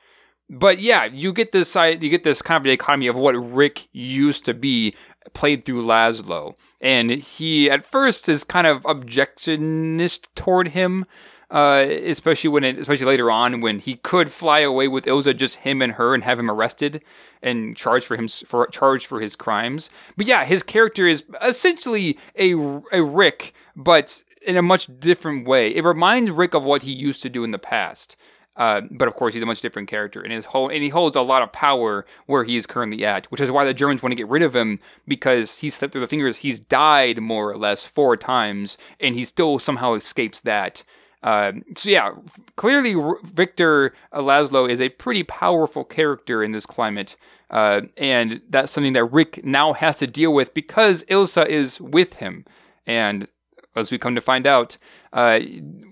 But 0.49 0.79
yeah, 0.79 1.05
you 1.05 1.33
get 1.33 1.51
this 1.51 1.71
side, 1.71 2.03
you 2.03 2.09
get 2.09 2.23
this 2.23 2.41
kind 2.41 2.57
of 2.57 2.69
dichotomy 2.69 3.07
of 3.07 3.15
what 3.15 3.33
Rick 3.33 3.87
used 3.91 4.45
to 4.45 4.53
be 4.53 4.95
played 5.33 5.65
through 5.65 5.83
Laszlo, 5.83 6.55
and 6.79 7.09
he 7.09 7.69
at 7.69 7.83
first 7.83 8.29
is 8.29 8.43
kind 8.43 8.67
of 8.67 8.83
objectionist 8.83 10.27
toward 10.35 10.69
him, 10.69 11.05
uh, 11.49 11.85
especially 11.87 12.49
when 12.49 12.63
it, 12.63 12.77
especially 12.77 13.07
later 13.07 13.31
on 13.31 13.59
when 13.59 13.79
he 13.79 13.95
could 13.95 14.31
fly 14.31 14.59
away 14.59 14.87
with 14.87 15.05
Ilsa, 15.05 15.35
just 15.35 15.55
him 15.57 15.81
and 15.81 15.93
her, 15.93 16.13
and 16.13 16.23
have 16.23 16.37
him 16.37 16.51
arrested 16.51 17.01
and 17.41 17.75
charged 17.75 18.05
for 18.05 18.15
him 18.15 18.27
for 18.27 18.67
charged 18.67 19.07
for 19.07 19.19
his 19.19 19.35
crimes. 19.35 19.89
But 20.15 20.27
yeah, 20.27 20.45
his 20.45 20.61
character 20.61 21.07
is 21.07 21.25
essentially 21.41 22.19
a 22.37 22.53
a 22.91 23.01
Rick, 23.01 23.53
but 23.75 24.23
in 24.45 24.57
a 24.57 24.61
much 24.61 24.87
different 24.99 25.47
way. 25.47 25.75
It 25.75 25.83
reminds 25.83 26.29
Rick 26.29 26.53
of 26.53 26.63
what 26.63 26.83
he 26.83 26.91
used 26.91 27.23
to 27.23 27.29
do 27.29 27.43
in 27.43 27.49
the 27.51 27.57
past. 27.57 28.15
Uh, 28.57 28.81
but 28.89 29.07
of 29.07 29.15
course, 29.15 29.33
he's 29.33 29.43
a 29.43 29.45
much 29.45 29.61
different 29.61 29.89
character, 29.89 30.21
and 30.21 30.31
his 30.31 30.45
whole 30.45 30.69
and 30.69 30.81
he 30.81 30.89
holds 30.89 31.15
a 31.15 31.21
lot 31.21 31.41
of 31.41 31.51
power 31.51 32.05
where 32.25 32.43
he 32.45 32.55
is 32.55 32.65
currently 32.65 33.05
at, 33.05 33.29
which 33.31 33.41
is 33.41 33.51
why 33.51 33.65
the 33.65 33.73
Germans 33.73 34.01
want 34.01 34.11
to 34.11 34.15
get 34.15 34.29
rid 34.29 34.43
of 34.43 34.55
him 34.55 34.79
because 35.07 35.59
he 35.59 35.69
slipped 35.69 35.91
through 35.91 36.01
the 36.01 36.07
fingers. 36.07 36.37
He's 36.37 36.59
died 36.59 37.19
more 37.19 37.51
or 37.51 37.57
less 37.57 37.85
four 37.85 38.15
times, 38.15 38.77
and 38.99 39.15
he 39.15 39.25
still 39.25 39.59
somehow 39.59 39.93
escapes 39.93 40.39
that. 40.41 40.83
Uh, 41.21 41.53
so 41.75 41.89
yeah, 41.89 42.11
clearly 42.55 42.95
Victor 43.23 43.93
Laszlo 44.13 44.69
is 44.69 44.79
a 44.79 44.89
pretty 44.89 45.23
powerful 45.23 45.83
character 45.83 46.43
in 46.43 46.51
this 46.51 46.65
climate, 46.65 47.17
uh, 47.49 47.81
and 47.97 48.41
that's 48.49 48.71
something 48.71 48.93
that 48.93 49.05
Rick 49.05 49.43
now 49.43 49.73
has 49.73 49.97
to 49.97 50.07
deal 50.07 50.33
with 50.33 50.53
because 50.53 51.03
Ilsa 51.05 51.45
is 51.47 51.81
with 51.81 52.15
him. 52.15 52.45
And 52.85 53.27
as 53.75 53.91
we 53.91 53.97
come 53.97 54.15
to 54.15 54.21
find 54.21 54.47
out, 54.47 54.77
uh, 55.13 55.39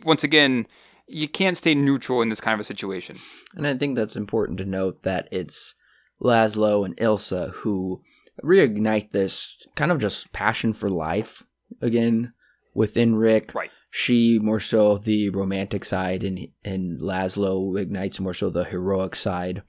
once 0.04 0.24
again, 0.24 0.68
you 1.14 1.28
can't 1.28 1.58
stay 1.58 1.76
neutral 1.76 2.22
in 2.22 2.30
this 2.30 2.42
kind 2.42 2.54
of 2.54 2.60
a 2.60 2.64
situation. 2.64 3.20
And 3.56 3.68
I 3.68 3.76
think 3.76 3.96
that's 3.96 4.16
important 4.16 4.58
to 4.58 4.66
note 4.66 5.04
that 5.04 5.28
it's 5.32 5.76
Laszlo 6.22 6.86
and 6.86 6.96
Ilsa 6.98 7.52
who 7.52 8.02
reignite 8.44 9.12
this 9.12 9.56
kind 9.76 9.92
of 9.92 10.00
just 10.00 10.34
passion 10.34 10.74
for 10.74 10.90
life 10.90 11.44
again 11.82 12.34
within 12.74 13.16
Rick. 13.16 13.54
Right. 13.54 13.72
She 13.92 14.40
more 14.40 14.60
so 14.60 14.98
the 14.98 15.30
romantic 15.30 15.86
side, 15.86 16.24
and 16.24 16.48
and 16.66 17.00
Laszlo 17.00 17.80
ignites 17.80 18.20
more 18.20 18.34
so 18.34 18.50
the 18.50 18.64
heroic 18.64 19.16
side 19.16 19.62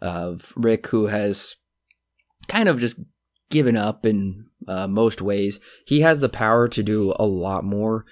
of 0.00 0.52
Rick, 0.56 0.88
who 0.88 1.06
has 1.06 1.54
kind 2.48 2.68
of 2.68 2.80
just 2.80 2.96
given 3.50 3.76
up 3.76 4.04
in 4.04 4.46
uh, 4.66 4.88
most 4.88 5.22
ways. 5.22 5.60
He 5.86 6.00
has 6.00 6.18
the 6.18 6.28
power 6.28 6.66
to 6.68 6.82
do 6.82 7.14
a 7.20 7.26
lot 7.26 7.62
more, 7.64 8.04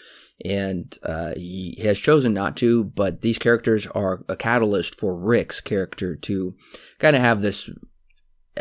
and 0.45 0.99
uh, 1.03 1.35
he 1.35 1.79
has 1.83 1.99
chosen 1.99 2.33
not 2.33 2.57
to. 2.59 2.85
But 2.85 3.23
these 3.23 3.39
characters 3.39 3.87
are 3.89 4.25
a 4.29 4.37
catalyst 4.37 4.99
for 4.99 5.17
Rick's 5.17 5.61
character 5.61 6.17
to 6.17 6.55
kind 6.99 7.17
of 7.17 7.23
have 7.23 7.43
this 7.43 7.71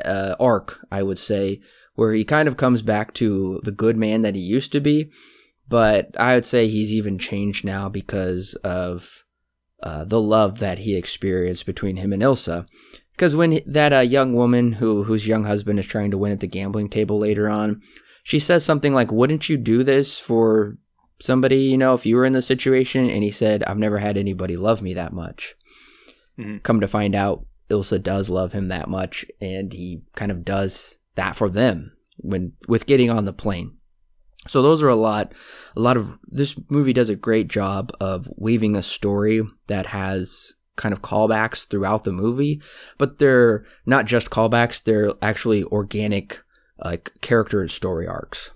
uh, 0.04 0.36
arc, 0.40 0.80
I 0.92 1.04
would 1.04 1.20
say, 1.20 1.62
where 1.96 2.14
he 2.14 2.24
kind 2.24 2.48
of 2.48 2.58
comes 2.58 2.82
back 2.82 3.14
to 3.16 3.60
the 3.64 3.72
good 3.72 3.98
man 3.98 4.22
that 4.22 4.36
he 4.36 4.42
used 4.42 4.72
to 4.74 4.80
be. 4.80 5.12
But 5.68 6.20
I 6.20 6.34
would 6.34 6.46
say 6.46 6.68
he's 6.68 6.92
even 6.92 7.20
changed 7.20 7.64
now 7.64 7.90
because 7.90 8.56
of 8.64 9.24
uh, 9.84 10.04
the 10.04 10.20
love 10.20 10.60
that 10.60 10.80
he 10.80 10.96
experienced 10.96 11.66
between 11.66 11.98
him 11.98 12.12
and 12.12 12.22
Ilsa. 12.24 12.68
Because 13.12 13.36
when 13.36 13.60
that 13.66 13.94
uh, 13.94 14.00
young 14.00 14.34
woman 14.34 14.74
who 14.74 15.04
whose 15.04 15.28
young 15.28 15.44
husband 15.44 15.78
is 15.78 15.86
trying 15.86 16.12
to 16.12 16.18
win 16.18 16.32
at 16.32 16.40
the 16.40 16.48
gambling 16.48 16.90
table 16.90 17.20
later 17.20 17.50
on, 17.50 17.82
she 18.24 18.40
says 18.40 18.64
something 18.64 18.94
like, 18.94 19.12
"Wouldn't 19.12 19.50
you 19.50 19.58
do 19.58 19.84
this 19.84 20.18
for 20.18 20.78
somebody? 21.22 21.58
You 21.58 21.78
know, 21.78 21.94
if 21.94 22.06
you 22.06 22.16
were 22.16 22.26
in 22.26 22.34
the 22.34 22.42
situation?" 22.42 23.10
And 23.10 23.24
he 23.24 23.32
said, 23.32 23.64
"I've 23.64 23.78
never 23.78 24.00
had 24.00 24.18
anybody 24.18 24.58
love 24.58 24.82
me 24.82 24.94
that 24.94 25.14
much." 25.14 25.56
Mm-hmm. 26.38 26.58
Come 26.60 26.80
to 26.80 26.88
find 26.88 27.16
out, 27.16 27.46
Ilsa 27.70 28.02
does 28.02 28.30
love 28.30 28.54
him 28.54 28.70
that 28.70 28.90
much, 28.90 29.26
and 29.42 29.72
he 29.74 30.02
kind 30.16 30.32
of 30.32 30.46
does 30.46 30.96
that 31.16 31.36
for 31.36 31.50
them 31.50 31.92
when 32.18 32.54
with 32.68 32.86
getting 32.86 33.10
on 33.10 33.26
the 33.26 33.34
plane. 33.34 33.78
So 34.48 34.62
those 34.62 34.82
are 34.82 34.90
a 34.90 34.96
lot 34.96 35.34
a 35.76 35.82
lot 35.82 35.98
of 35.98 36.18
this 36.28 36.56
movie 36.70 36.94
does 36.94 37.10
a 37.10 37.16
great 37.16 37.48
job 37.48 37.92
of 38.00 38.30
weaving 38.38 38.76
a 38.76 38.84
story 38.84 39.42
that 39.68 39.88
has 39.88 40.54
kind 40.78 40.94
of 40.94 41.02
callbacks 41.02 41.68
throughout 41.68 42.06
the 42.06 42.12
movie, 42.12 42.62
but 42.98 43.20
they're 43.20 43.66
not 43.86 44.06
just 44.06 44.30
callbacks, 44.30 44.82
they're 44.82 45.12
actually 45.22 45.64
organic 45.66 46.40
like 46.84 47.12
character 47.20 47.60
and 47.60 47.70
story 47.70 48.08
arcs. 48.08 48.52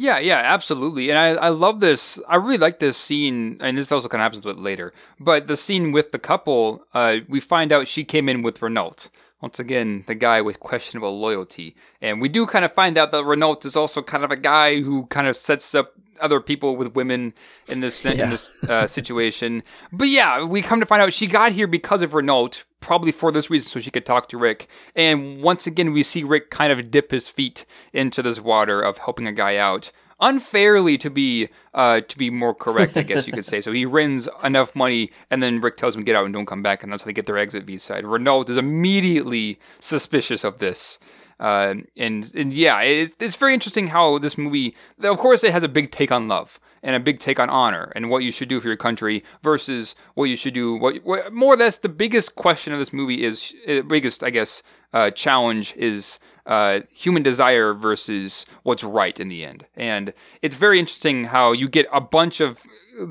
Yeah, 0.00 0.20
yeah, 0.20 0.36
absolutely. 0.36 1.10
And 1.10 1.18
I, 1.18 1.30
I 1.30 1.48
love 1.48 1.80
this. 1.80 2.20
I 2.28 2.36
really 2.36 2.56
like 2.56 2.78
this 2.78 2.96
scene, 2.96 3.56
and 3.60 3.76
this 3.76 3.90
also 3.90 4.08
kind 4.08 4.20
of 4.20 4.26
happens 4.26 4.38
a 4.38 4.54
bit 4.54 4.58
later. 4.58 4.92
But 5.18 5.48
the 5.48 5.56
scene 5.56 5.90
with 5.90 6.12
the 6.12 6.20
couple, 6.20 6.86
uh, 6.94 7.16
we 7.28 7.40
find 7.40 7.72
out 7.72 7.88
she 7.88 8.04
came 8.04 8.28
in 8.28 8.42
with 8.42 8.62
Renault. 8.62 9.08
Once 9.40 9.58
again, 9.58 10.04
the 10.06 10.14
guy 10.14 10.40
with 10.40 10.60
questionable 10.60 11.18
loyalty. 11.18 11.74
And 12.00 12.20
we 12.20 12.28
do 12.28 12.46
kind 12.46 12.64
of 12.64 12.72
find 12.72 12.96
out 12.96 13.10
that 13.10 13.24
Renault 13.24 13.60
is 13.64 13.74
also 13.74 14.00
kind 14.00 14.22
of 14.22 14.30
a 14.30 14.36
guy 14.36 14.80
who 14.82 15.06
kind 15.06 15.26
of 15.26 15.36
sets 15.36 15.74
up 15.74 15.94
other 16.20 16.40
people 16.40 16.76
with 16.76 16.94
women 16.94 17.34
in 17.66 17.80
this 17.80 18.04
yeah. 18.04 18.12
in 18.12 18.30
this 18.30 18.52
uh, 18.68 18.86
situation. 18.86 19.64
But 19.92 20.08
yeah, 20.08 20.44
we 20.44 20.62
come 20.62 20.78
to 20.78 20.86
find 20.86 21.02
out 21.02 21.12
she 21.12 21.26
got 21.26 21.50
here 21.50 21.66
because 21.66 22.02
of 22.02 22.14
Renault, 22.14 22.62
probably 22.80 23.12
for 23.12 23.32
this 23.32 23.50
reason, 23.50 23.68
so 23.68 23.80
she 23.80 23.90
could 23.90 24.06
talk 24.06 24.28
to 24.28 24.38
Rick. 24.38 24.68
And 24.94 25.42
once 25.42 25.66
again, 25.66 25.92
we 25.92 26.02
see 26.02 26.22
Rick 26.22 26.50
kind 26.50 26.72
of 26.72 26.90
dip 26.90 27.10
his 27.10 27.28
feet 27.28 27.64
into 27.92 28.22
this 28.22 28.40
water 28.40 28.80
of 28.80 28.98
helping 28.98 29.26
a 29.26 29.32
guy 29.32 29.56
out 29.56 29.92
unfairly 30.20 30.98
to 30.98 31.10
be 31.10 31.48
uh, 31.74 32.00
to 32.00 32.18
be 32.18 32.30
more 32.30 32.54
correct, 32.54 32.96
I 32.96 33.02
guess 33.02 33.26
you 33.26 33.32
could 33.32 33.44
say. 33.44 33.60
So 33.60 33.72
he 33.72 33.86
wins 33.86 34.28
enough 34.42 34.74
money, 34.74 35.10
and 35.30 35.42
then 35.42 35.60
Rick 35.60 35.76
tells 35.76 35.94
him 35.94 36.04
get 36.04 36.16
out 36.16 36.24
and 36.24 36.34
don't 36.34 36.46
come 36.46 36.62
back, 36.62 36.82
and 36.82 36.92
that's 36.92 37.02
how 37.02 37.06
they 37.06 37.12
get 37.12 37.26
their 37.26 37.38
exit 37.38 37.64
visa. 37.64 37.94
And 37.94 38.10
Renault 38.10 38.44
is 38.44 38.56
immediately 38.56 39.58
suspicious 39.78 40.44
of 40.44 40.58
this. 40.58 40.98
Uh, 41.40 41.74
and 41.96 42.32
and 42.34 42.52
yeah, 42.52 42.80
it, 42.80 43.12
it's 43.20 43.36
very 43.36 43.54
interesting 43.54 43.88
how 43.88 44.18
this 44.18 44.36
movie. 44.36 44.74
Of 45.02 45.18
course, 45.18 45.44
it 45.44 45.52
has 45.52 45.62
a 45.62 45.68
big 45.68 45.92
take 45.92 46.10
on 46.10 46.26
love 46.26 46.58
and 46.82 46.96
a 46.96 47.00
big 47.00 47.18
take 47.18 47.40
on 47.40 47.50
honor 47.50 47.92
and 47.94 48.10
what 48.10 48.22
you 48.22 48.30
should 48.30 48.48
do 48.48 48.60
for 48.60 48.68
your 48.68 48.76
country 48.76 49.24
versus 49.42 49.94
what 50.14 50.24
you 50.24 50.36
should 50.36 50.54
do. 50.54 50.74
What, 50.74 51.04
what 51.04 51.32
more 51.32 51.54
or 51.54 51.56
less 51.56 51.78
the 51.78 51.88
biggest 51.88 52.34
question 52.34 52.72
of 52.72 52.78
this 52.78 52.92
movie 52.92 53.24
is 53.24 53.54
uh, 53.66 53.82
biggest, 53.82 54.22
I 54.22 54.30
guess, 54.30 54.62
uh, 54.92 55.10
challenge 55.10 55.74
is 55.76 56.18
uh, 56.46 56.80
human 56.90 57.22
desire 57.22 57.74
versus 57.74 58.46
what's 58.62 58.82
right 58.82 59.20
in 59.20 59.28
the 59.28 59.44
end. 59.44 59.66
And 59.76 60.14
it's 60.40 60.56
very 60.56 60.78
interesting 60.78 61.24
how 61.24 61.52
you 61.52 61.68
get 61.68 61.86
a 61.92 62.00
bunch 62.00 62.40
of 62.40 62.62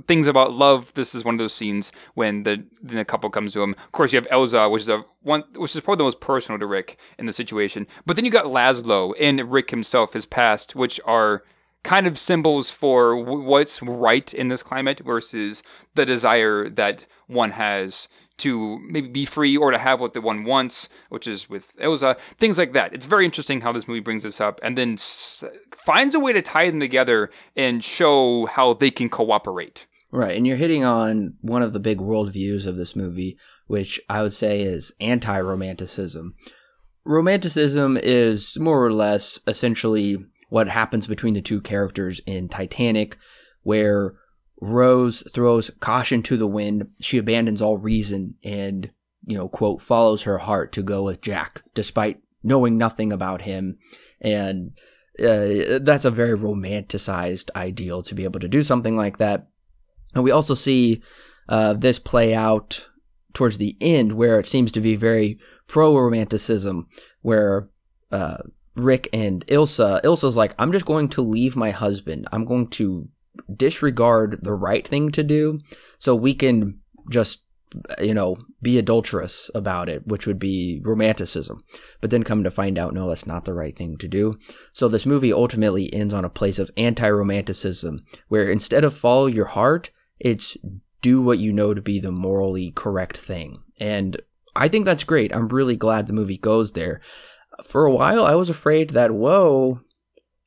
things 0.08 0.28
about 0.28 0.54
love. 0.54 0.94
This 0.96 1.14
is 1.14 1.24
one 1.24 1.36
of 1.36 1.40
those 1.40 1.54
scenes 1.54 1.92
when 2.16 2.44
the 2.44 2.64
the 2.82 3.06
couple 3.06 3.30
comes 3.30 3.54
to 3.54 3.62
him. 3.62 3.76
Of 3.86 3.92
course, 3.92 4.12
you 4.12 4.18
have 4.18 4.28
Ilsa, 4.28 4.72
which 4.72 4.82
is 4.82 4.90
a 4.90 5.04
one, 5.22 5.44
which 5.56 5.76
is 5.76 5.82
probably 5.82 6.00
the 6.00 6.06
most 6.06 6.20
personal 6.20 6.60
to 6.60 6.66
Rick 6.66 6.98
in 7.20 7.26
the 7.26 7.34
situation. 7.34 7.88
But 8.06 8.16
then 8.16 8.26
you 8.26 8.32
got 8.32 8.46
Laszlo 8.46 9.14
and 9.20 9.52
Rick 9.52 9.70
himself, 9.70 10.14
his 10.14 10.26
past, 10.26 10.76
which 10.76 11.00
are 11.06 11.44
kind 11.88 12.06
of 12.06 12.20
symbols 12.20 12.70
for 12.70 13.16
what's 13.16 13.82
right 13.82 14.34
in 14.34 14.50
this 14.50 14.62
climate 14.62 15.00
versus 15.06 15.64
the 15.96 16.06
desire 16.06 16.70
that 16.70 17.06
one 17.28 17.52
has 17.52 18.10
to 18.40 18.78
maybe 18.80 19.08
be 19.08 19.24
free 19.24 19.56
or 19.56 19.72
to 19.72 19.78
have 19.78 20.02
what 20.02 20.14
the 20.14 20.20
one 20.20 20.44
wants, 20.44 20.90
which 21.08 21.30
is 21.30 21.50
with 21.50 21.74
Ilsa, 21.78 22.20
things 22.38 22.58
like 22.58 22.74
that. 22.74 22.94
It's 22.94 23.06
very 23.06 23.24
interesting 23.24 23.62
how 23.62 23.72
this 23.72 23.88
movie 23.88 24.02
brings 24.02 24.24
this 24.24 24.42
up 24.42 24.60
and 24.62 24.78
then 24.78 24.94
s- 24.94 25.46
finds 25.72 26.14
a 26.14 26.20
way 26.20 26.34
to 26.34 26.42
tie 26.42 26.70
them 26.70 26.82
together 26.82 27.32
and 27.56 27.82
show 27.82 28.48
how 28.48 28.74
they 28.74 28.92
can 28.92 29.10
cooperate. 29.10 29.88
Right, 30.12 30.36
and 30.36 30.46
you're 30.46 30.58
hitting 30.58 30.84
on 30.84 31.36
one 31.40 31.62
of 31.62 31.72
the 31.72 31.80
big 31.80 32.00
worldviews 32.00 32.68
of 32.68 32.76
this 32.76 32.98
movie, 32.98 33.38
which 33.68 33.98
I 34.10 34.24
would 34.24 34.34
say 34.34 34.62
is 34.62 34.94
anti 35.00 35.40
romanticism. 35.40 36.36
Romanticism 37.06 37.98
is 37.98 38.58
more 38.60 38.86
or 38.86 38.92
less 38.92 39.40
essentially 39.48 40.18
what 40.50 40.68
happens 40.68 41.08
between 41.08 41.34
the 41.34 41.42
two 41.42 41.62
characters 41.62 42.22
in 42.26 42.50
Titanic, 42.50 43.18
where 43.64 44.16
Rose 44.62 45.24
throws 45.34 45.70
caution 45.80 46.24
to 46.24 46.38
the 46.38 46.48
wind. 46.48 46.88
She 47.02 47.18
abandons 47.18 47.62
all 47.62 47.78
reason 47.78 48.36
and, 48.44 48.90
you 49.26 49.38
know, 49.38 49.50
quote, 49.50 49.82
follows 49.82 50.24
her 50.24 50.38
heart 50.40 50.72
to 50.74 50.84
go 50.84 51.04
with 51.04 51.22
Jack, 51.22 51.64
despite 51.74 52.22
knowing 52.44 52.78
nothing 52.78 53.12
about 53.12 53.42
him. 53.42 53.78
And 54.22 54.72
uh, 55.20 55.80
that's 55.82 56.06
a 56.06 56.12
very 56.12 56.38
romanticized 56.38 57.50
ideal 57.56 58.02
to 58.04 58.16
be 58.16 58.24
able 58.24 58.40
to 58.40 58.48
do 58.48 58.64
something 58.64 58.96
like 58.96 59.18
that. 59.18 59.48
And 60.16 60.24
we 60.24 60.32
also 60.32 60.56
see 60.56 61.02
uh, 61.50 61.74
this 61.74 62.00
play 62.00 62.34
out 62.34 62.88
towards 63.34 63.58
the 63.58 63.78
end, 63.80 64.14
where 64.14 64.40
it 64.40 64.48
seems 64.48 64.72
to 64.72 64.82
be 64.82 64.96
very 64.96 65.38
pro 65.68 65.96
romanticism, 65.96 66.88
where 67.22 67.70
uh, 68.12 68.38
Rick 68.78 69.10
and 69.12 69.46
Ilsa, 69.48 70.02
Ilsa's 70.04 70.38
like, 70.38 70.54
I'm 70.58 70.72
just 70.72 70.86
going 70.86 71.10
to 71.10 71.22
leave 71.22 71.56
my 71.56 71.72
husband. 71.72 72.28
I'm 72.32 72.46
going 72.46 72.68
to 72.70 73.10
disregard 73.56 74.40
the 74.42 74.54
right 74.54 74.88
thing 74.88 75.12
to 75.12 75.24
do 75.24 75.60
so 76.00 76.16
we 76.16 76.34
can 76.34 76.80
just 77.10 77.42
you 78.00 78.14
know 78.14 78.38
be 78.62 78.78
adulterous 78.78 79.52
about 79.54 79.90
it 79.90 80.08
which 80.08 80.26
would 80.26 80.40
be 80.40 80.82
romanticism 80.84 81.62
but 82.00 82.10
then 82.10 82.24
come 82.24 82.44
to 82.44 82.50
find 82.50 82.78
out 82.78 82.94
no 82.94 83.08
that's 83.08 83.28
not 83.28 83.46
the 83.46 83.54
right 83.54 83.76
thing 83.78 83.98
to 83.98 84.08
do. 84.08 84.38
So 84.74 84.88
this 84.88 85.06
movie 85.06 85.34
ultimately 85.34 85.94
ends 85.94 86.14
on 86.14 86.26
a 86.26 86.30
place 86.30 86.60
of 86.60 86.72
anti-romanticism 86.78 88.06
where 88.30 88.50
instead 88.50 88.84
of 88.84 88.96
follow 88.96 89.26
your 89.28 89.46
heart 89.46 89.92
it's 90.20 90.58
do 91.02 91.22
what 91.22 91.40
you 91.40 91.54
know 91.54 91.74
to 91.74 91.82
be 91.82 92.00
the 92.00 92.12
morally 92.12 92.72
correct 92.72 93.18
thing. 93.18 93.64
And 93.80 94.20
i 94.56 94.68
think 94.68 94.86
that's 94.86 95.04
great. 95.04 95.36
I'm 95.36 95.48
really 95.48 95.76
glad 95.76 96.08
the 96.08 96.14
movie 96.14 96.38
goes 96.38 96.72
there 96.72 97.02
for 97.64 97.86
a 97.86 97.94
while 97.94 98.24
i 98.24 98.36
was 98.36 98.50
afraid 98.50 98.92
that 98.92 99.12
whoa 99.12 99.82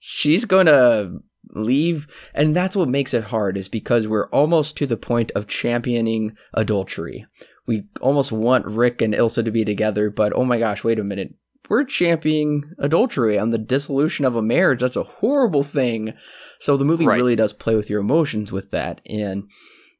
she's 0.00 0.44
gonna 0.44 1.12
leave. 1.52 2.06
And 2.34 2.54
that's 2.56 2.76
what 2.76 2.88
makes 2.88 3.14
it 3.14 3.24
hard 3.24 3.56
is 3.56 3.68
because 3.68 4.08
we're 4.08 4.28
almost 4.28 4.76
to 4.78 4.86
the 4.86 4.96
point 4.96 5.30
of 5.32 5.46
championing 5.46 6.36
adultery. 6.54 7.26
We 7.66 7.84
almost 8.00 8.32
want 8.32 8.66
rick 8.66 9.00
and 9.00 9.14
ilsa 9.14 9.44
to 9.44 9.50
be 9.50 9.64
together 9.64 10.10
but 10.10 10.32
oh 10.34 10.44
my 10.44 10.58
gosh 10.58 10.82
wait 10.82 10.98
a 10.98 11.04
minute. 11.04 11.34
We're 11.68 11.84
championing 11.84 12.72
adultery 12.78 13.36
and 13.36 13.52
the 13.52 13.58
dissolution 13.58 14.24
of 14.24 14.34
a 14.34 14.42
marriage. 14.42 14.80
That's 14.80 14.96
a 14.96 15.04
horrible 15.04 15.62
thing. 15.62 16.14
So 16.58 16.76
the 16.76 16.84
movie 16.84 17.06
right. 17.06 17.14
really 17.14 17.36
does 17.36 17.52
play 17.52 17.76
with 17.76 17.88
your 17.88 18.00
emotions 18.00 18.50
with 18.50 18.72
that. 18.72 19.00
And 19.06 19.44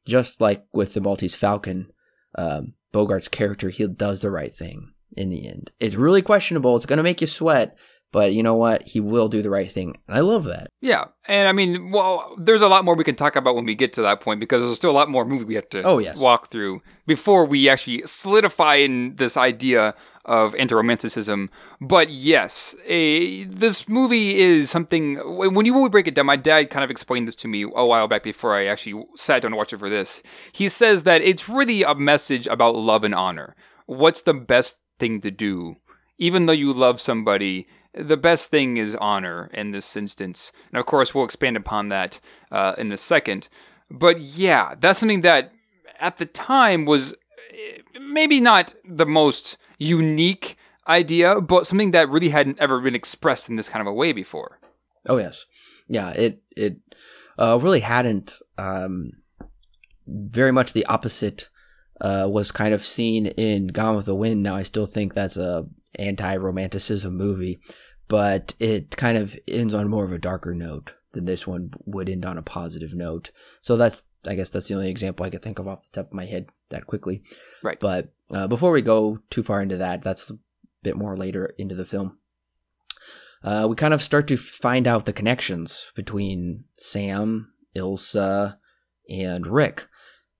just 0.05 0.41
like 0.41 0.65
with 0.73 0.93
the 0.93 0.99
maltese 0.99 1.35
falcon 1.35 1.93
um, 2.35 2.73
Bogart's 2.93 3.29
character, 3.29 3.69
he 3.69 3.87
does 3.87 4.19
the 4.19 4.31
right 4.31 4.53
thing 4.53 4.91
in 5.17 5.29
the 5.29 5.47
end. 5.47 5.71
It's 5.79 5.95
really 5.95 6.21
questionable. 6.21 6.75
It's 6.75 6.85
going 6.85 6.97
to 6.97 7.03
make 7.03 7.21
you 7.21 7.27
sweat, 7.27 7.75
but 8.11 8.33
you 8.33 8.43
know 8.43 8.55
what? 8.55 8.87
He 8.87 8.99
will 8.99 9.27
do 9.29 9.41
the 9.41 9.49
right 9.49 9.71
thing. 9.71 9.97
And 10.07 10.17
I 10.17 10.21
love 10.21 10.43
that. 10.45 10.67
Yeah, 10.81 11.05
and 11.27 11.47
I 11.47 11.51
mean, 11.51 11.91
well, 11.91 12.35
there's 12.37 12.61
a 12.61 12.67
lot 12.67 12.83
more 12.85 12.95
we 12.95 13.03
can 13.03 13.15
talk 13.15 13.35
about 13.35 13.55
when 13.55 13.65
we 13.65 13.75
get 13.75 13.93
to 13.93 14.01
that 14.01 14.19
point 14.21 14.39
because 14.39 14.61
there's 14.61 14.77
still 14.77 14.91
a 14.91 14.93
lot 14.93 15.09
more 15.09 15.25
movie 15.25 15.45
we 15.45 15.55
have 15.55 15.69
to 15.69 15.83
Oh, 15.83 15.97
yes. 15.99 16.17
walk 16.17 16.49
through 16.51 16.81
before 17.07 17.45
we 17.45 17.69
actually 17.69 18.01
solidify 18.05 18.75
in 18.75 19.15
this 19.15 19.37
idea 19.37 19.95
of 20.25 20.53
anti-romanticism. 20.55 21.49
But 21.79 22.09
yes, 22.11 22.75
a, 22.85 23.45
this 23.45 23.89
movie 23.89 24.37
is 24.39 24.69
something. 24.69 25.15
When 25.15 25.65
you 25.65 25.89
break 25.89 26.07
it 26.07 26.13
down, 26.15 26.27
my 26.27 26.35
dad 26.35 26.69
kind 26.69 26.83
of 26.83 26.91
explained 26.91 27.27
this 27.27 27.35
to 27.37 27.47
me 27.47 27.63
a 27.63 27.85
while 27.85 28.07
back 28.07 28.21
before 28.23 28.55
I 28.55 28.65
actually 28.65 29.03
sat 29.15 29.41
down 29.41 29.51
to 29.51 29.57
watch 29.57 29.73
it 29.73 29.79
for 29.79 29.89
this. 29.89 30.21
He 30.51 30.67
says 30.69 31.03
that 31.03 31.21
it's 31.21 31.49
really 31.49 31.81
a 31.83 31.95
message 31.95 32.45
about 32.47 32.75
love 32.75 33.03
and 33.03 33.15
honor. 33.15 33.55
What's 33.87 34.21
the 34.21 34.33
best 34.35 34.79
thing 35.01 35.19
to 35.21 35.31
do, 35.31 35.75
even 36.17 36.45
though 36.45 36.53
you 36.63 36.71
love 36.71 37.01
somebody? 37.01 37.67
the 37.93 38.17
best 38.17 38.49
thing 38.49 38.77
is 38.77 38.95
honor 38.95 39.49
in 39.53 39.71
this 39.71 39.95
instance. 39.97 40.51
And 40.71 40.79
of 40.79 40.85
course, 40.85 41.13
we'll 41.13 41.25
expand 41.25 41.57
upon 41.57 41.89
that 41.89 42.19
uh, 42.51 42.73
in 42.77 42.91
a 42.91 42.97
second. 42.97 43.49
But 43.89 44.21
yeah, 44.21 44.75
that's 44.79 44.99
something 44.99 45.21
that 45.21 45.51
at 45.99 46.17
the 46.17 46.25
time 46.25 46.85
was 46.85 47.13
eh, 47.51 47.79
maybe 47.99 48.39
not 48.39 48.73
the 48.87 49.05
most 49.05 49.57
unique 49.77 50.55
idea, 50.87 51.41
but 51.41 51.67
something 51.67 51.91
that 51.91 52.09
really 52.09 52.29
hadn't 52.29 52.59
ever 52.59 52.79
been 52.79 52.95
expressed 52.95 53.49
in 53.49 53.55
this 53.55 53.69
kind 53.69 53.81
of 53.81 53.87
a 53.87 53.93
way 53.93 54.13
before. 54.13 54.59
Oh 55.07 55.17
yes, 55.17 55.45
yeah. 55.87 56.11
It 56.11 56.41
it 56.55 56.77
uh, 57.37 57.59
really 57.61 57.81
hadn't. 57.81 58.39
Um, 58.57 59.13
very 60.07 60.51
much 60.51 60.73
the 60.73 60.85
opposite 60.87 61.47
uh, 62.01 62.27
was 62.29 62.51
kind 62.51 62.73
of 62.73 62.83
seen 62.83 63.27
in 63.27 63.67
Gone 63.67 63.95
with 63.95 64.07
the 64.07 64.15
Wind. 64.15 64.43
Now 64.43 64.55
I 64.55 64.63
still 64.63 64.87
think 64.87 65.13
that's 65.13 65.37
a 65.37 65.67
anti-romanticism 65.95 67.15
movie, 67.15 67.61
but 68.07 68.53
it 68.59 68.97
kind 68.97 69.17
of 69.17 69.37
ends 69.47 69.73
on 69.73 69.87
more 69.87 70.03
of 70.03 70.11
a 70.11 70.17
darker 70.17 70.53
note 70.53 70.95
than 71.13 71.25
this 71.25 71.45
one 71.45 71.71
would 71.85 72.09
end 72.09 72.25
on 72.25 72.37
a 72.37 72.41
positive 72.41 72.93
note. 72.93 73.31
So 73.61 73.77
that's 73.77 74.05
I 74.25 74.35
guess 74.35 74.49
that's 74.49 74.67
the 74.67 74.75
only 74.75 74.89
example 74.89 75.25
I 75.25 75.29
could 75.29 75.41
think 75.41 75.59
of 75.59 75.67
off 75.67 75.83
the 75.83 75.89
top 75.91 76.07
of 76.07 76.13
my 76.13 76.25
head 76.25 76.47
that 76.69 76.87
quickly. 76.87 77.23
Right. 77.63 77.79
But 77.79 78.13
uh, 78.29 78.47
before 78.47 78.71
we 78.71 78.81
go 78.81 79.19
too 79.29 79.43
far 79.43 79.61
into 79.61 79.77
that, 79.77 80.03
that's 80.03 80.29
a 80.29 80.37
bit 80.83 80.95
more 80.95 81.17
later 81.17 81.53
into 81.57 81.75
the 81.75 81.85
film. 81.85 82.17
Uh, 83.43 83.65
we 83.67 83.75
kind 83.75 83.93
of 83.93 84.01
start 84.01 84.27
to 84.27 84.37
find 84.37 84.87
out 84.87 85.05
the 85.05 85.13
connections 85.13 85.91
between 85.95 86.65
Sam, 86.77 87.51
Ilsa, 87.75 88.57
and 89.09 89.47
Rick. 89.47 89.87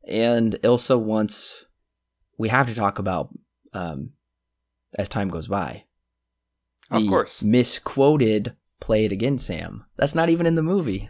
And 0.08 0.54
Ilsa 0.64 1.00
wants. 1.00 1.66
We 2.38 2.50
have 2.50 2.68
to 2.68 2.76
talk 2.76 2.98
about 3.00 3.30
um, 3.74 4.12
as 4.98 5.08
time 5.10 5.30
goes 5.30 5.48
by. 5.48 5.86
Of 6.90 7.08
course. 7.08 7.42
Misquoted 7.42 8.56
"Play 8.80 9.06
it 9.06 9.12
again, 9.12 9.38
Sam." 9.38 9.86
That's 9.98 10.16
not 10.16 10.30
even 10.30 10.46
in 10.46 10.56
the 10.56 10.62
movie. 10.64 11.10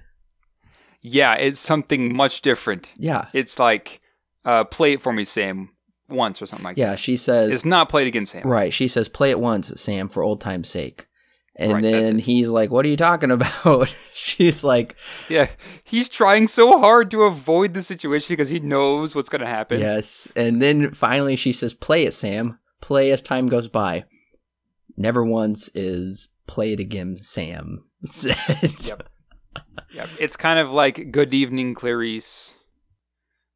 Yeah, 1.02 1.34
it's 1.36 1.60
something 1.60 2.16
much 2.16 2.42
different. 2.42 2.94
Yeah, 2.96 3.26
It's 3.34 3.58
like, 3.58 4.02
uh, 4.46 4.66
play 4.66 4.94
it 4.94 5.02
for 5.02 5.12
me, 5.12 5.24
Sam, 5.26 5.70
once 6.08 6.40
or 6.44 6.46
something 6.46 6.64
like 6.64 6.78
yeah. 6.78 6.88
that. 6.88 6.92
Yeah, 6.92 6.96
she 6.98 7.18
says, 7.18 7.52
It's 7.52 7.66
not 7.66 7.90
played 7.90 8.06
again, 8.06 8.28
Sam. 8.28 8.48
right. 8.48 8.72
She 8.72 8.88
says, 8.88 9.10
"Play 9.10 9.32
it 9.32 9.40
once, 9.40 9.74
Sam, 9.82 10.10
for 10.10 10.22
old 10.22 10.42
time's 10.42 10.70
sake." 10.70 11.08
And 11.62 11.74
Right, 11.74 11.84
then 11.84 12.18
he's 12.18 12.50
like, 12.50 12.72
"What 12.72 12.86
are 12.86 12.90
you 12.90 12.98
talking 12.98 13.30
about?" 13.38 13.94
She's 14.14 14.64
like, 14.64 14.96
Yeah, 15.30 15.48
he's 15.84 16.10
trying 16.10 16.48
so 16.48 16.80
hard 16.80 17.12
to 17.12 17.22
avoid 17.24 17.74
the 17.74 17.84
situation 17.84 18.34
because 18.34 18.50
he 18.50 18.60
knows 18.60 19.14
what's 19.14 19.30
going 19.30 19.42
to 19.42 19.48
happen. 19.48 19.80
Yes. 19.80 20.28
And 20.36 20.62
then 20.62 20.92
finally 20.92 21.36
she 21.36 21.54
says, 21.54 21.74
Play 21.74 22.06
it, 22.06 22.14
Sam. 22.14 22.58
Play 22.82 23.12
as 23.12 23.22
time 23.22 23.46
goes 23.48 23.68
by. 23.68 24.06
Never 24.98 25.24
once 25.24 25.70
is 25.76 26.30
play 26.48 26.74
it 26.74 26.80
again, 26.80 27.18
Sam. 27.18 27.84
said. 28.06 28.36
Yep. 28.84 29.04
Yep. 29.94 30.10
It's 30.20 30.36
kind 30.36 30.58
of 30.60 30.72
like 30.72 31.12
"Good 31.12 31.34
evening, 31.34 31.74
Clarice." 31.76 32.58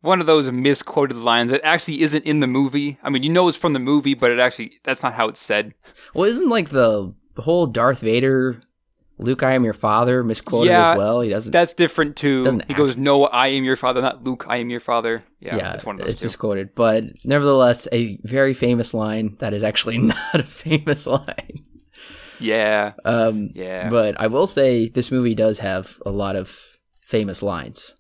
One 0.02 0.20
of 0.22 0.28
those 0.28 0.52
misquoted 0.52 1.18
lines 1.18 1.50
that 1.50 1.66
actually 1.66 2.02
isn't 2.04 2.26
in 2.26 2.40
the 2.40 2.48
movie. 2.48 3.00
I 3.02 3.10
mean, 3.10 3.24
you 3.24 3.30
know 3.30 3.48
it's 3.48 3.58
from 3.58 3.74
the 3.74 3.80
movie, 3.80 4.14
but 4.14 4.30
it 4.30 4.38
actually 4.40 4.74
that's 4.84 5.02
not 5.02 5.14
how 5.14 5.30
it's 5.30 5.42
said. 5.42 5.74
Well, 6.14 6.30
isn't 6.30 6.50
like 6.50 6.70
the 6.70 7.16
whole 7.42 7.68
Darth 7.68 8.00
Vader, 8.00 8.60
Luke, 9.18 9.44
I 9.44 9.54
am 9.54 9.64
your 9.64 9.74
father, 9.74 10.24
misquoted 10.24 10.72
Yeah, 10.72 10.92
as 10.92 10.98
well? 10.98 11.22
He 11.22 11.30
doesn't. 11.30 11.52
That's 11.52 11.74
different 11.74 12.16
too. 12.18 12.60
He 12.68 12.74
goes, 12.74 12.98
"No, 12.98 13.26
I 13.26 13.48
am 13.48 13.64
your 13.64 13.76
father, 13.78 14.02
not 14.02 14.24
Luke. 14.24 14.46
I 14.50 14.58
am 14.58 14.70
your 14.70 14.80
father." 14.82 15.24
Yeah, 15.40 15.56
yeah, 15.58 15.74
it's 15.74 15.86
one 15.86 15.96
of 15.96 16.02
those 16.02 16.12
it's 16.12 16.22
two. 16.22 16.26
misquoted. 16.28 16.76
But 16.76 17.04
nevertheless, 17.24 17.88
a 17.92 18.18
very 18.24 18.54
famous 18.54 18.94
line 18.94 19.36
that 19.40 19.54
is 19.54 19.64
actually 19.64 19.98
not 20.14 20.18
a 20.34 20.44
famous 20.44 21.08
line. 21.08 21.64
Yeah, 22.40 22.94
Um, 23.06 23.52
yeah. 23.56 23.90
But 23.90 24.20
I 24.20 24.28
will 24.28 24.48
say 24.48 24.90
this 24.90 25.10
movie 25.12 25.36
does 25.36 25.60
have 25.60 25.98
a 26.06 26.12
lot 26.12 26.36
of 26.36 26.60
famous 27.06 27.42
lines. 27.42 27.94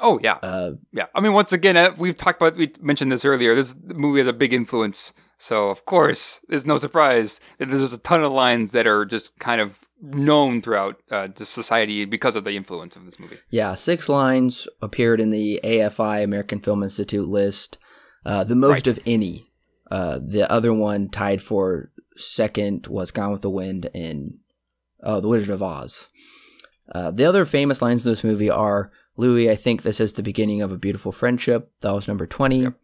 oh 0.00 0.18
yeah, 0.22 0.38
Uh, 0.42 0.72
yeah. 0.92 1.06
I 1.14 1.20
mean, 1.20 1.32
once 1.32 1.52
again, 1.52 1.76
uh, 1.76 1.94
we've 1.96 2.16
talked 2.16 2.42
about 2.42 2.56
we 2.56 2.72
mentioned 2.80 3.12
this 3.12 3.24
earlier. 3.24 3.54
This 3.54 3.76
movie 3.84 4.18
has 4.18 4.26
a 4.26 4.32
big 4.32 4.52
influence, 4.52 5.12
so 5.38 5.70
of 5.70 5.84
course, 5.86 6.40
it's 6.48 6.66
no 6.66 6.76
surprise 6.76 7.40
that 7.58 7.68
there's 7.68 7.92
a 7.92 7.98
ton 7.98 8.22
of 8.22 8.32
lines 8.32 8.72
that 8.72 8.86
are 8.86 9.04
just 9.04 9.38
kind 9.38 9.60
of 9.60 9.80
known 10.00 10.62
throughout 10.62 11.00
uh, 11.10 11.28
the 11.34 11.44
society 11.46 12.04
because 12.04 12.36
of 12.36 12.44
the 12.44 12.56
influence 12.56 12.94
of 12.96 13.04
this 13.04 13.18
movie. 13.18 13.36
Yeah, 13.50 13.74
six 13.74 14.08
lines 14.08 14.68
appeared 14.82 15.20
in 15.20 15.30
the 15.30 15.60
AFI 15.64 16.22
American 16.22 16.60
Film 16.60 16.82
Institute 16.82 17.26
list, 17.28 17.78
uh, 18.24 18.44
the 18.44 18.54
most 18.54 18.70
Right. 18.70 18.86
of 18.88 19.00
any. 19.06 19.50
Uh, 19.90 20.18
the 20.22 20.50
other 20.52 20.72
one 20.74 21.08
tied 21.08 21.40
for 21.42 21.90
second 22.16 22.86
was 22.88 23.10
Gone 23.10 23.32
with 23.32 23.40
the 23.42 23.50
Wind 23.50 23.88
and 23.94 24.34
uh, 25.02 25.18
The 25.20 25.28
Wizard 25.28 25.50
of 25.50 25.62
Oz. 25.62 26.10
Uh, 26.94 27.10
the 27.10 27.24
other 27.24 27.44
famous 27.44 27.80
lines 27.82 28.04
in 28.06 28.12
this 28.12 28.22
movie 28.24 28.50
are 28.50 28.90
Louis, 29.16 29.50
I 29.50 29.56
think 29.56 29.82
this 29.82 29.98
is 30.00 30.12
the 30.12 30.22
beginning 30.22 30.62
of 30.62 30.72
a 30.72 30.78
beautiful 30.78 31.10
friendship. 31.10 31.72
That 31.80 31.92
was 31.92 32.06
number 32.06 32.26
20. 32.26 32.62
Yep. 32.62 32.74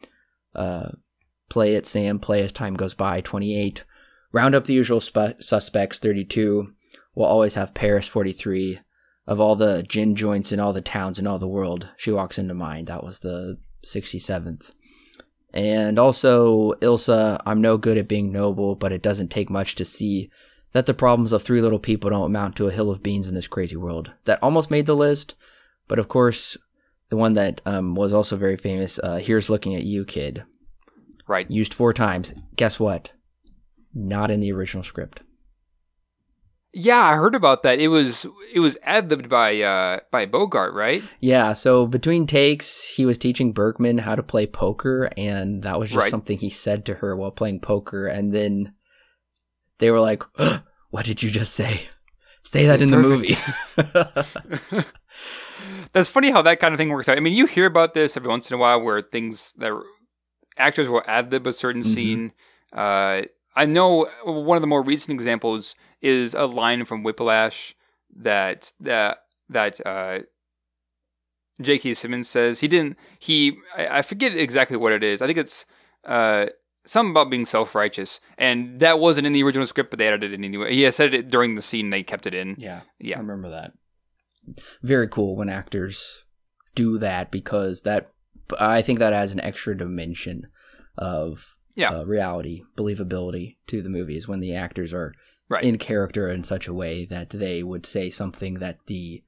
Play 1.48 1.74
it, 1.74 1.86
Sam. 1.86 2.18
Play 2.18 2.42
as 2.42 2.52
time 2.52 2.74
goes 2.74 2.94
by. 2.94 3.20
28. 3.20 3.84
Round 4.32 4.54
up 4.54 4.64
the 4.64 4.74
usual 4.74 5.00
spe- 5.00 5.40
suspects. 5.40 5.98
32. 5.98 6.72
We'll 7.14 7.28
always 7.28 7.54
have 7.54 7.74
Paris. 7.74 8.08
43 8.08 8.80
of 9.26 9.40
all 9.40 9.56
the 9.56 9.82
gin 9.82 10.14
joints 10.16 10.52
in 10.52 10.60
all 10.60 10.72
the 10.72 10.82
towns 10.82 11.18
in 11.18 11.26
all 11.26 11.38
the 11.38 11.48
world, 11.48 11.88
she 11.96 12.10
walks 12.12 12.38
into 12.38 12.54
mind. 12.54 12.88
That 12.88 13.04
was 13.04 13.20
the 13.20 13.58
67th. 13.86 14.70
And 15.52 15.98
also, 15.98 16.72
Ilsa, 16.74 17.40
I'm 17.46 17.60
no 17.60 17.76
good 17.76 17.96
at 17.96 18.08
being 18.08 18.32
noble, 18.32 18.74
but 18.74 18.92
it 18.92 19.02
doesn't 19.02 19.30
take 19.30 19.48
much 19.48 19.76
to 19.76 19.84
see 19.84 20.30
that 20.72 20.86
the 20.86 20.94
problems 20.94 21.32
of 21.32 21.42
three 21.42 21.60
little 21.60 21.78
people 21.78 22.10
don't 22.10 22.26
amount 22.26 22.56
to 22.56 22.66
a 22.66 22.72
hill 22.72 22.90
of 22.90 23.02
beans 23.02 23.28
in 23.28 23.34
this 23.34 23.46
crazy 23.46 23.76
world. 23.76 24.10
That 24.24 24.42
almost 24.42 24.70
made 24.70 24.86
the 24.86 24.96
list, 24.96 25.36
but 25.86 26.00
of 26.00 26.08
course, 26.08 26.56
the 27.08 27.16
one 27.16 27.34
that 27.34 27.60
um, 27.64 27.94
was 27.94 28.12
also 28.12 28.36
very 28.36 28.56
famous, 28.56 28.98
uh, 28.98 29.16
Here's 29.16 29.48
Looking 29.48 29.76
at 29.76 29.84
You, 29.84 30.04
Kid, 30.04 30.42
Right. 31.26 31.50
used 31.50 31.72
four 31.74 31.92
times. 31.92 32.34
Guess 32.56 32.78
what? 32.78 33.12
Not 33.94 34.30
in 34.30 34.40
the 34.40 34.52
original 34.52 34.82
script. 34.84 35.22
Yeah, 36.76 37.00
I 37.00 37.14
heard 37.14 37.36
about 37.36 37.62
that. 37.62 37.78
It 37.78 37.86
was 37.86 38.26
it 38.52 38.58
was 38.58 38.76
ad 38.82 39.08
libbed 39.08 39.28
by 39.28 39.60
uh 39.60 40.00
by 40.10 40.26
Bogart, 40.26 40.74
right? 40.74 41.04
Yeah, 41.20 41.52
so 41.52 41.86
between 41.86 42.26
takes, 42.26 42.82
he 42.96 43.06
was 43.06 43.16
teaching 43.16 43.52
Bergman 43.52 43.98
how 43.98 44.16
to 44.16 44.24
play 44.24 44.46
poker, 44.48 45.08
and 45.16 45.62
that 45.62 45.78
was 45.78 45.90
just 45.90 46.00
Right. 46.02 46.10
something 46.10 46.36
he 46.36 46.50
said 46.50 46.84
to 46.86 46.94
her 46.94 47.14
while 47.16 47.30
playing 47.30 47.60
poker. 47.60 48.08
And 48.08 48.34
then 48.34 48.74
they 49.78 49.92
were 49.92 50.00
like, 50.00 50.24
What 50.90 51.04
did 51.04 51.22
you 51.22 51.30
just 51.30 51.54
say? 51.54 51.82
Say 52.42 52.66
that 52.66 52.82
in 52.82 52.90
the 52.90 52.98
movie. 52.98 53.36
That's 55.92 56.08
funny 56.08 56.30
how 56.32 56.42
that 56.42 56.58
kind 56.60 56.74
of 56.74 56.78
thing 56.78 56.88
works 56.88 57.08
out. 57.08 57.16
I 57.16 57.20
mean, 57.20 57.34
you 57.34 57.46
hear 57.46 57.66
about 57.66 57.94
this 57.94 58.16
every 58.16 58.28
once 58.28 58.50
in 58.50 58.56
a 58.56 58.58
while 58.58 58.80
where 58.82 59.00
things 59.00 59.52
that 59.54 59.72
actors 60.56 60.88
will 60.88 61.02
ad 61.06 61.30
lib 61.32 61.46
a 61.46 61.52
certain 61.52 61.82
Mhm. 61.82 61.94
scene. 61.94 62.32
Uh, 62.72 63.22
I 63.56 63.66
know 63.66 64.08
one 64.24 64.56
of 64.56 64.60
the 64.62 64.66
more 64.66 64.82
recent 64.82 65.14
examples 65.14 65.74
is 66.02 66.34
a 66.34 66.44
line 66.46 66.84
from 66.84 67.02
Whiplash 67.02 67.74
that 68.16 68.72
that 68.80 69.18
that 69.48 69.84
uh, 69.86 70.20
J.K. 71.62 71.94
Simmons 71.94 72.28
says 72.28 72.60
he 72.60 72.68
didn't. 72.68 72.98
He 73.18 73.56
I, 73.76 73.98
I 73.98 74.02
forget 74.02 74.36
exactly 74.36 74.76
what 74.76 74.92
it 74.92 75.04
is. 75.04 75.22
I 75.22 75.26
think 75.26 75.38
it's 75.38 75.66
uh, 76.04 76.46
something 76.84 77.12
about 77.12 77.30
being 77.30 77.44
self 77.44 77.74
righteous, 77.76 78.20
and 78.36 78.80
that 78.80 78.98
wasn't 78.98 79.26
in 79.28 79.32
the 79.32 79.42
original 79.44 79.66
script, 79.66 79.90
but 79.90 79.98
they 79.98 80.08
added 80.08 80.24
it 80.24 80.32
in 80.34 80.44
anyway. 80.44 80.74
He 80.74 80.90
said 80.90 81.14
it 81.14 81.30
during 81.30 81.54
the 81.54 81.62
scene. 81.62 81.90
They 81.90 82.02
kept 82.02 82.26
it 82.26 82.34
in. 82.34 82.56
yeah, 82.58 82.80
yeah. 82.98 83.16
I 83.16 83.20
remember 83.20 83.50
that. 83.50 83.72
Very 84.82 85.08
cool 85.08 85.36
when 85.36 85.48
actors 85.48 86.24
do 86.74 86.98
that 86.98 87.30
because 87.30 87.82
that, 87.82 88.10
I 88.58 88.82
think 88.82 88.98
that 88.98 89.12
adds 89.12 89.32
an 89.32 89.40
extra 89.40 89.76
dimension 89.76 90.48
of 90.98 91.56
Yeah. 91.76 91.90
uh, 91.90 92.04
reality, 92.04 92.62
believability 92.76 93.56
to 93.68 93.82
the 93.82 93.88
movies 93.88 94.28
when 94.28 94.40
the 94.40 94.54
actors 94.54 94.92
are 94.92 95.12
Right. 95.48 95.64
in 95.64 95.76
character 95.78 96.30
in 96.30 96.42
such 96.44 96.66
a 96.68 96.72
way 96.74 97.04
that 97.06 97.30
they 97.30 97.62
would 97.62 97.84
say 97.86 98.10
something 98.10 98.54
that 98.54 98.78
the 98.86 99.22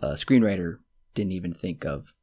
uh, 0.00 0.14
screenwriter 0.14 0.78
didn't 1.14 1.32
even 1.32 1.54
think 1.54 1.84
of. 1.84 2.14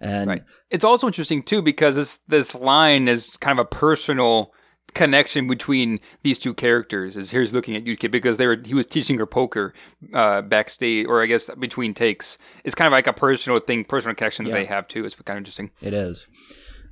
And 0.00 0.28
Right. 0.28 0.44
It's 0.70 0.84
also 0.84 1.06
interesting 1.06 1.42
too 1.42 1.62
because 1.62 1.96
this 1.96 2.18
this 2.28 2.54
line 2.54 3.08
is 3.08 3.36
kind 3.38 3.58
of 3.58 3.64
a 3.64 3.68
personal 3.68 4.52
connection 4.94 5.46
between 5.48 6.00
these 6.22 6.38
two 6.38 6.54
characters. 6.54 7.16
Is 7.16 7.30
here's 7.30 7.52
looking 7.52 7.76
at 7.76 7.86
Yuki 7.86 8.08
because 8.08 8.36
they 8.36 8.46
were 8.46 8.58
he 8.64 8.74
was 8.74 8.86
teaching 8.86 9.18
her 9.18 9.26
poker 9.26 9.74
uh, 10.12 10.42
backstage, 10.42 11.06
or 11.06 11.22
I 11.22 11.26
guess 11.26 11.50
between 11.54 11.94
takes. 11.94 12.38
It's 12.64 12.74
kind 12.74 12.86
of 12.86 12.92
like 12.92 13.06
a 13.06 13.12
personal 13.12 13.58
thing, 13.60 13.84
personal 13.84 14.14
connection 14.14 14.44
that 14.44 14.50
Yeah. 14.50 14.56
they 14.56 14.64
have 14.66 14.88
too. 14.88 15.04
It's 15.04 15.14
kind 15.14 15.36
of 15.36 15.40
interesting. 15.40 15.70
It 15.80 15.92
is. 15.94 16.26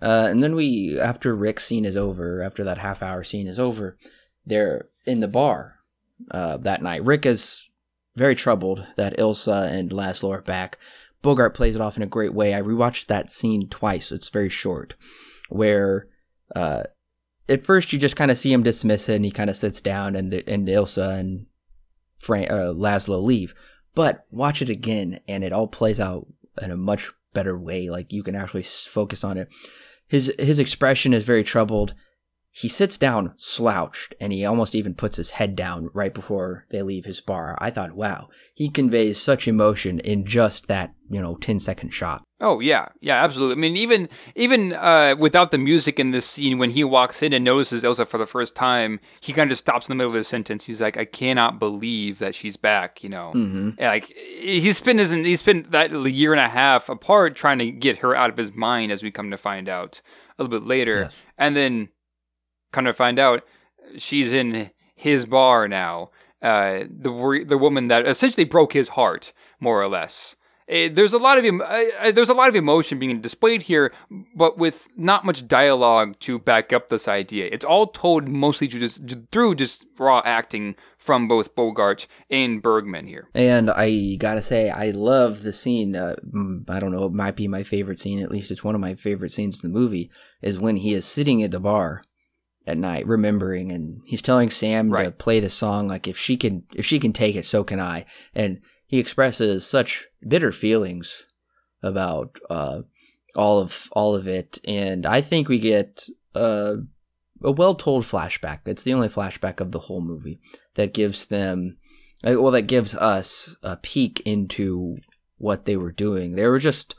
Uh, 0.01 0.27
and 0.29 0.43
then 0.43 0.57
we, 0.57 0.99
after 1.01 1.35
Rick's 1.35 1.65
scene 1.65 1.85
is 1.85 1.97
over, 1.97 2.43
after 2.43 2.65
that 2.65 2.79
half 2.79 3.03
hour 3.05 3.23
scene 3.23 3.47
is 3.47 3.61
over, 3.61 3.97
they're 4.45 4.89
in 5.07 5.20
the 5.20 5.29
bar 5.29 5.77
uh, 6.33 6.57
that 6.57 6.83
night. 6.83 7.05
Rick 7.05 7.24
is 7.24 7.69
very 8.16 8.35
troubled 8.35 8.85
that 8.97 9.16
Ilsa 9.16 9.70
and 9.70 9.91
Laszlo 9.93 10.31
are 10.31 10.43
back. 10.43 10.77
Bogart 11.23 11.55
plays 11.55 11.77
it 11.77 11.81
off 11.81 11.97
in 11.97 12.03
a 12.03 12.07
great 12.07 12.35
way. 12.35 12.53
I 12.53 12.62
rewatched 12.62 13.07
that 13.07 13.31
scene 13.31 13.69
twice. 13.69 14.11
It's 14.11 14.29
very 14.29 14.49
short, 14.49 14.95
where 15.51 16.09
uh, 16.57 16.83
at 17.53 17.65
first 17.65 17.93
you 17.93 17.99
just 17.99 18.16
kind 18.16 18.31
of 18.31 18.39
see 18.39 18.53
him 18.53 18.62
dismiss 18.62 19.09
it, 19.09 19.16
and 19.16 19.24
he 19.24 19.31
kind 19.31 19.51
of 19.51 19.57
sits 19.57 19.81
down, 19.81 20.16
and 20.16 20.33
and 20.33 20.66
Ilsa 20.66 21.19
and 21.19 21.47
Frank, 22.19 22.51
uh, 22.51 22.73
Laszlo 22.73 23.23
leave. 23.23 23.55
But 23.95 24.24
watch 24.31 24.62
it 24.62 24.70
again, 24.70 25.20
and 25.29 25.45
it 25.45 25.53
all 25.53 25.69
plays 25.69 26.01
out 26.01 26.27
in 26.61 26.70
a 26.70 26.77
much 26.77 27.12
better 27.35 27.59
way. 27.59 27.91
Like 27.91 28.12
you 28.12 28.23
can 28.23 28.35
actually 28.35 28.62
focus 28.62 29.23
on 29.23 29.37
it. 29.37 29.49
His 30.09 30.33
his 30.39 30.59
expression 30.59 31.12
is 31.12 31.24
very 31.24 31.45
troubled. 31.45 31.95
He 32.55 32.69
sits 32.69 32.99
down 32.99 33.33
slouched, 33.37 34.15
and 34.20 34.31
he 34.33 34.45
almost 34.45 34.74
even 34.74 34.95
puts 34.95 35.16
his 35.16 35.31
head 35.31 35.57
down 35.57 35.89
right 35.95 36.12
before 36.12 36.66
they 36.70 36.83
leave 36.83 37.07
his 37.07 37.20
bar. 37.20 37.57
I 37.59 37.70
thought, 37.70 37.93
wow, 37.97 38.29
he 38.55 38.69
conveys 38.69 39.19
such 39.20 39.49
emotion 39.49 40.01
in 40.01 40.27
just 40.27 40.69
that 40.69 40.93
you 41.09 41.20
know 41.23 41.37
10 41.37 41.61
second 41.61 41.91
shot. 41.95 42.23
Oh 42.43 42.61
yeah, 42.61 42.89
yeah, 43.01 43.23
absolutely. 43.24 43.55
I 43.55 43.59
mean, 43.59 43.77
even 43.79 44.09
even 44.35 44.74
uh, 44.74 45.15
without 45.19 45.51
the 45.51 45.57
music 45.59 45.99
in 45.99 46.11
this 46.11 46.27
scene, 46.27 46.59
when 46.59 46.70
he 46.70 46.85
walks 46.85 47.23
in 47.23 47.33
and 47.33 47.43
notices 47.43 47.85
Ilsa 47.85 48.07
for 48.07 48.19
the 48.19 48.27
first 48.27 48.55
time, 48.55 49.01
he 49.23 49.33
kind 49.33 49.49
of 49.49 49.53
just 49.53 49.65
stops 49.65 49.89
in 49.89 49.93
the 49.93 49.97
middle 49.97 50.11
of 50.12 50.16
his 50.16 50.29
sentence. 50.29 50.66
He's 50.66 50.81
like, 50.83 50.99
"I 50.99 51.07
cannot 51.07 51.59
believe 51.59 52.19
that 52.19 52.35
she's 52.35 52.59
back." 52.59 53.03
You 53.03 53.09
know, 53.11 53.31
hmm 53.33 53.70
And, 53.79 53.79
like 53.79 54.07
he's 54.15 54.77
spent 54.77 54.99
his 54.99 55.11
he's 55.12 55.41
spent 55.41 55.70
that 55.70 55.91
year 55.93 56.33
and 56.33 56.41
a 56.41 56.49
half 56.49 56.91
apart 56.91 57.35
trying 57.35 57.59
to 57.61 57.70
get 57.70 57.99
her 57.99 58.15
out 58.15 58.29
of 58.29 58.37
his 58.37 58.53
mind, 58.53 58.93
as 58.93 59.03
we 59.03 59.11
come 59.11 59.31
to 59.31 59.39
find 59.39 59.70
out 59.70 60.03
a 60.39 60.43
little 60.43 60.59
bit 60.61 60.66
later, 60.66 61.03
Yes. 61.05 61.12
and 61.39 61.55
then 61.57 61.89
come 62.73 62.85
to 62.85 62.93
find 62.93 63.19
out 63.19 63.44
she's 63.99 64.32
in 64.32 64.70
his 64.94 65.27
bar 65.27 65.69
now. 65.69 66.11
Uh, 66.40 66.85
the 66.90 67.44
the 67.47 67.59
woman 67.59 67.89
that 67.89 68.07
essentially 68.07 68.44
broke 68.44 68.73
his 68.73 68.89
heart, 68.90 69.32
more 69.61 69.81
or 69.81 69.89
less. 69.89 70.35
Eh, 70.69 70.89
there's 70.93 71.12
a 71.12 71.19
lot 71.19 71.39
of 71.39 71.61
uh, 71.61 72.12
there's 72.12 72.28
a 72.28 72.35
lot 72.35 72.49
of 72.49 72.57
emotion 72.57 72.99
being 72.99 73.20
displayed 73.20 73.62
here, 73.62 73.93
but 74.35 74.59
with 74.59 74.89
not 74.97 75.24
much 75.24 75.47
dialogue 75.47 76.19
to 76.20 76.39
back 76.39 76.73
up 76.73 76.89
this 76.89 77.07
idea. 77.07 77.49
It's 77.53 77.65
all 77.65 77.89
told 77.89 78.27
mostly 78.27 78.69
ju- 78.69 78.78
just 78.78 79.03
through 79.31 79.57
just 79.57 79.85
raw 79.99 80.23
acting 80.24 80.77
from 80.97 81.28
both 81.28 81.55
Bogart 81.55 82.07
and 82.31 82.62
Bergman 82.62 83.07
here. 83.07 83.28
And 83.35 83.70
I 83.70 84.16
gotta 84.16 84.43
say, 84.43 84.70
I 84.70 84.90
love 84.90 85.43
the 85.43 85.53
scene. 85.53 85.94
Uh, 85.94 86.16
I 86.69 86.81
don't 86.81 86.93
know, 86.93 87.05
it 87.05 87.12
might 87.12 87.36
be 87.36 87.49
my 87.49 87.65
favorite 87.65 88.01
scene. 88.01 88.23
At 88.23 88.31
least 88.31 88.51
it's 88.51 88.65
one 88.65 88.74
of 88.74 88.81
my 88.81 88.94
favorite 88.94 89.32
scenes 89.32 89.62
in 89.62 89.70
the 89.70 89.78
movie. 89.78 90.11
Is 90.40 90.59
when 90.59 90.77
he 90.77 90.94
is 90.94 91.05
sitting 91.05 91.43
at 91.43 91.51
the 91.51 91.61
bar 91.61 92.03
at 92.66 92.78
night, 92.78 93.06
remembering, 93.06 93.72
and 93.72 94.01
he's 94.05 94.22
telling 94.22 94.51
Sam 94.51 94.93
to 94.93 95.10
play 95.10 95.40
the 95.40 95.51
song. 95.51 95.89
Like 95.89 96.06
if 96.06 96.16
she 96.16 96.36
can, 96.36 96.64
if 96.74 96.86
she 96.86 96.98
can 96.98 97.12
take 97.12 97.36
it, 97.36 97.44
so 97.44 97.64
can 97.64 97.80
I. 97.80 98.06
And 98.34 98.60
he 98.86 98.98
expresses 98.98 99.66
such 99.66 100.06
bitter 100.26 100.52
feelings 100.52 101.26
about 101.82 102.39
uh, 102.48 102.82
all 103.34 103.60
of 103.60 103.89
all 103.93 104.14
of 104.14 104.28
it. 104.28 104.59
And 104.64 105.06
I 105.06 105.20
think 105.20 105.48
we 105.48 105.59
get 105.59 106.06
uh, 106.34 106.76
a 107.43 107.52
well 107.52 107.74
told 107.74 108.05
flashback. 108.05 108.60
It's 108.66 108.84
the 108.84 108.94
only 108.94 109.09
flashback 109.09 109.60
of 109.60 109.72
the 109.72 109.80
whole 109.80 110.01
movie 110.01 110.40
that 110.74 110.94
gives 110.94 111.26
them 111.26 111.76
uh, 112.24 112.34
well 112.39 112.52
that 112.52 112.62
gives 112.62 112.94
us 112.94 113.56
a 113.62 113.76
peek 113.76 114.20
into 114.20 114.97
what 115.39 115.64
they 115.64 115.76
were 115.76 115.93
doing 115.93 116.32
they 116.32 116.47
were 116.47 116.59
just 116.59 116.94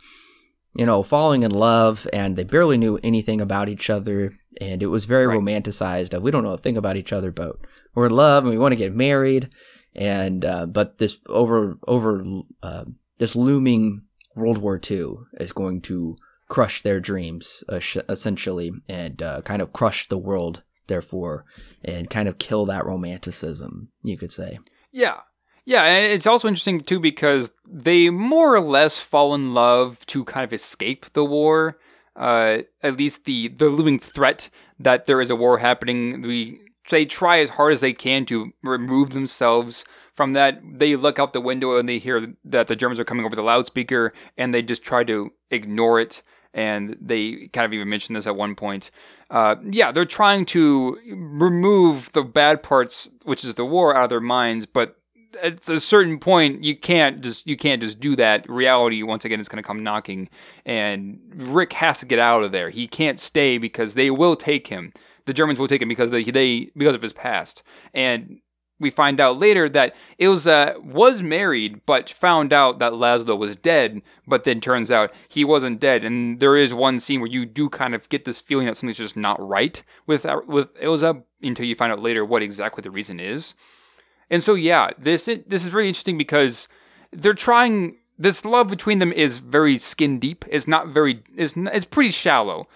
you 0.76 0.86
know 0.86 1.04
falling 1.04 1.44
in 1.44 1.52
love 1.52 2.08
and 2.12 2.36
they 2.36 2.44
barely 2.44 2.78
knew 2.78 3.00
anything 3.04 3.40
about 3.40 3.70
each 3.70 3.90
other 3.90 4.34
and 4.62 4.82
it 4.84 4.88
was 4.88 5.06
very 5.06 5.28
Right. 5.28 5.38
romanticized 5.40 6.20
we 6.22 6.32
don't 6.32 6.44
know 6.44 6.52
a 6.54 6.58
thing 6.58 6.78
about 6.78 6.98
each 6.98 7.14
other 7.14 7.32
but 7.32 7.56
we're 7.96 8.06
in 8.08 8.12
love 8.16 8.44
and 8.44 8.52
we 8.52 8.58
want 8.60 8.72
to 8.72 8.78
get 8.78 8.94
married 8.96 9.50
and 9.96 10.44
uh, 10.46 10.66
but 10.66 10.98
this 10.98 11.20
over 11.28 11.78
over 11.88 12.24
uh, 12.62 12.86
this 13.20 13.36
looming 13.36 14.02
world 14.36 14.58
war 14.58 14.80
ii 14.92 15.06
is 15.40 15.52
going 15.54 15.82
to 15.82 16.16
crush 16.50 16.82
their 16.82 17.00
dreams 17.00 17.64
uh, 17.70 17.80
sh- 17.80 17.98
essentially 18.10 18.72
and 18.90 19.22
uh, 19.22 19.42
kind 19.42 19.62
of 19.62 19.74
crush 19.74 20.08
the 20.10 20.18
world 20.18 20.64
therefore 20.88 21.46
and 21.84 22.10
kind 22.10 22.28
of 22.28 22.38
kill 22.38 22.66
that 22.66 22.86
romanticism 22.86 23.90
you 24.04 24.18
could 24.18 24.32
say 24.32 24.60
Yeah. 24.92 25.20
Yeah, 25.66 25.84
and 25.86 26.06
it's 26.12 26.28
also 26.28 26.50
interesting 26.50 26.82
too 26.82 27.00
because 27.00 27.54
they 27.66 28.10
more 28.10 28.54
or 28.54 28.60
less 28.60 29.00
fall 29.00 29.34
in 29.34 29.54
love 29.54 30.06
to 30.08 30.26
kind 30.26 30.44
of 30.44 30.52
escape 30.52 31.06
the 31.14 31.24
war. 31.24 31.80
Uh, 32.16 32.60
at 32.82 32.98
least 32.98 33.26
the 33.26 33.48
the 33.48 33.66
looming 33.66 34.00
threat 34.00 34.50
that 34.80 35.06
there 35.06 35.20
is 35.20 35.30
a 35.30 35.36
war 35.36 35.58
happening. 35.58 36.22
We 36.22 36.62
they 36.90 37.06
try 37.06 37.40
as 37.40 37.52
hard 37.52 37.74
as 37.74 37.82
they 37.82 37.94
can 37.94 38.26
to 38.26 38.52
remove 38.62 39.12
themselves 39.12 39.86
from 40.16 40.34
that. 40.34 40.60
They 40.64 40.96
look 40.96 41.18
out 41.18 41.34
the 41.34 41.42
window 41.42 41.78
and 41.78 41.88
they 41.88 41.98
hear 41.98 42.34
that 42.46 42.68
the 42.68 42.76
Germans 42.76 43.00
are 43.00 43.06
coming 43.06 43.26
over 43.26 43.36
the 43.36 43.42
loudspeaker, 43.42 44.14
and 44.38 44.54
they 44.54 44.62
just 44.62 44.84
try 44.84 45.04
to 45.06 45.32
ignore 45.50 46.00
it. 46.00 46.22
And 46.54 46.96
they 47.02 47.48
kind 47.48 47.66
of 47.66 47.74
even 47.74 47.90
mention 47.90 48.14
this 48.14 48.28
at 48.28 48.36
one 48.36 48.54
point. 48.54 48.92
Uh, 49.32 49.56
yeah, 49.72 49.92
they're 49.92 50.06
trying 50.06 50.46
to 50.48 51.00
remove 51.12 52.12
the 52.12 52.22
bad 52.22 52.62
parts, 52.62 53.10
which 53.24 53.44
is 53.44 53.56
the 53.56 53.66
war, 53.66 53.96
out 53.96 54.04
of 54.04 54.10
their 54.12 54.20
minds, 54.20 54.68
but 54.68 54.98
at 55.42 55.68
a 55.70 55.80
certain 55.80 56.20
point 56.20 56.64
you 56.64 56.76
can't 56.76 57.22
just 57.22 57.48
you 57.48 57.58
can't 57.58 57.82
just 57.82 58.00
do 58.00 58.16
that. 58.16 58.50
Reality 58.50 59.04
once 59.04 59.26
again 59.26 59.40
is 59.40 59.50
going 59.50 59.62
to 59.62 59.68
come 59.68 59.84
knocking 59.84 60.30
and 60.66 61.20
rick 61.36 61.74
has 61.74 62.00
to 62.00 62.06
get 62.06 62.20
out 62.20 62.44
of 62.44 62.52
there. 62.52 62.70
He 62.70 62.88
can't 62.88 63.20
stay 63.20 63.58
because 63.58 63.94
they 63.94 64.10
will 64.12 64.36
take 64.36 64.68
him. 64.68 64.94
The 65.26 65.34
germans 65.34 65.60
will 65.60 65.68
take 65.68 65.82
him 65.82 65.90
because 65.90 66.12
they, 66.12 66.24
they 66.24 66.72
because 66.76 66.96
of 66.96 67.02
his 67.02 67.14
past. 67.14 67.64
And 67.94 68.40
we 68.80 68.90
find 68.90 69.20
out 69.20 69.40
later 69.40 69.70
that 69.70 69.96
Ilsa 70.20 70.84
was 70.84 71.22
married, 71.22 71.82
but 71.86 72.10
found 72.10 72.52
out 72.52 72.80
that 72.80 72.94
Laszlo 72.94 73.38
was 73.38 73.56
dead. 73.56 74.02
But 74.28 74.44
then 74.44 74.60
turns 74.60 74.92
out 74.92 75.14
he 75.30 75.44
wasn't 75.46 75.80
dead, 75.80 76.04
and 76.04 76.40
there 76.40 76.58
is 76.58 76.74
one 76.74 77.00
scene 77.00 77.22
where 77.22 77.30
you 77.30 77.46
do 77.46 77.70
kind 77.70 77.96
of 77.96 78.10
get 78.10 78.26
this 78.26 78.40
feeling 78.40 78.66
that 78.66 78.76
something's 78.76 78.98
just 78.98 79.18
not 79.18 79.42
right 79.46 79.82
with 80.06 80.26
with 80.48 80.76
Ilsa 80.80 81.24
until 81.42 81.66
you 81.66 81.76
find 81.76 81.92
out 81.92 82.02
later 82.02 82.26
what 82.26 82.44
exactly 82.44 82.82
the 82.82 82.92
reason 82.92 83.20
is. 83.20 83.54
And 84.34 84.42
so 84.42 84.56
yeah, 84.56 84.90
this 84.98 85.26
this 85.26 85.64
is 85.64 85.72
really 85.72 85.90
interesting 85.90 86.18
because 86.18 86.68
they're 87.12 87.36
trying 87.36 87.98
this 88.18 88.44
love 88.44 88.68
between 88.68 88.98
them 88.98 89.14
is 89.14 89.38
very 89.38 89.78
skin 89.78 90.18
deep. 90.18 90.44
It's 90.50 90.68
not 90.68 90.88
very 90.88 91.22
it's 91.38 91.54
it's 91.56 91.86
pretty 91.86 92.10
shallow 92.10 92.68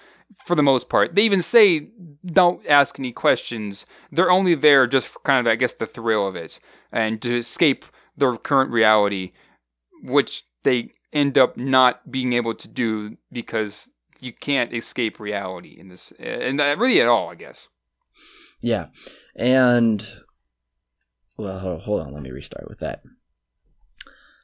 for 0.46 0.54
the 0.54 0.62
most 0.62 0.88
part. 0.88 1.16
They 1.16 1.24
even 1.24 1.42
say 1.42 1.90
don't 2.24 2.64
ask 2.68 3.00
any 3.00 3.12
questions. 3.12 3.88
They're 4.12 4.30
only 4.30 4.54
there 4.54 4.86
just 4.86 5.08
for 5.08 5.18
kind 5.22 5.48
of 5.48 5.52
I 5.52 5.56
guess 5.56 5.74
the 5.74 5.88
thrill 5.88 6.28
of 6.28 6.36
it 6.36 6.60
and 6.92 7.20
to 7.24 7.40
escape 7.40 7.86
their 8.16 8.38
current 8.38 8.70
reality 8.70 9.32
which 10.04 10.44
they 10.62 10.92
end 11.12 11.40
up 11.40 11.58
not 11.58 12.12
being 12.12 12.34
able 12.34 12.54
to 12.54 12.68
do 12.68 13.18
because 13.32 13.90
you 14.20 14.32
can't 14.32 14.76
escape 14.76 15.20
reality 15.20 15.76
in 15.80 15.90
this 15.90 16.14
and 16.20 16.60
really 16.60 17.02
at 17.02 17.08
all, 17.08 17.32
I 17.32 17.36
guess. 17.36 17.68
Yeah. 18.62 18.90
And 19.36 20.08
well, 21.38 21.80
hold 21.80 22.02
on, 22.02 22.14
let 22.14 22.24
me 22.24 22.32
restart 22.32 22.68
with 22.68 22.80
that. 22.80 23.04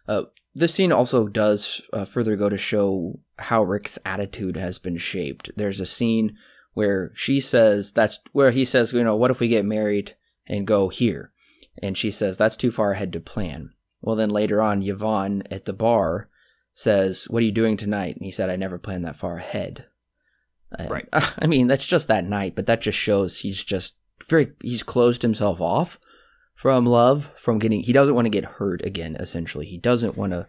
Uh, 0.07 0.23
this 0.53 0.73
scene 0.73 0.91
also 0.91 1.27
does 1.27 1.81
uh, 1.91 2.05
further 2.05 2.35
go 2.35 2.49
to 2.49 2.57
show 2.57 3.19
how 3.39 3.63
Rick's 3.63 3.97
attitude 4.05 4.57
has 4.57 4.77
been 4.77 4.97
shaped. 4.97 5.49
There's 5.55 5.79
a 5.79 5.85
scene 5.85 6.37
where 6.73 7.11
she 7.15 7.39
says 7.39 7.91
that's 7.91 8.19
where 8.31 8.51
he 8.51 8.65
says, 8.65 8.93
you 8.93 9.03
know, 9.03 9.15
what 9.15 9.31
if 9.31 9.39
we 9.39 9.47
get 9.47 9.65
married 9.65 10.15
and 10.47 10.67
go 10.67 10.89
here? 10.89 11.31
And 11.81 11.97
she 11.97 12.11
says 12.11 12.37
that's 12.37 12.55
too 12.55 12.71
far 12.71 12.91
ahead 12.91 13.13
to 13.13 13.19
plan. 13.19 13.71
Well, 14.01 14.15
then 14.15 14.29
later 14.29 14.61
on, 14.61 14.83
Yvonne 14.83 15.43
at 15.49 15.65
the 15.65 15.73
bar 15.73 16.29
says, 16.73 17.25
"What 17.29 17.41
are 17.41 17.45
you 17.45 17.51
doing 17.51 17.77
tonight?" 17.77 18.15
And 18.15 18.25
he 18.25 18.31
said, 18.31 18.49
"I 18.49 18.55
never 18.57 18.77
planned 18.77 19.05
that 19.05 19.15
far 19.15 19.37
ahead." 19.37 19.85
And, 20.77 20.89
Right. 20.89 21.07
I 21.13 21.47
mean, 21.47 21.67
that's 21.67 21.87
just 21.87 22.07
that 22.09 22.25
night, 22.25 22.53
but 22.53 22.65
that 22.65 22.81
just 22.81 22.97
shows 22.97 23.39
he's 23.39 23.63
just 23.63 23.95
very 24.27 24.51
he's 24.61 24.83
closed 24.83 25.21
himself 25.21 25.61
off 25.61 25.99
from 26.63 26.85
love, 26.85 27.29
from 27.35 27.59
getting. 27.59 27.81
He 27.81 27.91
doesn't 27.91 28.15
want 28.15 28.25
to 28.25 28.29
get 28.29 28.45
hurt 28.45 28.85
again. 28.85 29.17
Essentially, 29.19 29.65
he 29.65 29.77
doesn't 29.77 30.15
want 30.15 30.31
to. 30.31 30.47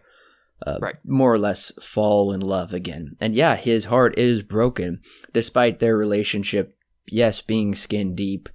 Uh, 0.65 0.77
Right. 0.81 0.95
more 1.03 1.33
or 1.33 1.37
less 1.37 1.73
fall 1.81 2.31
in 2.31 2.39
love 2.39 2.73
again. 2.73 3.17
And 3.19 3.35
yeah, 3.35 3.57
his 3.57 3.83
heart 3.85 4.17
is 4.17 4.41
broken 4.41 5.01
despite 5.33 5.79
their 5.79 5.97
relationship, 5.97 6.77
yes, 7.05 7.41
being 7.41 7.75
skin 7.75 8.15
deep. 8.15 8.47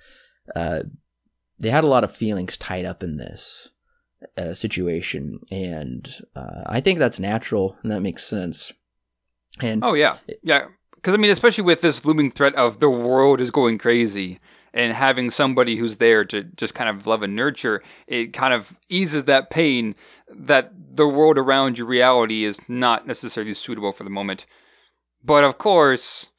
Uh, 0.57 0.85
they 1.59 1.69
had 1.69 1.85
a 1.85 1.89
lot 1.89 2.03
of 2.03 2.11
feelings 2.11 2.57
tied 2.57 2.87
up 2.87 3.03
in 3.03 3.19
this 3.19 3.69
uh, 4.39 4.55
situation. 4.55 5.41
And 5.51 6.09
uh, 6.35 6.63
I 6.65 6.81
think 6.81 6.99
that's 6.99 7.21
natural 7.21 7.77
and 7.83 7.93
that 7.93 8.01
makes 8.01 8.25
sense. 8.25 8.73
And 9.61 9.85
Oh 9.85 9.93
yeah, 9.93 10.17
yeah. 10.43 10.69
Because 10.95 11.13
I 11.13 11.19
mean, 11.19 11.31
especially 11.31 11.65
with 11.65 11.83
this 11.83 12.07
looming 12.07 12.31
threat 12.31 12.55
of 12.55 12.81
the 12.81 12.89
world 12.89 13.43
is 13.43 13.51
going 13.51 13.77
crazy, 13.77 14.41
and 14.73 14.93
having 14.93 15.31
somebody 15.31 15.77
who's 15.77 15.99
there 15.99 16.25
to 16.27 16.45
just 16.45 16.75
kind 16.75 16.89
of 16.89 17.07
love 17.07 17.23
and 17.23 17.35
nurture, 17.35 17.83
it 18.07 18.33
kind 18.33 18.55
of 18.55 18.77
eases 18.89 19.25
that 19.25 19.51
pain 19.51 19.95
that 20.29 20.73
the 20.95 21.09
world 21.09 21.39
around 21.39 21.79
you, 21.79 21.85
reality, 21.85 22.45
is 22.45 22.61
not 22.69 23.07
necessarily 23.07 23.55
suitable 23.55 23.93
for 23.93 24.05
the 24.05 24.11
moment. 24.11 24.47
But 25.25 25.45
of 25.45 25.59
course, 25.59 26.31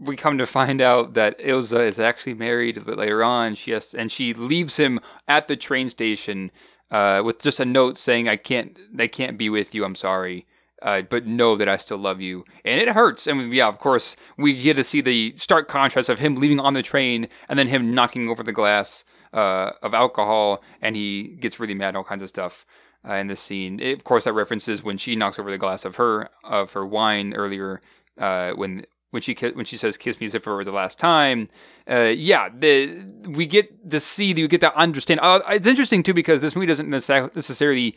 we 0.00 0.16
come 0.16 0.38
to 0.38 0.46
find 0.46 0.80
out 0.80 1.14
that 1.14 1.38
Ilsa 1.38 1.86
is 1.86 1.98
actually 1.98 2.34
married 2.34 2.76
a 2.76 2.80
bit 2.80 2.98
later 2.98 3.22
on. 3.22 3.54
She 3.54 3.70
has, 3.72 3.94
and 3.94 4.10
she 4.10 4.34
leaves 4.34 4.76
him 4.76 5.00
at 5.28 5.46
the 5.48 5.56
train 5.56 5.88
station 5.88 6.50
uh, 6.90 7.22
with 7.24 7.40
just 7.40 7.60
a 7.60 7.64
note 7.64 7.96
saying, 7.96 8.28
"I 8.28 8.36
can't, 8.36 8.78
they 8.92 9.08
can't 9.08 9.38
be 9.38 9.48
with 9.48 9.74
you. 9.74 9.84
I'm 9.84 9.94
sorry." 9.94 10.46
Uh, 10.82 11.02
but 11.02 11.26
know 11.26 11.56
that 11.56 11.68
I 11.68 11.76
still 11.76 11.96
love 11.96 12.20
you. 12.20 12.44
And 12.64 12.80
it 12.80 12.88
hurts. 12.88 13.26
And 13.26 13.52
yeah, 13.52 13.68
of 13.68 13.78
course, 13.78 14.16
we 14.36 14.60
get 14.60 14.74
to 14.74 14.84
see 14.84 15.00
the 15.00 15.32
stark 15.36 15.66
contrast 15.66 16.08
of 16.08 16.18
him 16.18 16.34
leaving 16.34 16.60
on 16.60 16.74
the 16.74 16.82
train 16.82 17.28
and 17.48 17.58
then 17.58 17.68
him 17.68 17.94
knocking 17.94 18.28
over 18.28 18.42
the 18.42 18.52
glass 18.52 19.04
uh, 19.34 19.72
of 19.82 19.92
alcohol, 19.94 20.62
and 20.80 20.96
he 20.96 21.36
gets 21.40 21.58
really 21.58 21.74
mad, 21.74 21.88
and 21.88 21.96
all 21.98 22.04
kinds 22.04 22.22
of 22.22 22.28
stuff. 22.28 22.64
Uh, 23.06 23.14
in 23.14 23.26
this 23.26 23.40
scene, 23.40 23.80
it, 23.80 23.92
of 23.92 24.04
course, 24.04 24.24
that 24.24 24.32
references 24.32 24.82
when 24.82 24.96
she 24.96 25.14
knocks 25.14 25.38
over 25.38 25.50
the 25.50 25.58
glass 25.58 25.84
of 25.84 25.96
her 25.96 26.30
of 26.42 26.72
her 26.72 26.86
wine 26.86 27.34
earlier, 27.34 27.82
uh, 28.16 28.52
when 28.52 28.86
when 29.10 29.20
she 29.20 29.34
when 29.34 29.66
she 29.66 29.76
says 29.76 29.98
"kiss 29.98 30.18
me 30.20 30.26
as 30.26 30.34
if 30.34 30.46
it 30.46 30.50
were 30.50 30.64
the 30.64 30.72
last 30.72 30.98
time." 30.98 31.50
Uh, 31.90 32.12
yeah, 32.16 32.48
the 32.48 33.04
we 33.28 33.44
get 33.44 33.90
to 33.90 34.00
see, 34.00 34.32
you 34.32 34.48
get 34.48 34.60
to 34.60 34.74
understand. 34.74 35.20
Uh, 35.22 35.40
it's 35.48 35.66
interesting 35.66 36.02
too 36.02 36.14
because 36.14 36.40
this 36.40 36.54
movie 36.54 36.66
doesn't 36.66 36.88
necessarily 36.88 37.94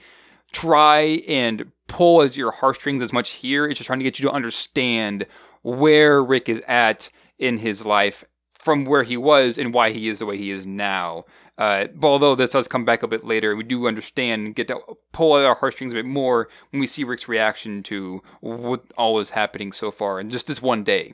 try 0.52 1.22
and 1.28 1.72
pull 1.88 2.22
as 2.22 2.38
your 2.38 2.52
heartstrings 2.52 3.02
as 3.02 3.14
much 3.14 3.32
here. 3.32 3.68
It's 3.68 3.80
just 3.80 3.88
trying 3.88 4.00
to 4.00 4.04
get 4.04 4.20
you 4.20 4.30
to 4.30 4.32
understand 4.32 5.26
where 5.62 6.24
Rick 6.24 6.50
is 6.50 6.62
at 6.68 7.10
in 7.38 7.60
his 7.60 7.86
life 7.86 8.24
from 8.54 8.86
where 8.86 9.04
he 9.04 9.18
was 9.18 9.58
and 9.58 9.74
why 9.74 9.92
he 9.92 10.08
is 10.08 10.20
the 10.20 10.26
way 10.26 10.38
he 10.38 10.52
is 10.52 10.68
now. 10.68 11.26
Uh, 11.58 11.88
but 11.96 12.08
although 12.08 12.36
this 12.36 12.52
does 12.52 12.68
come 12.68 12.86
back 12.86 13.02
a 13.02 13.08
bit 13.08 13.26
later, 13.26 13.56
we 13.56 13.64
do 13.64 13.88
understand 13.88 14.46
and 14.46 14.56
get 14.56 14.68
to 14.68 14.80
pull 15.12 15.38
at 15.38 15.46
our 15.46 15.56
heartstrings 15.56 15.92
a 15.92 15.96
bit 15.96 16.06
more 16.06 16.50
when 16.72 16.80
we 16.80 16.88
see 16.88 17.04
Rick's 17.04 17.28
reaction 17.28 17.82
to 17.84 18.22
what 18.42 18.84
all 18.98 19.16
was 19.16 19.32
happening 19.32 19.72
so 19.72 19.90
far 19.90 20.20
in 20.20 20.30
just 20.30 20.48
this 20.48 20.62
one 20.62 20.84
day. 20.84 21.14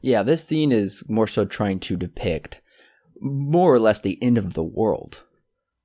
Yeah, 0.00 0.22
this 0.22 0.44
scene 0.44 0.72
is 0.72 1.04
more 1.08 1.26
so 1.26 1.44
trying 1.44 1.78
to 1.80 1.96
depict 1.96 2.60
more 3.20 3.72
or 3.72 3.78
less 3.78 4.00
the 4.00 4.20
end 4.22 4.38
of 4.38 4.54
the 4.54 4.64
world, 4.64 5.22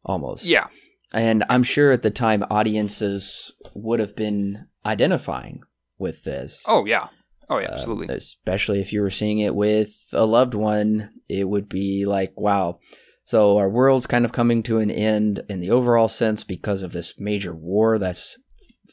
almost. 0.06 0.46
Yeah. 0.46 0.68
And 1.14 1.44
I'm 1.50 1.64
sure 1.64 1.92
at 1.92 2.02
the 2.02 2.10
time 2.12 2.44
audiences 2.50 3.52
would 3.74 4.00
have 4.00 4.16
been 4.16 4.66
identifying 4.86 5.62
with 6.00 6.24
this. 6.24 6.64
Oh, 6.68 6.86
yeah. 6.86 7.08
Oh, 7.50 7.60
yeah, 7.60 7.68
Uh, 7.70 7.74
absolutely. 7.74 8.08
especially 8.16 8.80
if 8.82 8.92
you 8.92 9.02
were 9.02 9.10
seeing 9.10 9.40
it 9.40 9.54
with 9.54 10.08
a 10.14 10.26
loved 10.26 10.54
one, 10.54 11.12
it 11.30 11.48
would 11.48 11.70
be 11.70 12.06
like, 12.06 12.34
wow. 12.36 12.80
So 13.26 13.58
our 13.58 13.70
world's 13.70 14.08
kind 14.08 14.26
of 14.26 14.32
coming 14.32 14.64
to 14.64 14.80
an 14.80 14.90
end 14.92 15.44
in 15.50 15.60
the 15.60 15.70
overall 15.72 16.08
sense 16.10 16.44
because 16.44 16.82
of 16.82 16.94
this 16.94 17.14
major 17.20 17.54
war 17.54 18.00
that's 18.00 18.38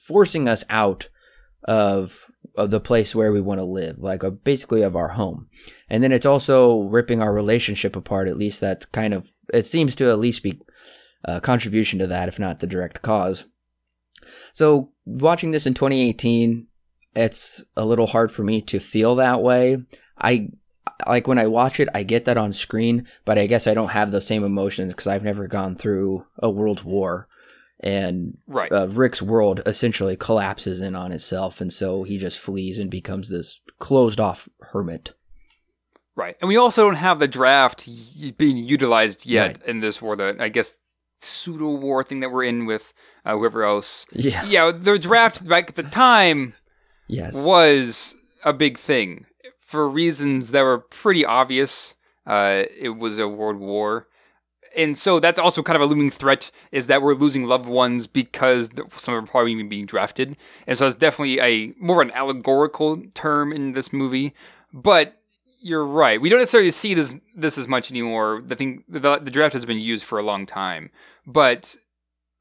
forcing 0.07 0.49
us 0.49 0.65
out 0.69 1.09
of 1.65 2.27
of 2.57 2.71
the 2.71 2.81
place 2.81 3.15
where 3.15 3.31
we 3.33 3.41
want 3.41 3.61
to 3.61 3.65
live, 3.65 3.97
like 3.99 4.25
uh, 4.25 4.31
basically 4.31 4.83
of 4.83 4.97
our 4.97 5.09
home. 5.11 5.49
And 5.89 6.03
then 6.03 6.11
it's 6.11 6.27
also 6.27 6.81
ripping 6.83 7.23
our 7.23 7.33
relationship 7.33 7.95
apart. 7.95 8.27
At 8.29 8.37
least 8.37 8.61
that's 8.61 8.87
kind 8.87 9.15
of 9.15 9.33
it 9.55 9.67
seems 9.67 9.95
to 9.97 10.11
at 10.11 10.19
least 10.19 10.43
be 10.43 10.61
a 11.25 11.41
contribution 11.41 11.99
to 11.99 12.07
that, 12.07 12.29
if 12.29 12.39
not 12.39 12.61
the 12.61 12.67
direct 12.67 13.03
cause. 13.03 13.45
So 14.53 14.93
watching 15.05 15.51
this 15.51 15.67
in 15.67 15.75
2018, 15.75 16.67
it's 17.17 17.65
a 17.77 17.85
little 17.85 18.07
hard 18.07 18.31
for 18.31 18.43
me 18.45 18.61
to 18.63 18.79
feel 18.79 19.17
that 19.17 19.43
way. 19.43 19.79
I 20.21 20.51
like 21.07 21.27
when 21.27 21.39
I 21.39 21.47
watch 21.47 21.81
it, 21.81 21.89
I 21.95 22.03
get 22.03 22.25
that 22.27 22.37
on 22.37 22.53
screen, 22.53 23.07
but 23.25 23.39
I 23.39 23.47
guess 23.47 23.67
I 23.67 23.75
don't 23.75 23.89
have 23.91 24.13
the 24.13 24.21
same 24.21 24.45
emotions 24.45 24.93
because 24.93 25.07
I've 25.07 25.25
never 25.25 25.47
gone 25.47 25.77
through 25.77 26.27
a 26.39 26.51
world 26.51 26.85
war. 26.85 27.27
And 27.83 28.37
right. 28.47 28.71
uh, 28.71 28.89
Rick's 28.89 29.23
world 29.23 29.63
essentially 29.65 30.15
collapses 30.15 30.83
in 30.83 30.95
on 30.95 31.13
itself, 31.13 31.63
and 31.63 31.73
so 31.73 32.03
he 32.03 32.19
just 32.19 32.39
flees 32.39 32.79
and 32.79 32.91
becomes 32.91 33.31
this 33.31 33.59
closed 33.79 34.21
off 34.21 34.51
hermit. 34.61 35.15
Right. 36.15 36.37
And 36.43 36.49
we 36.49 36.59
also 36.59 36.85
don't 36.85 36.97
have 36.97 37.19
the 37.19 37.29
draft 37.29 37.89
being 38.37 38.59
utilized 38.59 39.25
yet 39.25 39.59
Right. 39.59 39.67
in 39.67 39.81
this 39.81 40.03
war, 40.03 40.15
the, 40.17 40.37
I 40.39 40.51
guess, 40.51 40.77
pseudo 41.21 41.71
war 41.75 42.03
thing 42.03 42.21
that 42.21 42.31
we're 42.33 42.45
in 42.45 42.67
with 42.67 42.93
uh, 43.25 43.37
whoever 43.37 43.65
else. 43.65 44.07
Yeah. 44.13 44.45
Yeah, 44.45 44.73
the 44.73 44.99
draft 44.99 45.47
back 45.47 45.71
at 45.71 45.77
the 45.77 45.83
time 45.83 46.55
Yes. 47.07 47.35
was 47.35 48.17
a 48.45 48.53
big 48.53 48.79
thing 48.79 49.27
for 49.61 49.89
reasons 49.89 50.53
that 50.53 50.63
were 50.63 50.79
pretty 50.79 51.25
obvious. 51.25 51.95
Uh, 52.27 52.65
it 52.79 52.91
was 52.91 53.19
a 53.19 53.29
world 53.29 53.57
war. 53.57 54.07
And 54.77 54.97
so 54.97 55.19
that's 55.19 55.39
also 55.39 55.63
kind 55.65 55.75
of 55.75 55.83
a 55.83 55.87
looming 55.87 56.11
threat 56.11 56.53
is 56.71 56.87
that 56.87 57.03
we're 57.03 57.15
losing 57.15 57.45
loved 57.45 57.67
ones 57.67 58.07
because 58.07 58.71
some 58.97 59.15
are 59.15 59.23
probably 59.23 59.51
even 59.53 59.69
being 59.69 59.85
drafted. 59.87 60.37
And 60.67 60.79
so 60.79 60.87
it's 60.87 60.95
definitely 60.95 61.41
a 61.41 61.73
more 61.81 62.01
of 62.03 62.09
an 62.09 62.15
allegorical 62.15 63.03
term 63.15 63.53
in 63.53 63.73
this 63.73 63.93
movie. 63.93 64.33
But 64.73 65.20
you're 65.61 65.87
right. 65.87 66.21
We 66.21 66.29
don't 66.29 66.39
necessarily 66.39 66.71
see 66.71 66.95
this 66.95 67.15
this 67.35 67.59
as 67.59 67.69
much 67.69 67.91
anymore. 67.91 68.43
The 68.45 68.57
thing 68.57 68.85
the, 68.89 69.19
the 69.19 69.31
draft 69.31 69.53
has 69.53 69.67
been 69.67 69.79
used 69.79 70.05
for 70.05 70.19
a 70.19 70.23
long 70.23 70.47
time. 70.47 70.91
But 71.27 71.77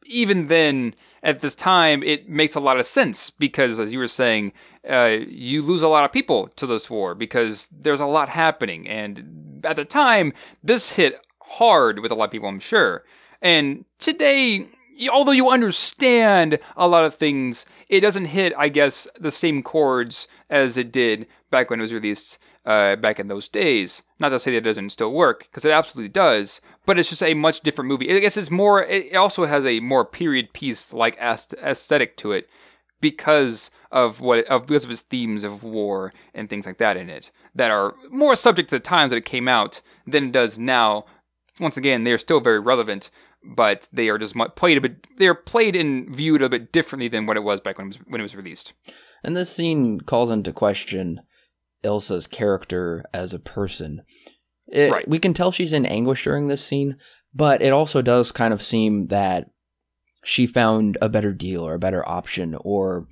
even 0.06 0.48
then, 0.48 0.96
at 1.22 1.42
this 1.42 1.56
time, 1.56 2.02
it 2.04 2.30
makes 2.30 2.56
a 2.56 2.60
lot 2.60 2.80
of 2.80 2.86
sense 2.86 3.30
because, 3.30 3.80
as 3.80 3.94
you 3.94 4.00
were 4.00 4.08
saying, 4.08 4.54
uh, 4.90 5.18
you 5.28 5.62
lose 5.62 5.82
a 5.82 5.88
lot 5.88 6.06
of 6.06 6.12
people 6.12 6.48
to 6.56 6.66
this 6.66 6.90
war 6.90 7.14
because 7.14 7.68
there's 7.68 8.00
a 8.00 8.06
lot 8.06 8.30
happening. 8.30 8.88
And 8.88 9.62
at 9.64 9.76
the 9.76 9.86
time, 9.86 10.34
this 10.64 10.94
hit 10.94 11.20
hard 11.42 12.00
with 12.00 12.12
a 12.12 12.16
lot 12.16 12.26
of 12.26 12.32
people, 12.32 12.48
I'm 12.48 12.60
sure. 12.60 13.04
And 13.42 13.86
today, 14.00 14.68
although 15.12 15.32
you 15.32 15.50
understand 15.50 16.60
a 16.76 16.88
lot 16.88 17.06
of 17.06 17.14
things, 17.14 17.66
it 17.90 18.00
doesn't 18.00 18.26
hit, 18.26 18.54
I 18.58 18.70
guess, 18.70 19.08
the 19.20 19.32
same 19.32 19.62
chords 19.62 20.28
as 20.50 20.78
it 20.78 20.92
did 20.92 21.28
back 21.52 21.70
when 21.70 21.80
it 21.80 21.84
was 21.84 21.94
released 21.94 22.38
uh, 22.66 22.96
back 22.96 23.20
in 23.20 23.28
those 23.28 23.48
days. 23.48 24.04
Not 24.20 24.30
to 24.30 24.40
say 24.40 24.52
that 24.52 24.58
it 24.58 24.62
doesn't 24.62 24.92
still 24.92 25.12
work, 25.14 25.48
because 25.50 25.66
it 25.66 25.72
absolutely 25.72 26.10
does, 26.10 26.62
but 26.86 27.00
it's 27.00 27.10
just 27.10 27.24
a 27.24 27.34
much 27.34 27.62
different 27.62 27.88
movie. 27.88 28.14
I 28.14 28.20
guess 28.20 28.38
it's 28.38 28.52
more, 28.52 28.84
it 28.84 29.16
also 29.16 29.46
has 29.46 29.66
a 29.66 29.80
more 29.80 30.06
period 30.06 30.54
piece 30.54 30.94
like 30.94 31.18
aesthetic 31.18 32.18
to 32.18 32.32
it 32.32 32.48
because 33.02 33.72
of 33.92 34.20
what 34.20 34.46
of 34.46 34.68
because 34.68 34.84
of 34.84 34.92
its 34.92 35.02
themes 35.02 35.44
of 35.44 35.64
war 35.64 36.14
and 36.34 36.50
things 36.50 36.66
like 36.66 36.78
that 36.78 36.98
in 36.98 37.10
it 37.10 37.32
that 37.56 37.72
are 37.72 37.96
more 38.12 38.36
subject 38.36 38.70
to 38.70 38.76
the 38.76 38.80
times 38.80 39.12
that 39.12 39.18
it 39.18 39.26
came 39.26 39.48
out 39.48 39.82
than 40.06 40.26
it 40.26 40.32
does 40.32 40.60
now. 40.60 41.06
Once 41.60 41.78
again, 41.78 42.04
they 42.04 42.12
are 42.12 42.18
still 42.18 42.40
very 42.40 42.60
relevant, 42.60 43.10
but 43.44 43.88
they 43.92 44.10
are 44.10 44.18
just 44.18 44.36
played 44.56 44.78
a 44.78 44.82
bit. 44.82 45.08
They 45.18 45.28
are 45.28 45.36
played 45.36 45.76
and 45.76 46.14
viewed 46.14 46.42
a 46.42 46.50
bit 46.50 46.72
differently 46.72 47.08
than 47.08 47.26
what 47.26 47.38
it 47.38 47.44
was 47.44 47.60
back 47.60 47.78
when 47.78 47.88
it 47.88 47.90
was 47.90 47.98
when 48.08 48.22
it 48.22 48.24
was 48.24 48.36
released. 48.36 48.74
And 49.24 49.36
this 49.36 49.54
scene 49.54 50.00
calls 50.02 50.32
into 50.32 50.54
question 50.54 51.22
Ilsa's 51.84 52.28
character 52.28 53.04
as 53.14 53.34
a 53.34 53.40
person. 53.40 54.02
It- 54.68 54.92
Right. 54.92 55.08
We 55.08 55.20
can 55.20 55.34
tell 55.34 55.52
she's 55.52 55.74
in 55.74 55.86
anguish 55.86 56.24
during 56.24 56.48
this 56.48 56.64
scene, 56.64 56.98
but 57.34 57.62
it 57.62 57.72
also 57.72 58.02
does 58.02 58.32
kind 58.32 58.54
of 58.54 58.62
seem 58.62 59.08
that 59.08 59.50
she 60.24 60.46
found 60.46 60.98
a 61.02 61.10
better 61.10 61.34
deal 61.34 61.62
or 61.66 61.74
a 61.74 61.80
better 61.80 62.08
option, 62.08 62.56
or 62.60 63.08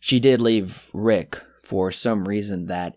she 0.00 0.18
did 0.20 0.40
leave 0.40 0.88
Rick 0.92 1.40
for 1.62 1.90
some 1.92 2.26
reason 2.28 2.66
that 2.66 2.96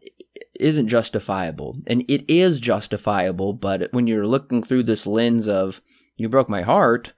isn't 0.60 0.88
justifiable. 0.90 1.78
And 1.88 2.04
it 2.10 2.30
is 2.30 2.60
justifiable, 2.60 3.54
but 3.54 3.88
when 3.92 4.08
you're 4.08 4.28
looking 4.28 4.62
through 4.62 4.84
this 4.84 5.06
lens 5.08 5.48
of, 5.48 5.82
you 6.18 6.28
broke 6.28 6.50
my 6.50 6.62
heart, 6.62 7.14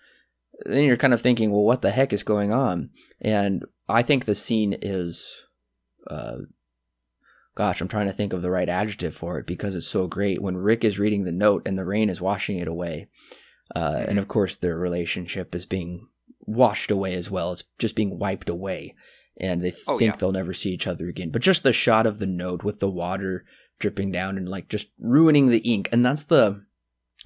then 0.65 0.83
you're 0.83 0.97
kind 0.97 1.13
of 1.13 1.21
thinking, 1.21 1.51
well, 1.51 1.63
what 1.63 1.81
the 1.81 1.89
heck 1.91 2.13
is 2.13 2.21
going 2.23 2.51
on? 2.53 2.91
And 3.19 3.65
I 3.89 4.03
think 4.03 4.25
the 4.25 4.35
scene 4.35 4.77
is, 4.81 5.45
uh, 6.07 6.37
gosh, 7.61 7.79
I'm 7.79 7.87
trying 7.87 8.07
to 8.07 8.13
think 8.13 8.33
of 8.33 8.41
the 8.41 8.49
right 8.49 8.67
adjective 8.67 9.13
for 9.15 9.37
it 9.37 9.45
because 9.45 9.75
it's 9.75 9.85
so 9.87 10.07
great. 10.07 10.41
When 10.41 10.57
Rick 10.57 10.83
is 10.83 10.97
reading 10.97 11.25
the 11.25 11.31
note 11.31 11.61
and 11.67 11.77
the 11.77 11.85
rain 11.85 12.09
is 12.09 12.19
washing 12.19 12.57
it 12.57 12.67
away, 12.67 13.07
uh, 13.75 14.03
and 14.07 14.17
of 14.17 14.27
course 14.27 14.55
their 14.55 14.75
relationship 14.79 15.53
is 15.53 15.67
being 15.67 16.07
washed 16.39 16.89
away 16.89 17.13
as 17.13 17.29
well. 17.29 17.51
It's 17.51 17.63
just 17.77 17.93
being 17.95 18.17
wiped 18.17 18.49
away, 18.49 18.95
and 19.39 19.61
they 19.61 19.73
Oh, 19.87 19.99
think 19.99 20.13
yeah. 20.13 20.17
they'll 20.17 20.31
never 20.31 20.55
see 20.55 20.71
each 20.71 20.87
other 20.87 21.07
again. 21.07 21.29
But 21.29 21.43
just 21.43 21.61
the 21.61 21.71
shot 21.71 22.07
of 22.07 22.17
the 22.17 22.25
note 22.25 22.63
with 22.63 22.79
the 22.79 22.89
water 22.89 23.45
dripping 23.77 24.11
down 24.11 24.37
and 24.39 24.49
like 24.49 24.67
just 24.67 24.87
ruining 24.99 25.49
the 25.49 25.59
ink, 25.59 25.87
and 25.91 26.03
that's 26.03 26.23
the 26.23 26.63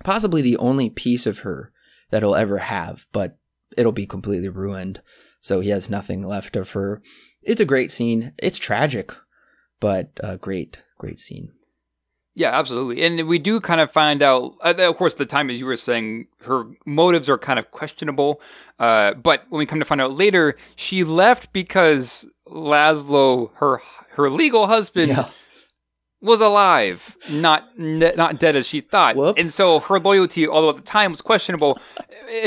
possibly 0.03 0.41
the 0.41 0.57
only 0.57 0.89
piece 0.89 1.25
of 1.25 1.39
her 1.39 1.71
that 2.11 2.23
he'll 2.23 2.35
ever 2.35 2.57
have, 2.57 3.07
but 3.13 3.37
it'll 3.77 3.93
be 3.93 4.05
completely 4.05 4.49
ruined. 4.49 4.99
So 5.39 5.61
he 5.61 5.69
has 5.69 5.89
nothing 5.89 6.23
left 6.23 6.57
of 6.57 6.71
her. 6.71 7.01
It's 7.41 7.61
a 7.61 7.65
great 7.65 7.89
scene. 7.89 8.33
It's 8.37 8.57
tragic, 8.57 9.13
but 9.89 10.07
a 10.31 10.35
great, 10.37 10.71
great 10.97 11.19
scene. 11.19 11.47
Yeah, 12.37 12.51
absolutely. 12.59 12.97
And 13.05 13.27
we 13.27 13.39
do 13.39 13.61
kind 13.61 13.79
of 13.79 13.91
find 13.91 14.21
out, 14.21 14.55
uh, 14.61 14.73
of 14.89 14.97
course, 14.97 15.13
the 15.13 15.25
time 15.25 15.49
as 15.51 15.59
you 15.59 15.65
were 15.65 15.77
saying, 15.77 16.27
her 16.41 16.65
motives 16.85 17.29
are 17.29 17.37
kind 17.37 17.59
of 17.59 17.65
questionable. 17.71 18.41
Uh, 18.79 19.13
but 19.13 19.43
when 19.49 19.59
we 19.59 19.65
come 19.65 19.79
to 19.79 19.85
find 19.85 20.01
out 20.01 20.13
later, 20.17 20.57
she 20.75 21.03
left 21.05 21.53
because 21.53 22.29
Laszlo, 22.47 23.51
her 23.61 23.81
her 24.17 24.29
legal 24.29 24.67
husband, 24.67 25.09
Yeah. 25.09 25.29
was 26.21 26.41
alive, 26.41 27.15
not 27.29 27.61
ne- 27.77 28.15
not 28.15 28.39
dead 28.39 28.55
as 28.55 28.65
she 28.67 28.81
thought. 28.81 29.15
Whoops. 29.15 29.39
And 29.39 29.49
so 29.59 29.79
her 29.87 29.99
loyalty, 29.99 30.47
although 30.47 30.71
at 30.71 30.75
the 30.77 30.81
time 30.97 31.11
was 31.11 31.21
questionable, 31.21 31.79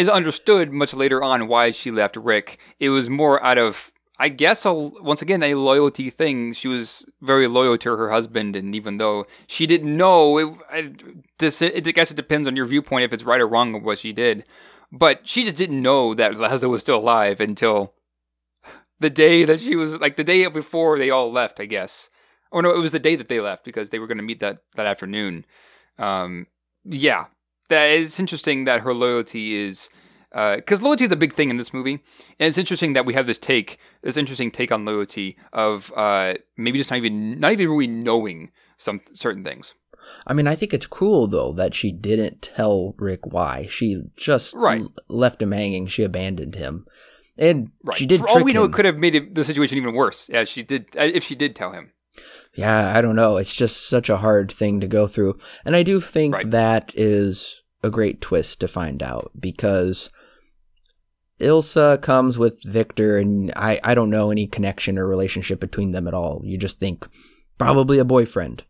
is 0.02 0.08
understood 0.08 0.72
much 0.72 0.92
later 0.92 1.22
on 1.22 1.46
why 1.48 1.70
she 1.70 1.90
left 1.90 2.16
Rick. 2.16 2.58
It 2.80 2.90
was 2.90 3.08
more 3.08 3.42
out 3.42 3.58
of, 3.58 3.92
I 4.18 4.28
guess, 4.30 4.64
a, 4.64 4.72
once 4.72 5.22
again 5.22 5.42
a 5.42 5.54
loyalty 5.54 6.10
thing. 6.10 6.52
She 6.52 6.66
was 6.66 7.06
very 7.20 7.46
loyal 7.46 7.78
to 7.78 7.96
her 7.96 8.10
husband, 8.10 8.56
and 8.56 8.74
even 8.74 8.96
though 8.96 9.26
she 9.46 9.66
didn't 9.66 9.96
know, 9.96 10.38
it, 10.38 10.58
I, 10.70 10.92
this 11.38 11.62
it, 11.62 11.86
I 11.86 11.92
guess 11.92 12.10
it 12.10 12.16
depends 12.16 12.48
on 12.48 12.56
your 12.56 12.66
viewpoint 12.66 13.04
if 13.04 13.12
it's 13.12 13.22
right 13.22 13.40
or 13.40 13.46
wrong 13.46 13.74
of 13.74 13.84
what 13.84 14.00
she 14.00 14.12
did. 14.12 14.44
But 14.90 15.26
she 15.28 15.44
just 15.44 15.56
didn't 15.56 15.82
know 15.82 16.14
that 16.14 16.32
Laszlo 16.32 16.70
was 16.70 16.80
still 16.80 16.96
alive 16.96 17.40
until 17.40 17.94
the 19.00 19.10
day 19.10 19.44
that 19.44 19.60
she 19.60 19.76
was 19.76 20.00
like 20.00 20.16
the 20.16 20.24
day 20.24 20.46
before 20.48 20.98
they 20.98 21.10
all 21.10 21.30
left, 21.30 21.60
I 21.60 21.66
guess. 21.66 22.08
Or 22.50 22.62
no, 22.62 22.74
it 22.74 22.78
was 22.78 22.92
the 22.92 22.98
day 22.98 23.14
that 23.14 23.28
they 23.28 23.40
left 23.40 23.64
because 23.64 23.90
they 23.90 23.98
were 23.98 24.06
going 24.06 24.18
to 24.18 24.24
meet 24.24 24.40
that 24.40 24.58
that 24.74 24.86
afternoon. 24.86 25.44
Um, 25.98 26.46
yeah, 26.84 27.26
that 27.68 27.84
it's 27.84 28.18
interesting 28.18 28.64
that 28.64 28.80
her 28.80 28.94
loyalty 28.94 29.54
is 29.54 29.90
because 30.56 30.82
loyalty 30.82 31.04
is 31.04 31.12
a 31.12 31.16
big 31.16 31.32
thing 31.32 31.50
in 31.50 31.56
this 31.56 31.72
movie, 31.72 32.02
and 32.38 32.48
it's 32.48 32.58
interesting 32.58 32.92
that 32.92 33.06
we 33.06 33.14
have 33.14 33.26
this 33.26 33.38
take, 33.38 33.78
this 34.02 34.16
interesting 34.16 34.50
take 34.50 34.70
on 34.72 34.84
loyalty 34.84 35.36
of 35.52 35.92
uh, 35.96 36.34
maybe 36.56 36.78
just 36.78 36.90
not 36.90 36.98
even 36.98 37.38
not 37.40 37.52
even 37.52 37.68
really 37.68 37.86
knowing 37.86 38.50
some 38.76 39.00
certain 39.14 39.42
things. 39.44 39.74
I 40.26 40.32
mean, 40.32 40.46
I 40.46 40.54
think 40.54 40.72
it's 40.72 40.86
cruel 40.86 41.26
though 41.26 41.52
that 41.54 41.74
she 41.74 41.90
didn't 41.92 42.40
tell 42.42 42.94
Rick 42.98 43.26
why. 43.26 43.66
She 43.68 44.02
just 44.16 44.54
Right. 44.54 44.80
l- 44.82 44.94
left 45.08 45.42
him 45.42 45.52
hanging. 45.52 45.86
She 45.86 46.02
abandoned 46.04 46.54
him, 46.54 46.86
and 47.36 47.70
Right. 47.82 47.98
she 47.98 48.06
did. 48.06 48.20
For 48.20 48.28
all 48.28 48.42
we 48.44 48.52
know, 48.52 48.64
him. 48.64 48.70
it 48.70 48.74
could 48.74 48.84
have 48.84 48.96
made 48.98 49.14
it, 49.14 49.34
the 49.34 49.44
situation 49.44 49.76
even 49.78 49.94
worse. 49.94 50.28
Yeah, 50.28 50.44
she 50.44 50.62
did. 50.62 50.86
uh, 50.96 51.02
If 51.02 51.24
she 51.24 51.34
did 51.34 51.56
tell 51.56 51.72
him. 51.72 51.92
Yeah, 52.54 52.92
I 52.96 53.00
don't 53.00 53.16
know. 53.16 53.36
It's 53.36 53.54
just 53.54 53.88
such 53.88 54.08
a 54.08 54.16
hard 54.18 54.50
thing 54.50 54.80
to 54.80 54.86
go 54.88 55.06
through. 55.06 55.38
And 55.64 55.76
I 55.76 55.82
do 55.84 56.00
think 56.00 56.34
Right. 56.34 56.50
that 56.50 56.92
is 56.96 57.62
a 57.84 57.90
great 57.90 58.20
twist 58.20 58.58
to 58.60 58.66
find 58.68 59.02
out 59.02 59.30
because 59.38 60.10
Ilsa 61.40 62.00
comes 62.02 62.36
with 62.38 62.62
Victor, 62.64 63.18
and 63.18 63.52
I, 63.54 63.80
I 63.84 63.94
don't 63.94 64.10
know 64.10 64.30
any 64.30 64.46
connection 64.46 64.98
or 64.98 65.06
relationship 65.06 65.60
between 65.60 65.92
them 65.92 66.08
at 66.08 66.14
all. 66.14 66.40
You 66.44 66.58
just 66.58 66.78
think 66.80 67.06
probably 67.58 67.98
a 67.98 68.04
boyfriend. 68.04 68.64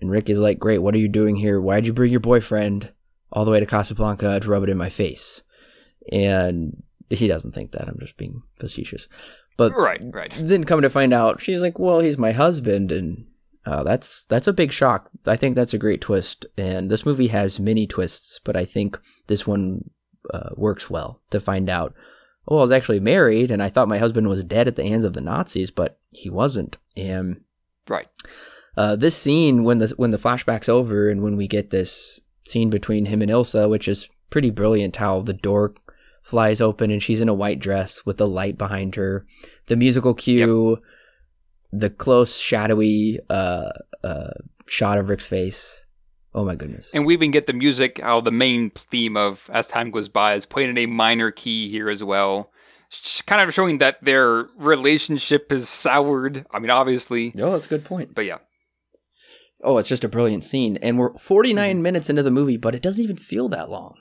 And 0.00 0.10
Rick 0.10 0.28
is 0.30 0.38
like, 0.38 0.58
Great, 0.58 0.78
what 0.78 0.94
are 0.94 0.98
you 0.98 1.08
doing 1.08 1.36
here? 1.36 1.60
Why'd 1.60 1.86
you 1.86 1.92
bring 1.92 2.10
your 2.10 2.20
boyfriend 2.20 2.92
all 3.30 3.44
the 3.44 3.50
way 3.50 3.60
to 3.60 3.66
Casablanca 3.66 4.40
to 4.40 4.48
rub 4.48 4.62
it 4.64 4.70
in 4.70 4.78
my 4.78 4.90
face? 4.90 5.42
And 6.10 6.82
he 7.10 7.28
doesn't 7.28 7.52
think 7.54 7.72
that. 7.72 7.88
I'm 7.88 7.98
just 8.00 8.16
being 8.16 8.42
facetious. 8.58 9.08
But 9.56 9.72
Right. 9.76 10.00
Right. 10.02 10.34
then 10.38 10.64
come 10.64 10.82
to 10.82 10.90
find 10.90 11.12
out 11.12 11.40
she's 11.40 11.60
like 11.60 11.78
well 11.78 12.00
he's 12.00 12.16
my 12.16 12.32
husband 12.32 12.92
and 12.92 13.26
uh, 13.66 13.82
that's 13.82 14.24
that's 14.26 14.46
a 14.46 14.52
big 14.52 14.70
shock 14.72 15.10
i 15.26 15.36
think 15.36 15.54
that's 15.56 15.74
a 15.74 15.78
great 15.78 16.00
twist 16.00 16.46
and 16.56 16.88
this 16.90 17.04
movie 17.04 17.26
has 17.26 17.58
many 17.58 17.86
twists 17.86 18.38
but 18.44 18.56
i 18.56 18.64
think 18.64 18.98
this 19.26 19.46
one 19.48 19.90
uh, 20.34 20.50
works 20.56 20.88
well 20.90 21.20
to 21.30 21.40
find 21.40 21.68
out 21.68 21.94
oh 22.48 22.58
i 22.58 22.62
was 22.62 22.72
actually 22.72 23.00
married 23.00 23.50
and 23.50 23.62
i 23.62 23.68
thought 23.68 23.88
my 23.88 23.98
husband 23.98 24.28
was 24.28 24.44
dead 24.44 24.68
at 24.68 24.76
the 24.76 24.84
hands 24.84 25.04
of 25.04 25.12
the 25.12 25.20
nazis 25.20 25.70
but 25.70 25.98
he 26.12 26.28
wasn't 26.30 26.76
and 26.96 27.40
Right. 27.88 28.08
uh, 28.76 28.96
this 28.96 29.16
scene 29.16 29.64
when 29.64 29.78
the 29.78 29.88
when 29.96 30.10
the 30.10 30.18
flashback's 30.18 30.68
over 30.68 31.08
and 31.08 31.22
when 31.22 31.36
we 31.36 31.48
get 31.48 31.70
this 31.70 32.20
scene 32.44 32.68
between 32.70 33.06
him 33.06 33.22
and 33.22 33.30
Ilsa, 33.30 33.68
which 33.68 33.88
is 33.88 34.08
pretty 34.30 34.50
brilliant, 34.50 34.96
how 34.96 35.20
the 35.22 35.32
door 35.32 35.74
flies 36.22 36.60
open 36.60 36.90
and 36.90 37.02
she's 37.02 37.22
in 37.22 37.28
a 37.30 37.34
white 37.34 37.58
dress 37.60 38.04
with 38.04 38.18
the 38.18 38.26
light 38.26 38.58
behind 38.58 38.94
her, 38.96 39.24
the 39.66 39.76
musical 39.76 40.12
cue, 40.12 40.82
the 41.72 41.88
close 41.88 42.36
shadowy 42.36 43.18
uh, 43.30 43.70
uh, 44.04 44.30
shot 44.66 44.98
of 44.98 45.08
Rick's 45.08 45.26
face. 45.26 45.80
Oh 46.34 46.44
my 46.44 46.54
goodness! 46.54 46.90
And 46.92 47.06
we 47.06 47.14
even 47.14 47.30
get 47.30 47.46
the 47.46 47.52
music, 47.52 48.00
how 48.00 48.20
the 48.20 48.30
main 48.30 48.70
theme 48.70 49.16
of 49.16 49.48
As 49.52 49.68
Time 49.68 49.90
Goes 49.90 50.08
By 50.08 50.34
is 50.34 50.46
played 50.46 50.68
in 50.68 50.78
a 50.78 50.86
minor 50.86 51.30
key 51.30 51.68
here 51.68 51.88
as 51.88 52.02
well. 52.02 52.50
Sh- 52.90 53.22
Kind 53.22 53.46
of 53.46 53.54
showing 53.54 53.78
that 53.78 54.02
their 54.04 54.48
relationship 54.56 55.52
is 55.52 55.68
soured. 55.68 56.46
I 56.50 56.58
mean, 56.58 56.70
obviously. 56.70 57.32
No, 57.34 57.52
that's 57.52 57.66
a 57.66 57.70
good 57.70 57.84
point. 57.84 58.14
But 58.14 58.26
yeah. 58.26 58.38
Oh, 59.64 59.78
it's 59.78 59.88
just 59.88 60.04
a 60.04 60.08
brilliant 60.08 60.44
scene, 60.44 60.78
and 60.82 60.98
we're 60.98 61.16
49 61.18 61.74
mm-hmm. 61.74 61.82
minutes 61.82 62.08
into 62.08 62.22
the 62.22 62.30
movie, 62.30 62.56
but 62.56 62.76
it 62.76 62.82
doesn't 62.82 63.02
even 63.02 63.16
feel 63.16 63.48
that 63.48 63.68
long. 63.68 63.96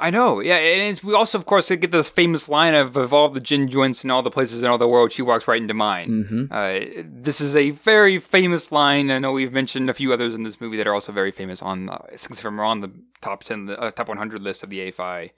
I 0.00 0.10
know, 0.10 0.38
yeah, 0.40 0.56
and 0.56 0.90
it's, 0.92 1.02
we 1.02 1.12
also, 1.12 1.38
of 1.38 1.44
course, 1.46 1.68
get 1.70 1.90
this 1.90 2.08
famous 2.08 2.48
line 2.48 2.74
of 2.74 2.96
of 2.96 3.12
all 3.12 3.28
the 3.28 3.40
gin 3.40 3.68
joints 3.68 4.04
and 4.04 4.12
all 4.12 4.22
the 4.22 4.30
places 4.30 4.62
in 4.62 4.70
all 4.70 4.78
the 4.78 4.86
world, 4.86 5.10
she 5.10 5.22
walks 5.22 5.48
right 5.48 5.60
into 5.60 5.74
mine. 5.74 6.24
hmm 6.28 6.44
Uh, 6.50 6.80
this 7.04 7.40
is 7.40 7.56
a 7.56 7.70
very 7.72 8.18
famous 8.20 8.70
line. 8.70 9.10
I 9.10 9.18
know 9.18 9.32
we've 9.32 9.52
mentioned 9.52 9.90
a 9.90 9.94
few 9.94 10.12
others 10.12 10.34
in 10.34 10.44
this 10.44 10.60
movie 10.60 10.76
that 10.76 10.86
are 10.86 10.94
also 10.94 11.10
very 11.12 11.32
famous 11.32 11.60
on, 11.62 11.88
uh, 11.88 11.98
if 12.12 12.44
I'm 12.44 12.60
on 12.60 12.80
the 12.80 12.92
top 13.20 13.42
ten, 13.42 13.68
uh, 13.70 13.90
top 13.90 14.08
100 14.08 14.40
list 14.40 14.62
of 14.62 14.70
the 14.70 14.78
AFI. 14.92 15.30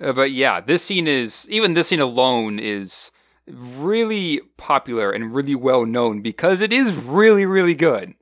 Uh, 0.00 0.12
but 0.12 0.30
yeah, 0.32 0.60
this 0.60 0.82
scene 0.82 1.06
is 1.06 1.46
even 1.50 1.74
this 1.74 1.88
scene 1.88 2.00
alone 2.00 2.58
is 2.58 3.10
really 3.46 4.40
popular 4.56 5.10
and 5.10 5.34
really 5.34 5.54
well 5.54 5.84
known 5.84 6.22
because 6.22 6.60
it 6.60 6.72
is 6.72 6.94
really, 6.94 7.44
really 7.44 7.74
good. 7.74 8.14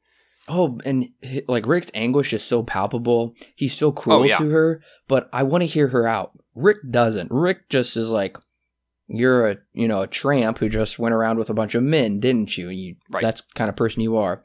Oh, 0.53 0.79
and 0.85 1.09
like 1.47 1.67
Rick's 1.67 1.91
anguish 1.95 2.33
is 2.33 2.43
so 2.43 2.63
palpable. 2.65 3.35
He's 3.55 3.73
so 3.73 3.93
cruel 3.93 4.21
Oh, 4.21 4.25
yeah. 4.25 4.37
to 4.39 4.51
her, 4.51 4.83
but 5.07 5.29
I 5.33 5.45
want 5.45 5.63
to 5.63 5.67
hear 5.67 5.87
her 5.89 6.07
out. 6.09 6.33
Rick 6.57 6.79
doesn't. 6.91 7.31
Rick 7.31 7.69
just 7.69 7.97
is 7.97 8.11
like, 8.11 8.37
"You're 9.07 9.49
a 9.51 9.57
you 9.73 9.87
know 9.87 10.03
a 10.03 10.07
tramp 10.09 10.59
who 10.59 10.69
just 10.69 10.99
went 10.99 11.15
around 11.15 11.39
with 11.39 11.51
a 11.51 11.55
bunch 11.55 11.75
of 11.77 11.85
men, 11.85 12.19
didn't 12.19 12.59
you? 12.59 12.69
And 12.69 12.79
you 12.79 12.97
Right. 13.09 13.23
that's 13.23 13.43
the 13.43 13.47
kind 13.55 13.69
of 13.69 13.77
person 13.77 14.03
you 14.03 14.17
are." 14.17 14.43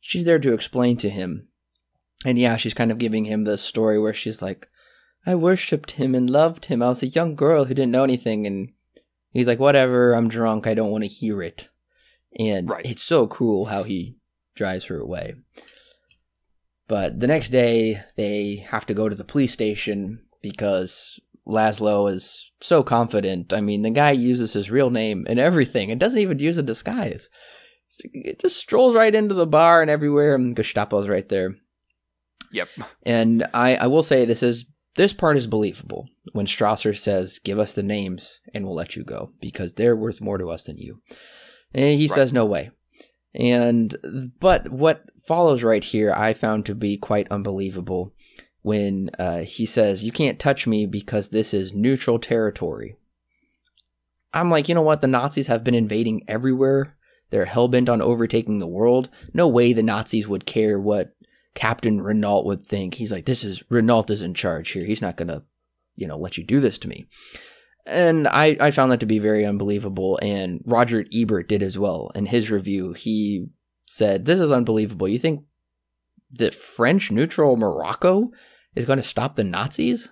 She's 0.00 0.24
there 0.24 0.38
to 0.40 0.52
explain 0.52 0.96
to 0.98 1.08
him, 1.10 1.48
and 2.24 2.38
yeah, 2.38 2.56
she's 2.56 2.74
kind 2.74 2.90
of 2.90 2.98
giving 2.98 3.24
him 3.26 3.44
this 3.44 3.62
story 3.62 3.98
where 4.00 4.14
she's 4.14 4.42
like, 4.42 4.68
"I 5.24 5.34
worshipped 5.36 5.92
him 5.92 6.14
and 6.14 6.28
loved 6.28 6.64
him. 6.66 6.82
I 6.82 6.88
was 6.88 7.02
a 7.04 7.08
young 7.08 7.36
girl 7.36 7.64
who 7.66 7.74
didn't 7.74 7.92
know 7.92 8.04
anything," 8.04 8.46
and 8.46 8.72
he's 9.30 9.46
like, 9.46 9.60
"Whatever. 9.60 10.12
I'm 10.14 10.28
drunk. 10.28 10.66
I 10.66 10.74
don't 10.74 10.90
want 10.90 11.04
to 11.04 11.08
hear 11.08 11.40
it." 11.42 11.68
And 12.38 12.68
Right. 12.68 12.84
it's 12.84 13.02
so 13.02 13.26
cruel 13.28 13.66
how 13.66 13.84
he 13.84 14.16
drives 14.56 14.86
her 14.86 14.98
away. 14.98 15.34
But 16.88 17.20
the 17.20 17.26
next 17.26 17.50
day, 17.50 18.00
they 18.16 18.66
have 18.70 18.86
to 18.86 18.94
go 18.94 19.08
to 19.08 19.14
the 19.14 19.24
police 19.24 19.52
station 19.52 20.20
because 20.42 21.20
Laszlo 21.46 22.10
is 22.12 22.50
so 22.60 22.82
confident. 22.82 23.52
I 23.52 23.60
mean, 23.60 23.82
the 23.82 23.90
guy 23.90 24.10
uses 24.12 24.52
his 24.52 24.70
real 24.70 24.90
name 24.90 25.26
and 25.28 25.38
everything 25.38 25.90
and 25.90 26.00
doesn't 26.00 26.20
even 26.20 26.38
use 26.38 26.58
a 26.58 26.62
disguise. 26.62 27.28
It 28.00 28.40
just 28.40 28.56
strolls 28.56 28.94
right 28.94 29.14
into 29.14 29.34
the 29.34 29.46
bar 29.46 29.80
and 29.80 29.90
everywhere, 29.90 30.34
and 30.34 30.56
Gestapo's 30.56 31.08
right 31.08 31.28
there. 31.28 31.56
Yep. 32.52 32.68
And 33.04 33.46
I, 33.54 33.76
I 33.76 33.86
will 33.86 34.02
say 34.02 34.24
this 34.24 34.42
is 34.42 34.66
this 34.96 35.12
part 35.12 35.36
is 35.36 35.46
believable 35.46 36.08
when 36.32 36.46
Strasser 36.46 36.96
says, 36.96 37.38
"Give 37.38 37.58
us 37.58 37.74
the 37.74 37.82
names 37.82 38.40
and 38.54 38.64
we'll 38.64 38.74
let 38.74 38.96
you 38.96 39.04
go 39.04 39.32
because 39.40 39.72
they're 39.72 39.96
worth 39.96 40.20
more 40.20 40.38
to 40.38 40.50
us 40.50 40.64
than 40.64 40.78
you." 40.78 41.00
And 41.74 41.98
he 41.98 42.06
Right. 42.06 42.14
says, 42.14 42.32
"No 42.32 42.44
way." 42.44 42.70
And 43.36 44.34
but 44.40 44.70
what 44.70 45.10
follows 45.26 45.62
right 45.62 45.84
here, 45.84 46.12
I 46.12 46.32
found 46.32 46.66
to 46.66 46.74
be 46.74 46.96
quite 46.96 47.30
unbelievable 47.30 48.12
when 48.62 49.10
uh, 49.18 49.40
he 49.40 49.66
says, 49.66 50.02
"You 50.02 50.12
can't 50.12 50.38
touch 50.38 50.66
me 50.66 50.86
because 50.86 51.28
this 51.28 51.52
is 51.52 51.74
neutral 51.74 52.18
territory." 52.18 52.96
I'm 54.32 54.50
like, 54.50 54.68
you 54.68 54.74
know 54.74 54.82
what? 54.82 55.00
The 55.00 55.06
Nazis 55.06 55.46
have 55.46 55.64
been 55.64 55.74
invading 55.74 56.24
everywhere. 56.28 56.96
They're 57.30 57.46
hell 57.46 57.68
bent 57.68 57.88
on 57.88 58.02
overtaking 58.02 58.58
the 58.58 58.66
world. 58.66 59.08
No 59.32 59.48
way 59.48 59.72
the 59.72 59.82
Nazis 59.82 60.28
would 60.28 60.46
care 60.46 60.78
what 60.78 61.14
Captain 61.54 62.00
Renault 62.00 62.44
would 62.44 62.64
think. 62.64 62.94
He's 62.94 63.10
like, 63.10 63.24
this 63.24 63.42
is 63.42 63.62
Renault 63.70 64.06
is 64.10 64.22
in 64.22 64.34
charge 64.34 64.70
here. 64.70 64.84
He's 64.84 65.00
not 65.00 65.16
gonna, 65.16 65.42
you 65.96 66.06
know, 66.06 66.18
let 66.18 66.36
you 66.36 66.44
do 66.44 66.60
this 66.60 66.78
to 66.78 66.88
me. 66.88 67.06
And 67.86 68.26
I, 68.26 68.56
I 68.60 68.70
found 68.72 68.90
that 68.92 69.00
to 69.00 69.06
be 69.06 69.18
very 69.18 69.44
unbelievable. 69.44 70.18
And 70.20 70.60
Roger 70.66 71.04
Ebert 71.12 71.48
did 71.48 71.62
as 71.62 71.78
well. 71.78 72.10
In 72.14 72.26
his 72.26 72.50
review, 72.50 72.92
he 72.92 73.46
said, 73.86 74.24
This 74.24 74.40
is 74.40 74.50
unbelievable. 74.52 75.08
You 75.08 75.18
think 75.18 75.44
that 76.32 76.54
French 76.54 77.10
neutral 77.10 77.56
Morocco 77.56 78.32
is 78.74 78.84
going 78.84 78.98
to 78.98 79.04
stop 79.04 79.36
the 79.36 79.44
Nazis? 79.44 80.10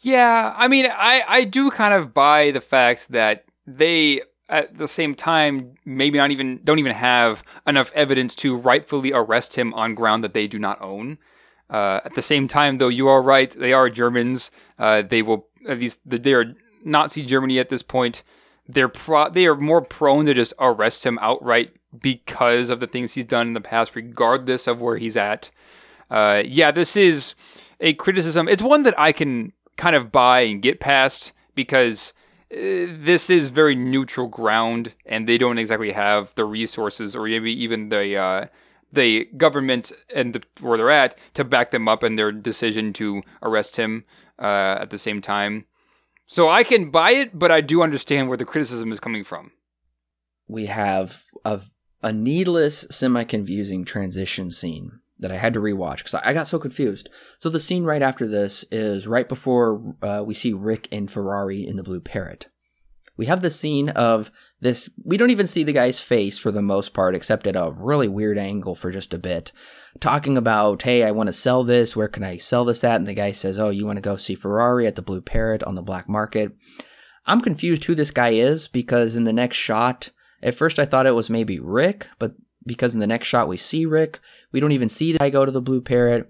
Yeah, 0.00 0.54
I 0.56 0.68
mean, 0.68 0.86
I, 0.86 1.22
I 1.26 1.44
do 1.44 1.70
kind 1.70 1.92
of 1.92 2.14
buy 2.14 2.52
the 2.52 2.60
fact 2.60 3.08
that 3.10 3.44
they, 3.66 4.22
at 4.48 4.78
the 4.78 4.86
same 4.86 5.14
time, 5.14 5.74
maybe 5.84 6.18
not 6.18 6.30
even 6.30 6.60
don't 6.62 6.78
even 6.78 6.92
have 6.92 7.42
enough 7.66 7.90
evidence 7.94 8.34
to 8.36 8.56
rightfully 8.56 9.12
arrest 9.12 9.56
him 9.56 9.74
on 9.74 9.94
ground 9.94 10.22
that 10.22 10.34
they 10.34 10.46
do 10.46 10.58
not 10.58 10.80
own. 10.80 11.18
Uh, 11.68 12.00
at 12.04 12.14
the 12.14 12.22
same 12.22 12.48
time, 12.48 12.78
though, 12.78 12.88
you 12.88 13.08
are 13.08 13.20
right; 13.20 13.50
they 13.50 13.72
are 13.72 13.90
Germans. 13.90 14.50
Uh, 14.78 15.02
they 15.02 15.20
will 15.20 15.47
at 15.68 15.78
least 15.78 16.00
they 16.04 16.32
are 16.32 16.54
Nazi 16.84 17.24
Germany 17.24 17.58
at 17.58 17.68
this 17.68 17.82
point. 17.82 18.22
They're 18.66 18.88
pro- 18.88 19.30
they 19.30 19.46
are 19.46 19.56
more 19.56 19.82
prone 19.82 20.26
to 20.26 20.34
just 20.34 20.52
arrest 20.58 21.06
him 21.06 21.18
outright 21.20 21.74
because 21.98 22.70
of 22.70 22.80
the 22.80 22.86
things 22.86 23.14
he's 23.14 23.24
done 23.24 23.48
in 23.48 23.52
the 23.54 23.60
past, 23.60 23.96
regardless 23.96 24.66
of 24.66 24.80
where 24.80 24.96
he's 24.96 25.16
at. 25.16 25.50
Uh, 26.10 26.42
yeah, 26.44 26.70
this 26.70 26.96
is 26.96 27.34
a 27.80 27.94
criticism. 27.94 28.48
It's 28.48 28.62
one 28.62 28.82
that 28.82 28.98
I 28.98 29.12
can 29.12 29.52
kind 29.76 29.96
of 29.96 30.12
buy 30.12 30.40
and 30.40 30.60
get 30.60 30.80
past 30.80 31.32
because 31.54 32.12
this 32.50 33.30
is 33.30 33.50
very 33.50 33.74
neutral 33.74 34.26
ground, 34.26 34.92
and 35.04 35.28
they 35.28 35.38
don't 35.38 35.58
exactly 35.58 35.92
have 35.92 36.34
the 36.34 36.44
resources 36.44 37.14
or 37.14 37.24
maybe 37.24 37.52
even 37.52 37.88
the 37.88 38.16
uh, 38.16 38.46
the 38.92 39.26
government 39.36 39.92
and 40.14 40.34
the, 40.34 40.42
where 40.60 40.78
they're 40.78 40.90
at 40.90 41.18
to 41.34 41.44
back 41.44 41.70
them 41.70 41.88
up 41.88 42.02
in 42.02 42.16
their 42.16 42.32
decision 42.32 42.92
to 42.94 43.22
arrest 43.42 43.76
him 43.76 44.04
uh, 44.38 44.78
at 44.80 44.90
the 44.90 44.98
same 44.98 45.20
time. 45.20 45.66
So 46.26 46.48
I 46.48 46.62
can 46.62 46.90
buy 46.90 47.12
it, 47.12 47.38
but 47.38 47.50
I 47.50 47.60
do 47.60 47.82
understand 47.82 48.28
where 48.28 48.36
the 48.36 48.44
criticism 48.44 48.92
is 48.92 49.00
coming 49.00 49.24
from. 49.24 49.52
We 50.46 50.66
have 50.66 51.24
a, 51.44 51.62
a 52.02 52.12
needless, 52.12 52.86
semi 52.90 53.24
confusing 53.24 53.84
transition 53.84 54.50
scene 54.50 55.00
that 55.18 55.32
I 55.32 55.36
had 55.36 55.54
to 55.54 55.60
rewatch 55.60 55.98
because 55.98 56.14
I 56.14 56.32
got 56.32 56.46
so 56.46 56.58
confused. 56.58 57.08
So 57.38 57.48
the 57.48 57.60
scene 57.60 57.84
right 57.84 58.02
after 58.02 58.26
this 58.26 58.64
is 58.70 59.06
right 59.06 59.28
before 59.28 59.96
uh, 60.02 60.22
we 60.24 60.34
see 60.34 60.52
Rick 60.52 60.88
and 60.92 61.10
Ferrari 61.10 61.66
in 61.66 61.76
the 61.76 61.82
Blue 61.82 62.00
Parrot. 62.00 62.48
We 63.16 63.26
have 63.26 63.42
the 63.42 63.50
scene 63.50 63.88
of 63.88 64.30
this. 64.60 64.90
We 65.04 65.16
don't 65.16 65.30
even 65.30 65.46
see 65.46 65.62
the 65.62 65.72
guy's 65.72 66.00
face 66.00 66.38
for 66.38 66.50
the 66.50 66.62
most 66.62 66.92
part, 66.92 67.14
except 67.14 67.46
at 67.46 67.56
a 67.56 67.72
really 67.76 68.08
weird 68.08 68.38
angle 68.38 68.74
for 68.74 68.90
just 68.90 69.14
a 69.14 69.18
bit. 69.18 69.52
Talking 70.00 70.36
about, 70.36 70.82
hey, 70.82 71.04
I 71.04 71.10
want 71.10 71.28
to 71.28 71.32
sell 71.32 71.64
this. 71.64 71.94
Where 71.94 72.08
can 72.08 72.24
I 72.24 72.38
sell 72.38 72.64
this 72.64 72.84
at? 72.84 72.96
And 72.96 73.06
the 73.06 73.14
guy 73.14 73.32
says, 73.32 73.58
oh, 73.58 73.70
you 73.70 73.86
want 73.86 73.96
to 73.96 74.02
go 74.02 74.16
see 74.16 74.34
Ferrari 74.34 74.86
at 74.86 74.94
the 74.94 75.02
Blue 75.02 75.20
Parrot 75.20 75.62
on 75.62 75.74
the 75.74 75.82
black 75.82 76.08
market. 76.08 76.52
I'm 77.26 77.40
confused 77.40 77.84
who 77.84 77.94
this 77.94 78.10
guy 78.10 78.30
is 78.30 78.68
because 78.68 79.16
in 79.16 79.24
the 79.24 79.32
next 79.32 79.56
shot, 79.56 80.10
at 80.42 80.54
first 80.54 80.78
I 80.78 80.86
thought 80.86 81.06
it 81.06 81.14
was 81.14 81.28
maybe 81.28 81.60
Rick, 81.60 82.08
but 82.18 82.32
because 82.66 82.94
in 82.94 83.00
the 83.00 83.06
next 83.06 83.28
shot 83.28 83.48
we 83.48 83.56
see 83.56 83.86
Rick, 83.86 84.20
we 84.50 84.60
don't 84.60 84.72
even 84.72 84.88
see 84.88 85.12
the 85.12 85.18
guy 85.18 85.30
go 85.30 85.44
to 85.44 85.52
the 85.52 85.60
Blue 85.60 85.80
Parrot. 85.80 86.28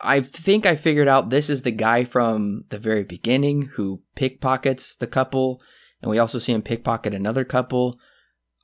I 0.00 0.20
think 0.20 0.66
I 0.66 0.76
figured 0.76 1.08
out 1.08 1.30
this 1.30 1.48
is 1.48 1.62
the 1.62 1.70
guy 1.70 2.04
from 2.04 2.64
the 2.68 2.78
very 2.78 3.04
beginning 3.04 3.70
who 3.74 4.02
pickpockets 4.14 4.96
the 4.96 5.06
couple 5.06 5.62
and 6.02 6.10
we 6.10 6.18
also 6.18 6.38
see 6.38 6.52
him 6.52 6.62
pickpocket 6.62 7.14
another 7.14 7.44
couple. 7.44 7.98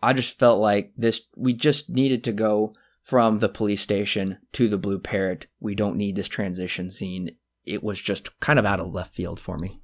I 0.02 0.12
just 0.12 0.38
felt 0.38 0.60
like 0.60 0.92
this, 0.96 1.20
we 1.36 1.52
just 1.52 1.88
needed 1.88 2.24
to 2.24 2.32
go 2.32 2.74
from 3.02 3.38
the 3.38 3.48
police 3.48 3.80
station 3.80 4.38
to 4.52 4.68
the 4.68 4.78
Blue 4.78 4.98
Parrot. 4.98 5.46
We 5.60 5.74
don't 5.74 5.96
need 5.96 6.16
this 6.16 6.28
transition 6.28 6.90
scene. 6.90 7.36
It 7.64 7.82
was 7.82 8.00
just 8.00 8.38
kind 8.40 8.58
of 8.58 8.66
out 8.66 8.80
of 8.80 8.92
left 8.92 9.14
field 9.14 9.38
for 9.38 9.58
me. 9.58 9.80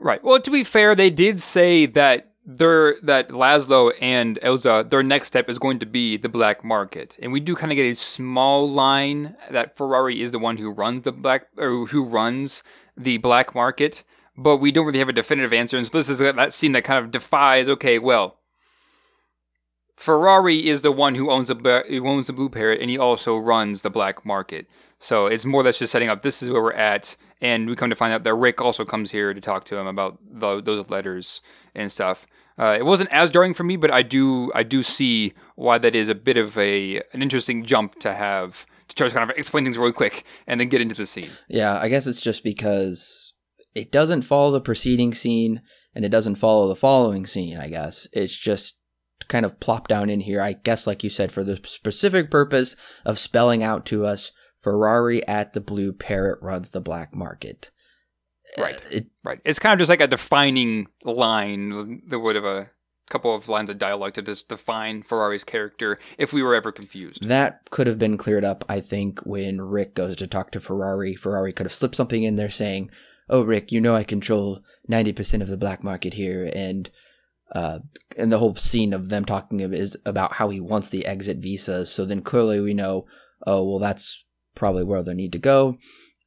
Right. 0.00 0.22
Well, 0.22 0.40
to 0.40 0.50
be 0.50 0.64
fair, 0.64 0.94
they 0.94 1.10
did 1.10 1.40
say 1.40 1.86
that 1.86 2.34
their 2.46 2.96
that 3.02 3.28
Laszlo 3.28 3.92
and 4.00 4.38
Ilsa, 4.42 4.88
their 4.90 5.02
next 5.02 5.28
step 5.28 5.48
is 5.48 5.58
going 5.58 5.78
to 5.78 5.86
be 5.86 6.16
the 6.16 6.28
black 6.28 6.62
market, 6.62 7.16
and 7.22 7.32
we 7.32 7.40
do 7.40 7.56
kind 7.56 7.72
of 7.72 7.76
get 7.76 7.86
a 7.86 7.94
small 7.94 8.70
line 8.70 9.36
that 9.50 9.76
Ferrari 9.76 10.20
is 10.20 10.32
the 10.32 10.38
one 10.38 10.58
who 10.58 10.70
runs 10.70 11.02
the 11.02 11.12
black 11.12 11.46
or 11.56 11.86
who 11.86 12.04
runs 12.04 12.62
the 12.96 13.16
black 13.18 13.54
market, 13.54 14.04
but 14.36 14.56
we 14.58 14.72
don't 14.72 14.86
really 14.86 14.98
have 14.98 15.08
a 15.08 15.12
definitive 15.12 15.52
answer. 15.52 15.76
And 15.76 15.86
so 15.86 15.96
this 15.96 16.08
is 16.08 16.18
that 16.18 16.52
scene 16.52 16.72
that 16.72 16.84
kind 16.84 17.04
of 17.04 17.10
defies. 17.10 17.68
Okay, 17.68 17.98
well, 17.98 18.38
Ferrari 19.96 20.68
is 20.68 20.82
the 20.82 20.92
one 20.92 21.14
who 21.14 21.30
owns 21.30 21.48
the 21.48 21.84
who 21.88 22.08
owns 22.08 22.26
the 22.26 22.32
Blue 22.32 22.48
Parrot, 22.48 22.80
and 22.80 22.90
he 22.90 22.98
also 22.98 23.36
runs 23.36 23.82
the 23.82 23.90
black 23.90 24.26
market. 24.26 24.66
So 24.98 25.26
it's 25.26 25.44
more 25.44 25.60
or 25.60 25.64
less 25.64 25.78
just 25.78 25.92
setting 25.92 26.08
up. 26.08 26.22
This 26.22 26.42
is 26.42 26.50
where 26.50 26.62
we're 26.62 26.72
at, 26.72 27.16
and 27.40 27.68
we 27.68 27.76
come 27.76 27.90
to 27.90 27.96
find 27.96 28.12
out 28.12 28.24
that 28.24 28.34
Rick 28.34 28.60
also 28.60 28.84
comes 28.84 29.10
here 29.10 29.32
to 29.34 29.40
talk 29.40 29.64
to 29.66 29.76
him 29.76 29.86
about 29.86 30.18
the, 30.28 30.62
those 30.62 30.90
letters 30.90 31.40
and 31.74 31.92
stuff. 31.92 32.26
Uh, 32.58 32.76
it 32.78 32.84
wasn't 32.84 33.10
as 33.12 33.30
jarring 33.30 33.54
for 33.54 33.64
me, 33.64 33.76
but 33.76 33.90
I 33.90 34.02
do 34.02 34.50
I 34.54 34.62
do 34.62 34.82
see 34.82 35.34
why 35.56 35.78
that 35.78 35.94
is 35.94 36.08
a 36.08 36.14
bit 36.14 36.36
of 36.36 36.56
a 36.58 37.02
an 37.12 37.22
interesting 37.22 37.64
jump 37.64 37.98
to 38.00 38.14
have 38.14 38.66
to 38.88 38.96
try 38.96 39.08
to 39.08 39.14
kind 39.14 39.30
of 39.30 39.36
explain 39.36 39.64
things 39.64 39.78
really 39.78 39.92
quick 39.92 40.24
and 40.46 40.60
then 40.60 40.68
get 40.68 40.80
into 40.80 40.94
the 40.94 41.06
scene. 41.06 41.30
Yeah, 41.48 41.78
I 41.78 41.88
guess 41.88 42.06
it's 42.06 42.20
just 42.20 42.42
because 42.42 43.33
it 43.74 43.90
doesn't 43.90 44.22
follow 44.22 44.50
the 44.52 44.60
preceding 44.60 45.14
scene 45.14 45.62
and 45.94 46.04
it 46.04 46.10
doesn't 46.10 46.36
follow 46.36 46.68
the 46.68 46.76
following 46.76 47.26
scene, 47.26 47.56
I 47.58 47.68
guess. 47.68 48.08
It's 48.12 48.36
just 48.36 48.78
kind 49.28 49.44
of 49.44 49.60
plopped 49.60 49.88
down 49.88 50.10
in 50.10 50.20
here, 50.20 50.40
I 50.40 50.52
guess, 50.52 50.86
like 50.86 51.04
you 51.04 51.10
said, 51.10 51.32
for 51.32 51.44
the 51.44 51.58
specific 51.64 52.30
purpose 52.30 52.76
of 53.04 53.18
spelling 53.18 53.62
out 53.62 53.86
to 53.86 54.04
us 54.04 54.32
Ferrari 54.60 55.26
at 55.28 55.52
the 55.52 55.60
Blue 55.60 55.92
Parrot 55.92 56.40
runs 56.42 56.70
the 56.70 56.80
black 56.80 57.14
market. 57.14 57.70
Right. 58.58 58.76
Uh, 58.76 58.88
it, 58.90 59.06
right. 59.22 59.40
It's 59.44 59.58
kind 59.58 59.72
of 59.72 59.78
just 59.78 59.90
like 59.90 60.00
a 60.00 60.06
defining 60.06 60.88
line 61.04 62.02
that 62.08 62.18
would 62.18 62.36
have 62.36 62.44
a 62.44 62.70
couple 63.10 63.34
of 63.34 63.48
lines 63.48 63.68
of 63.68 63.78
dialogue 63.78 64.14
to 64.14 64.22
just 64.22 64.48
define 64.48 65.02
Ferrari's 65.02 65.44
character 65.44 65.98
if 66.16 66.32
we 66.32 66.42
were 66.42 66.54
ever 66.54 66.72
confused. 66.72 67.28
That 67.28 67.68
could 67.70 67.86
have 67.86 67.98
been 67.98 68.16
cleared 68.16 68.44
up, 68.44 68.64
I 68.68 68.80
think, 68.80 69.20
when 69.20 69.60
Rick 69.60 69.94
goes 69.94 70.16
to 70.16 70.26
talk 70.26 70.50
to 70.52 70.60
Ferrari. 70.60 71.14
Ferrari 71.14 71.52
could 71.52 71.66
have 71.66 71.74
slipped 71.74 71.96
something 71.96 72.22
in 72.22 72.36
there 72.36 72.50
saying, 72.50 72.90
oh 73.28 73.42
rick 73.42 73.72
you 73.72 73.80
know 73.80 73.94
i 73.94 74.04
control 74.04 74.60
90% 74.90 75.40
of 75.40 75.48
the 75.48 75.56
black 75.56 75.82
market 75.82 76.14
here 76.14 76.50
and 76.54 76.90
uh, 77.54 77.78
and 78.16 78.32
the 78.32 78.38
whole 78.38 78.54
scene 78.56 78.92
of 78.92 79.10
them 79.10 79.24
talking 79.24 79.60
is 79.60 79.96
about 80.04 80.34
how 80.34 80.48
he 80.48 80.60
wants 80.60 80.88
the 80.88 81.06
exit 81.06 81.38
visas 81.38 81.90
so 81.90 82.04
then 82.04 82.20
clearly 82.20 82.60
we 82.60 82.74
know 82.74 83.06
oh 83.46 83.62
well 83.62 83.78
that's 83.78 84.24
probably 84.54 84.84
where 84.84 85.02
they 85.02 85.14
need 85.14 85.32
to 85.32 85.38
go. 85.38 85.78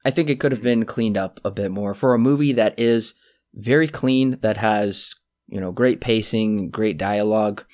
I 0.06 0.11
think 0.11 0.30
it 0.30 0.40
could 0.40 0.52
have 0.52 0.64
been 0.64 0.86
cleaned 0.86 1.18
up 1.18 1.40
a 1.44 1.52
bit 1.52 1.72
more 1.72 1.94
for 1.94 2.14
a 2.14 2.19
movie 2.19 2.53
that 2.53 2.80
is 2.80 3.14
very 3.53 3.88
clean 3.88 4.38
that 4.41 4.57
has 4.57 5.14
you 5.48 5.60
know 5.60 5.72
great 5.72 6.02
pacing 6.02 6.69
great 6.69 6.98
dialogue 6.98 7.65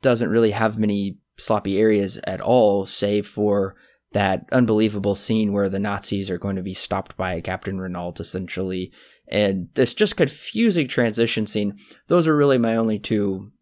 doesn't 0.00 0.30
really 0.30 0.52
have 0.52 0.78
many 0.78 1.18
sloppy 1.36 1.78
areas 1.78 2.18
at 2.24 2.40
all 2.40 2.86
save 2.86 3.26
for 3.26 3.74
that 4.12 4.46
unbelievable 4.52 5.14
scene 5.14 5.52
where 5.52 5.68
the 5.68 5.78
Nazis 5.78 6.30
are 6.30 6.38
going 6.38 6.56
to 6.56 6.62
be 6.62 6.74
stopped 6.74 7.16
by 7.16 7.40
Captain 7.40 7.78
Renault, 7.78 8.14
essentially, 8.20 8.92
and 9.28 9.68
this 9.74 9.94
just 9.94 10.16
confusing 10.16 10.88
transition 10.88 11.46
scene. 11.46 11.78
Those 12.08 12.26
are 12.26 12.36
really 12.36 12.58
my 12.58 12.76
only 12.76 12.98
two 12.98 13.52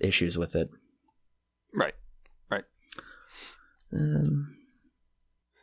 issues 0.00 0.36
with 0.36 0.56
it. 0.56 0.68
Right, 1.74 1.94
right. 2.50 2.64
Um, 3.92 4.56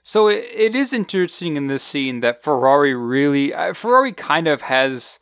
so 0.03 0.28
it, 0.28 0.45
it 0.53 0.76
is 0.76 0.94
interesting 0.94 1.57
in 1.57 1.68
this 1.68 1.84
scene 1.84 2.22
that 2.22 2.44
Ferrari 2.44 2.95
really, 2.95 3.53
uh, 3.53 3.74
Ferrari 3.74 4.14
kind 4.14 4.48
of 4.48 4.61
has, 4.61 5.19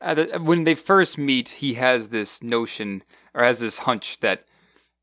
uh, 0.00 0.26
when 0.38 0.64
they 0.64 0.76
first 0.76 1.18
meet, 1.18 1.48
he 1.48 1.74
has 1.74 2.10
this 2.10 2.42
notion 2.42 3.02
or 3.34 3.42
has 3.42 3.60
this 3.60 3.78
hunch 3.78 4.20
that 4.20 4.44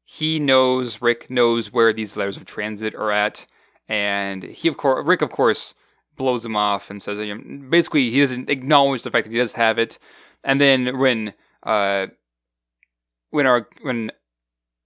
he 0.06 0.40
knows 0.40 1.04
Rick 1.04 1.30
knows 1.30 1.72
where 1.72 1.94
these 1.94 2.18
letters 2.18 2.38
of 2.38 2.46
transit 2.46 2.96
are 2.96 3.12
at, 3.12 3.46
and 3.90 4.44
he 4.44 4.70
of 4.70 4.78
course 4.78 5.06
Rick 5.06 5.22
of 5.22 5.32
course 5.32 5.74
blows 6.16 6.46
him 6.46 6.56
off 6.56 6.90
and 6.90 7.02
says 7.02 7.20
you 7.20 7.36
know, 7.36 7.70
basically 7.70 8.10
he 8.10 8.20
doesn't 8.20 8.50
acknowledge 8.50 9.04
the 9.04 9.12
fact 9.12 9.26
that 9.26 9.32
he 9.34 9.40
does 9.40 9.54
have 9.54 9.78
it, 9.78 9.98
and 10.44 10.62
then 10.62 10.98
when 10.98 11.34
uh 11.64 12.08
when 13.32 13.46
our 13.46 13.68
when 13.82 14.12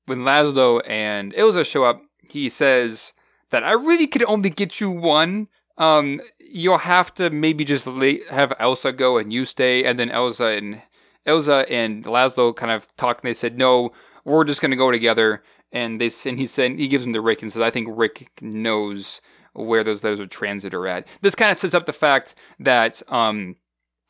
when 0.05 0.19
Laszlo 0.19 0.81
and 0.87 1.33
Ilsa 1.33 1.65
show 1.65 1.83
up, 1.83 2.01
he 2.29 2.49
says 2.49 3.13
that 3.51 3.63
I 3.63 3.71
really 3.71 4.07
could 4.07 4.23
only 4.23 4.49
get 4.49 4.81
you 4.81 4.89
one. 4.89 5.47
Um, 5.77 6.21
you'll 6.39 6.79
have 6.79 7.13
to 7.15 7.29
maybe 7.29 7.63
just 7.63 7.85
have 7.85 8.49
Ilsa 8.59 8.95
go 8.95 9.17
and 9.17 9.31
you 9.31 9.45
stay, 9.45 9.83
and 9.83 9.97
then 9.97 10.09
Ilsa 10.09 10.57
and 10.57 10.81
Ilsa 11.25 11.65
and 11.69 12.03
Laszlo 12.03 12.55
kind 12.55 12.71
of 12.71 12.87
talk, 12.97 13.21
and 13.21 13.29
they 13.29 13.33
said 13.33 13.57
no 13.57 13.91
we're 14.25 14.43
just 14.43 14.61
gonna 14.61 14.75
go 14.75 14.91
together. 14.91 15.43
And 15.73 15.99
they 15.99 16.09
and 16.25 16.39
he 16.39 16.45
said 16.45 16.79
he 16.79 16.87
gives 16.87 17.03
them 17.03 17.13
to 17.13 17.21
Rick 17.21 17.41
and 17.41 17.51
says, 17.51 17.61
I 17.61 17.71
think 17.71 17.89
Rick 17.91 18.29
knows 18.41 19.19
where 19.53 19.83
those 19.83 20.03
letters 20.03 20.19
of 20.19 20.29
transit 20.29 20.73
are 20.73 20.87
at. 20.87 21.07
This 21.21 21.35
kind 21.35 21.51
of 21.51 21.57
sets 21.57 21.73
up 21.73 21.85
the 21.85 21.93
fact 21.93 22.35
that 22.59 23.01
um, 23.09 23.57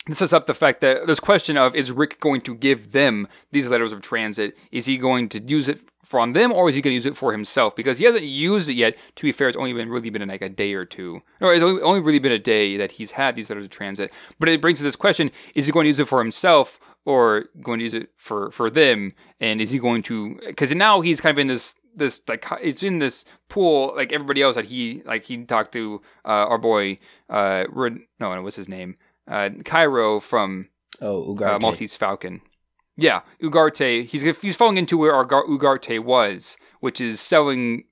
this 0.08 0.20
sets 0.20 0.34
up 0.34 0.46
the 0.46 0.54
fact 0.54 0.82
that 0.82 1.08
this 1.08 1.20
question 1.22 1.56
of 1.56 1.76
is 1.76 1.92
Rick 1.92 2.20
going 2.20 2.42
to 2.42 2.56
give 2.56 2.92
them 2.92 3.28
these 3.52 3.70
letters 3.70 3.94
of 3.94 4.02
transit? 4.02 4.58
Is 4.72 4.86
he 4.86 4.98
going 4.98 5.30
to 5.30 5.40
use 5.40 5.70
it 5.70 5.80
from 6.04 6.34
them 6.34 6.52
or 6.52 6.68
is 6.68 6.76
he 6.76 6.82
going 6.82 6.92
to 6.92 6.96
use 6.96 7.06
it 7.06 7.16
for 7.16 7.32
himself? 7.32 7.76
Because 7.76 8.00
he 8.00 8.06
hasn't 8.06 8.26
used 8.26 8.70
it 8.70 8.74
yet. 8.74 8.98
To 9.16 9.24
be 9.24 9.32
fair, 9.32 9.48
it's 9.48 9.58
only 9.58 9.72
been 9.72 9.90
really 9.90 10.10
been 10.10 10.28
like 10.28 10.42
a 10.42 10.50
day 10.50 10.74
or 10.74 10.84
two. 10.84 11.22
Or 11.40 11.54
it's 11.54 11.64
only, 11.64 11.82
only 11.82 12.02
really 12.02 12.20
been 12.20 12.34
a 12.34 12.40
day 12.40 12.76
that 12.76 12.94
he's 12.94 13.12
had 13.12 13.38
these 13.38 13.50
letters 13.50 13.66
of 13.66 13.72
transit. 13.72 14.12
But 14.40 14.50
it 14.50 14.62
brings 14.62 14.80
to 14.80 14.84
this 14.84 14.98
question: 14.98 15.32
Is 15.56 15.66
he 15.66 15.72
going 15.72 15.86
to 15.86 15.90
use 15.90 16.00
it 16.00 16.08
for 16.08 16.20
himself 16.20 16.80
or 17.06 17.46
going 17.62 17.80
to 17.80 17.84
use 17.84 17.94
it 17.94 18.10
for 18.18 18.52
for 18.52 18.70
them? 18.70 19.14
And 19.40 19.62
is 19.62 19.72
he 19.72 19.80
going 19.80 20.04
to? 20.04 20.40
Because 20.46 20.74
now 20.74 21.02
he's 21.02 21.22
kind 21.22 21.36
of 21.36 21.40
in 21.40 21.48
this 21.48 21.76
this 21.96 22.22
like 22.28 22.46
it's 22.62 22.82
in 22.84 23.00
this 23.00 23.26
pool 23.50 23.94
like 23.96 24.12
everybody 24.12 24.42
else 24.42 24.56
that 24.56 24.66
he 24.66 25.02
like 25.06 25.26
he 25.26 25.44
talked 25.46 25.72
to 25.74 26.02
uh, 26.26 26.48
our 26.50 26.58
boy 26.58 26.98
uh 27.30 27.66
no 27.76 28.00
no 28.20 28.42
what's 28.42 28.56
his 28.56 28.68
name 28.68 28.96
uh 29.28 29.50
Cairo 29.64 30.20
from 30.20 30.70
oh 31.02 31.36
Ugarte. 31.36 31.56
Uh, 31.56 31.60
Maltese 31.60 31.96
Falcon. 31.96 32.42
Yeah, 32.96 33.22
Ugarte. 33.42 34.06
He's 34.06 34.22
he's 34.38 34.56
falling 34.56 34.78
into 34.78 34.98
where 34.98 35.16
our 35.16 35.26
Ugarte 35.26 36.00
was, 36.00 36.58
which 36.80 37.02
is 37.02 37.20
selling 37.20 37.86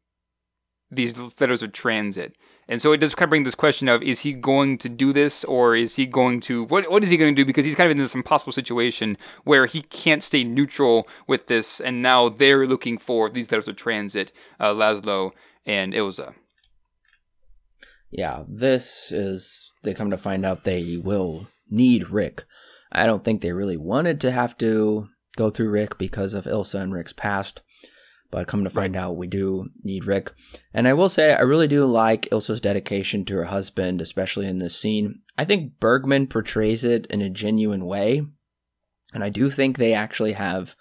these 0.91 1.17
letters 1.39 1.63
of 1.63 1.71
transit. 1.71 2.37
And 2.67 2.81
so 2.81 2.93
it 2.93 2.97
does 2.97 3.15
kind 3.15 3.25
of 3.25 3.31
bring 3.31 3.43
this 3.43 3.55
question 3.55 3.89
of 3.89 4.01
is 4.01 4.21
he 4.21 4.33
going 4.33 4.77
to 4.79 4.89
do 4.89 5.11
this 5.11 5.43
or 5.43 5.75
is 5.75 5.95
he 5.95 6.05
going 6.05 6.39
to 6.41 6.63
what 6.65 6.89
what 6.89 7.03
is 7.03 7.09
he 7.09 7.17
going 7.17 7.35
to 7.35 7.41
do 7.41 7.45
because 7.45 7.65
he's 7.65 7.75
kind 7.75 7.87
of 7.87 7.91
in 7.91 7.97
this 7.97 8.15
impossible 8.15 8.53
situation 8.53 9.17
where 9.43 9.65
he 9.65 9.81
can't 9.81 10.23
stay 10.23 10.43
neutral 10.43 11.07
with 11.27 11.47
this 11.47 11.81
and 11.81 12.01
now 12.01 12.29
they're 12.29 12.65
looking 12.65 12.97
for 12.97 13.29
these 13.29 13.51
letters 13.51 13.67
of 13.67 13.75
transit, 13.75 14.31
uh, 14.59 14.73
Laszlo 14.73 15.31
and 15.65 15.93
Ilsa. 15.93 16.33
Yeah, 18.09 18.43
this 18.47 19.11
is 19.11 19.73
they 19.83 19.93
come 19.93 20.11
to 20.11 20.17
find 20.17 20.45
out 20.45 20.63
they 20.63 20.97
will 20.97 21.47
need 21.69 22.09
Rick. 22.09 22.45
I 22.91 23.05
don't 23.05 23.23
think 23.23 23.41
they 23.41 23.53
really 23.53 23.77
wanted 23.77 24.19
to 24.21 24.31
have 24.31 24.57
to 24.57 25.07
go 25.37 25.49
through 25.49 25.69
Rick 25.69 25.97
because 25.97 26.33
of 26.33 26.45
Ilsa 26.45 26.81
and 26.81 26.93
Rick's 26.93 27.13
past. 27.13 27.61
But 28.31 28.47
come 28.47 28.63
to 28.63 28.69
find 28.69 28.95
right. 28.95 29.01
out, 29.01 29.17
we 29.17 29.27
do 29.27 29.69
need 29.83 30.05
Rick. 30.05 30.31
And 30.73 30.87
I 30.87 30.93
will 30.93 31.09
say, 31.09 31.33
I 31.33 31.41
really 31.41 31.67
do 31.67 31.85
like 31.85 32.29
Ilsa's 32.31 32.61
dedication 32.61 33.25
to 33.25 33.35
her 33.35 33.43
husband, 33.43 33.99
especially 33.99 34.47
in 34.47 34.57
this 34.57 34.77
scene. 34.77 35.19
I 35.37 35.43
think 35.43 35.79
Bergman 35.81 36.27
portrays 36.27 36.85
it 36.85 37.07
in 37.07 37.21
a 37.21 37.29
genuine 37.29 37.85
way. 37.85 38.21
And 39.13 39.23
I 39.23 39.29
do 39.29 39.49
think 39.49 39.77
they 39.77 39.93
actually 39.93 40.31
have 40.31 40.75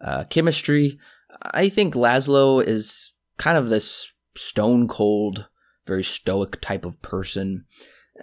uh, 0.00 0.24
chemistry. 0.24 0.98
I 1.42 1.68
think 1.68 1.94
Laszlo 1.94 2.62
is 2.64 3.12
kind 3.36 3.58
of 3.58 3.68
this 3.68 4.06
stone 4.36 4.86
cold, 4.86 5.48
very 5.86 6.04
stoic 6.04 6.60
type 6.60 6.84
of 6.84 7.02
person. 7.02 7.64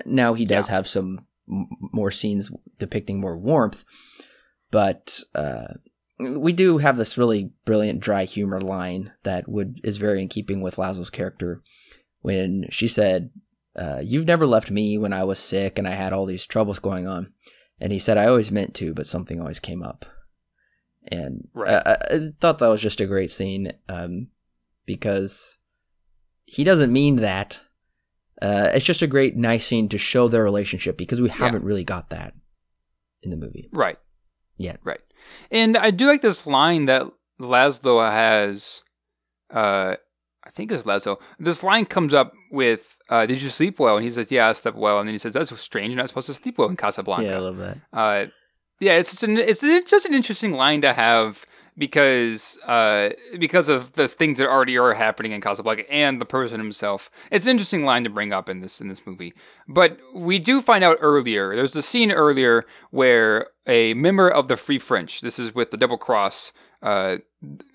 Now 0.05 0.33
he 0.33 0.45
does 0.45 0.69
yeah. 0.69 0.75
have 0.75 0.87
some 0.87 1.25
m- 1.49 1.67
more 1.91 2.11
scenes 2.11 2.49
depicting 2.79 3.19
more 3.19 3.37
warmth, 3.37 3.83
but 4.71 5.19
uh, 5.35 5.73
we 6.19 6.53
do 6.53 6.77
have 6.77 6.97
this 6.97 7.17
really 7.17 7.51
brilliant 7.65 7.99
dry 7.99 8.25
humor 8.25 8.61
line 8.61 9.11
that 9.23 9.47
would 9.47 9.81
is 9.83 9.97
very 9.97 10.21
in 10.21 10.27
keeping 10.27 10.61
with 10.61 10.75
Laszlo's 10.75 11.09
character 11.09 11.61
when 12.21 12.67
she 12.69 12.87
said, 12.87 13.31
uh, 13.75 14.01
"You've 14.03 14.27
never 14.27 14.45
left 14.45 14.71
me 14.71 14.97
when 14.97 15.13
I 15.13 15.23
was 15.23 15.39
sick 15.39 15.77
and 15.77 15.87
I 15.87 15.91
had 15.91 16.13
all 16.13 16.25
these 16.25 16.45
troubles 16.45 16.79
going 16.79 17.07
on," 17.07 17.33
and 17.79 17.91
he 17.91 17.99
said, 17.99 18.17
"I 18.17 18.27
always 18.27 18.51
meant 18.51 18.75
to, 18.75 18.93
but 18.93 19.07
something 19.07 19.39
always 19.39 19.59
came 19.59 19.81
up." 19.83 20.05
And 21.07 21.47
right. 21.53 21.81
I, 21.85 21.97
I, 22.15 22.29
thought 22.39 22.59
that 22.59 22.67
was 22.67 22.81
just 22.81 23.01
a 23.01 23.05
great 23.05 23.29
scene 23.29 23.73
um, 23.89 24.27
because 24.85 25.57
he 26.45 26.63
doesn't 26.63 26.93
mean 26.93 27.17
that. 27.17 27.59
Uh, 28.41 28.69
it's 28.73 28.85
just 28.85 29.01
a 29.01 29.07
great, 29.07 29.35
nice 29.35 29.65
scene 29.65 29.87
to 29.89 29.97
show 29.97 30.27
their 30.27 30.43
relationship 30.43 30.97
because 30.97 31.21
we 31.21 31.29
haven't 31.29 31.63
really 31.63 31.83
got 31.83 32.09
that 32.09 32.33
in 33.21 33.31
the 33.31 33.37
movie. 33.37 33.69
Right. 33.71 33.97
Yet. 34.57 34.79
Right. 34.83 34.99
And 35.51 35.77
I 35.77 35.91
do 35.91 36.07
like 36.07 36.21
this 36.21 36.47
line 36.47 36.85
that 36.85 37.03
Laszlo 37.39 38.09
has. 38.09 38.83
Uh, 39.51 39.95
I 40.45 40.49
think 40.49 40.71
it's 40.71 40.83
Laszlo. 40.83 41.17
This 41.39 41.63
line 41.63 41.85
comes 41.85 42.13
up 42.13 42.33
with, 42.51 42.97
uh, 43.09 43.25
"Did 43.25 43.41
you 43.41 43.49
sleep 43.49 43.79
well?" 43.79 43.97
And 43.97 44.03
he 44.03 44.11
says, 44.11 44.31
"Yeah, 44.31 44.49
I 44.49 44.51
slept 44.51 44.77
well." 44.77 44.99
And 44.99 45.07
then 45.07 45.13
he 45.13 45.19
says, 45.19 45.33
"That's 45.33 45.57
strange. 45.61 45.89
You're 45.89 45.97
not 45.97 46.07
supposed 46.07 46.27
to 46.27 46.33
sleep 46.33 46.57
well 46.57 46.69
in 46.69 46.77
Casablanca." 46.77 47.25
Yeah, 47.25 47.37
I 47.37 47.39
love 47.39 47.57
that. 47.57 47.77
Uh, 47.91 48.25
yeah, 48.79 48.97
it's 48.97 49.11
just 49.11 49.23
an, 49.23 49.37
it's 49.37 49.61
just 49.61 50.05
an 50.05 50.13
interesting 50.13 50.51
line 50.51 50.81
to 50.81 50.93
have 50.93 51.45
because 51.77 52.59
uh, 52.65 53.09
because 53.39 53.69
of 53.69 53.93
the 53.93 54.07
things 54.07 54.37
that 54.37 54.47
already 54.47 54.77
are 54.77 54.93
happening 54.93 55.31
in 55.31 55.41
Casablanca 55.41 55.91
and 55.91 56.21
the 56.21 56.25
person 56.25 56.59
himself. 56.59 57.09
It's 57.31 57.45
an 57.45 57.51
interesting 57.51 57.85
line 57.85 58.03
to 58.03 58.09
bring 58.09 58.33
up 58.33 58.49
in 58.49 58.61
this 58.61 58.81
in 58.81 58.87
this 58.87 59.05
movie. 59.05 59.33
But 59.67 59.97
we 60.13 60.39
do 60.39 60.61
find 60.61 60.83
out 60.83 60.97
earlier. 61.01 61.55
There's 61.55 61.75
a 61.75 61.81
scene 61.81 62.11
earlier 62.11 62.65
where 62.91 63.47
a 63.65 63.93
member 63.93 64.29
of 64.29 64.47
the 64.47 64.57
Free 64.57 64.79
French. 64.79 65.21
This 65.21 65.39
is 65.39 65.55
with 65.55 65.71
the 65.71 65.77
double 65.77 65.97
cross. 65.97 66.51
Uh, 66.81 67.19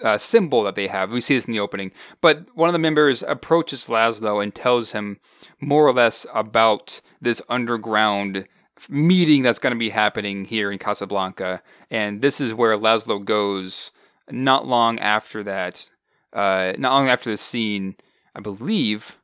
uh, 0.03 0.19
symbol 0.19 0.63
that 0.63 0.75
they 0.75 0.87
have. 0.87 1.11
We 1.11 1.23
see 1.23 1.35
this 1.35 1.47
in 1.47 1.53
the 1.53 1.61
opening. 1.61 1.93
But 2.21 2.55
one 2.55 2.69
of 2.69 2.75
the 2.75 2.79
members 2.79 3.23
approaches 3.23 3.87
Laszlo 3.87 4.43
and 4.43 4.55
tells 4.55 4.93
him 4.93 5.19
more 5.61 5.87
or 5.87 5.95
less 5.95 6.27
about 6.35 7.01
this 7.19 7.41
underground 7.49 8.47
meeting 8.89 9.43
that's 9.43 9.59
going 9.59 9.73
to 9.73 9.79
be 9.79 9.91
happening 9.91 10.45
here 10.45 10.71
in 10.71 10.79
Casablanca. 10.79 11.63
And 11.91 12.21
this 12.21 12.41
is 12.41 12.55
where 12.55 12.77
Laszlo 12.77 13.25
goes 13.25 13.93
not 14.31 14.67
long 14.67 14.99
after 14.99 15.43
that. 15.45 15.89
Uh, 16.33 16.73
not 16.79 16.93
long 16.93 17.09
after 17.09 17.31
the 17.31 17.37
scene, 17.37 17.97
I 18.35 18.41
believe. 18.41 19.19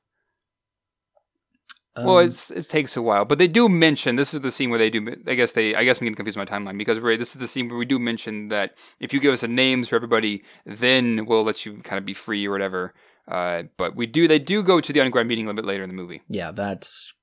Um, 1.97 2.07
well, 2.07 2.19
it's 2.19 2.51
it 2.51 2.65
takes 2.69 2.97
a 2.97 3.03
while, 3.03 3.25
but 3.25 3.39
they 3.39 3.47
do 3.47 3.69
mention 3.69 4.17
this 4.17 4.35
is 4.35 4.41
the 4.41 4.51
scene 4.51 4.71
where 4.71 4.81
they 4.81 4.91
do. 4.91 5.15
I 5.29 5.35
guess 5.35 5.53
they. 5.53 5.77
I 5.77 5.85
guess 5.85 5.99
I'm 5.99 6.07
getting 6.07 6.17
confused 6.17 6.37
my 6.37 6.45
timeline 6.45 6.77
because 6.77 6.99
we 6.99 7.17
this 7.17 7.35
is 7.35 7.41
the 7.41 7.47
scene 7.47 7.69
where 7.69 7.79
we 7.79 7.85
do 7.85 8.01
mention 8.01 8.49
that 8.49 8.75
if 8.99 9.13
you 9.13 9.21
give 9.21 9.33
us 9.33 9.45
a 9.45 9.49
names 9.49 9.89
for 9.89 9.97
everybody, 9.97 10.43
then 10.67 11.25
we'll 11.27 11.45
let 11.45 11.65
you 11.65 11.79
kind 11.83 11.99
of 11.99 12.05
be 12.05 12.15
free 12.15 12.47
or 12.47 12.51
whatever. 12.51 12.95
Uh, 13.29 13.65
but 13.77 13.95
we 13.95 14.07
do. 14.07 14.27
They 14.27 14.41
do 14.41 14.65
go 14.65 14.81
to 14.81 14.93
the 14.93 15.01
underground 15.01 15.29
meeting 15.29 15.45
a 15.45 15.49
little 15.49 15.63
bit 15.63 15.69
later 15.69 15.85
in 15.85 15.89
the 15.89 15.95
movie. 15.95 16.23
Yeah, 16.29 16.51
that's 16.51 17.14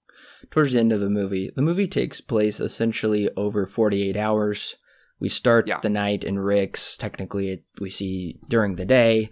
towards 0.49 0.73
the 0.73 0.79
end 0.79 0.91
of 0.91 0.99
the 0.99 1.09
movie. 1.09 1.51
The 1.55 1.61
movie 1.61 1.87
takes 1.87 2.21
place 2.21 2.59
essentially 2.59 3.29
over 3.35 3.65
48 3.65 4.17
hours. 4.17 4.75
We 5.19 5.29
start 5.29 5.67
yeah. 5.67 5.79
the 5.79 5.89
night 5.89 6.23
in 6.23 6.39
Rick's. 6.39 6.97
Technically, 6.97 7.49
it, 7.49 7.67
we 7.79 7.89
see 7.89 8.39
during 8.47 8.75
the 8.75 8.85
day. 8.85 9.29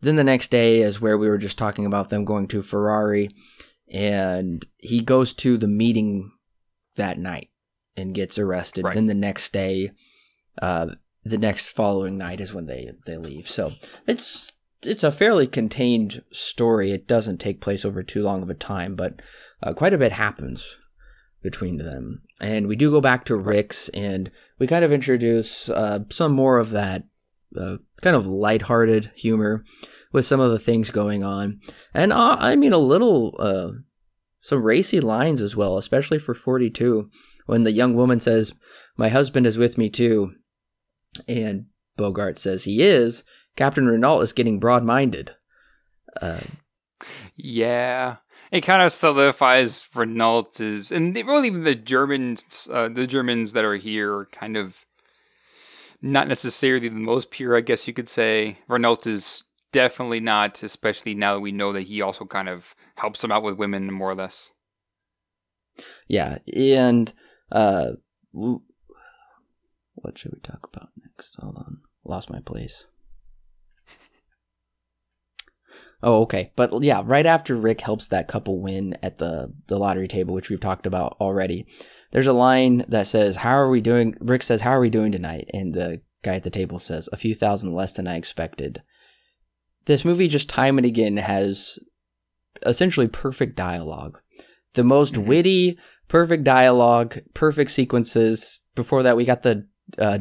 Then 0.00 0.16
the 0.16 0.24
next 0.24 0.50
day 0.50 0.80
is 0.82 1.00
where 1.00 1.18
we 1.18 1.28
were 1.28 1.38
just 1.38 1.58
talking 1.58 1.86
about 1.86 2.10
them 2.10 2.24
going 2.24 2.48
to 2.48 2.62
Ferrari. 2.62 3.30
And 3.92 4.64
he 4.78 5.00
goes 5.00 5.32
to 5.34 5.56
the 5.56 5.68
meeting 5.68 6.32
that 6.96 7.18
night 7.18 7.50
and 7.96 8.14
gets 8.14 8.38
arrested. 8.38 8.84
Right. 8.84 8.94
Then 8.94 9.06
the 9.06 9.14
next 9.14 9.52
day, 9.52 9.92
uh, 10.60 10.88
the 11.24 11.38
next 11.38 11.68
following 11.68 12.16
night 12.16 12.40
is 12.40 12.52
when 12.52 12.66
they, 12.66 12.90
they 13.06 13.16
leave. 13.16 13.48
So 13.48 13.72
it's 14.06 14.52
it's 14.82 15.04
a 15.04 15.12
fairly 15.12 15.46
contained 15.46 16.22
story. 16.32 16.92
It 16.92 17.06
doesn't 17.06 17.38
take 17.38 17.60
place 17.60 17.84
over 17.84 18.02
too 18.02 18.22
long 18.22 18.42
of 18.42 18.50
a 18.50 18.54
time, 18.54 18.94
but 18.94 19.20
uh, 19.62 19.74
quite 19.74 19.94
a 19.94 19.98
bit 19.98 20.12
happens 20.12 20.76
between 21.42 21.78
them. 21.78 22.22
And 22.40 22.66
we 22.66 22.76
do 22.76 22.90
go 22.90 23.00
back 23.00 23.24
to 23.26 23.36
Rick's, 23.36 23.88
and 23.90 24.30
we 24.58 24.66
kind 24.66 24.84
of 24.84 24.92
introduce 24.92 25.68
uh, 25.68 26.00
some 26.10 26.32
more 26.32 26.58
of 26.58 26.70
that 26.70 27.04
uh, 27.58 27.76
kind 28.00 28.16
of 28.16 28.26
lighthearted 28.26 29.10
humor 29.14 29.64
with 30.12 30.26
some 30.26 30.40
of 30.40 30.50
the 30.50 30.58
things 30.58 30.90
going 30.90 31.22
on. 31.22 31.60
And 31.94 32.12
uh, 32.12 32.36
I 32.38 32.56
mean, 32.56 32.72
a 32.72 32.78
little, 32.78 33.36
uh, 33.38 33.70
some 34.40 34.62
racy 34.62 35.00
lines 35.00 35.40
as 35.40 35.56
well, 35.56 35.76
especially 35.76 36.18
for 36.18 36.34
42, 36.34 37.10
when 37.46 37.64
the 37.64 37.72
young 37.72 37.94
woman 37.94 38.20
says, 38.20 38.52
My 38.96 39.08
husband 39.08 39.46
is 39.46 39.58
with 39.58 39.76
me 39.76 39.90
too. 39.90 40.32
And 41.28 41.66
Bogart 41.96 42.38
says 42.38 42.64
he 42.64 42.82
is. 42.82 43.24
Captain 43.60 43.86
Renault 43.86 44.22
is 44.22 44.32
getting 44.32 44.58
broad 44.58 44.82
minded. 44.84 45.36
Uh, 46.20 46.40
yeah 47.36 48.16
it 48.50 48.62
kind 48.62 48.82
of 48.82 48.92
solidifies 48.92 49.88
Renault 49.94 50.60
is, 50.60 50.90
and 50.90 51.14
really 51.14 51.48
even 51.48 51.64
the 51.64 51.74
Germans, 51.74 52.68
uh, 52.72 52.88
the 52.88 53.06
Germans 53.06 53.52
that 53.52 53.64
are 53.64 53.76
here, 53.76 54.26
kind 54.32 54.56
of 54.56 54.84
not 56.02 56.26
necessarily 56.26 56.88
the 56.88 56.96
most 56.96 57.30
pure, 57.30 57.56
I 57.56 57.60
guess 57.60 57.86
you 57.86 57.94
could 57.94 58.08
say. 58.08 58.58
Renault 58.66 59.06
is 59.06 59.44
definitely 59.72 60.20
not, 60.20 60.62
especially 60.62 61.14
now 61.14 61.34
that 61.34 61.40
we 61.40 61.52
know 61.52 61.72
that 61.72 61.82
he 61.82 62.02
also 62.02 62.24
kind 62.24 62.48
of 62.48 62.74
helps 62.96 63.20
them 63.20 63.30
out 63.30 63.44
with 63.44 63.56
women, 63.56 63.92
more 63.92 64.10
or 64.10 64.14
less. 64.16 64.50
Yeah, 66.08 66.38
and 66.54 67.12
uh, 67.52 67.92
what 68.32 70.18
should 70.18 70.32
we 70.32 70.40
talk 70.40 70.68
about 70.72 70.88
next? 71.00 71.36
Hold 71.38 71.56
on, 71.56 71.82
lost 72.04 72.30
my 72.30 72.40
place. 72.40 72.86
Oh, 76.02 76.22
okay. 76.22 76.52
But 76.56 76.82
yeah, 76.82 77.02
right 77.04 77.26
after 77.26 77.54
Rick 77.54 77.82
helps 77.82 78.08
that 78.08 78.28
couple 78.28 78.60
win 78.60 78.96
at 79.02 79.18
the, 79.18 79.52
the 79.66 79.78
lottery 79.78 80.08
table, 80.08 80.34
which 80.34 80.48
we've 80.48 80.60
talked 80.60 80.86
about 80.86 81.16
already, 81.20 81.66
there's 82.12 82.26
a 82.26 82.32
line 82.32 82.84
that 82.88 83.06
says, 83.06 83.36
How 83.36 83.50
are 83.50 83.68
we 83.68 83.80
doing? 83.80 84.16
Rick 84.20 84.42
says, 84.42 84.62
How 84.62 84.70
are 84.70 84.80
we 84.80 84.90
doing 84.90 85.12
tonight? 85.12 85.48
And 85.52 85.74
the 85.74 86.00
guy 86.22 86.36
at 86.36 86.42
the 86.42 86.50
table 86.50 86.78
says, 86.78 87.08
A 87.12 87.18
few 87.18 87.34
thousand 87.34 87.74
less 87.74 87.92
than 87.92 88.08
I 88.08 88.16
expected. 88.16 88.82
This 89.84 90.04
movie, 90.04 90.28
just 90.28 90.48
time 90.48 90.78
and 90.78 90.86
again, 90.86 91.18
has 91.18 91.78
essentially 92.64 93.08
perfect 93.08 93.56
dialogue. 93.56 94.18
The 94.74 94.84
most 94.84 95.14
mm-hmm. 95.14 95.26
witty, 95.26 95.78
perfect 96.08 96.44
dialogue, 96.44 97.18
perfect 97.34 97.70
sequences. 97.72 98.62
Before 98.74 99.02
that, 99.02 99.16
we 99.16 99.24
got 99.24 99.42
the 99.42 99.66
uh, 99.98 100.20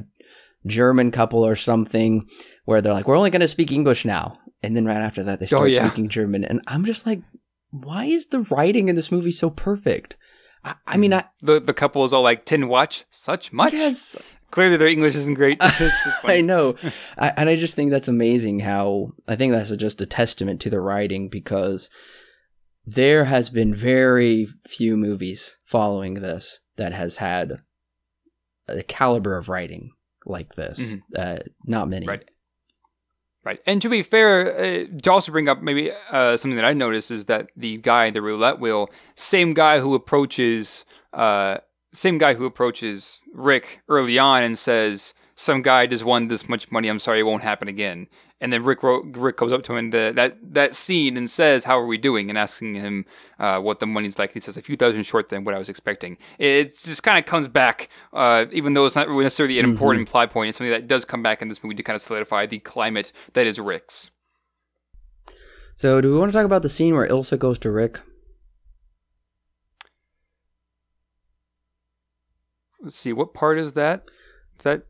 German 0.65 1.11
couple 1.11 1.45
or 1.45 1.56
something 1.56 2.27
where 2.65 2.81
they're 2.81 2.93
like, 2.93 3.07
We're 3.07 3.18
only 3.18 3.30
going 3.30 3.39
to 3.41 3.47
speak 3.47 3.72
English 3.72 4.03
now 4.03 4.38
and 4.64 4.76
then 4.76 4.86
right 4.86 4.98
after 4.98 5.23
that 5.23 5.40
they 5.40 5.45
oh, 5.45 5.48
start 5.48 5.61
oh, 5.64 5.65
yeah. 5.65 5.88
speaking 5.88 6.10
German, 6.10 6.44
and 6.44 6.61
I'm 6.68 6.86
just 6.86 7.06
like, 7.06 7.22
why 7.72 8.06
is 8.06 8.27
the 8.27 8.41
writing 8.41 8.90
in 8.90 8.95
this 8.95 9.11
movie 9.11 9.31
so 9.31 9.49
perfect? 9.49 10.18
I, 10.64 10.76
I 10.86 10.98
mean, 10.98 11.14
I 11.14 11.26
the 11.41 11.60
the 11.60 11.73
couple 11.73 12.03
is 12.03 12.14
all 12.14 12.23
like 12.23 12.45
tin 12.45 12.68
watch 12.68 13.06
such 13.10 13.53
much. 13.53 13.73
Yes, 13.73 14.18
clearly 14.52 14.77
their 14.77 14.88
English 14.88 15.15
isn't 15.15 15.36
great. 15.36 15.57
I 16.23 16.41
know, 16.41 16.76
I, 17.18 17.30
and 17.30 17.49
I 17.49 17.56
just 17.56 17.76
think 17.76 17.91
that's 17.91 18.07
amazing. 18.07 18.60
How 18.60 19.14
I 19.27 19.36
think 19.36 19.53
that's 19.53 19.72
just 19.72 20.02
a 20.02 20.06
testament 20.06 20.61
to 20.61 20.69
the 20.69 20.81
writing 20.81 21.30
because 21.30 21.90
there 22.86 23.26
has 23.26 23.49
been 23.49 23.73
very 23.76 24.48
few 24.68 24.98
movies 24.98 25.57
following 25.65 26.15
this 26.15 26.60
that 26.77 26.94
has 26.94 27.18
had 27.18 27.61
a 28.68 28.84
caliber 28.84 29.38
of 29.38 29.49
writing 29.49 29.91
like 30.26 30.56
this. 30.56 30.80
Mm-hmm. 30.80 30.98
Uh, 31.15 31.38
not 31.65 31.90
many. 31.90 32.07
Right. 32.07 32.23
Right. 33.45 33.59
And 33.65 33.81
to 33.81 33.89
be 33.89 34.01
fair, 34.03 34.55
uh, 34.55 34.99
to 35.01 35.11
also 35.11 35.31
bring 35.31 35.47
up 35.47 35.61
maybe 35.61 35.91
uh, 36.11 36.35
something 36.35 36.57
that 36.57 36.65
I 36.65 36.73
noticed 36.73 37.09
is 37.09 37.25
that 37.25 37.49
the 37.55 37.77
guy, 37.77 38.09
the 38.09 38.21
roulette 38.21 38.59
wheel, 38.59 38.89
same 39.15 39.53
guy 39.53 39.79
who 39.79 39.95
approaches, 39.95 40.83
uh, 41.13 41.57
same 41.93 42.17
guy 42.17 42.33
who 42.33 42.45
approaches 42.45 43.23
Rick 43.33 43.81
early 43.87 44.19
on 44.19 44.43
and 44.43 44.57
says, 44.57 45.13
"Some 45.35 45.61
guy 45.61 45.87
just 45.87 46.03
won 46.03 46.27
this 46.27 46.49
much 46.49 46.69
money. 46.69 46.89
I'm 46.89 46.99
sorry, 46.99 47.21
it 47.21 47.23
won't 47.23 47.43
happen 47.43 47.69
again." 47.69 48.07
And 48.41 48.53
then 48.53 48.63
Rick 48.63 48.79
Rick 48.81 49.35
goes 49.35 49.51
up 49.51 49.63
to 49.63 49.73
him 49.73 49.77
in 49.79 49.89
the, 49.89 50.13
that 50.15 50.37
that 50.53 50.73
scene 50.73 51.17
and 51.17 51.29
says, 51.29 51.65
"How 51.65 51.77
are 51.77 51.85
we 51.85 51.97
doing?" 51.97 52.29
and 52.29 52.37
asking 52.37 52.75
him 52.75 53.05
uh, 53.37 53.59
what 53.59 53.79
the 53.79 53.85
money's 53.85 54.17
like. 54.17 54.33
He 54.33 54.39
says, 54.39 54.55
"A 54.55 54.61
few 54.61 54.77
thousand 54.77 55.03
short 55.03 55.27
than 55.27 55.43
what 55.43 55.53
I 55.53 55.57
was 55.57 55.67
expecting." 55.67 56.17
It 56.37 56.71
just 56.71 57.03
kind 57.03 57.19
of 57.19 57.25
comes 57.25 57.49
back, 57.49 57.89
uh, 58.13 58.45
even 58.51 58.73
though 58.73 58.85
it's 58.85 58.95
not 58.95 59.09
necessarily 59.09 59.59
an 59.59 59.65
mm-hmm. 59.65 59.73
important 59.73 60.07
plot 60.07 60.31
point. 60.31 60.49
It's 60.49 60.57
something 60.57 60.71
that 60.71 60.87
does 60.87 61.03
come 61.03 61.21
back 61.21 61.41
in 61.41 61.49
this 61.49 61.63
movie 61.63 61.75
to 61.75 61.83
kind 61.83 61.95
of 61.95 62.01
solidify 62.01 62.45
the 62.45 62.59
climate 62.59 63.11
that 63.33 63.45
is 63.45 63.59
Rick's. 63.59 64.11
So, 65.75 66.01
do 66.01 66.11
we 66.11 66.19
want 66.19 66.31
to 66.31 66.37
talk 66.37 66.45
about 66.45 66.61
the 66.61 66.69
scene 66.69 66.93
where 66.93 67.07
Ilsa 67.07 67.39
goes 67.39 67.59
to 67.59 67.71
Rick? 67.71 67.99
Let's 72.81 72.97
see, 72.97 73.13
what 73.13 73.33
part 73.33 73.59
is 73.59 73.73
that? 73.73 74.03
Is 74.57 74.63
that 74.63 74.83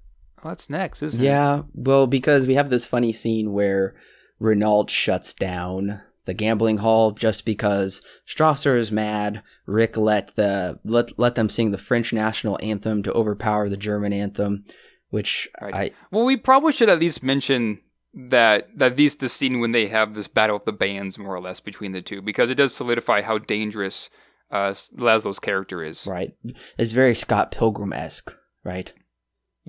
oh, 0.43 0.49
that's 0.49 0.69
next, 0.69 1.01
isn't 1.01 1.21
yeah, 1.21 1.29
it? 1.29 1.57
Yeah, 1.57 1.61
well, 1.73 2.07
because 2.07 2.45
we 2.45 2.55
have 2.55 2.69
this 2.69 2.85
funny 2.85 3.13
scene 3.13 3.51
where 3.51 3.95
Renault 4.39 4.87
shuts 4.87 5.33
down 5.33 6.01
the 6.25 6.33
gambling 6.33 6.77
hall 6.77 7.11
just 7.11 7.43
because 7.43 8.01
Strasser 8.27 8.77
is 8.77 8.91
mad. 8.91 9.41
Rick 9.65 9.97
let 9.97 10.35
the 10.35 10.79
let 10.83 11.17
let 11.17 11.35
them 11.35 11.49
sing 11.49 11.71
the 11.71 11.77
French 11.77 12.13
national 12.13 12.59
anthem 12.61 13.01
to 13.03 13.13
overpower 13.13 13.67
the 13.67 13.77
German 13.77 14.13
anthem, 14.13 14.65
which 15.09 15.49
right. 15.59 15.73
I 15.73 15.91
well, 16.11 16.25
we 16.25 16.37
probably 16.37 16.71
should 16.71 16.89
at 16.89 16.99
least 16.99 17.23
mention 17.23 17.81
that 18.13 18.67
that 18.77 18.95
these 18.95 19.15
the 19.15 19.27
scene 19.27 19.59
when 19.59 19.71
they 19.71 19.87
have 19.87 20.13
this 20.13 20.27
battle 20.27 20.57
of 20.57 20.65
the 20.65 20.71
bands 20.71 21.17
more 21.17 21.35
or 21.35 21.41
less 21.41 21.59
between 21.59 21.93
the 21.93 22.01
two 22.01 22.21
because 22.21 22.49
it 22.49 22.55
does 22.55 22.75
solidify 22.75 23.21
how 23.21 23.39
dangerous 23.39 24.11
uh, 24.51 24.71
Laszlo's 24.97 25.39
character 25.39 25.83
is. 25.83 26.05
Right. 26.07 26.33
It's 26.77 26.91
very 26.91 27.15
Scott 27.15 27.51
Pilgrim 27.51 27.93
esque, 27.93 28.33
right? 28.63 28.93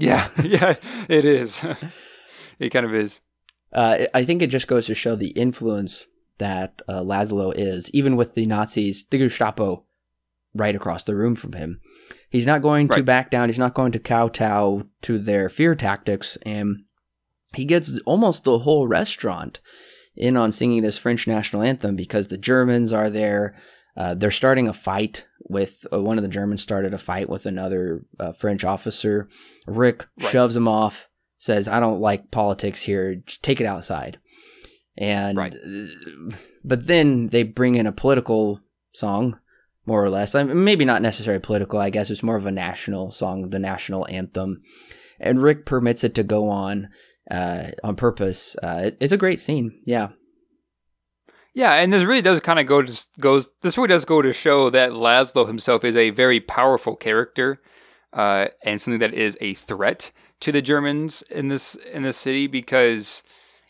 Yeah, 0.01 0.29
yeah, 0.43 0.77
it 1.09 1.25
is. 1.25 1.65
it 2.59 2.71
kind 2.71 2.87
of 2.87 2.95
is. 2.95 3.21
Uh, 3.73 4.07
I 4.15 4.25
think 4.25 4.43
it 4.43 4.49
just 4.49 4.67
goes 4.67 4.87
to 4.87 4.95
show 4.95 5.15
the 5.15 5.29
influence 5.31 6.07
that 6.39 6.83
uh, 6.89 7.01
Laszlo 7.03 7.53
is, 7.55 7.91
even 7.91 8.17
with 8.17 8.35
the 8.35 8.47
Nazis, 8.47 9.05
the 9.11 9.19
Gestapo, 9.19 9.85
right 10.55 10.75
across 10.75 11.05
the 11.05 11.15
room 11.15 11.37
from 11.37 11.53
him. 11.53 11.81
He's 12.29 12.47
not 12.47 12.63
going 12.63 12.89
right. 12.89 12.97
to 12.97 13.03
back 13.03 13.31
down. 13.31 13.49
He's 13.49 13.59
not 13.59 13.75
going 13.75 13.93
to 13.93 13.99
kowtow 13.99 14.87
to 15.03 15.19
their 15.19 15.49
fear 15.49 15.75
tactics, 15.75 16.37
and 16.43 16.85
he 17.55 17.65
gets 17.65 17.99
almost 18.07 18.45
the 18.45 18.61
whole 18.61 18.89
restaurant 18.89 19.61
in 20.17 20.37
on 20.37 20.53
singing 20.53 20.83
this 20.83 20.99
French 20.99 21.27
national 21.27 21.63
anthem 21.63 21.97
because 21.97 22.29
the 22.29 22.39
Germans 22.39 22.93
are 22.93 23.11
there. 23.11 23.55
Uh, 23.97 24.15
they're 24.15 24.31
starting 24.31 24.69
a 24.69 24.73
fight 24.73 25.27
with 25.49 25.87
uh, 25.93 26.01
one 26.01 26.17
of 26.17 26.23
the 26.23 26.29
Germans 26.29 26.63
started 26.63 26.95
a 26.95 26.99
fight 26.99 27.29
with 27.29 27.47
another 27.47 28.05
uh, 28.19 28.33
French 28.33 28.65
officer. 28.65 29.29
Rick 29.67 30.07
right. 30.21 30.31
shoves 30.31 30.57
him 30.57 30.69
off, 30.69 31.09
says, 31.39 31.69
"I 31.69 31.81
don't 31.81 32.01
like 32.01 32.31
politics 32.31 32.83
here. 32.83 33.17
Just 33.17 33.43
take 33.43 33.61
it 33.61 33.67
outside." 33.67 34.19
And 34.97 35.37
right. 35.37 35.55
Uh, 35.55 36.37
but 36.65 36.87
then 36.87 37.29
they 37.29 37.43
bring 37.43 37.75
in 37.75 37.87
a 37.87 37.93
political 37.93 38.61
song, 38.93 39.39
more 39.87 40.05
or 40.05 40.11
less. 40.11 40.35
I 40.35 40.43
mean, 40.43 40.63
maybe 40.65 40.85
not 40.85 41.03
necessarily 41.03 41.41
political. 41.41 41.81
I 41.81 41.91
guess 41.91 42.11
it's 42.11 42.23
more 42.23 42.37
of 42.37 42.47
a 42.47 42.53
national 42.53 43.11
song, 43.11 43.51
the 43.51 43.59
national 43.59 44.07
anthem. 44.09 44.63
And 45.19 45.43
Rick 45.43 45.67
permits 45.67 46.05
it 46.05 46.15
to 46.15 46.23
go 46.23 46.49
on 46.49 46.89
uh, 47.31 47.71
on 47.83 47.97
purpose. 47.97 48.57
Uh, 48.63 48.83
it, 48.85 48.97
it's 49.01 49.13
a 49.13 49.19
great 49.19 49.41
scene. 49.41 49.81
Yeah. 49.85 50.09
Yeah, 51.53 51.75
and 51.75 51.93
this 51.93 52.05
really 52.05 52.23
does 52.23 52.41
kind 52.41 52.59
of 52.59 52.67
go 52.67 52.83
to 52.83 53.07
goes. 53.19 53.51
This 53.63 53.77
really 53.77 53.89
does 53.89 54.05
go 54.05 54.23
to 54.23 54.33
show 54.33 54.71
that 54.71 54.93
Laszlo 54.93 55.47
himself 55.47 55.85
is 55.85 55.97
a 55.97 56.11
very 56.11 56.41
powerful 56.41 56.95
character, 56.95 57.61
uh, 58.13 58.47
and 58.65 58.81
something 58.81 59.01
that 59.01 59.15
is 59.15 59.37
a 59.41 59.55
threat 59.55 60.13
to 60.41 60.53
the 60.53 60.63
Germans 60.63 61.23
in 61.23 61.49
this 61.49 61.75
in 61.75 62.03
this 62.03 62.17
city 62.17 62.47
because 62.47 63.23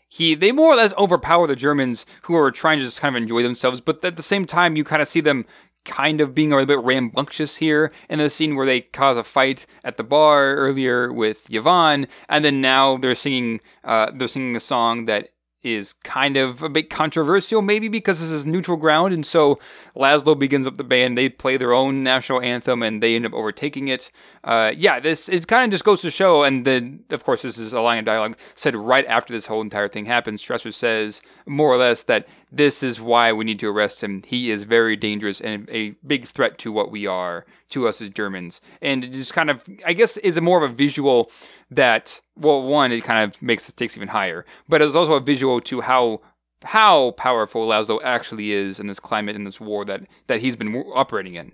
he 0.07 0.35
they 0.35 0.51
more 0.51 0.73
or 0.73 0.75
less 0.75 0.93
overpower 0.97 1.47
the 1.47 1.55
Germans 1.55 2.05
who 2.23 2.35
are 2.35 2.51
trying 2.51 2.77
to 2.79 2.85
just 2.85 3.01
kind 3.01 3.15
of 3.15 3.21
enjoy 3.21 3.41
themselves. 3.41 3.81
But 3.81 4.03
at 4.05 4.15
the 4.15 4.23
same 4.23 4.45
time, 4.45 4.75
you 4.75 4.83
kind 4.83 5.01
of 5.01 5.07
see 5.07 5.21
them 5.21 5.45
kind 5.83 6.21
of 6.21 6.35
being 6.35 6.53
a 6.53 6.57
little 6.57 6.67
bit 6.67 6.85
rambunctious 6.85 7.57
here 7.57 7.91
in 8.09 8.19
the 8.19 8.29
scene 8.29 8.55
where 8.55 8.67
they 8.67 8.81
cause 8.81 9.17
a 9.17 9.23
fight 9.23 9.65
at 9.83 9.97
the 9.97 10.03
bar 10.03 10.55
earlier 10.55 11.11
with 11.11 11.47
Yvonne, 11.49 12.07
and 12.29 12.45
then 12.45 12.61
now 12.61 12.97
they're 12.97 13.15
singing 13.15 13.59
uh, 13.83 14.11
they're 14.13 14.27
singing 14.27 14.55
a 14.55 14.59
song 14.59 15.05
that 15.05 15.29
is 15.63 15.93
kind 15.93 16.37
of 16.37 16.63
a 16.63 16.69
bit 16.69 16.89
controversial, 16.89 17.61
maybe 17.61 17.87
because 17.87 18.19
this 18.19 18.31
is 18.31 18.45
neutral 18.45 18.77
ground. 18.77 19.13
And 19.13 19.25
so 19.25 19.59
Laszlo 19.95 20.37
begins 20.37 20.65
up 20.65 20.77
the 20.77 20.83
band. 20.83 21.17
They 21.17 21.29
play 21.29 21.57
their 21.57 21.73
own 21.73 22.03
national 22.03 22.41
anthem 22.41 22.81
and 22.81 23.01
they 23.01 23.15
end 23.15 23.25
up 23.25 23.33
overtaking 23.33 23.87
it. 23.87 24.11
Uh, 24.43 24.71
yeah, 24.75 24.99
this 24.99 25.29
it 25.29 25.47
kind 25.47 25.65
of 25.65 25.71
just 25.71 25.83
goes 25.83 26.01
to 26.01 26.09
show. 26.09 26.43
And 26.43 26.65
then, 26.65 27.03
of 27.11 27.23
course, 27.23 27.43
this 27.43 27.57
is 27.57 27.73
a 27.73 27.81
line 27.81 27.99
of 27.99 28.05
dialogue 28.05 28.37
said 28.55 28.75
right 28.75 29.05
after 29.05 29.33
this 29.33 29.45
whole 29.45 29.61
entire 29.61 29.87
thing 29.87 30.05
happens. 30.05 30.43
Strasser 30.43 30.73
says 30.73 31.21
more 31.45 31.71
or 31.71 31.77
less 31.77 32.03
that 32.03 32.27
this 32.51 32.83
is 32.83 32.99
why 32.99 33.31
we 33.31 33.45
need 33.45 33.59
to 33.59 33.69
arrest 33.69 34.03
him. 34.03 34.23
He 34.25 34.51
is 34.51 34.63
very 34.63 34.95
dangerous 34.95 35.39
and 35.39 35.69
a 35.69 35.91
big 36.05 36.25
threat 36.25 36.57
to 36.59 36.71
what 36.71 36.91
we 36.91 37.05
are, 37.05 37.45
to 37.69 37.87
us 37.87 38.01
as 38.01 38.09
Germans. 38.09 38.61
And 38.81 39.03
it 39.03 39.11
just 39.11 39.33
kind 39.33 39.49
of, 39.49 39.63
I 39.85 39.93
guess, 39.93 40.17
is 40.17 40.37
a 40.37 40.41
more 40.41 40.63
of 40.63 40.69
a 40.69 40.73
visual 40.73 41.31
that 41.69 42.21
well, 42.35 42.63
one 42.63 42.91
it 42.91 43.03
kind 43.03 43.23
of 43.23 43.41
makes 43.41 43.65
the 43.65 43.71
stakes 43.71 43.95
even 43.95 44.09
higher, 44.09 44.45
but 44.67 44.81
it's 44.81 44.95
also 44.95 45.13
a 45.13 45.19
visual 45.19 45.61
to 45.61 45.81
how 45.81 46.21
how 46.63 47.11
powerful 47.11 47.67
Laszlo 47.67 47.99
actually 48.03 48.51
is 48.51 48.79
in 48.79 48.87
this 48.87 48.99
climate 48.99 49.35
in 49.35 49.43
this 49.43 49.59
war 49.59 49.85
that 49.85 50.01
that 50.27 50.41
he's 50.41 50.55
been 50.55 50.75
operating 50.75 51.35
in. 51.35 51.53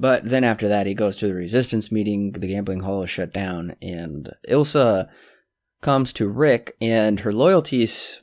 But 0.00 0.24
then 0.24 0.44
after 0.44 0.66
that, 0.66 0.86
he 0.86 0.94
goes 0.94 1.18
to 1.18 1.26
the 1.26 1.34
resistance 1.34 1.92
meeting. 1.92 2.32
The 2.32 2.48
gambling 2.48 2.80
hall 2.80 3.02
is 3.02 3.10
shut 3.10 3.34
down, 3.34 3.76
and 3.82 4.32
Ilsa 4.48 5.10
comes 5.82 6.14
to 6.14 6.26
Rick, 6.26 6.74
and 6.80 7.20
her 7.20 7.34
loyalties 7.34 8.22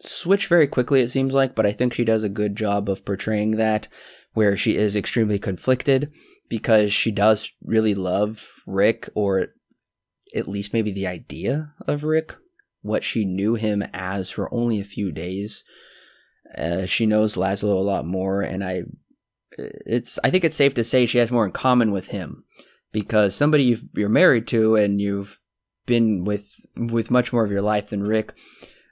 switch 0.00 0.46
very 0.46 0.66
quickly. 0.66 1.02
It 1.02 1.10
seems 1.10 1.34
like, 1.34 1.54
but 1.54 1.66
I 1.66 1.72
think 1.72 1.92
she 1.92 2.04
does 2.04 2.24
a 2.24 2.30
good 2.30 2.56
job 2.56 2.88
of 2.88 3.04
portraying 3.04 3.52
that, 3.52 3.88
where 4.32 4.56
she 4.56 4.76
is 4.76 4.96
extremely 4.96 5.38
conflicted 5.38 6.10
because 6.48 6.94
she 6.94 7.10
does 7.10 7.52
really 7.62 7.94
love 7.94 8.50
Rick, 8.66 9.10
or 9.14 9.48
at 10.34 10.48
least 10.48 10.72
maybe 10.72 10.92
the 10.92 11.06
idea 11.06 11.74
of 11.86 12.04
Rick, 12.04 12.36
what 12.80 13.04
she 13.04 13.26
knew 13.26 13.54
him 13.54 13.82
as 13.92 14.30
for 14.30 14.52
only 14.52 14.80
a 14.80 14.84
few 14.84 15.12
days. 15.12 15.62
Uh, 16.56 16.86
she 16.86 17.04
knows 17.04 17.36
Laszlo 17.36 17.74
a 17.74 17.80
lot 17.80 18.06
more, 18.06 18.40
and 18.40 18.64
I, 18.64 18.84
it's 19.58 20.18
I 20.24 20.30
think 20.30 20.44
it's 20.44 20.56
safe 20.56 20.74
to 20.74 20.84
say 20.84 21.06
she 21.06 21.18
has 21.18 21.30
more 21.30 21.44
in 21.44 21.52
common 21.52 21.92
with 21.92 22.08
him 22.08 22.44
because 22.92 23.34
somebody 23.34 23.64
you 23.64 23.78
you're 23.94 24.08
married 24.08 24.46
to 24.48 24.76
and 24.76 25.00
you've 25.00 25.40
been 25.86 26.24
with 26.24 26.52
with 26.76 27.10
much 27.10 27.32
more 27.32 27.44
of 27.44 27.50
your 27.50 27.62
life 27.62 27.90
than 27.90 28.02
Rick. 28.02 28.34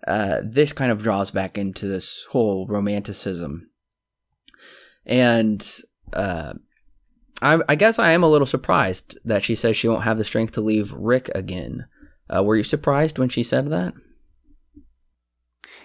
Uh, 0.07 0.41
this 0.43 0.73
kind 0.73 0.91
of 0.91 1.03
draws 1.03 1.31
back 1.31 1.59
into 1.59 1.87
this 1.87 2.27
whole 2.31 2.67
romanticism, 2.67 3.71
and 5.05 5.81
uh, 6.15 6.55
I, 7.43 7.61
I, 7.69 7.75
guess 7.75 7.99
I 7.99 8.13
am 8.13 8.23
a 8.23 8.29
little 8.29 8.47
surprised 8.47 9.19
that 9.27 9.43
she 9.43 9.55
says 9.55 9.77
she 9.77 9.89
won't 9.89 10.05
have 10.05 10.17
the 10.17 10.25
strength 10.25 10.55
to 10.55 10.63
leave 10.63 10.93
Rick 10.93 11.31
again. 11.35 11.87
Uh, 12.35 12.43
were 12.43 12.57
you 12.57 12.65
surprised 12.65 13.19
when 13.19 13.29
she 13.29 13.43
said 13.43 13.69
that? 13.69 13.93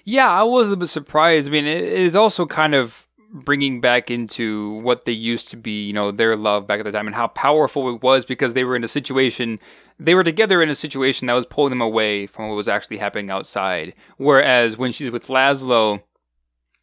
Yeah, 0.06 0.30
I 0.30 0.44
was 0.44 0.70
a 0.70 0.78
bit 0.78 0.88
surprised. 0.88 1.50
I 1.50 1.52
mean, 1.52 1.66
it 1.66 1.84
is 1.84 2.16
also 2.16 2.46
kind 2.46 2.74
of 2.74 3.08
bringing 3.32 3.82
back 3.82 4.10
into 4.10 4.74
what 4.82 5.06
they 5.06 5.12
used 5.12 5.50
to 5.50 5.58
be, 5.58 5.86
you 5.86 5.94
know, 5.94 6.12
their 6.12 6.36
love 6.36 6.68
back 6.68 6.80
at 6.80 6.86
the 6.86 6.92
time 6.92 7.08
and 7.08 7.16
how 7.16 7.28
powerful 7.28 7.94
it 7.94 8.02
was 8.02 8.26
because 8.26 8.54
they 8.54 8.64
were 8.64 8.76
in 8.76 8.84
a 8.84 8.88
situation, 8.88 9.60
they 10.00 10.16
were 10.16 10.24
together 10.24 10.62
in 10.62 10.70
a 10.70 10.76
situation 10.76 11.28
that 11.28 11.34
was 11.34 11.46
pulling 11.46 11.72
them 11.72 11.82
away 11.82 12.28
from 12.28 12.48
what 12.48 12.56
was 12.56 12.68
actually 12.68 12.98
happening 12.98 13.30
outside. 13.30 13.94
Whereas 14.18 14.78
when 14.78 14.92
she's 14.92 15.12
with 15.12 15.28
Laszlo, 15.28 16.04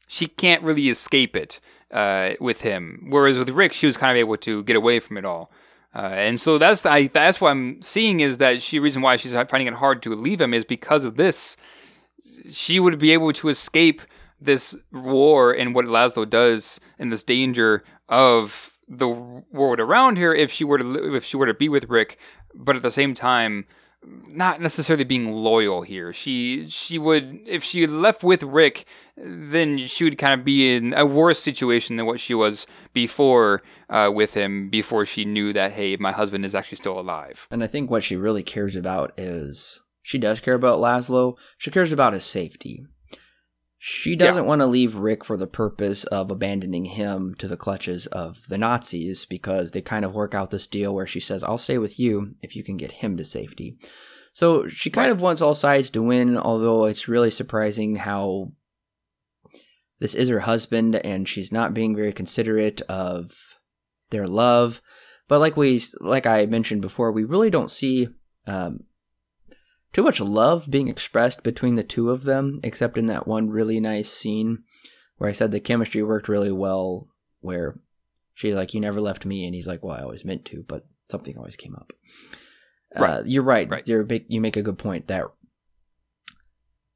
she 0.06 0.26
can't 0.26 0.62
really 0.62 0.88
escape 0.88 1.36
it 1.36 1.58
uh, 1.90 2.32
with 2.40 2.62
him. 2.62 3.06
Whereas 3.08 3.38
with 3.38 3.48
Rick, 3.50 3.72
she 3.72 3.86
was 3.86 3.96
kind 3.96 4.10
of 4.10 4.16
able 4.16 4.36
to 4.38 4.62
get 4.64 4.76
away 4.76 5.00
from 5.00 5.16
it 5.16 5.24
all. 5.24 5.50
Uh, 5.94 6.10
and 6.14 6.40
so 6.40 6.56
that's 6.56 6.86
I, 6.86 7.08
that's 7.08 7.40
what 7.40 7.50
I'm 7.50 7.82
seeing 7.82 8.20
is 8.20 8.38
that 8.38 8.62
she 8.62 8.78
reason 8.78 9.02
why 9.02 9.16
she's 9.16 9.34
finding 9.34 9.66
it 9.66 9.74
hard 9.74 10.02
to 10.02 10.14
leave 10.14 10.40
him 10.40 10.54
is 10.54 10.64
because 10.64 11.04
of 11.04 11.16
this. 11.16 11.56
She 12.50 12.80
would 12.80 12.98
be 12.98 13.12
able 13.12 13.32
to 13.34 13.48
escape 13.48 14.00
this 14.44 14.76
war 14.92 15.52
and 15.52 15.74
what 15.74 15.86
Laszlo 15.86 16.28
does 16.28 16.80
and 16.98 17.12
this 17.12 17.24
danger 17.24 17.82
of 18.08 18.72
the 18.88 19.08
world 19.08 19.80
around 19.80 20.18
her 20.18 20.34
if 20.34 20.52
she 20.52 20.64
were 20.64 20.78
to 20.78 21.14
if 21.14 21.24
she 21.24 21.36
were 21.36 21.46
to 21.46 21.54
be 21.54 21.68
with 21.68 21.88
Rick, 21.88 22.18
but 22.54 22.76
at 22.76 22.82
the 22.82 22.90
same 22.90 23.14
time 23.14 23.66
not 24.04 24.60
necessarily 24.60 25.04
being 25.04 25.32
loyal 25.32 25.82
here. 25.82 26.12
She 26.12 26.68
she 26.68 26.98
would 26.98 27.40
if 27.46 27.62
she 27.62 27.86
left 27.86 28.24
with 28.24 28.42
Rick, 28.42 28.86
then 29.16 29.86
she 29.86 30.04
would 30.04 30.18
kind 30.18 30.38
of 30.38 30.44
be 30.44 30.74
in 30.74 30.92
a 30.94 31.06
worse 31.06 31.38
situation 31.38 31.96
than 31.96 32.06
what 32.06 32.20
she 32.20 32.34
was 32.34 32.66
before 32.92 33.62
uh, 33.88 34.10
with 34.12 34.34
him. 34.34 34.70
Before 34.70 35.06
she 35.06 35.24
knew 35.24 35.52
that 35.52 35.72
hey, 35.72 35.96
my 35.96 36.12
husband 36.12 36.44
is 36.44 36.54
actually 36.54 36.78
still 36.78 36.98
alive. 36.98 37.46
And 37.50 37.62
I 37.62 37.66
think 37.66 37.90
what 37.90 38.02
she 38.02 38.16
really 38.16 38.42
cares 38.42 38.76
about 38.76 39.12
is 39.16 39.80
she 40.02 40.18
does 40.18 40.40
care 40.40 40.54
about 40.54 40.80
Laszlo. 40.80 41.36
She 41.58 41.70
cares 41.70 41.92
about 41.92 42.12
his 42.12 42.24
safety. 42.24 42.84
She 43.84 44.14
doesn't 44.14 44.44
yeah. 44.44 44.48
want 44.48 44.60
to 44.60 44.66
leave 44.66 44.94
Rick 44.94 45.24
for 45.24 45.36
the 45.36 45.48
purpose 45.48 46.04
of 46.04 46.30
abandoning 46.30 46.84
him 46.84 47.34
to 47.38 47.48
the 47.48 47.56
clutches 47.56 48.06
of 48.06 48.46
the 48.46 48.56
Nazis 48.56 49.24
because 49.24 49.72
they 49.72 49.80
kind 49.80 50.04
of 50.04 50.14
work 50.14 50.36
out 50.36 50.52
this 50.52 50.68
deal 50.68 50.94
where 50.94 51.06
she 51.06 51.18
says, 51.18 51.42
I'll 51.42 51.58
stay 51.58 51.78
with 51.78 51.98
you 51.98 52.36
if 52.42 52.54
you 52.54 52.62
can 52.62 52.76
get 52.76 52.92
him 52.92 53.16
to 53.16 53.24
safety. 53.24 53.76
So 54.34 54.68
she 54.68 54.88
kind 54.88 55.08
Right. 55.08 55.16
of 55.16 55.20
wants 55.20 55.42
all 55.42 55.56
sides 55.56 55.90
to 55.90 56.02
win, 56.02 56.38
although 56.38 56.84
it's 56.84 57.08
really 57.08 57.32
surprising 57.32 57.96
how 57.96 58.52
this 59.98 60.14
is 60.14 60.28
her 60.28 60.38
husband 60.38 60.94
and 60.94 61.28
she's 61.28 61.50
not 61.50 61.74
being 61.74 61.96
very 61.96 62.12
considerate 62.12 62.82
of 62.82 63.36
their 64.10 64.28
love. 64.28 64.80
But 65.26 65.40
like 65.40 65.56
we 65.56 65.82
like 65.98 66.24
I 66.26 66.46
mentioned 66.46 66.82
before, 66.82 67.10
we 67.10 67.24
really 67.24 67.50
don't 67.50 67.68
see 67.70 68.10
um, 68.46 68.84
too 69.92 70.02
much 70.02 70.20
love 70.20 70.70
being 70.70 70.88
expressed 70.88 71.42
between 71.42 71.76
the 71.76 71.82
two 71.82 72.10
of 72.10 72.24
them, 72.24 72.60
except 72.62 72.96
in 72.96 73.06
that 73.06 73.26
one 73.26 73.50
really 73.50 73.80
nice 73.80 74.10
scene 74.10 74.64
where 75.18 75.28
I 75.28 75.32
said 75.32 75.50
the 75.50 75.60
chemistry 75.60 76.02
worked 76.02 76.28
really 76.28 76.52
well, 76.52 77.08
where 77.40 77.78
she's 78.34 78.54
like, 78.54 78.74
"You 78.74 78.80
never 78.80 79.00
left 79.00 79.24
me," 79.24 79.44
and 79.44 79.54
he's 79.54 79.66
like, 79.66 79.82
"Well, 79.82 79.96
I 79.96 80.02
always 80.02 80.24
meant 80.24 80.44
to, 80.46 80.64
but 80.66 80.86
something 81.10 81.36
always 81.36 81.56
came 81.56 81.74
up." 81.74 81.92
Uh, 82.94 83.22
you're 83.24 83.42
right. 83.42 83.68
Right. 83.68 83.86
You're 83.86 84.04
big, 84.04 84.26
you 84.28 84.40
make 84.40 84.56
a 84.56 84.62
good 84.62 84.78
point 84.78 85.08
that 85.08 85.24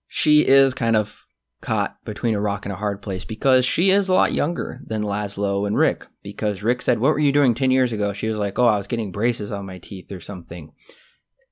she 0.07 0.47
is 0.47 0.75
kind 0.75 0.97
of 0.97 1.27
caught 1.61 1.97
between 2.05 2.35
a 2.35 2.41
rock 2.41 2.67
and 2.67 2.73
a 2.73 2.77
hard 2.77 3.01
place 3.03 3.25
because 3.25 3.65
she 3.65 3.91
is 3.91 4.09
a 4.09 4.15
lot 4.15 4.33
younger 4.33 4.81
than 4.87 5.03
Laszlo 5.03 5.67
and 5.67 5.77
Rick. 5.77 6.07
Because 6.23 6.63
Rick 6.63 6.83
said, 6.83 6.99
What 6.99 7.13
were 7.13 7.19
you 7.19 7.33
doing 7.33 7.55
10 7.55 7.71
years 7.71 7.93
ago? 7.93 8.13
She 8.13 8.29
was 8.29 8.39
like, 8.39 8.59
Oh, 8.59 8.67
I 8.67 8.77
was 8.77 8.87
getting 8.87 9.13
braces 9.13 9.53
on 9.53 9.67
my 9.67 9.79
teeth 9.79 10.13
or 10.13 10.21
something. 10.21 10.73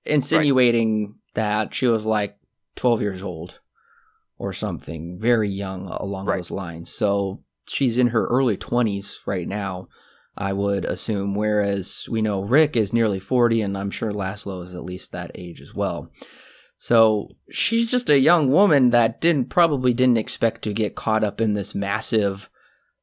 Insinuating 0.04 1.14
that 1.34 1.74
she 1.74 1.86
was 1.86 2.04
like 2.06 2.36
12 2.76 3.00
years 3.02 3.22
old 3.22 3.60
or 4.38 4.52
something, 4.52 5.18
very 5.20 5.48
young 5.48 5.86
along 5.88 6.26
Right. 6.26 6.36
those 6.38 6.50
lines. 6.50 6.90
So 6.90 7.42
she's 7.68 7.98
in 7.98 8.08
her 8.08 8.26
early 8.26 8.56
20s 8.56 9.18
right 9.26 9.46
now, 9.46 9.88
I 10.36 10.52
would 10.52 10.84
assume. 10.84 11.34
Whereas 11.34 12.06
we 12.10 12.20
know 12.22 12.40
Rick 12.42 12.76
is 12.76 12.92
nearly 12.92 13.20
40, 13.20 13.60
and 13.62 13.78
I'm 13.78 13.90
sure 13.90 14.10
Laszlo 14.12 14.64
is 14.66 14.74
at 14.74 14.84
least 14.84 15.12
that 15.12 15.30
age 15.34 15.60
as 15.60 15.74
well. 15.74 16.10
So 16.76 17.28
she's 17.50 17.86
just 17.90 18.10
a 18.10 18.18
young 18.18 18.50
woman 18.50 18.90
that 18.90 19.20
didn't 19.20 19.48
probably 19.48 19.94
didn't 19.94 20.18
expect 20.18 20.62
to 20.62 20.72
get 20.72 20.96
caught 20.96 21.22
up 21.24 21.40
in 21.40 21.54
this 21.54 21.74
massive 21.74 22.50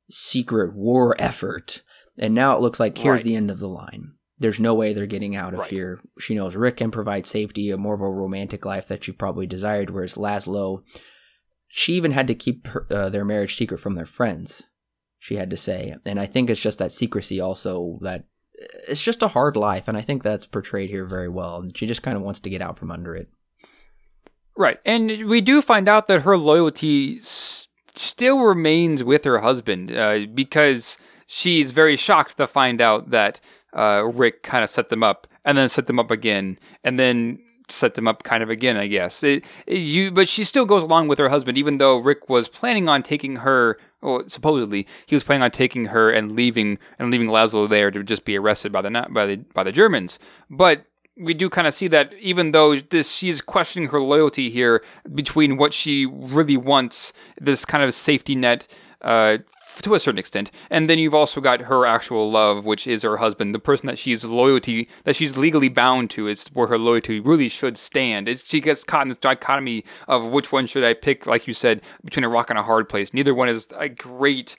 secret 0.09 0.75
war 0.75 1.15
effort. 1.17 1.81
And 2.19 2.35
now 2.35 2.55
it 2.55 2.61
looks 2.61 2.79
like 2.79 2.97
here's 2.97 3.19
Right. 3.19 3.23
the 3.25 3.35
end 3.35 3.49
of 3.49 3.59
the 3.59 3.69
line. 3.69 4.11
There's 4.41 4.59
no 4.59 4.73
way 4.73 4.91
they're 4.93 5.05
getting 5.05 5.35
out 5.35 5.53
of 5.53 5.59
Right. 5.61 5.69
here. 5.69 6.01
She 6.19 6.33
knows 6.35 6.55
Rick 6.55 6.77
can 6.77 6.89
provide 6.91 7.25
safety, 7.27 7.69
a 7.69 7.77
more 7.77 7.93
of 7.93 8.01
a 8.01 8.09
romantic 8.09 8.65
life 8.65 8.87
that 8.87 9.03
she 9.03 9.11
probably 9.11 9.45
desired, 9.45 9.91
whereas 9.91 10.15
Laszlo, 10.15 10.81
she 11.67 11.93
even 11.93 12.11
had 12.11 12.27
to 12.27 12.33
keep 12.35 12.65
her, 12.67 12.87
uh, 12.91 13.09
their 13.09 13.23
marriage 13.23 13.55
secret 13.55 13.77
from 13.79 13.93
their 13.95 14.05
friends. 14.07 14.63
She 15.19 15.35
had 15.35 15.51
to 15.51 15.57
say, 15.57 15.95
and 16.05 16.19
I 16.19 16.25
think 16.25 16.49
it's 16.49 16.59
just 16.61 16.79
that 16.79 16.91
secrecy 16.91 17.39
also 17.39 17.99
that 18.01 18.25
it's 18.87 19.01
just 19.03 19.21
a 19.23 19.27
hard 19.27 19.55
life, 19.55 19.87
and 19.87 19.95
I 19.95 20.01
think 20.01 20.23
that's 20.23 20.47
portrayed 20.47 20.89
here 20.89 21.05
very 21.05 21.29
well. 21.29 21.57
And 21.61 21.77
she 21.77 21.85
just 21.85 22.01
kind 22.03 22.17
of 22.17 22.23
wants 22.23 22.39
to 22.41 22.49
get 22.49 22.61
out 22.61 22.77
from 22.77 22.91
under 22.91 23.15
it. 23.15 23.29
Right. 24.57 24.79
And 24.85 25.27
we 25.29 25.41
do 25.41 25.61
find 25.61 25.87
out 25.87 26.07
that 26.07 26.21
her 26.23 26.37
loyalty 26.37 27.17
s- 27.17 27.67
still 27.95 28.39
remains 28.39 29.03
with 29.03 29.23
her 29.23 29.39
husband 29.39 29.91
uh, 29.95 30.25
because 30.33 30.97
she's 31.25 31.71
very 31.71 31.95
shocked 31.95 32.37
to 32.37 32.47
find 32.47 32.81
out 32.81 33.11
that 33.11 33.39
uh, 33.73 34.03
Rick 34.13 34.43
kind 34.43 34.63
of 34.63 34.69
set 34.69 34.89
them 34.89 35.03
up 35.03 35.27
and 35.45 35.57
then 35.57 35.69
set 35.69 35.87
them 35.87 35.99
up 35.99 36.11
again 36.11 36.57
and 36.83 36.99
then 36.99 37.39
set 37.69 37.95
them 37.95 38.07
up 38.07 38.23
kind 38.23 38.43
of 38.43 38.49
again, 38.49 38.75
I 38.75 38.87
guess. 38.87 39.23
It, 39.23 39.45
it- 39.65 39.77
you, 39.77 40.11
but 40.11 40.27
she 40.27 40.43
still 40.43 40.65
goes 40.65 40.83
along 40.83 41.07
with 41.07 41.19
her 41.19 41.29
husband, 41.29 41.57
even 41.57 41.77
though 41.77 41.97
Rick 41.97 42.29
was 42.29 42.47
planning 42.47 42.89
on 42.89 43.01
taking 43.03 43.37
her. 43.37 43.77
Well, 44.01 44.23
supposedly 44.27 44.87
he 45.05 45.15
was 45.15 45.23
planning 45.23 45.43
on 45.43 45.51
taking 45.51 45.85
her 45.85 46.09
and 46.11 46.31
leaving 46.31 46.79
and 46.97 47.11
leaving 47.11 47.27
Laszlo 47.27 47.69
there 47.69 47.91
to 47.91 48.03
just 48.03 48.25
be 48.25 48.35
arrested 48.37 48.71
by 48.71 48.81
the 48.81 48.89
by 49.11 49.25
the 49.27 49.37
by 49.53 49.63
the 49.63 49.71
Germans. 49.71 50.17
But 50.49 50.85
we 51.17 51.33
do 51.35 51.49
kind 51.51 51.67
of 51.67 51.73
see 51.75 51.87
that 51.89 52.11
even 52.15 52.51
though 52.51 52.77
this 52.79 53.13
she's 53.13 53.41
questioning 53.41 53.89
her 53.89 54.01
loyalty 54.01 54.49
here 54.49 54.83
between 55.13 55.55
what 55.55 55.71
she 55.73 56.07
really 56.07 56.57
wants, 56.57 57.13
this 57.39 57.63
kind 57.63 57.83
of 57.83 57.93
safety 57.93 58.33
net 58.35 58.67
uh, 59.01 59.37
to 59.81 59.95
a 59.95 59.99
certain 59.99 60.19
extent, 60.19 60.51
and 60.69 60.89
then 60.89 60.99
you've 60.99 61.15
also 61.15 61.41
got 61.41 61.61
her 61.61 61.85
actual 61.85 62.31
love, 62.31 62.65
which 62.65 62.87
is 62.87 63.03
her 63.03 63.17
husband, 63.17 63.53
the 63.53 63.59
person 63.59 63.87
that 63.87 63.97
she's 63.97 64.23
loyalty 64.23 64.87
that 65.03 65.15
she's 65.15 65.37
legally 65.37 65.69
bound 65.69 66.09
to. 66.11 66.27
Is 66.27 66.47
where 66.47 66.67
her 66.67 66.77
loyalty 66.77 67.19
really 67.19 67.49
should 67.49 67.77
stand. 67.77 68.27
It's, 68.27 68.47
she 68.47 68.61
gets 68.61 68.83
caught 68.83 69.03
in 69.03 69.07
this 69.09 69.17
dichotomy 69.17 69.83
of 70.07 70.25
which 70.27 70.51
one 70.51 70.67
should 70.67 70.83
I 70.83 70.93
pick, 70.93 71.25
like 71.25 71.47
you 71.47 71.53
said, 71.53 71.81
between 72.03 72.23
a 72.23 72.29
rock 72.29 72.49
and 72.49 72.59
a 72.59 72.63
hard 72.63 72.89
place. 72.89 73.13
Neither 73.13 73.33
one 73.33 73.49
is 73.49 73.67
a 73.77 73.89
great 73.89 74.55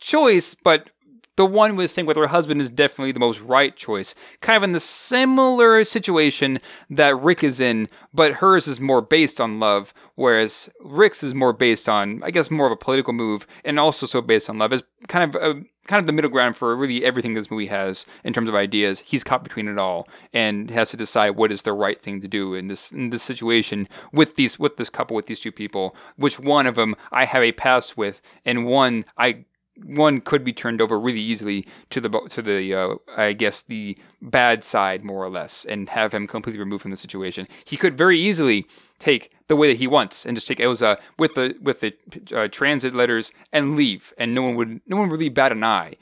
choice, 0.00 0.54
but 0.54 0.90
the 1.38 1.46
one 1.46 1.76
with 1.76 1.88
staying 1.88 2.04
with 2.04 2.16
her 2.16 2.26
husband 2.26 2.60
is 2.60 2.68
definitely 2.68 3.12
the 3.12 3.20
most 3.20 3.40
right 3.40 3.76
choice. 3.76 4.12
Kind 4.40 4.56
of 4.56 4.64
in 4.64 4.72
the 4.72 4.80
similar 4.80 5.84
situation 5.84 6.58
that 6.90 7.16
Rick 7.16 7.44
is 7.44 7.60
in, 7.60 7.88
but 8.12 8.34
hers 8.34 8.66
is 8.66 8.80
more 8.80 9.00
based 9.00 9.40
on 9.40 9.60
love, 9.60 9.94
whereas 10.16 10.68
Rick's 10.80 11.22
is 11.22 11.36
more 11.36 11.52
based 11.52 11.88
on, 11.88 12.24
I 12.24 12.32
guess, 12.32 12.50
more 12.50 12.66
of 12.66 12.72
a 12.72 12.76
political 12.76 13.12
move, 13.12 13.46
and 13.64 13.78
also 13.78 14.04
so 14.04 14.20
based 14.20 14.50
on 14.50 14.58
love. 14.58 14.72
Is 14.72 14.82
kind 15.06 15.32
of 15.32 15.40
a, 15.40 15.62
kind 15.86 16.00
of 16.00 16.08
the 16.08 16.12
middle 16.12 16.28
ground 16.28 16.56
for 16.56 16.74
really 16.74 17.04
everything 17.04 17.34
this 17.34 17.52
movie 17.52 17.66
has 17.66 18.04
in 18.24 18.32
terms 18.32 18.48
of 18.48 18.56
ideas. 18.56 19.04
He's 19.06 19.22
caught 19.22 19.44
between 19.44 19.68
it 19.68 19.78
all 19.78 20.08
and 20.32 20.68
has 20.72 20.90
to 20.90 20.96
decide 20.96 21.36
what 21.36 21.52
is 21.52 21.62
the 21.62 21.72
right 21.72 22.02
thing 22.02 22.20
to 22.20 22.26
do 22.26 22.54
in 22.54 22.66
this 22.66 22.90
in 22.90 23.10
this 23.10 23.22
situation 23.22 23.88
with 24.12 24.34
these 24.34 24.58
with 24.58 24.76
this 24.76 24.90
couple 24.90 25.14
with 25.14 25.26
these 25.26 25.38
two 25.38 25.52
people. 25.52 25.94
Which 26.16 26.40
one 26.40 26.66
of 26.66 26.74
them 26.74 26.96
I 27.12 27.26
have 27.26 27.44
a 27.44 27.52
past 27.52 27.96
with, 27.96 28.20
and 28.44 28.66
one 28.66 29.04
I 29.16 29.44
one 29.84 30.20
could 30.20 30.44
be 30.44 30.52
turned 30.52 30.80
over 30.80 30.98
really 30.98 31.20
easily 31.20 31.66
to 31.90 32.00
the 32.00 32.08
to 32.30 32.42
the 32.42 32.74
uh, 32.74 32.94
I 33.16 33.32
guess 33.32 33.62
the 33.62 33.96
bad 34.20 34.64
side 34.64 35.04
more 35.04 35.24
or 35.24 35.30
less, 35.30 35.64
and 35.64 35.88
have 35.90 36.12
him 36.12 36.26
completely 36.26 36.60
removed 36.60 36.82
from 36.82 36.90
the 36.90 36.96
situation. 36.96 37.48
He 37.64 37.76
could 37.76 37.96
very 37.96 38.18
easily 38.18 38.66
take 38.98 39.32
the 39.48 39.56
way 39.56 39.68
that 39.68 39.78
he 39.78 39.86
wants 39.86 40.26
and 40.26 40.36
just 40.36 40.46
take 40.46 40.58
Ilsa 40.58 40.98
with 41.18 41.34
the 41.34 41.56
with 41.60 41.80
the 41.80 41.94
uh, 42.34 42.48
transit 42.48 42.94
letters 42.94 43.32
and 43.52 43.76
leave, 43.76 44.12
and 44.18 44.34
no 44.34 44.42
one 44.42 44.54
would 44.56 44.80
no 44.86 44.96
one 44.96 45.08
would 45.08 45.18
really 45.18 45.28
bat 45.28 45.52
an 45.52 45.64
eye. 45.64 45.94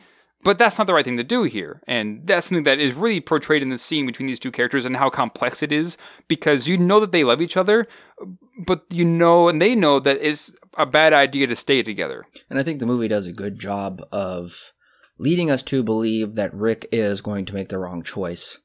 But 0.42 0.58
that's 0.58 0.78
not 0.78 0.86
the 0.86 0.94
right 0.94 1.04
thing 1.04 1.16
to 1.16 1.24
do 1.24 1.42
here. 1.42 1.82
And 1.88 2.24
that's 2.24 2.46
something 2.46 2.62
that 2.64 2.78
is 2.78 2.94
really 2.94 3.20
portrayed 3.20 3.62
in 3.62 3.70
the 3.70 3.78
scene 3.78 4.06
between 4.06 4.28
these 4.28 4.38
two 4.38 4.52
characters 4.52 4.84
and 4.84 4.96
how 4.96 5.10
complex 5.10 5.60
it 5.60 5.72
is 5.72 5.98
because 6.28 6.68
you 6.68 6.78
know 6.78 7.00
that 7.00 7.10
they 7.10 7.24
love 7.24 7.42
each 7.42 7.56
other, 7.56 7.88
but 8.64 8.84
you 8.90 9.04
know, 9.04 9.48
and 9.48 9.60
they 9.60 9.74
know 9.74 10.00
that 10.00 10.18
it's 10.20 10.54
a 10.76 10.86
bad 10.86 11.12
idea 11.12 11.46
to 11.46 11.56
stay 11.56 11.82
together. 11.82 12.26
And 12.48 12.58
I 12.58 12.62
think 12.62 12.78
the 12.78 12.86
movie 12.86 13.08
does 13.08 13.26
a 13.26 13.32
good 13.32 13.58
job 13.58 14.02
of 14.12 14.72
leading 15.18 15.50
us 15.50 15.62
to 15.64 15.82
believe 15.82 16.34
that 16.34 16.54
Rick 16.54 16.88
is 16.92 17.20
going 17.20 17.44
to 17.46 17.54
make 17.54 17.68
the 17.68 17.78
wrong 17.78 18.02
choice. 18.02 18.58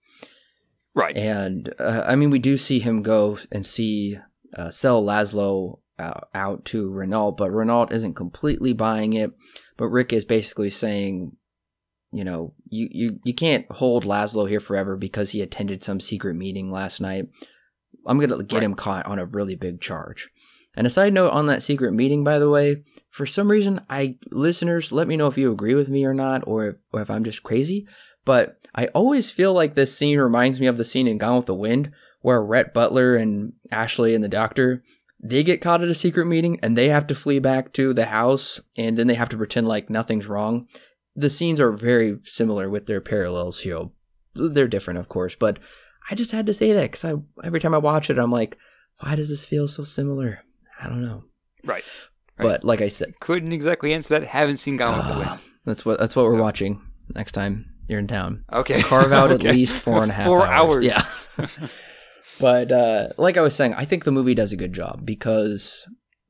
Right. 0.93 1.15
And 1.15 1.73
uh, 1.79 2.03
I 2.05 2.15
mean, 2.15 2.29
we 2.29 2.39
do 2.39 2.57
see 2.57 2.79
him 2.79 3.01
go 3.01 3.39
and 3.51 3.65
see 3.65 4.17
uh, 4.55 4.69
sell 4.69 5.03
Laszlo 5.03 5.79
uh, 5.97 6.21
out 6.33 6.65
to 6.65 6.91
Renault, 6.91 7.33
but 7.33 7.51
Renault 7.51 7.87
isn't 7.91 8.15
completely 8.15 8.73
buying 8.73 9.13
it. 9.13 9.31
But 9.77 9.87
Rick 9.87 10.11
is 10.13 10.25
basically 10.25 10.69
saying, 10.69 11.35
you 12.11 12.23
know, 12.23 12.53
you, 12.67 12.89
you, 12.91 13.19
you 13.23 13.33
can't 13.33 13.65
hold 13.71 14.03
Laszlo 14.03 14.47
here 14.47 14.59
forever 14.59 14.97
because 14.97 15.31
he 15.31 15.41
attended 15.41 15.83
some 15.83 16.01
secret 16.01 16.35
meeting 16.35 16.71
last 16.71 16.99
night. 16.99 17.29
I'm 18.05 18.17
going 18.17 18.29
to 18.29 18.43
get 18.43 18.57
Right. 18.57 18.63
him 18.63 18.75
caught 18.75 19.05
on 19.05 19.19
a 19.19 19.25
really 19.25 19.55
big 19.55 19.81
charge. 19.81 20.29
And 20.75 20.87
a 20.87 20.89
side 20.89 21.13
note 21.13 21.31
on 21.31 21.47
that 21.47 21.63
secret 21.63 21.91
meeting, 21.91 22.23
by 22.23 22.39
the 22.39 22.49
way, 22.49 22.83
for 23.09 23.25
some 23.25 23.51
reason, 23.51 23.81
I 23.89 24.17
listeners, 24.31 24.91
let 24.91 25.07
me 25.07 25.17
know 25.17 25.27
if 25.27 25.37
you 25.37 25.51
agree 25.51 25.75
with 25.75 25.89
me 25.89 26.05
or 26.05 26.13
not, 26.13 26.43
or, 26.47 26.79
or 26.93 27.01
if 27.01 27.09
I'm 27.09 27.25
just 27.25 27.43
crazy. 27.43 27.87
But 28.23 28.57
I 28.73 28.87
always 28.87 29.31
feel 29.31 29.53
like 29.53 29.75
this 29.75 29.95
scene 29.95 30.17
reminds 30.17 30.59
me 30.61 30.67
of 30.67 30.77
the 30.77 30.85
scene 30.85 31.07
in 31.07 31.17
Gone 31.17 31.37
with 31.37 31.45
the 31.45 31.55
Wind, 31.55 31.91
where 32.21 32.41
Rhett 32.41 32.73
Butler 32.73 33.15
and 33.15 33.53
Ashley 33.71 34.15
and 34.15 34.23
the 34.23 34.29
doctor 34.29 34.83
they 35.23 35.43
get 35.43 35.61
caught 35.61 35.83
at 35.83 35.89
a 35.89 35.95
secret 35.95 36.25
meeting 36.25 36.59
and 36.63 36.75
they 36.75 36.89
have 36.89 37.05
to 37.07 37.15
flee 37.15 37.39
back 37.39 37.73
to 37.73 37.93
the 37.93 38.07
house, 38.07 38.59
and 38.75 38.97
then 38.97 39.07
they 39.07 39.13
have 39.15 39.29
to 39.29 39.37
pretend 39.37 39.67
like 39.67 39.89
nothing's 39.89 40.27
wrong. 40.27 40.67
The 41.15 41.29
scenes 41.29 41.59
are 41.59 41.71
very 41.71 42.17
similar 42.23 42.69
with 42.69 42.87
their 42.87 43.01
parallels 43.01 43.59
here. 43.59 43.89
They're 44.33 44.67
different, 44.67 44.99
of 44.99 45.09
course, 45.09 45.35
but 45.35 45.59
I 46.09 46.15
just 46.15 46.31
had 46.31 46.45
to 46.47 46.53
say 46.53 46.73
that 46.73 46.91
because 46.91 47.05
I 47.05 47.13
every 47.43 47.59
time 47.59 47.73
I 47.73 47.77
watch 47.79 48.09
it, 48.09 48.17
I'm 48.19 48.31
like, 48.31 48.57
why 48.99 49.15
does 49.15 49.29
this 49.29 49.45
feel 49.45 49.67
so 49.67 49.83
similar? 49.83 50.39
I 50.79 50.87
don't 50.87 51.03
know. 51.03 51.23
Right. 51.63 51.83
But 52.37 52.63
like 52.63 52.81
I 52.81 52.87
said, 52.87 53.19
Couldn't 53.19 53.51
exactly 53.51 53.93
answer 53.93 54.19
that. 54.19 54.27
Haven't 54.27 54.57
seen 54.57 54.77
Gone 54.77 54.97
with 54.97 55.05
the 55.07 55.13
ah, 55.13 55.29
Wind. 55.29 55.41
that's 55.65 55.85
what 55.85 55.99
that's 55.99 56.15
what 56.15 56.25
we're 56.25 56.41
watching 56.41 56.81
next 57.13 57.33
time 57.33 57.65
you're 57.87 57.99
in 57.99 58.07
town. 58.07 58.43
Okay. 58.51 58.81
Carve 58.81 59.11
out 59.11 59.31
Okay. 59.33 59.49
at 59.49 59.55
least 59.55 59.75
four 59.75 60.01
and 60.01 60.09
a 60.11 60.13
half 60.13 60.25
Four 60.25 60.45
hours. 60.47 60.87
hours. 61.37 61.57
Yeah. 61.59 61.67
but 62.39 62.71
uh, 62.71 63.09
like 63.17 63.37
I 63.37 63.41
was 63.41 63.55
saying, 63.55 63.75
I 63.75 63.85
think 63.85 64.03
the 64.03 64.11
movie 64.11 64.33
does 64.33 64.53
a 64.53 64.57
good 64.57 64.73
job 64.73 65.05
because 65.05 65.85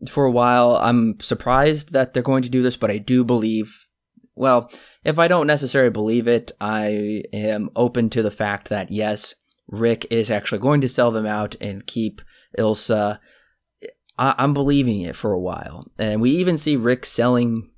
for 0.10 0.26
a 0.26 0.32
while 0.32 0.76
I'm 0.78 1.20
surprised 1.20 1.94
that 1.94 2.14
they're 2.14 2.24
going 2.24 2.44
to 2.44 2.50
do 2.50 2.62
this, 2.62 2.76
but 2.78 2.92
I 2.92 2.98
do 2.98 3.24
believe. 3.24 3.88
Well, 4.36 4.72
if 5.04 5.20
I 5.20 5.28
don't 5.28 5.46
necessarily 5.46 5.92
believe 5.92 6.28
it, 6.28 6.52
I 6.60 7.24
am 7.34 7.70
open 7.76 8.10
to 8.12 8.24
the 8.24 8.32
fact 8.32 8.70
that 8.70 8.90
yes, 8.90 9.36
Rick 9.72 10.06
is 10.12 10.30
actually 10.30 10.60
going 10.60 10.82
to 10.82 10.90
sell 10.90 11.12
them 11.12 11.26
out 11.26 11.56
and 11.60 11.88
keep 11.88 12.22
Ilsa. 12.60 13.20
I- 14.18 14.36
I'm 14.38 14.54
believing 14.54 15.02
it 15.02 15.16
for 15.16 15.32
a 15.32 15.40
while, 15.40 15.88
and 15.98 16.22
we 16.22 16.32
even 16.32 16.58
see 16.58 16.76
Rick 16.76 17.06
selling 17.06 17.72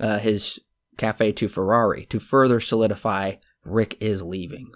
uh, 0.00 0.18
his 0.18 0.58
cafe 0.96 1.32
to 1.32 1.48
Ferrari 1.48 2.06
to 2.06 2.20
further 2.20 2.60
solidify 2.60 3.34
Rick 3.64 3.96
is 4.00 4.22
leaving. 4.22 4.70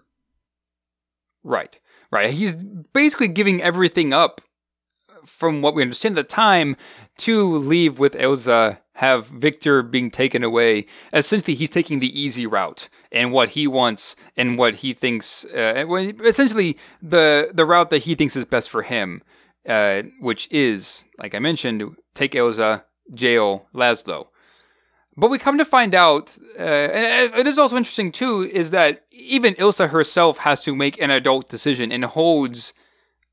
Right. 1.45 1.79
right? 2.11 2.31
He's 2.31 2.55
basically 2.55 3.29
giving 3.29 3.63
everything 3.63 4.13
up 4.13 4.41
from 5.25 5.63
what 5.63 5.75
we 5.75 5.83
understand 5.83 6.19
at 6.19 6.29
the 6.29 6.35
time 6.35 6.77
to 7.19 7.57
leave 7.57 7.99
with 7.99 8.15
Ilsa, 8.15 8.79
have 8.95 9.27
Victor 9.27 9.83
being 9.83 10.11
taken 10.11 10.43
away. 10.43 10.85
Essentially, 11.13 11.55
he's 11.55 11.71
taking 11.71 12.01
the 12.01 12.21
easy 12.21 12.47
route 12.47 12.89
and 13.13 13.33
what 13.33 13.51
he 13.51 13.67
wants 13.67 14.17
and 14.37 14.59
what 14.59 14.75
he 14.77 14.93
thinks, 14.93 15.45
uh, 15.47 15.87
essentially, 16.25 16.77
the, 17.01 17.51
the 17.55 17.65
route 17.65 17.91
that 17.91 18.03
he 18.03 18.17
thinks 18.17 18.35
is 18.35 18.45
best 18.45 18.69
for 18.69 18.83
him, 18.83 19.23
uh, 19.69 20.03
which 20.21 20.51
is, 20.51 21.05
like 21.19 21.35
I 21.37 21.39
mentioned, 21.39 21.97
take 22.15 22.33
Ilsa, 22.33 22.83
jail 23.15 23.69
Laszlo. 23.73 24.27
But 25.17 25.31
we 25.31 25.39
come 25.39 25.59
to 25.59 25.65
find 25.65 25.95
out, 25.95 26.37
uh, 26.59 26.63
and 26.63 27.35
it 27.35 27.47
is 27.47 27.59
also 27.59 27.77
interesting 27.77 28.11
too, 28.11 28.43
is 28.43 28.71
that 28.71 29.05
even 29.13 29.55
Ilsa 29.55 29.91
herself 29.91 30.39
has 30.39 30.63
to 30.65 30.75
make 30.75 31.01
an 31.01 31.11
adult 31.11 31.49
decision 31.49 31.93
and 31.93 32.05
holds 32.05 32.73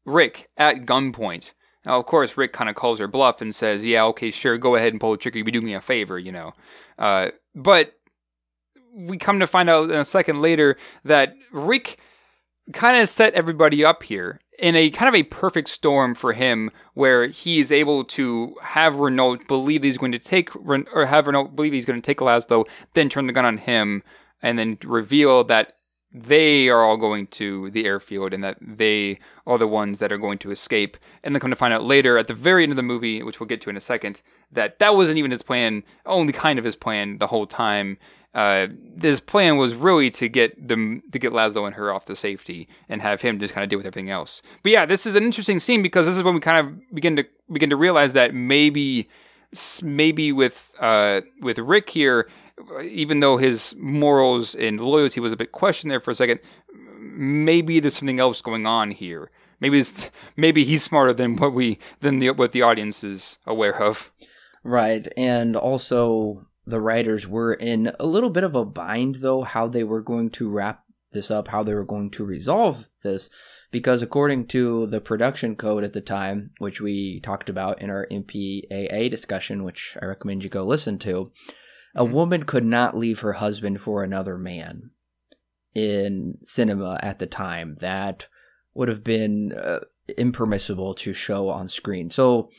Rick 0.05 0.49
at 0.57 0.85
gunpoint. 0.85 1.51
Now, 1.85 1.99
of 1.99 2.05
course, 2.05 2.37
Rick 2.37 2.53
kind 2.53 2.69
of 2.69 2.75
calls 2.75 2.99
her 2.99 3.07
bluff 3.07 3.41
and 3.41 3.53
says, 3.53 3.85
"Yeah, 3.85 4.05
okay, 4.05 4.31
sure, 4.31 4.57
go 4.57 4.75
ahead 4.75 4.93
and 4.93 4.99
pull 4.99 5.11
the 5.11 5.17
trigger. 5.17 5.39
You'd 5.39 5.45
be 5.45 5.51
doing 5.51 5.65
me 5.65 5.73
a 5.73 5.81
favor, 5.81 6.17
you 6.17 6.31
know." 6.31 6.53
Uh, 6.97 7.29
but 7.53 7.93
we 8.93 9.17
come 9.17 9.39
to 9.39 9.47
find 9.47 9.69
out 9.69 9.91
a 9.91 10.05
second 10.05 10.41
later 10.41 10.77
that 11.03 11.35
Rick 11.51 11.99
kind 12.73 13.01
of 13.01 13.09
set 13.09 13.33
everybody 13.33 13.83
up 13.83 14.03
here 14.03 14.39
in 14.57 14.75
a 14.75 14.89
kind 14.89 15.09
of 15.09 15.15
a 15.15 15.23
perfect 15.23 15.67
storm 15.67 16.15
for 16.15 16.33
him 16.33 16.71
where 16.93 17.27
he 17.27 17.59
is 17.59 17.71
able 17.71 18.03
to 18.03 18.55
have 18.61 18.95
Renault 18.95 19.47
believe 19.47 19.83
he's 19.83 19.97
going 19.97 20.13
to 20.13 20.19
take 20.19 20.55
or 20.55 21.05
have 21.05 21.27
Renault 21.27 21.49
believe 21.49 21.73
he's 21.73 21.85
going 21.85 22.01
to 22.01 22.05
take 22.05 22.19
Laszlo, 22.19 22.65
then 22.93 23.09
turn 23.09 23.27
the 23.27 23.33
gun 23.33 23.45
on 23.45 23.57
him 23.57 24.01
and 24.41 24.57
then 24.57 24.77
reveal 24.83 25.43
that 25.43 25.73
they 26.17 26.69
are 26.69 26.83
all 26.83 26.97
going 26.97 27.27
to 27.27 27.69
the 27.71 27.85
airfield 27.85 28.33
and 28.33 28.43
that 28.43 28.57
they 28.61 29.19
are 29.45 29.57
the 29.57 29.67
ones 29.67 29.99
that 29.99 30.11
are 30.11 30.17
going 30.17 30.37
to 30.39 30.51
escape. 30.51 30.97
And 31.23 31.35
then 31.35 31.39
come 31.39 31.49
to 31.49 31.55
find 31.55 31.73
out 31.73 31.83
later 31.83 32.17
at 32.17 32.27
the 32.27 32.33
very 32.33 32.63
end 32.63 32.71
of 32.71 32.77
the 32.77 32.83
movie, 32.83 33.21
which 33.21 33.39
we'll 33.39 33.47
get 33.47 33.61
to 33.61 33.69
in 33.69 33.77
a 33.77 33.81
second, 33.81 34.21
that 34.51 34.79
that 34.79 34.95
wasn't 34.95 35.17
even 35.17 35.31
his 35.31 35.43
plan, 35.43 35.83
only 36.05 36.31
kind 36.31 36.57
of 36.57 36.65
his 36.65 36.75
plan 36.75 37.17
the 37.17 37.27
whole 37.27 37.45
time 37.45 37.97
uh, 38.35 38.67
his 39.01 39.21
plan 39.21 39.55
was 39.55 39.73
really 39.73 40.11
to 40.11 40.27
get 40.27 40.67
them 40.67 41.01
to 41.13 41.17
get 41.17 41.31
Laszlo 41.31 41.65
and 41.65 41.75
her 41.75 41.93
off 41.93 42.03
to 42.05 42.15
safety 42.15 42.67
and 42.89 43.01
have 43.01 43.21
him 43.21 43.39
just 43.39 43.53
kind 43.53 43.63
of 43.63 43.69
deal 43.69 43.79
with 43.79 43.85
everything 43.85 44.09
else. 44.09 44.41
But 44.61 44.73
yeah, 44.73 44.85
this 44.85 45.05
is 45.05 45.15
an 45.15 45.23
interesting 45.23 45.57
scene 45.57 45.81
because 45.81 46.05
this 46.05 46.17
is 46.17 46.21
when 46.21 46.33
we 46.33 46.41
kind 46.41 46.67
of 46.67 46.93
begin 46.93 47.15
to 47.15 47.25
begin 47.49 47.69
to 47.69 47.77
realize 47.77 48.11
that 48.11 48.35
maybe 48.35 49.07
maybe 49.81 50.33
with 50.33 50.73
uh, 50.81 51.21
with 51.39 51.57
Rick 51.59 51.89
here, 51.89 52.27
even 52.83 53.19
though 53.19 53.37
his 53.37 53.75
morals 53.77 54.55
and 54.55 54.79
loyalty 54.79 55.19
was 55.19 55.33
a 55.33 55.37
bit 55.37 55.51
questioned 55.51 55.91
there 55.91 55.99
for 55.99 56.11
a 56.11 56.15
second, 56.15 56.39
maybe 56.99 57.79
there's 57.79 57.95
something 57.95 58.19
else 58.19 58.41
going 58.41 58.65
on 58.65 58.91
here. 58.91 59.29
Maybe 59.59 59.79
it's, 59.79 60.11
maybe 60.37 60.63
he's 60.63 60.83
smarter 60.83 61.13
than 61.13 61.35
what 61.35 61.53
we 61.53 61.79
than 61.99 62.19
the 62.19 62.31
what 62.31 62.51
the 62.51 62.61
audience 62.61 63.03
is 63.03 63.39
aware 63.45 63.81
of. 63.81 64.11
Right, 64.63 65.07
and 65.15 65.55
also 65.55 66.47
the 66.65 66.81
writers 66.81 67.27
were 67.27 67.53
in 67.53 67.91
a 67.99 68.05
little 68.05 68.31
bit 68.31 68.43
of 68.43 68.55
a 68.55 68.65
bind, 68.65 69.15
though, 69.15 69.43
how 69.43 69.67
they 69.67 69.83
were 69.83 70.01
going 70.01 70.31
to 70.31 70.49
wrap 70.49 70.83
this 71.11 71.29
up, 71.29 71.49
how 71.49 71.63
they 71.63 71.73
were 71.73 71.85
going 71.85 72.09
to 72.11 72.25
resolve 72.25 72.89
this, 73.03 73.29
because 73.71 74.01
according 74.01 74.47
to 74.47 74.87
the 74.87 74.99
production 74.99 75.55
code 75.55 75.83
at 75.83 75.93
the 75.93 76.01
time, 76.01 76.49
which 76.57 76.81
we 76.81 77.19
talked 77.19 77.49
about 77.49 77.81
in 77.81 77.91
our 77.91 78.07
MPAA 78.11 79.09
discussion, 79.11 79.63
which 79.63 79.95
I 80.01 80.05
recommend 80.05 80.43
you 80.43 80.49
go 80.49 80.65
listen 80.65 80.97
to, 80.99 81.31
a 81.95 82.03
mm-hmm. 82.03 82.13
woman 82.13 82.43
could 82.43 82.65
not 82.65 82.97
leave 82.97 83.21
her 83.21 83.33
husband 83.33 83.81
for 83.81 84.03
another 84.03 84.37
man 84.37 84.91
in 85.73 86.37
cinema 86.43 86.99
at 87.01 87.19
the 87.19 87.25
time. 87.25 87.75
That 87.79 88.27
would 88.73 88.89
have 88.89 89.03
been 89.03 89.53
uh, 89.53 89.79
impermissible 90.17 90.93
to 90.95 91.13
show 91.13 91.49
on 91.49 91.69
screen. 91.69 92.09
So 92.09 92.49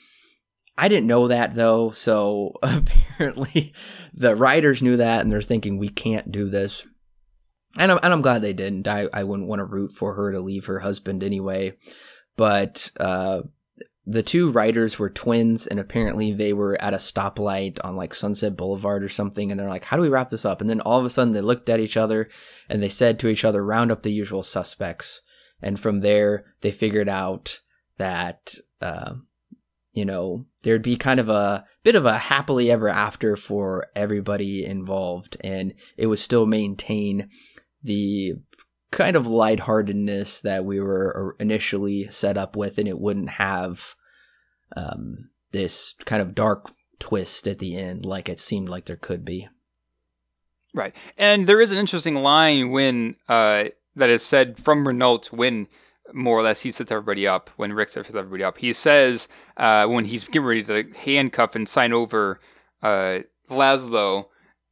I 0.78 0.88
didn't 0.88 1.06
know 1.06 1.28
that 1.28 1.54
though, 1.54 1.90
so 1.90 2.54
apparently 2.62 3.72
the 4.12 4.34
writers 4.36 4.82
knew 4.82 4.96
that 4.96 5.20
and 5.20 5.30
they're 5.30 5.42
thinking 5.42 5.78
we 5.78 5.88
can't 5.88 6.32
do 6.32 6.48
this. 6.48 6.86
And 7.78 7.92
I'm, 7.92 7.98
and 8.02 8.12
I'm 8.12 8.22
glad 8.22 8.40
they 8.40 8.54
didn't. 8.54 8.88
I, 8.88 9.08
I 9.12 9.24
wouldn't 9.24 9.48
want 9.48 9.60
to 9.60 9.64
root 9.64 9.92
for 9.92 10.14
her 10.14 10.32
to 10.32 10.40
leave 10.40 10.66
her 10.66 10.80
husband 10.80 11.22
anyway. 11.22 11.74
But 12.36 12.90
uh, 12.98 13.42
the 14.06 14.22
two 14.22 14.52
writers 14.52 14.98
were 14.98 15.10
twins, 15.10 15.66
and 15.66 15.80
apparently 15.80 16.32
they 16.32 16.52
were 16.52 16.80
at 16.80 16.94
a 16.94 16.98
stoplight 16.98 17.78
on 17.84 17.96
like 17.96 18.14
Sunset 18.14 18.56
Boulevard 18.56 19.02
or 19.02 19.08
something. 19.08 19.50
And 19.50 19.58
they're 19.58 19.68
like, 19.68 19.84
How 19.84 19.96
do 19.96 20.02
we 20.02 20.08
wrap 20.08 20.30
this 20.30 20.44
up? 20.44 20.60
And 20.60 20.70
then 20.70 20.80
all 20.80 21.00
of 21.00 21.04
a 21.04 21.10
sudden 21.10 21.32
they 21.32 21.40
looked 21.40 21.68
at 21.68 21.80
each 21.80 21.96
other 21.96 22.28
and 22.68 22.82
they 22.82 22.88
said 22.88 23.18
to 23.18 23.28
each 23.28 23.44
other, 23.44 23.64
Round 23.64 23.90
up 23.90 24.04
the 24.04 24.12
usual 24.12 24.44
suspects. 24.44 25.22
And 25.60 25.80
from 25.80 26.00
there, 26.00 26.44
they 26.60 26.70
figured 26.70 27.08
out 27.08 27.60
that, 27.98 28.54
uh, 28.80 29.14
you 29.92 30.04
know, 30.04 30.46
there'd 30.62 30.82
be 30.82 30.96
kind 30.96 31.18
of 31.18 31.28
a 31.28 31.64
bit 31.82 31.96
of 31.96 32.04
a 32.04 32.18
happily 32.18 32.70
ever 32.70 32.88
after 32.88 33.36
for 33.36 33.86
everybody 33.96 34.64
involved, 34.64 35.36
and 35.40 35.72
it 35.96 36.06
would 36.06 36.18
still 36.18 36.46
maintain 36.46 37.30
the 37.82 38.34
kind 38.92 39.16
of 39.16 39.26
lightheartedness 39.26 40.42
that 40.42 40.64
we 40.64 40.78
were 40.78 41.34
initially 41.40 42.08
set 42.10 42.36
up 42.36 42.54
with, 42.54 42.78
and 42.78 42.86
it 42.86 43.00
wouldn't 43.00 43.30
have 43.30 43.95
um, 44.74 45.30
this 45.52 45.94
kind 46.04 46.22
of 46.22 46.34
dark 46.34 46.70
twist 46.98 47.46
at 47.46 47.58
the 47.58 47.76
end 47.76 48.04
like 48.04 48.28
it 48.28 48.40
seemed 48.40 48.68
like 48.68 48.86
there 48.86 48.96
could 48.96 49.24
be. 49.24 49.48
Right, 50.74 50.94
and 51.16 51.46
there 51.46 51.60
is 51.60 51.72
an 51.72 51.78
interesting 51.78 52.16
line 52.16 52.70
when 52.70 53.16
uh, 53.28 53.64
that 53.94 54.10
is 54.10 54.22
said 54.22 54.58
from 54.58 54.86
Renault 54.86 55.28
when 55.30 55.68
more 56.12 56.38
or 56.38 56.42
less 56.42 56.60
he 56.60 56.70
sets 56.70 56.92
everybody 56.92 57.26
up 57.26 57.50
when 57.56 57.72
Rick 57.72 57.88
sets 57.88 58.14
everybody 58.14 58.44
up. 58.44 58.58
He 58.58 58.72
says 58.72 59.28
uh, 59.56 59.86
when 59.86 60.04
he's 60.04 60.24
getting 60.24 60.42
ready 60.42 60.62
to 60.64 60.84
handcuff 60.98 61.56
and 61.56 61.68
sign 61.68 61.92
over 61.92 62.40
uh, 62.82 63.20
Laszlo, 63.50 64.26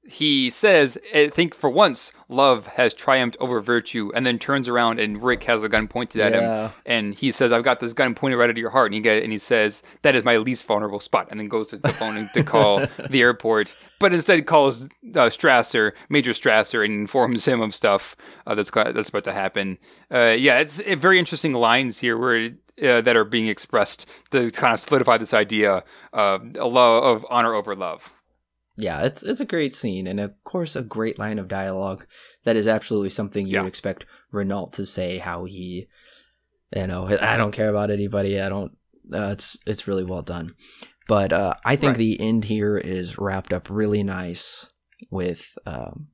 he 0.07 0.51
says, 0.51 0.99
I 1.15 1.29
think 1.29 1.55
for 1.55 1.71
once, 1.71 2.13
love 2.29 2.67
has 2.67 2.93
triumphed 2.93 3.37
over 3.41 3.61
virtue, 3.61 4.11
and 4.15 4.27
then 4.27 4.39
turns 4.39 4.69
around 4.69 5.01
and 5.01 5.23
Rick 5.23 5.45
has 5.45 5.63
a 5.63 5.69
gun 5.69 5.89
pointed 5.89 6.21
at 6.21 6.33
yeah. 6.33 6.69
him, 6.69 6.75
and 6.85 7.15
he 7.15 7.31
says, 7.31 7.53
"I've 7.53 7.65
got 7.65 7.81
this 7.81 7.93
gun 7.93 8.15
pointed 8.15 8.37
right 8.37 8.51
at 8.51 8.57
your 8.57 8.71
heart," 8.71 8.87
and 8.87 8.95
he 8.95 9.01
get, 9.01 9.23
and 9.23 9.33
he 9.33 9.39
says, 9.39 9.83
"That 10.03 10.15
is 10.15 10.25
my 10.25 10.37
least 10.37 10.65
vulnerable 10.65 11.01
spot," 11.01 11.29
and 11.31 11.41
then 11.41 11.49
goes 11.49 11.69
to 11.69 11.79
the 11.79 11.93
phone 11.93 12.29
to 12.35 12.43
call 12.43 12.87
the 13.11 13.23
airport, 13.23 13.75
but 13.99 14.13
instead 14.13 14.45
calls 14.47 14.85
uh, 14.85 15.31
Strasser, 15.31 15.93
Major 16.09 16.33
Strasser, 16.33 16.85
and 16.85 16.93
informs 16.93 17.47
him 17.47 17.61
of 17.61 17.75
stuff 17.75 18.17
uh, 18.47 18.55
that's 18.55 18.71
that's 18.71 19.09
about 19.09 19.25
to 19.25 19.33
happen. 19.33 19.79
Uh, 20.13 20.37
yeah, 20.39 20.59
it's 20.59 20.81
very 20.81 21.19
interesting 21.19 21.53
lines 21.53 21.99
here 21.99 22.19
where. 22.19 22.51
Uh, 22.83 23.01
that 23.01 23.15
are 23.15 23.25
being 23.25 23.47
expressed 23.47 24.05
to 24.33 24.51
kind 24.51 24.75
of 24.75 24.81
solidify 24.81 25.17
this 25.17 25.33
idea 25.33 25.85
of, 26.13 26.57
of 26.57 27.25
honor 27.31 27.55
over 27.55 27.77
love 27.77 28.13
yeah, 28.77 29.03
it's 29.03 29.23
it's 29.23 29.41
a 29.41 29.47
great 29.47 29.75
scene, 29.75 30.07
and 30.07 30.19
of 30.19 30.33
course, 30.43 30.75
a 30.75 30.83
great 30.83 31.19
line 31.19 31.39
of 31.39 31.49
dialogue. 31.49 32.07
That 32.45 32.57
is 32.57 32.67
absolutely 32.67 33.11
something 33.11 33.47
you 33.47 33.55
yeah. 33.55 33.63
would 33.63 33.69
expect 33.69 34.07
Renault 34.33 34.71
to 34.73 34.87
say. 34.87 35.19
How 35.19 35.45
he, 35.45 35.87
you 36.75 36.87
know, 36.87 37.07
I 37.07 37.37
don't 37.37 37.53
care 37.53 37.69
about 37.69 37.91
anybody. 37.91 38.41
I 38.41 38.49
don't. 38.49 38.73
Uh, 39.13 39.29
it's 39.33 39.57
it's 39.67 39.87
really 39.87 40.03
well 40.03 40.23
done, 40.23 40.55
but 41.07 41.33
uh, 41.33 41.55
I 41.65 41.77
think 41.77 41.91
right. 41.91 41.99
the 41.99 42.21
end 42.21 42.45
here 42.45 42.77
is 42.77 43.17
wrapped 43.17 43.53
up 43.53 43.71
really 43.71 44.03
nice 44.03 44.69
with 45.09 45.57
um, 45.67 46.09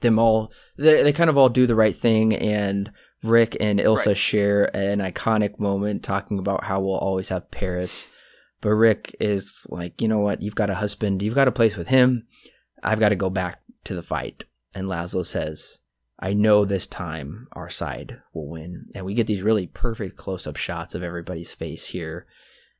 them 0.00 0.18
all. 0.18 0.50
They 0.78 1.02
they 1.02 1.12
kind 1.12 1.28
of 1.28 1.36
all 1.36 1.50
do 1.50 1.66
the 1.66 1.76
right 1.76 1.94
thing, 1.94 2.34
and 2.34 2.90
Rick 3.22 3.56
and 3.60 3.78
Ilsa 3.78 4.06
right. 4.06 4.16
share 4.16 4.74
an 4.74 5.00
iconic 5.00 5.58
moment 5.58 6.02
talking 6.02 6.38
about 6.38 6.64
how 6.64 6.80
we'll 6.80 6.96
always 6.96 7.28
have 7.28 7.50
Paris 7.50 8.08
but 8.62 8.70
Rick 8.70 9.14
is 9.20 9.66
like, 9.68 10.00
you 10.00 10.08
know 10.08 10.20
what? 10.20 10.40
You've 10.40 10.54
got 10.54 10.70
a 10.70 10.76
husband. 10.76 11.20
You've 11.20 11.34
got 11.34 11.48
a 11.48 11.52
place 11.52 11.76
with 11.76 11.88
him. 11.88 12.26
I've 12.82 13.00
got 13.00 13.10
to 13.10 13.16
go 13.16 13.28
back 13.28 13.60
to 13.84 13.94
the 13.94 14.02
fight. 14.02 14.44
And 14.72 14.86
Laszlo 14.86 15.26
says, 15.26 15.80
I 16.18 16.32
know 16.32 16.64
this 16.64 16.86
time 16.86 17.48
our 17.52 17.68
side 17.68 18.22
will 18.32 18.48
win. 18.48 18.86
And 18.94 19.04
we 19.04 19.14
get 19.14 19.26
these 19.26 19.42
really 19.42 19.66
perfect 19.66 20.16
close 20.16 20.46
up 20.46 20.56
shots 20.56 20.94
of 20.94 21.02
everybody's 21.02 21.52
face 21.52 21.86
here 21.86 22.26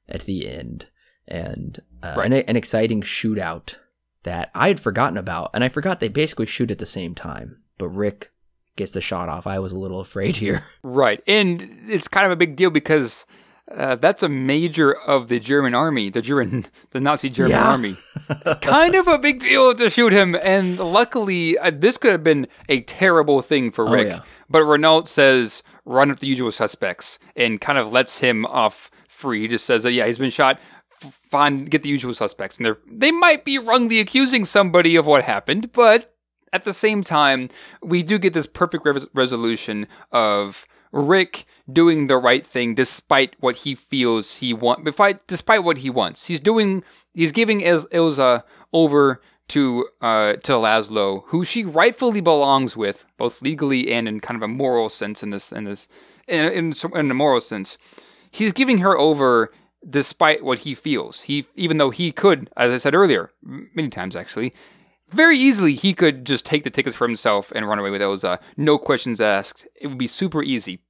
at 0.09 0.23
the 0.23 0.49
end. 0.49 0.87
And 1.27 1.83
uh, 2.01 2.15
right. 2.17 2.27
an, 2.27 2.33
an 2.33 2.57
exciting 2.57 3.03
shootout 3.03 3.77
that 4.23 4.53
I 4.55 4.69
had 4.69 4.79
forgotten 4.79 5.19
about. 5.19 5.51
And 5.53 5.65
I 5.65 5.69
forgot 5.69 5.99
they 5.99 6.09
basically 6.09 6.47
shoot 6.47 6.71
at 6.71 6.79
the 6.79 6.87
same 6.87 7.17
time. 7.17 7.61
But 7.77 7.89
Rick 7.89 8.31
gets 8.77 8.93
the 8.93 9.01
shot 9.01 9.29
off. 9.29 9.49
I 9.49 9.59
was 9.59 9.73
a 9.73 9.79
little 9.79 10.01
afraid 10.01 10.37
here. 10.37 10.65
Right. 10.85 11.21
And 11.27 11.81
it's 11.89 12.07
kind 12.07 12.25
of 12.25 12.31
a 12.31 12.37
big 12.37 12.55
deal 12.55 12.71
because 12.71 13.27
uh, 13.75 13.97
that's 13.97 14.23
a 14.23 14.29
major 14.29 14.93
of 14.93 15.29
the 15.29 15.41
German 15.41 15.75
army, 15.75 16.11
the 16.11 16.23
German, 16.23 16.67
the 16.91 17.01
Nazi 17.01 17.31
German 17.31 17.53
yeah. 17.53 17.71
army. 17.71 17.97
kind 18.61 18.95
of 18.95 19.09
a 19.09 19.19
big 19.19 19.41
deal 19.41 19.75
to 19.75 19.91
shoot 19.91 20.13
him, 20.13 20.37
and 20.43 20.79
luckily, 20.79 21.59
uh, 21.59 21.71
this 21.75 21.97
could 21.97 22.13
have 22.13 22.25
been 22.25 22.47
a 22.69 22.81
terrible 22.83 23.43
thing 23.43 23.71
for 23.71 23.89
oh, 23.89 23.93
Rick. 23.93 24.07
Oh, 24.07 24.11
yeah. 24.11 24.21
But 24.49 24.65
Renault 24.65 25.05
says, 25.05 25.63
"Run 25.85 26.11
up 26.11 26.19
the 26.19 26.27
usual 26.27 26.53
suspects," 26.53 27.19
and 27.37 27.61
kind 27.61 27.79
of 27.79 27.93
lets 27.93 28.19
him 28.19 28.47
off 28.47 28.91
free. 29.09 29.43
He 29.43 29.49
just 29.49 29.65
says 29.65 29.83
that 29.85 29.93
yeah, 29.93 30.07
he's 30.07 30.19
been 30.19 30.31
shot. 30.31 30.61
Fine, 31.31 31.65
get 31.65 31.83
the 31.83 31.89
usual 31.89 32.15
suspects, 32.15 32.59
and 32.59 32.67
they 32.67 32.73
they 32.87 33.11
might 33.11 33.45
be 33.45 33.59
wrongly 33.59 33.99
accusing 33.99 34.45
somebody 34.45 34.97
of 34.97 35.07
what 35.07 35.25
happened, 35.25 35.73
but 35.73 36.13
at 36.53 36.65
the 36.65 36.73
same 36.73 37.03
time, 37.03 37.49
we 37.83 38.03
do 38.03 38.19
get 38.19 38.35
this 38.35 38.47
perfect 38.47 38.85
re- 38.85 39.07
resolution 39.15 39.89
of 40.13 40.67
Rick 40.93 41.47
doing 41.73 42.07
the 42.07 42.17
right 42.17 42.47
thing 42.47 42.75
despite 42.75 43.35
what 43.41 43.57
he 43.57 43.75
feels 43.75 44.39
he 44.39 44.53
want, 44.53 44.85
despite 45.27 45.65
what 45.65 45.79
he 45.79 45.91
wants. 45.91 46.27
He's 46.27 46.41
doing, 46.41 46.85
he's 47.15 47.33
giving 47.33 47.61
Il- 47.61 47.87
Ilsa 47.89 48.43
over 48.73 49.21
to 49.49 49.87
uh, 50.01 50.35
to 50.35 50.53
Laszlo, 50.53 51.25
who 51.27 51.45
she 51.45 51.65
rightfully 51.65 52.21
belongs 52.21 52.77
with, 52.77 53.05
both 53.19 53.43
legally 53.43 53.93
and 53.93 54.09
in 54.09 54.21
kind 54.21 54.37
of 54.37 54.43
a 54.43 54.49
moral 54.49 54.89
sense. 54.89 55.23
In 55.23 55.31
this, 55.31 55.53
in 55.53 55.65
this, 55.65 55.89
in, 56.27 56.45
in, 56.47 56.75
in 56.95 57.11
a 57.11 57.15
moral 57.15 57.41
sense, 57.41 57.77
he's 58.31 58.53
giving 58.53 58.79
her 58.79 58.97
over 58.97 59.53
despite 59.89 60.45
what 60.45 60.61
he 60.61 60.75
feels. 60.75 61.23
He, 61.23 61.47
even 61.57 61.79
though 61.79 61.91
he 61.91 62.13
could, 62.13 62.51
as 62.57 62.73
I 62.73 62.77
said 62.79 62.95
earlier, 62.95 63.31
many 63.43 63.89
times 63.89 64.17
actually, 64.17 64.53
very 65.11 65.37
easily 65.37 65.75
he 65.75 65.93
could 65.93 66.25
just 66.25 66.47
take 66.47 66.63
the 66.63 66.71
tickets 66.71 66.97
for 66.97 67.07
himself 67.07 67.53
and 67.55 67.69
run 67.69 67.79
away 67.79 67.91
with 67.91 68.01
Ilsa, 68.01 68.39
no 68.57 68.79
questions 68.79 69.21
asked. 69.21 69.67
It 69.81 69.89
would 69.89 69.99
be 69.99 70.07
super 70.07 70.43
easy. 70.43 70.81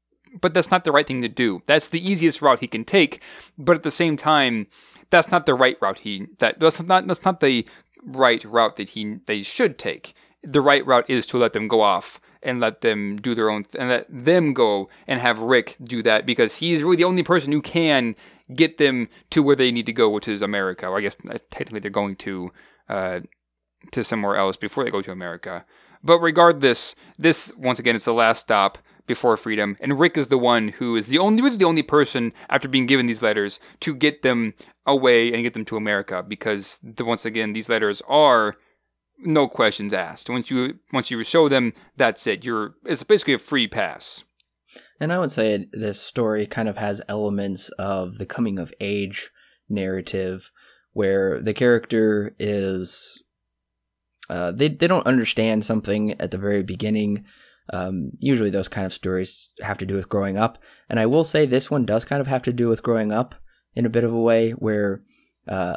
But 0.41 0.55
that's 0.55 0.71
not 0.71 0.85
the 0.85 0.93
right 0.93 1.07
thing 1.07 1.23
to 1.23 1.29
do. 1.29 1.63
That's 1.67 1.89
the 1.89 2.07
easiest 2.07 2.41
route 2.41 2.61
he 2.61 2.69
can 2.69 2.85
take, 2.85 3.23
but 3.59 3.77
at 3.77 3.83
the 3.83 3.91
same 3.91 4.17
time, 4.17 4.67
that's 5.11 5.31
not 5.31 5.47
the 5.47 5.55
right 5.55 5.77
route 5.81 6.01
he 6.01 6.27
that 6.39 6.59
that's 6.59 6.83
not 6.83 7.07
that's 7.07 7.25
not 7.25 7.41
the 7.41 7.67
right 8.03 8.43
route 8.45 8.77
that 8.77 8.91
he 8.91 9.19
they 9.27 9.43
should 9.43 9.79
take. 9.79 10.15
The 10.43 10.61
right 10.61 10.85
route 10.85 11.09
is 11.09 11.27
to 11.27 11.39
let 11.39 11.53
them 11.53 11.69
go 11.69 11.83
off 11.83 12.21
and 12.43 12.61
let 12.61 12.81
them 12.81 13.17
do 13.17 13.35
their 13.35 13.51
own 13.51 13.63
th- 13.63 13.81
and 13.81 13.89
let 13.89 14.07
them 14.09 14.53
go 14.53 14.89
and 15.07 15.21
have 15.21 15.39
Rick 15.39 15.77
do 15.83 16.03
that 16.03 16.27
because 16.27 16.57
he's 16.57 16.83
really 16.83 16.97
the 16.97 17.05
only 17.05 17.23
person 17.23 17.53
who 17.53 17.63
can 17.63 18.17
get 18.55 18.79
them 18.79 19.09
to 19.31 19.43
where 19.43 19.55
they 19.55 19.71
need 19.71 19.87
to 19.87 19.93
go, 19.93 20.09
which 20.09 20.27
is 20.27 20.43
America. 20.43 20.87
Or 20.87 20.99
I 20.99 21.03
guess 21.03 21.17
uh, 21.29 21.39
technically 21.51 21.81
they're 21.81 21.91
going 21.91 22.17
to 22.17 22.51
uh, 22.89 23.21
to 23.93 24.03
somewhere 24.03 24.37
else 24.37 24.57
before 24.57 24.85
they 24.85 24.91
go 24.91 25.03
to 25.03 25.13
America. 25.13 25.65
But 26.03 26.19
regardless, 26.19 26.97
this 27.17 27.53
once 27.57 27.79
again 27.79 27.95
is 27.95 28.05
the 28.05 28.13
last 28.13 28.41
stop 28.41 28.79
before 29.07 29.37
freedom, 29.37 29.77
and 29.81 29.99
Rick 29.99 30.17
is 30.17 30.29
the 30.29 30.39
one 30.39 30.69
who 30.69 30.97
is 30.97 31.09
the 31.09 31.19
only 31.19 31.43
really 31.43 31.57
the 31.57 31.65
only 31.65 31.83
person 31.83 32.33
after 32.49 32.69
being 32.69 32.87
given 32.87 33.07
these 33.07 33.23
letters 33.23 33.61
to 33.81 33.95
get 33.95 34.23
them 34.23 34.55
away 34.87 35.33
and 35.33 35.43
get 35.43 35.55
them 35.55 35.65
to 35.67 35.77
America 35.77 36.25
because 36.27 36.79
the, 36.83 37.05
once 37.05 37.25
again 37.25 37.53
these 37.53 37.69
letters 37.69 38.03
are 38.09 38.57
no 39.19 39.49
questions 39.49 39.93
asked. 39.93 40.29
Once 40.29 40.51
you 40.51 40.79
once 40.93 41.11
you 41.11 41.23
show 41.25 41.49
them, 41.49 41.73
that's 41.97 42.27
it. 42.27 42.45
You're 42.45 42.75
it's 42.85 43.03
basically 43.03 43.35
a 43.35 43.39
free 43.39 43.67
pass. 43.67 44.25
And 45.01 45.13
I 45.13 45.19
would 45.19 45.33
say 45.33 45.67
this 45.73 46.01
story 46.01 46.47
kind 46.47 46.69
of 46.69 46.77
has 46.77 47.03
elements 47.09 47.69
of 47.71 48.19
the 48.19 48.27
coming 48.27 48.59
of 48.59 48.73
age 48.81 49.31
narrative 49.69 50.51
where 50.93 51.41
the 51.41 51.55
character 51.55 52.35
is 52.39 53.23
uh, 54.29 54.53
they 54.53 54.69
they 54.69 54.87
don't 54.87 55.07
understand 55.07 55.65
something 55.65 56.13
at 56.21 56.31
the 56.31 56.39
very 56.39 56.63
beginning. 56.63 57.25
Um, 57.73 58.13
usually, 58.19 58.51
those 58.51 58.69
kind 58.69 58.87
of 58.87 58.93
stories 58.93 59.49
have 59.61 59.79
to 59.79 59.87
do 59.87 59.95
with 59.95 60.09
growing 60.09 60.37
up, 60.37 60.59
and 60.89 60.99
I 60.99 61.07
will 61.07 61.25
say 61.25 61.47
this 61.47 61.71
one 61.71 61.87
does 61.87 62.05
kind 62.05 62.21
of 62.21 62.27
have 62.27 62.43
to 62.43 62.53
do 62.53 62.69
with 62.69 62.83
growing 62.83 63.13
up 63.13 63.35
in 63.75 63.87
a 63.87 63.91
bit 63.91 64.05
of 64.05 64.13
a 64.13 64.21
way, 64.21 64.51
where 64.53 65.03
uh, 65.49 65.77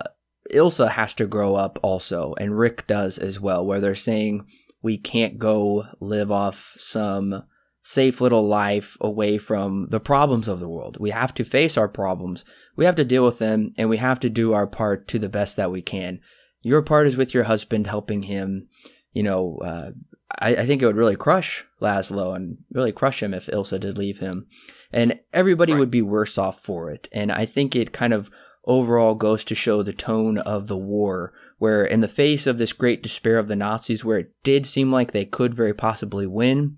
Ilsa 0.53 0.89
has 0.89 1.13
to 1.15 1.27
grow 1.27 1.55
up 1.55 1.79
also, 1.81 2.33
and 2.39 2.57
Rick 2.57 2.87
does 2.87 3.17
as 3.17 3.39
well, 3.39 3.65
where 3.65 3.79
they're 3.79 3.95
saying 3.95 4.45
we 4.81 4.97
can't 4.97 5.39
go 5.39 5.85
live 5.99 6.31
off 6.31 6.75
some 6.77 7.43
safe 7.81 8.19
little 8.19 8.47
life 8.47 8.97
away 8.99 9.37
from 9.37 9.87
the 9.89 9.99
problems 9.99 10.47
of 10.47 10.59
the 10.59 10.67
world. 10.67 10.97
We 10.99 11.11
have 11.11 11.33
to 11.35 11.43
face 11.43 11.77
our 11.77 11.87
problems. 11.87 12.43
We 12.75 12.85
have 12.85 12.95
to 12.95 13.05
deal 13.05 13.23
with 13.23 13.37
them 13.37 13.73
and 13.77 13.89
we 13.89 13.97
have 13.97 14.19
to 14.21 14.29
do 14.29 14.53
our 14.53 14.65
part 14.65 15.07
to 15.09 15.19
the 15.19 15.29
best 15.29 15.55
that 15.57 15.71
we 15.71 15.83
can. 15.83 16.19
Your 16.61 16.81
part 16.81 17.05
is 17.05 17.15
with 17.15 17.35
your 17.35 17.43
husband, 17.43 17.85
helping 17.85 18.23
him. 18.23 18.69
You 19.13 19.21
know, 19.21 19.59
uh, 19.63 19.91
I, 20.39 20.55
I, 20.55 20.65
think 20.65 20.81
it 20.81 20.87
would 20.87 20.95
really 20.95 21.15
crush 21.15 21.63
Laszlo 21.85 22.35
and 22.35 22.57
really 22.71 22.91
crush 22.91 23.21
him 23.21 23.33
if 23.33 23.45
Ilsa 23.47 23.79
did 23.79 23.97
leave 23.97 24.19
him. 24.19 24.47
And 24.91 25.19
everybody 25.31 25.73
right. 25.73 25.79
would 25.79 25.91
be 25.91 26.01
worse 26.01 26.37
off 26.37 26.61
for 26.61 26.89
it. 26.89 27.07
And 27.11 27.31
I 27.31 27.45
think 27.45 27.75
it 27.75 27.93
kind 27.93 28.13
of 28.13 28.29
overall 28.65 29.15
goes 29.15 29.43
to 29.43 29.55
show 29.55 29.83
the 29.83 29.93
tone 29.93 30.37
of 30.39 30.67
the 30.67 30.77
war, 30.77 31.33
where 31.57 31.85
in 31.85 32.01
the 32.01 32.07
face 32.07 32.47
of 32.47 32.57
this 32.57 32.73
great 32.73 33.03
despair 33.03 33.37
of 33.37 33.47
the 33.47 33.55
Nazis, 33.55 34.03
where 34.03 34.17
it 34.17 34.31
did 34.43 34.65
seem 34.65 34.91
like 34.91 35.11
they 35.11 35.25
could 35.25 35.53
very 35.53 35.73
possibly 35.73 36.25
win, 36.25 36.77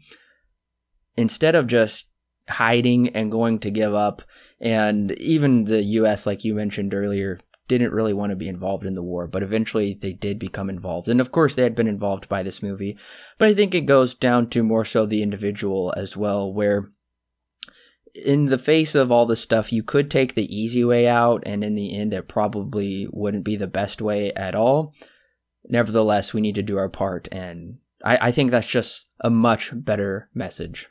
instead 1.15 1.55
of 1.55 1.67
just 1.67 2.07
hiding 2.49 3.09
and 3.09 3.31
going 3.31 3.59
to 3.59 3.71
give 3.71 3.93
up, 3.93 4.21
and 4.59 5.11
even 5.13 5.63
the 5.63 5.83
US, 5.83 6.25
like 6.25 6.43
you 6.43 6.53
mentioned 6.53 6.93
earlier, 6.93 7.39
didn't 7.67 7.93
really 7.93 8.13
want 8.13 8.29
to 8.29 8.35
be 8.35 8.47
involved 8.47 8.85
in 8.85 8.95
the 8.95 9.03
war, 9.03 9.27
but 9.27 9.43
eventually 9.43 9.93
they 9.93 10.13
did 10.13 10.39
become 10.39 10.69
involved. 10.69 11.07
And 11.07 11.19
of 11.19 11.31
course, 11.31 11.55
they 11.55 11.63
had 11.63 11.75
been 11.75 11.87
involved 11.87 12.29
by 12.29 12.43
this 12.43 12.63
movie. 12.63 12.97
But 13.37 13.49
I 13.49 13.53
think 13.53 13.75
it 13.75 13.81
goes 13.81 14.13
down 14.13 14.49
to 14.49 14.63
more 14.63 14.85
so 14.85 15.05
the 15.05 15.21
individual 15.21 15.93
as 15.97 16.15
well, 16.15 16.51
where 16.51 16.91
in 18.13 18.45
the 18.45 18.57
face 18.57 18.95
of 18.95 19.11
all 19.11 19.25
this 19.25 19.41
stuff, 19.41 19.71
you 19.71 19.83
could 19.83 20.09
take 20.09 20.33
the 20.33 20.55
easy 20.55 20.83
way 20.83 21.07
out, 21.07 21.43
and 21.45 21.63
in 21.63 21.75
the 21.75 21.95
end, 21.95 22.13
it 22.13 22.27
probably 22.27 23.07
wouldn't 23.11 23.43
be 23.43 23.55
the 23.55 23.67
best 23.67 24.01
way 24.01 24.33
at 24.33 24.55
all. 24.55 24.93
Nevertheless, 25.65 26.33
we 26.33 26.41
need 26.41 26.55
to 26.55 26.63
do 26.63 26.77
our 26.77 26.89
part, 26.89 27.27
and 27.31 27.77
I, 28.03 28.27
I 28.27 28.31
think 28.31 28.51
that's 28.51 28.67
just 28.67 29.05
a 29.19 29.29
much 29.29 29.71
better 29.73 30.29
message. 30.33 30.89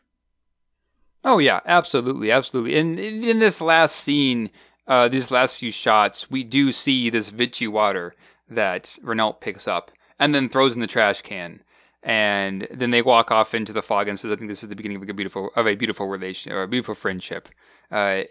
Oh 1.24 1.38
yeah, 1.38 1.60
absolutely, 1.66 2.30
absolutely. 2.30 2.78
And 2.78 2.98
in 2.98 3.38
this 3.40 3.60
last 3.60 3.96
scene, 3.96 4.50
uh, 4.86 5.08
these 5.08 5.30
last 5.30 5.56
few 5.56 5.70
shots, 5.70 6.30
we 6.30 6.44
do 6.44 6.72
see 6.72 7.10
this 7.10 7.30
Vichy 7.30 7.68
water 7.68 8.14
that 8.48 8.98
Renault 9.02 9.34
picks 9.34 9.66
up 9.66 9.90
and 10.18 10.34
then 10.34 10.48
throws 10.48 10.74
in 10.74 10.80
the 10.80 10.86
trash 10.86 11.22
can. 11.22 11.62
And 12.02 12.68
then 12.70 12.92
they 12.92 13.02
walk 13.02 13.32
off 13.32 13.52
into 13.52 13.72
the 13.72 13.82
fog 13.82 14.08
and 14.08 14.18
says, 14.18 14.30
"I 14.30 14.36
think 14.36 14.48
this 14.48 14.62
is 14.62 14.68
the 14.68 14.76
beginning 14.76 15.02
of 15.02 15.08
a 15.08 15.12
beautiful 15.12 15.50
of 15.56 15.66
a 15.66 15.74
beautiful 15.74 16.06
relation 16.06 16.52
or 16.52 16.62
a 16.62 16.68
beautiful 16.68 16.94
friendship." 16.94 17.48
Uh, 17.90 18.22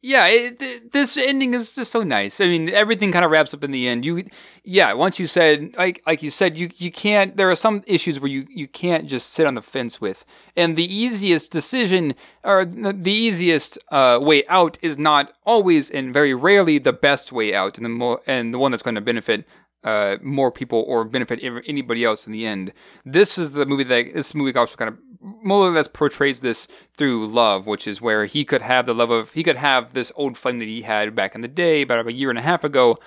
yeah, 0.00 0.26
it, 0.26 0.92
this 0.92 1.16
ending 1.16 1.54
is 1.54 1.74
just 1.74 1.90
so 1.90 2.04
nice. 2.04 2.40
I 2.40 2.46
mean, 2.46 2.70
everything 2.70 3.10
kind 3.10 3.24
of 3.24 3.32
wraps 3.32 3.52
up 3.52 3.64
in 3.64 3.72
the 3.72 3.88
end. 3.88 4.04
You, 4.04 4.24
yeah, 4.62 4.92
once 4.92 5.18
you 5.18 5.26
said, 5.26 5.74
like, 5.76 6.02
like 6.06 6.22
you 6.22 6.30
said, 6.30 6.56
you 6.56 6.70
you 6.76 6.92
can't. 6.92 7.36
There 7.36 7.50
are 7.50 7.56
some 7.56 7.82
issues 7.86 8.20
where 8.20 8.30
you 8.30 8.46
you 8.48 8.68
can't 8.68 9.06
just 9.06 9.30
sit 9.30 9.46
on 9.46 9.54
the 9.54 9.62
fence 9.62 10.00
with, 10.00 10.24
and 10.56 10.76
the 10.76 10.84
easiest 10.84 11.50
decision 11.50 12.14
or 12.44 12.64
the 12.64 13.10
easiest 13.10 13.78
uh, 13.90 14.20
way 14.22 14.46
out 14.46 14.78
is 14.82 14.98
not 14.98 15.32
always 15.44 15.90
and 15.90 16.12
very 16.12 16.32
rarely 16.32 16.78
the 16.78 16.92
best 16.92 17.32
way 17.32 17.52
out, 17.52 17.76
and 17.76 17.84
the 17.84 17.90
more 17.90 18.20
and 18.26 18.54
the 18.54 18.58
one 18.58 18.70
that's 18.70 18.84
going 18.84 18.94
to 18.94 19.00
benefit 19.00 19.46
uh, 19.84 20.16
more 20.22 20.50
people 20.50 20.84
or 20.86 21.04
benefit 21.04 21.40
anybody 21.66 22.04
else 22.04 22.26
in 22.26 22.32
the 22.32 22.46
end. 22.46 22.72
This 23.04 23.38
is 23.38 23.52
the 23.52 23.66
movie 23.66 23.84
that 23.84 24.14
this 24.14 24.34
movie 24.34 24.56
also 24.56 24.76
kind 24.76 24.88
of 24.88 24.98
or 25.20 25.70
less 25.70 25.88
portrays 25.88 26.40
this 26.40 26.68
through 26.96 27.26
love, 27.26 27.66
which 27.66 27.86
is 27.86 28.00
where 28.00 28.24
he 28.24 28.44
could 28.44 28.62
have 28.62 28.86
the 28.86 28.94
love 28.94 29.10
of 29.10 29.32
he 29.32 29.42
could 29.42 29.56
have 29.56 29.92
this 29.92 30.12
old 30.16 30.36
flame 30.36 30.58
that 30.58 30.68
he 30.68 30.82
had 30.82 31.14
back 31.14 31.34
in 31.34 31.40
the 31.40 31.48
day, 31.48 31.82
about 31.82 32.06
a 32.06 32.12
year 32.12 32.30
and 32.30 32.38
a 32.38 32.42
half 32.42 32.64
ago. 32.64 32.98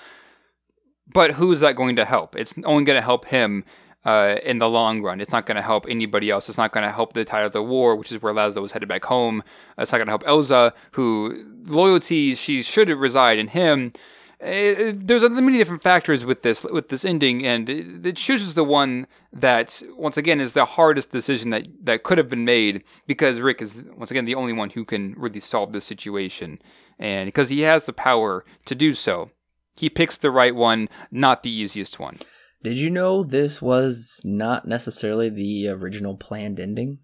But 1.14 1.32
who's 1.32 1.60
that 1.60 1.76
going 1.76 1.96
to 1.98 2.06
help? 2.06 2.36
It's 2.36 2.58
only 2.64 2.84
going 2.84 2.98
to 2.98 3.02
help 3.02 3.26
him 3.26 3.66
uh, 4.06 4.38
in 4.44 4.58
the 4.58 4.70
long 4.70 5.02
run. 5.02 5.22
It's 5.22 5.34
not 5.34 5.46
going 5.46 5.58
to 5.58 5.62
help 5.62 5.86
anybody 5.90 6.30
else. 6.30 6.48
It's 6.48 6.58
not 6.58 6.72
going 6.72 6.86
to 6.86 6.92
help 6.92 7.14
the 7.14 7.26
tide 7.26 7.44
of 7.44 7.52
the 7.52 7.62
war, 7.62 7.96
which 7.96 8.12
is 8.12 8.22
where 8.22 8.34
Laszlo 8.34 8.62
was 8.62 8.72
headed 8.72 8.90
back 8.90 9.06
home. 9.06 9.44
It's 9.78 9.92
not 9.92 10.00
going 10.00 10.08
to 10.08 10.12
help 10.12 10.24
Ilsa, 10.24 10.74
who 10.94 11.60
loyalty 11.68 12.36
she 12.36 12.62
should 12.62 12.90
reside 12.90 13.40
in 13.40 13.50
him 13.50 13.94
it, 14.44 15.08
there's 15.08 15.28
many 15.30 15.58
different 15.58 15.84
factors 15.84 16.26
with 16.26 16.42
this 16.42 16.64
with 16.64 16.90
this 16.90 17.06
ending, 17.06 17.46
and 17.46 17.70
it, 17.70 18.06
it 18.06 18.16
chooses 18.18 18.54
the 18.56 18.64
one 18.64 19.08
that 19.32 19.82
once 19.98 20.18
again 20.18 20.40
is 20.40 20.54
the 20.54 20.66
hardest 20.66 21.12
decision 21.12 21.50
that 21.50 21.68
that 21.84 22.04
could 22.04 22.18
have 22.18 22.30
been 22.30 22.46
made 22.46 22.84
because 23.06 23.40
Rick 23.40 23.62
is 23.62 23.84
once 23.96 24.12
again 24.12 24.26
the 24.26 24.36
only 24.36 24.54
one 24.54 24.72
who 24.72 24.84
can 24.84 25.14
really 25.18 25.40
solve 25.40 25.74
this 25.74 25.86
situation, 25.86 26.60
and 26.98 27.28
because 27.28 27.50
he 27.50 27.62
has 27.62 27.86
the 27.86 27.94
power 27.94 28.44
to 28.66 28.76
do 28.76 28.94
so, 28.94 29.30
he 29.76 29.90
picks 29.90 30.18
the 30.18 30.32
right 30.32 30.56
one, 30.56 30.90
not 31.12 31.44
the 31.44 31.52
easiest 31.52 32.00
one. 32.00 32.20
Did 32.64 32.78
you 32.78 32.90
know 32.90 33.24
this 33.24 33.62
was 33.62 34.22
not 34.24 34.68
necessarily 34.68 35.30
the 35.30 35.68
original 35.68 36.16
planned 36.16 36.60
ending? 36.60 37.00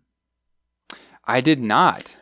I 1.26 1.42
did 1.42 1.60
not. 1.60 2.16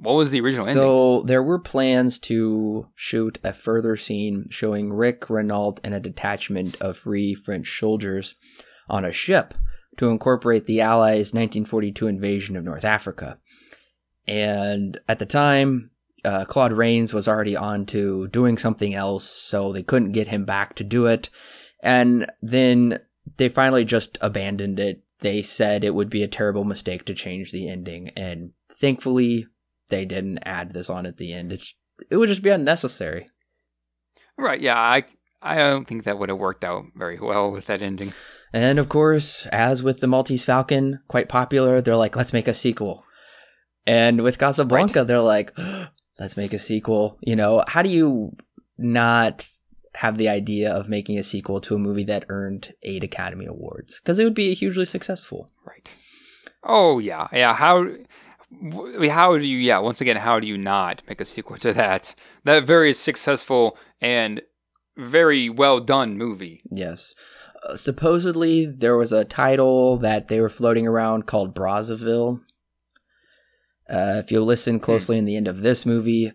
What 0.00 0.14
was 0.14 0.30
the 0.30 0.40
original 0.40 0.64
so, 0.64 0.70
ending? 0.70 0.84
So 0.84 1.22
there 1.26 1.42
were 1.42 1.58
plans 1.58 2.18
to 2.20 2.88
shoot 2.94 3.38
a 3.44 3.52
further 3.52 3.96
scene 3.96 4.46
showing 4.48 4.92
Rick, 4.92 5.28
Renault, 5.28 5.76
and 5.84 5.94
a 5.94 6.00
detachment 6.00 6.76
of 6.80 6.96
free 6.96 7.34
French 7.34 7.78
soldiers 7.78 8.34
on 8.88 9.04
a 9.04 9.12
ship 9.12 9.52
to 9.98 10.08
incorporate 10.08 10.64
the 10.64 10.80
Allies' 10.80 11.34
1942 11.34 12.06
invasion 12.06 12.56
of 12.56 12.64
North 12.64 12.84
Africa. 12.84 13.38
And 14.26 14.98
at 15.06 15.18
the 15.18 15.26
time, 15.26 15.90
uh, 16.24 16.46
Claude 16.46 16.72
Rains 16.72 17.12
was 17.12 17.28
already 17.28 17.56
on 17.56 17.84
to 17.86 18.28
doing 18.28 18.56
something 18.56 18.94
else, 18.94 19.28
so 19.28 19.72
they 19.72 19.82
couldn't 19.82 20.12
get 20.12 20.28
him 20.28 20.46
back 20.46 20.76
to 20.76 20.84
do 20.84 21.06
it. 21.06 21.28
And 21.82 22.30
then 22.40 23.00
they 23.36 23.50
finally 23.50 23.84
just 23.84 24.16
abandoned 24.22 24.80
it. 24.80 25.02
They 25.18 25.42
said 25.42 25.84
it 25.84 25.94
would 25.94 26.08
be 26.08 26.22
a 26.22 26.28
terrible 26.28 26.64
mistake 26.64 27.04
to 27.04 27.14
change 27.14 27.52
the 27.52 27.68
ending, 27.68 28.10
and 28.16 28.52
thankfully, 28.72 29.46
they 29.90 30.04
didn't 30.04 30.38
add 30.44 30.72
this 30.72 30.88
on 30.88 31.06
at 31.06 31.16
the 31.16 31.32
end. 31.32 31.52
It's 31.52 31.74
it 32.10 32.16
would 32.16 32.28
just 32.28 32.42
be 32.42 32.50
unnecessary. 32.50 33.28
Right? 34.38 34.60
Yeah, 34.60 34.78
I 34.78 35.04
I 35.42 35.56
don't 35.56 35.86
think 35.86 36.04
that 36.04 36.18
would 36.18 36.28
have 36.28 36.38
worked 36.38 36.64
out 36.64 36.84
very 36.94 37.18
well 37.18 37.50
with 37.50 37.66
that 37.66 37.82
ending. 37.82 38.12
And 38.52 38.78
of 38.78 38.88
course, 38.88 39.46
as 39.46 39.82
with 39.82 40.00
the 40.00 40.06
Maltese 40.06 40.44
Falcon, 40.44 41.00
quite 41.08 41.28
popular, 41.28 41.80
they're 41.80 41.96
like, 41.96 42.16
let's 42.16 42.32
make 42.32 42.48
a 42.48 42.54
sequel. 42.54 43.04
And 43.86 44.22
with 44.22 44.38
Casablanca, 44.38 45.04
they're 45.04 45.20
like, 45.20 45.56
let's 46.18 46.36
make 46.36 46.52
a 46.52 46.58
sequel. 46.58 47.18
You 47.22 47.36
know, 47.36 47.64
how 47.66 47.82
do 47.82 47.88
you 47.88 48.36
not 48.76 49.46
have 49.94 50.18
the 50.18 50.28
idea 50.28 50.72
of 50.72 50.88
making 50.88 51.18
a 51.18 51.22
sequel 51.22 51.60
to 51.62 51.74
a 51.74 51.78
movie 51.78 52.04
that 52.04 52.26
earned 52.28 52.74
eight 52.82 53.02
Academy 53.02 53.46
Awards? 53.46 53.98
Because 53.98 54.18
it 54.18 54.24
would 54.24 54.34
be 54.34 54.52
hugely 54.54 54.86
successful. 54.86 55.50
Right. 55.66 55.90
Oh 56.62 56.98
yeah, 56.98 57.28
yeah. 57.32 57.54
How? 57.54 57.86
How 58.52 59.38
do 59.38 59.46
you? 59.46 59.58
Yeah. 59.58 59.78
Once 59.78 60.00
again, 60.00 60.16
how 60.16 60.40
do 60.40 60.46
you 60.46 60.58
not 60.58 61.02
make 61.08 61.20
a 61.20 61.24
sequel 61.24 61.56
to 61.58 61.72
that? 61.72 62.14
That 62.44 62.64
very 62.64 62.92
successful 62.92 63.78
and 64.00 64.42
very 64.96 65.48
well 65.48 65.80
done 65.80 66.18
movie. 66.18 66.62
Yes. 66.70 67.14
Uh, 67.68 67.76
supposedly, 67.76 68.66
there 68.66 68.96
was 68.96 69.12
a 69.12 69.24
title 69.24 69.96
that 69.98 70.28
they 70.28 70.40
were 70.40 70.48
floating 70.48 70.86
around 70.86 71.26
called 71.26 71.54
Brazzaville. 71.54 72.40
Uh, 73.88 74.20
if 74.22 74.30
you 74.30 74.40
listen 74.40 74.78
closely 74.80 75.18
in 75.18 75.24
the 75.24 75.36
end 75.36 75.48
of 75.48 75.60
this 75.60 75.84
movie, 75.84 76.32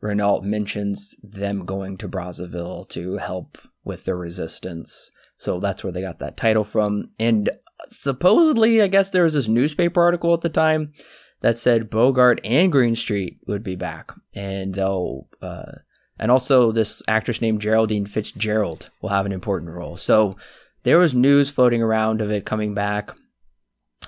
Renault 0.00 0.42
mentions 0.42 1.14
them 1.22 1.64
going 1.64 1.96
to 1.98 2.08
Brazzaville 2.08 2.88
to 2.90 3.18
help 3.18 3.58
with 3.84 4.04
the 4.04 4.14
resistance. 4.14 5.10
So 5.36 5.60
that's 5.60 5.84
where 5.84 5.92
they 5.92 6.00
got 6.00 6.18
that 6.18 6.36
title 6.36 6.64
from. 6.64 7.10
And 7.18 7.50
supposedly, 7.86 8.82
I 8.82 8.88
guess 8.88 9.10
there 9.10 9.24
was 9.24 9.34
this 9.34 9.48
newspaper 9.48 10.02
article 10.02 10.34
at 10.34 10.40
the 10.40 10.48
time 10.48 10.92
that 11.40 11.58
said 11.58 11.90
Bogart 11.90 12.40
and 12.44 12.72
Greenstreet 12.72 13.38
would 13.46 13.62
be 13.62 13.76
back, 13.76 14.12
and 14.34 14.74
they'll. 14.74 15.28
Uh, 15.40 15.72
and 16.20 16.32
also, 16.32 16.72
this 16.72 17.00
actress 17.06 17.40
named 17.40 17.60
Geraldine 17.60 18.06
Fitzgerald 18.06 18.90
will 19.00 19.10
have 19.10 19.24
an 19.24 19.32
important 19.32 19.70
role. 19.70 19.96
So 19.96 20.36
there 20.82 20.98
was 20.98 21.14
news 21.14 21.50
floating 21.50 21.80
around 21.80 22.20
of 22.20 22.30
it 22.30 22.44
coming 22.44 22.74
back, 22.74 23.12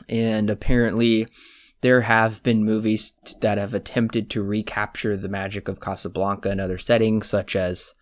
and 0.08 0.50
apparently, 0.50 1.28
there 1.82 2.02
have 2.02 2.42
been 2.42 2.64
movies 2.64 3.12
that 3.40 3.58
have 3.58 3.74
attempted 3.74 4.28
to 4.30 4.42
recapture 4.42 5.16
the 5.16 5.28
magic 5.28 5.68
of 5.68 5.80
Casablanca 5.80 6.50
in 6.50 6.58
other 6.58 6.78
settings, 6.78 7.28
such 7.28 7.54
as 7.54 7.94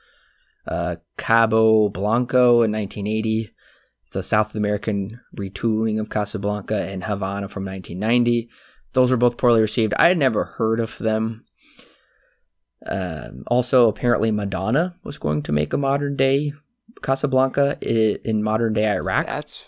uh, 0.67 0.97
Cabo 1.17 1.89
Blanco 1.89 2.63
in 2.63 2.73
1980. 2.73 3.51
It's 4.07 4.17
a 4.17 4.23
South 4.23 4.55
American 4.55 5.21
retooling 5.37 6.01
of 6.01 6.09
Casablanca 6.09 6.77
and 6.77 7.05
Havana 7.05 7.49
from 7.49 7.67
1990. 7.67 8.49
Those 8.93 9.10
were 9.10 9.16
both 9.16 9.36
poorly 9.36 9.60
received. 9.60 9.94
I 9.98 10.09
had 10.09 10.19
never 10.19 10.44
heard 10.44 10.81
of 10.81 10.97
them. 10.98 11.44
Um, 12.86 13.44
also, 13.47 13.89
apparently, 13.89 14.31
Madonna 14.31 14.97
was 15.02 15.19
going 15.19 15.43
to 15.43 15.52
make 15.52 15.73
a 15.73 15.78
modern 15.78 16.16
day 16.16 16.52
Casablanca 17.02 17.78
in 17.82 18.43
modern 18.43 18.73
day 18.73 18.90
Iraq. 18.90 19.27
That's 19.27 19.66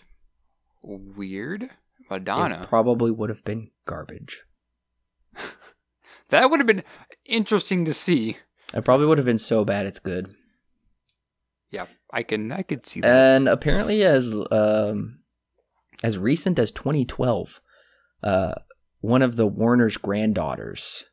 weird. 0.82 1.64
It 1.64 1.70
Madonna. 2.08 2.66
probably 2.68 3.10
would 3.10 3.30
have 3.30 3.44
been 3.44 3.70
garbage. 3.86 4.42
that 6.28 6.50
would 6.50 6.60
have 6.60 6.66
been 6.66 6.84
interesting 7.24 7.84
to 7.84 7.94
see. 7.94 8.36
It 8.72 8.84
probably 8.84 9.06
would 9.06 9.18
have 9.18 9.26
been 9.26 9.38
so 9.38 9.64
bad 9.64 9.86
it's 9.86 9.98
good. 9.98 10.34
Yeah, 11.70 11.86
I 12.12 12.22
can. 12.22 12.50
I 12.52 12.62
could 12.62 12.86
see 12.86 13.00
that. 13.00 13.08
And 13.36 13.48
apparently, 13.48 14.02
as 14.02 14.34
um, 14.50 15.20
as 16.02 16.18
recent 16.18 16.58
as 16.58 16.70
2012, 16.72 17.60
uh, 18.24 18.54
one 19.00 19.22
of 19.22 19.36
the 19.36 19.46
Warner's 19.46 19.96
granddaughters 19.96 21.04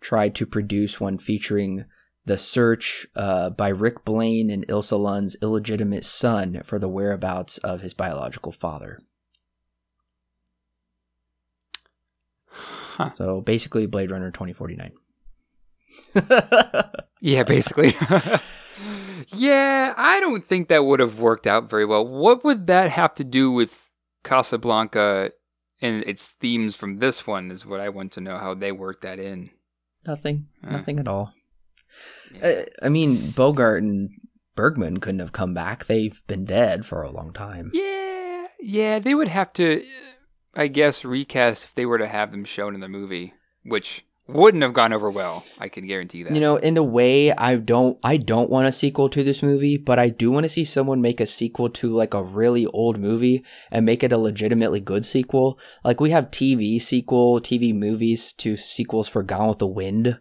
tried 0.00 0.34
to 0.36 0.46
produce 0.46 1.00
one 1.00 1.18
featuring 1.18 1.84
the 2.26 2.38
search 2.38 3.06
uh, 3.16 3.50
by 3.50 3.68
Rick 3.68 4.04
Blaine 4.04 4.50
and 4.50 4.66
Ilsa 4.66 4.98
Lund's 4.98 5.36
illegitimate 5.42 6.04
son 6.04 6.62
for 6.64 6.78
the 6.78 6.88
whereabouts 6.88 7.58
of 7.58 7.82
his 7.82 7.94
biological 7.94 8.52
father. 8.52 9.00
Huh. 12.48 13.10
So 13.10 13.40
basically, 13.40 13.86
Blade 13.86 14.10
Runner 14.10 14.30
2049. 14.30 14.92
Yeah, 17.24 17.42
basically. 17.42 17.94
yeah, 19.34 19.94
I 19.96 20.20
don't 20.20 20.44
think 20.44 20.68
that 20.68 20.84
would 20.84 21.00
have 21.00 21.20
worked 21.20 21.46
out 21.46 21.70
very 21.70 21.86
well. 21.86 22.06
What 22.06 22.44
would 22.44 22.66
that 22.66 22.90
have 22.90 23.14
to 23.14 23.24
do 23.24 23.50
with 23.50 23.88
Casablanca 24.24 25.32
and 25.84 26.02
its 26.04 26.32
themes 26.32 26.74
from 26.74 26.96
this 26.96 27.26
one? 27.26 27.50
Is 27.50 27.66
what 27.66 27.80
I 27.80 27.88
want 27.88 28.12
to 28.12 28.20
know 28.20 28.38
how 28.38 28.54
they 28.54 28.72
worked 28.72 29.02
that 29.02 29.18
in. 29.18 29.50
Nothing. 30.06 30.48
Uh. 30.66 30.72
Nothing 30.72 30.98
at 30.98 31.08
all. 31.08 31.32
Uh, 32.42 32.62
I 32.82 32.88
mean, 32.88 33.30
Bogart 33.30 33.82
and 33.82 34.10
Bergman 34.56 34.98
couldn't 34.98 35.20
have 35.20 35.32
come 35.32 35.54
back. 35.54 35.86
They've 35.86 36.20
been 36.26 36.44
dead 36.44 36.84
for 36.86 37.02
a 37.02 37.10
long 37.10 37.32
time. 37.32 37.70
Yeah, 37.72 38.46
yeah, 38.60 38.98
they 38.98 39.14
would 39.14 39.28
have 39.28 39.52
to, 39.54 39.84
I 40.54 40.66
guess, 40.68 41.04
recast 41.04 41.64
if 41.64 41.74
they 41.74 41.86
were 41.86 41.98
to 41.98 42.08
have 42.08 42.32
them 42.32 42.44
shown 42.44 42.74
in 42.74 42.80
the 42.80 42.88
movie, 42.88 43.34
which 43.64 44.04
wouldn't 44.26 44.62
have 44.62 44.72
gone 44.72 44.92
over 44.92 45.10
well. 45.10 45.44
I 45.58 45.68
can 45.68 45.86
guarantee 45.86 46.22
that. 46.22 46.34
You 46.34 46.40
know, 46.40 46.56
in 46.56 46.76
a 46.76 46.82
way, 46.82 47.32
I 47.32 47.56
don't, 47.56 47.98
I 48.02 48.16
don't 48.16 48.48
want 48.48 48.66
a 48.66 48.72
sequel 48.72 49.08
to 49.10 49.22
this 49.22 49.42
movie, 49.42 49.76
but 49.76 49.98
I 49.98 50.08
do 50.08 50.30
want 50.30 50.44
to 50.44 50.48
see 50.48 50.64
someone 50.64 51.00
make 51.02 51.20
a 51.20 51.26
sequel 51.26 51.68
to 51.70 51.94
like 51.94 52.14
a 52.14 52.22
really 52.22 52.66
old 52.68 52.98
movie 52.98 53.44
and 53.70 53.84
make 53.84 54.02
it 54.02 54.12
a 54.12 54.18
legitimately 54.18 54.80
good 54.80 55.04
sequel. 55.04 55.58
Like 55.84 56.00
we 56.00 56.10
have 56.10 56.30
TV 56.30 56.80
sequel, 56.80 57.40
TV 57.40 57.74
movies 57.74 58.32
to 58.34 58.56
sequels 58.56 59.08
for 59.08 59.22
Gone 59.22 59.48
with 59.48 59.58
the 59.58 59.66
Wind. 59.66 60.18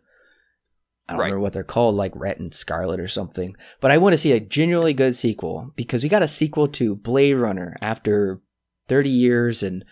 I 1.07 1.13
don't 1.13 1.19
Right. 1.19 1.25
remember 1.25 1.41
what 1.41 1.53
they're 1.53 1.63
called, 1.63 1.95
like 1.95 2.13
Rhett 2.15 2.39
and 2.39 2.53
Scarlett 2.53 2.99
or 2.99 3.07
something. 3.07 3.55
But 3.81 3.91
I 3.91 3.97
want 3.97 4.13
to 4.13 4.17
see 4.17 4.31
a 4.31 4.39
genuinely 4.39 4.93
good 4.93 5.15
sequel 5.15 5.71
because 5.75 6.01
we 6.03 6.09
got 6.09 6.23
a 6.23 6.27
sequel 6.27 6.67
to 6.69 6.95
Blade 6.95 7.35
Runner 7.35 7.75
after 7.81 8.41
30 8.87 9.09
years 9.09 9.63
and 9.63 9.83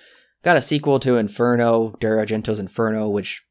got 0.44 0.58
a 0.58 0.62
sequel 0.62 1.00
to 1.02 1.18
Inferno, 1.18 1.96
Dario 2.00 2.22
Argento's 2.24 2.60
Inferno, 2.60 3.10
which 3.10 3.44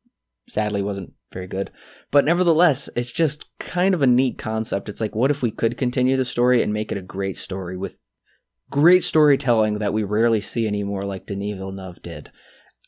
sadly 0.51 0.83
wasn't 0.83 1.13
very 1.33 1.47
good. 1.47 1.71
But 2.11 2.25
nevertheless, 2.25 2.89
it's 2.97 3.13
just 3.13 3.47
kind 3.59 3.95
of 3.95 4.03
a 4.03 4.07
neat 4.07 4.37
concept. 4.39 4.89
It's 4.89 5.01
like, 5.01 5.15
what 5.15 5.31
if 5.31 5.43
we 5.43 5.51
could 5.51 5.77
continue 5.79 6.17
the 6.17 6.25
story 6.25 6.63
and 6.63 6.73
make 6.73 6.91
it 6.91 6.99
a 6.99 7.03
great 7.03 7.37
story 7.37 7.77
with 7.77 7.99
great 8.71 9.03
storytelling 9.05 9.79
that 9.79 9.93
we 9.93 10.03
rarely 10.05 10.41
see 10.41 10.67
anymore, 10.67 11.03
like 11.03 11.27
Denis 11.27 11.57
Villeneuve 11.59 12.03
did? 12.03 12.31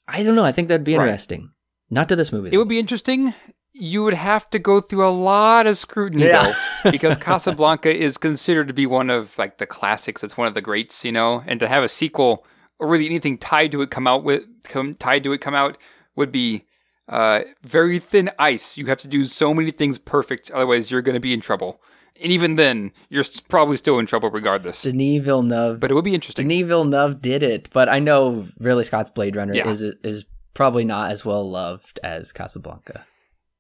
I 0.09 0.23
don't 0.23 0.35
know. 0.35 0.45
I 0.45 0.53
think 0.53 0.69
that'd 0.69 0.85
be 0.85 0.97
Right. 0.97 1.05
interesting. 1.09 1.51
Not 1.91 2.09
to 2.09 2.17
this 2.17 2.33
movie. 2.33 2.51
it 2.53 2.57
would 2.57 2.69
be 2.69 2.79
interesting. 2.79 3.35
You 3.75 4.03
would 4.05 4.15
have 4.15 4.49
to 4.51 4.59
go 4.59 4.81
through 4.81 5.07
a 5.07 5.11
lot 5.11 5.67
of 5.67 5.79
scrutiny 5.79 6.25
Yeah. 6.27 6.53
though, 6.85 6.91
because 6.91 7.17
Casablanca 7.17 7.95
is 7.95 8.19
considered 8.19 8.69
to 8.69 8.75
be 8.75 8.87
one 8.87 9.09
of 9.11 9.37
like 9.39 9.59
the 9.59 9.67
classics. 9.67 10.23
It's 10.25 10.37
one 10.37 10.47
of 10.49 10.55
the 10.55 10.61
greats, 10.61 11.05
you 11.05 11.13
know. 11.13 11.43
And 11.47 11.61
to 11.61 11.69
have 11.69 11.83
a 11.85 11.89
sequel 11.89 12.45
or 12.79 12.89
really 12.89 13.07
anything 13.07 13.39
tied 13.39 13.73
to 13.73 13.83
it 13.83 13.91
come 13.91 14.07
out 14.07 14.25
with 14.25 14.43
come 14.65 14.95
tied 14.95 15.23
to 15.25 15.33
it 15.33 15.41
come 15.41 15.55
out 15.55 15.79
would 16.17 16.33
be 16.33 16.65
uh, 17.09 17.43
very 17.63 17.99
thin 17.99 18.31
ice. 18.39 18.77
You 18.79 18.87
have 18.87 18.99
to 18.99 19.09
do 19.09 19.25
so 19.25 19.53
many 19.55 19.71
things 19.71 19.99
perfect, 19.99 20.51
otherwise 20.51 20.91
you're 20.91 21.03
going 21.03 21.15
to 21.15 21.21
be 21.21 21.33
in 21.33 21.41
trouble. 21.41 21.81
And 22.21 22.31
even 22.31 22.57
then, 22.57 22.93
you're 23.09 23.25
probably 23.49 23.77
still 23.77 23.99
in 23.99 24.07
trouble 24.07 24.31
regardless. 24.31 24.83
Denis 24.83 25.23
Villeneuve. 25.25 25.81
But 25.81 25.91
it 25.91 25.95
would 25.95 26.05
be 26.05 26.15
interesting. 26.15 26.47
Denis 26.47 26.69
Villeneuve 26.69 27.21
did 27.21 27.43
it, 27.43 27.69
but 27.73 27.89
I 27.89 27.99
know 27.99 28.47
Ridley 28.61 28.85
Scott's 28.85 29.11
Blade 29.11 29.35
Runner 29.37 29.55
Yeah. 29.55 29.69
is 29.69 29.83
is 29.83 30.25
probably 30.55 30.85
not 30.85 31.11
as 31.11 31.25
well 31.25 31.49
loved 31.51 31.99
as 32.05 32.31
Casablanca. 32.33 33.07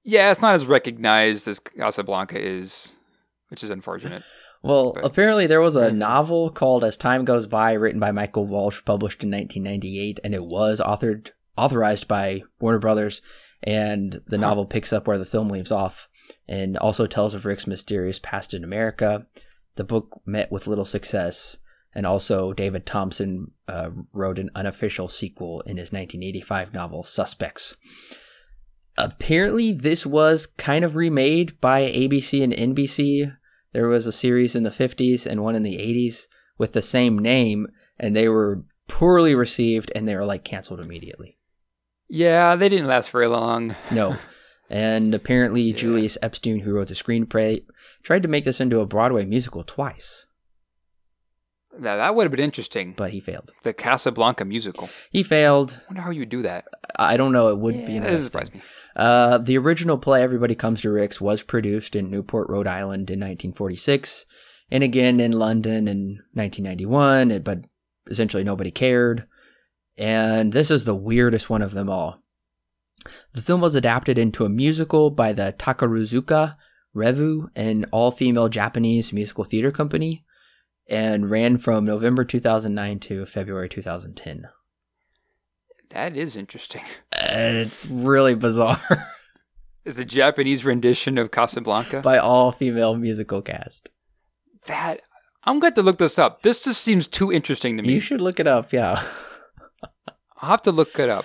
Yeah, 0.04 0.30
it's 0.30 0.42
not 0.42 0.54
as 0.54 0.66
recognized 0.66 1.48
as 1.48 1.58
Casablanca 1.60 2.38
is, 2.40 2.92
which 3.48 3.64
is 3.64 3.70
unfortunate. 3.70 4.22
Well, 4.64 4.92
But- 4.92 5.04
apparently 5.06 5.48
there 5.48 5.60
was 5.60 5.74
a 5.74 5.90
novel 5.90 6.48
called 6.48 6.84
As 6.84 6.96
Time 6.96 7.24
Goes 7.24 7.48
By, 7.48 7.72
written 7.72 7.98
by 7.98 8.12
Michael 8.12 8.46
Walsh, 8.46 8.80
published 8.84 9.24
in 9.24 9.30
1998, 9.32 10.20
and 10.22 10.34
it 10.36 10.44
was 10.44 10.80
authored 10.80 11.30
authorized 11.56 12.08
by 12.08 12.42
Warner 12.60 12.78
Brothers. 12.78 13.22
And 13.62 14.20
the 14.26 14.38
novel 14.38 14.66
picks 14.66 14.92
up 14.92 15.06
where 15.06 15.18
the 15.18 15.24
film 15.24 15.48
leaves 15.48 15.70
off, 15.70 16.08
and 16.48 16.76
also 16.76 17.06
tells 17.06 17.34
of 17.34 17.46
Rick's 17.46 17.66
mysterious 17.66 18.18
past 18.18 18.54
in 18.54 18.64
America. 18.64 19.26
The 19.76 19.84
book 19.84 20.20
met 20.26 20.50
with 20.50 20.66
little 20.66 20.84
success, 20.84 21.58
and 21.94 22.04
also 22.04 22.52
David 22.52 22.84
Thomson 22.84 23.52
uh, 23.68 23.90
wrote 24.12 24.40
an 24.40 24.50
unofficial 24.56 25.08
sequel 25.08 25.60
in 25.60 25.76
his 25.76 25.92
1985 25.92 26.74
novel 26.74 27.04
Suspects. 27.04 27.76
Apparently, 28.98 29.72
this 29.72 30.04
was 30.04 30.46
kind 30.46 30.84
of 30.84 30.96
remade 30.96 31.60
by 31.60 31.82
ABC 31.82 32.42
and 32.42 32.52
NBC 32.52 33.32
there 33.72 33.88
was 33.88 34.06
a 34.06 34.12
series 34.12 34.54
in 34.54 34.62
the 34.62 34.70
50s 34.70 35.26
and 35.26 35.42
one 35.42 35.54
in 35.54 35.62
the 35.62 35.76
80s 35.76 36.26
with 36.58 36.72
the 36.72 36.82
same 36.82 37.18
name, 37.18 37.68
and 37.98 38.14
they 38.14 38.28
were 38.28 38.64
poorly 38.86 39.34
received 39.34 39.90
and 39.94 40.06
they 40.06 40.14
were 40.14 40.24
like 40.24 40.44
canceled 40.44 40.80
immediately. 40.80 41.38
Yeah, 42.14 42.56
they 42.56 42.68
didn't 42.68 42.88
last 42.88 43.10
very 43.10 43.26
long. 43.26 43.74
No. 43.90 44.16
and 44.68 45.14
apparently, 45.14 45.62
Yeah. 45.62 45.76
Julius 45.76 46.18
Epstein, 46.20 46.60
who 46.60 46.74
wrote 46.74 46.88
the 46.88 46.94
screenplay, 46.94 47.64
tried 48.02 48.22
to 48.22 48.28
make 48.28 48.44
this 48.44 48.60
into 48.60 48.80
a 48.80 48.86
Broadway 48.86 49.24
musical 49.24 49.64
twice, 49.64 50.26
Now 51.78 51.96
that 51.96 52.14
would 52.14 52.24
have 52.24 52.30
been 52.30 52.40
interesting. 52.44 52.92
but 52.96 53.12
he 53.12 53.20
failed. 53.20 53.50
The 53.62 53.72
Casablanca 53.72 54.44
musical. 54.44 54.90
He 55.10 55.22
failed. 55.22 55.80
I 55.80 55.84
wonder 55.88 56.02
how 56.02 56.10
you 56.10 56.20
would 56.20 56.28
do 56.28 56.42
that. 56.42 56.66
I 56.96 57.16
don't 57.16 57.32
know. 57.32 57.48
It 57.48 57.58
would 57.58 57.74
yeah, 57.76 57.86
be 57.86 57.98
that 57.98 58.10
doesn't 58.10 58.26
interesting. 58.26 58.26
surprise 58.26 58.54
me. 58.54 58.60
Uh, 58.94 59.38
the 59.38 59.56
original 59.56 59.96
play, 59.96 60.22
Everybody 60.22 60.54
Comes 60.54 60.82
to 60.82 60.90
Rick's, 60.90 61.18
was 61.20 61.42
produced 61.42 61.96
in 61.96 62.10
Newport, 62.10 62.50
Rhode 62.50 62.66
Island 62.66 63.08
in 63.08 63.18
1946, 63.20 64.26
and 64.70 64.84
again 64.84 65.18
in 65.18 65.32
London 65.32 65.88
in 65.88 66.20
1991, 66.34 67.40
but 67.42 67.60
essentially 68.10 68.44
nobody 68.44 68.70
cared. 68.70 69.26
And 69.96 70.52
this 70.52 70.70
is 70.70 70.84
the 70.84 70.94
weirdest 70.94 71.50
one 71.50 71.62
of 71.62 71.72
them 71.72 71.88
all. 71.88 72.22
The 73.32 73.42
film 73.42 73.60
was 73.60 73.74
adapted 73.74 74.18
into 74.18 74.44
a 74.44 74.48
musical 74.48 75.10
by 75.10 75.32
the 75.32 75.54
Takarazuka 75.58 76.56
Revue, 76.94 77.48
an 77.56 77.86
all 77.90 78.10
female 78.10 78.48
Japanese 78.48 79.12
musical 79.12 79.44
theater 79.44 79.70
company, 79.70 80.24
and 80.88 81.30
ran 81.30 81.58
from 81.58 81.84
November 81.84 82.24
2009 82.24 83.00
to 83.00 83.26
February 83.26 83.68
2010. 83.68 84.48
That 85.90 86.16
is 86.16 86.36
interesting. 86.36 86.82
Uh, 87.14 87.62
it's 87.64 87.86
really 87.86 88.34
bizarre. 88.34 89.06
Is 89.84 89.98
a 89.98 90.04
Japanese 90.04 90.64
rendition 90.64 91.18
of 91.18 91.30
Casablanca 91.30 92.00
by 92.00 92.18
all 92.18 92.50
female 92.50 92.96
musical 92.96 93.42
cast. 93.42 93.90
That 94.66 95.02
I'm 95.44 95.60
going 95.60 95.74
to 95.74 95.82
look 95.82 95.98
this 95.98 96.18
up. 96.18 96.42
This 96.42 96.64
just 96.64 96.80
seems 96.82 97.06
too 97.06 97.32
interesting 97.32 97.76
to 97.76 97.82
me. 97.82 97.92
You 97.94 98.00
should 98.00 98.20
look 98.20 98.40
it 98.40 98.46
up. 98.46 98.72
Yeah, 98.72 99.02
I'll 100.42 100.50
have 100.50 100.62
to 100.62 100.72
look 100.72 100.98
it 100.98 101.08
up. 101.08 101.24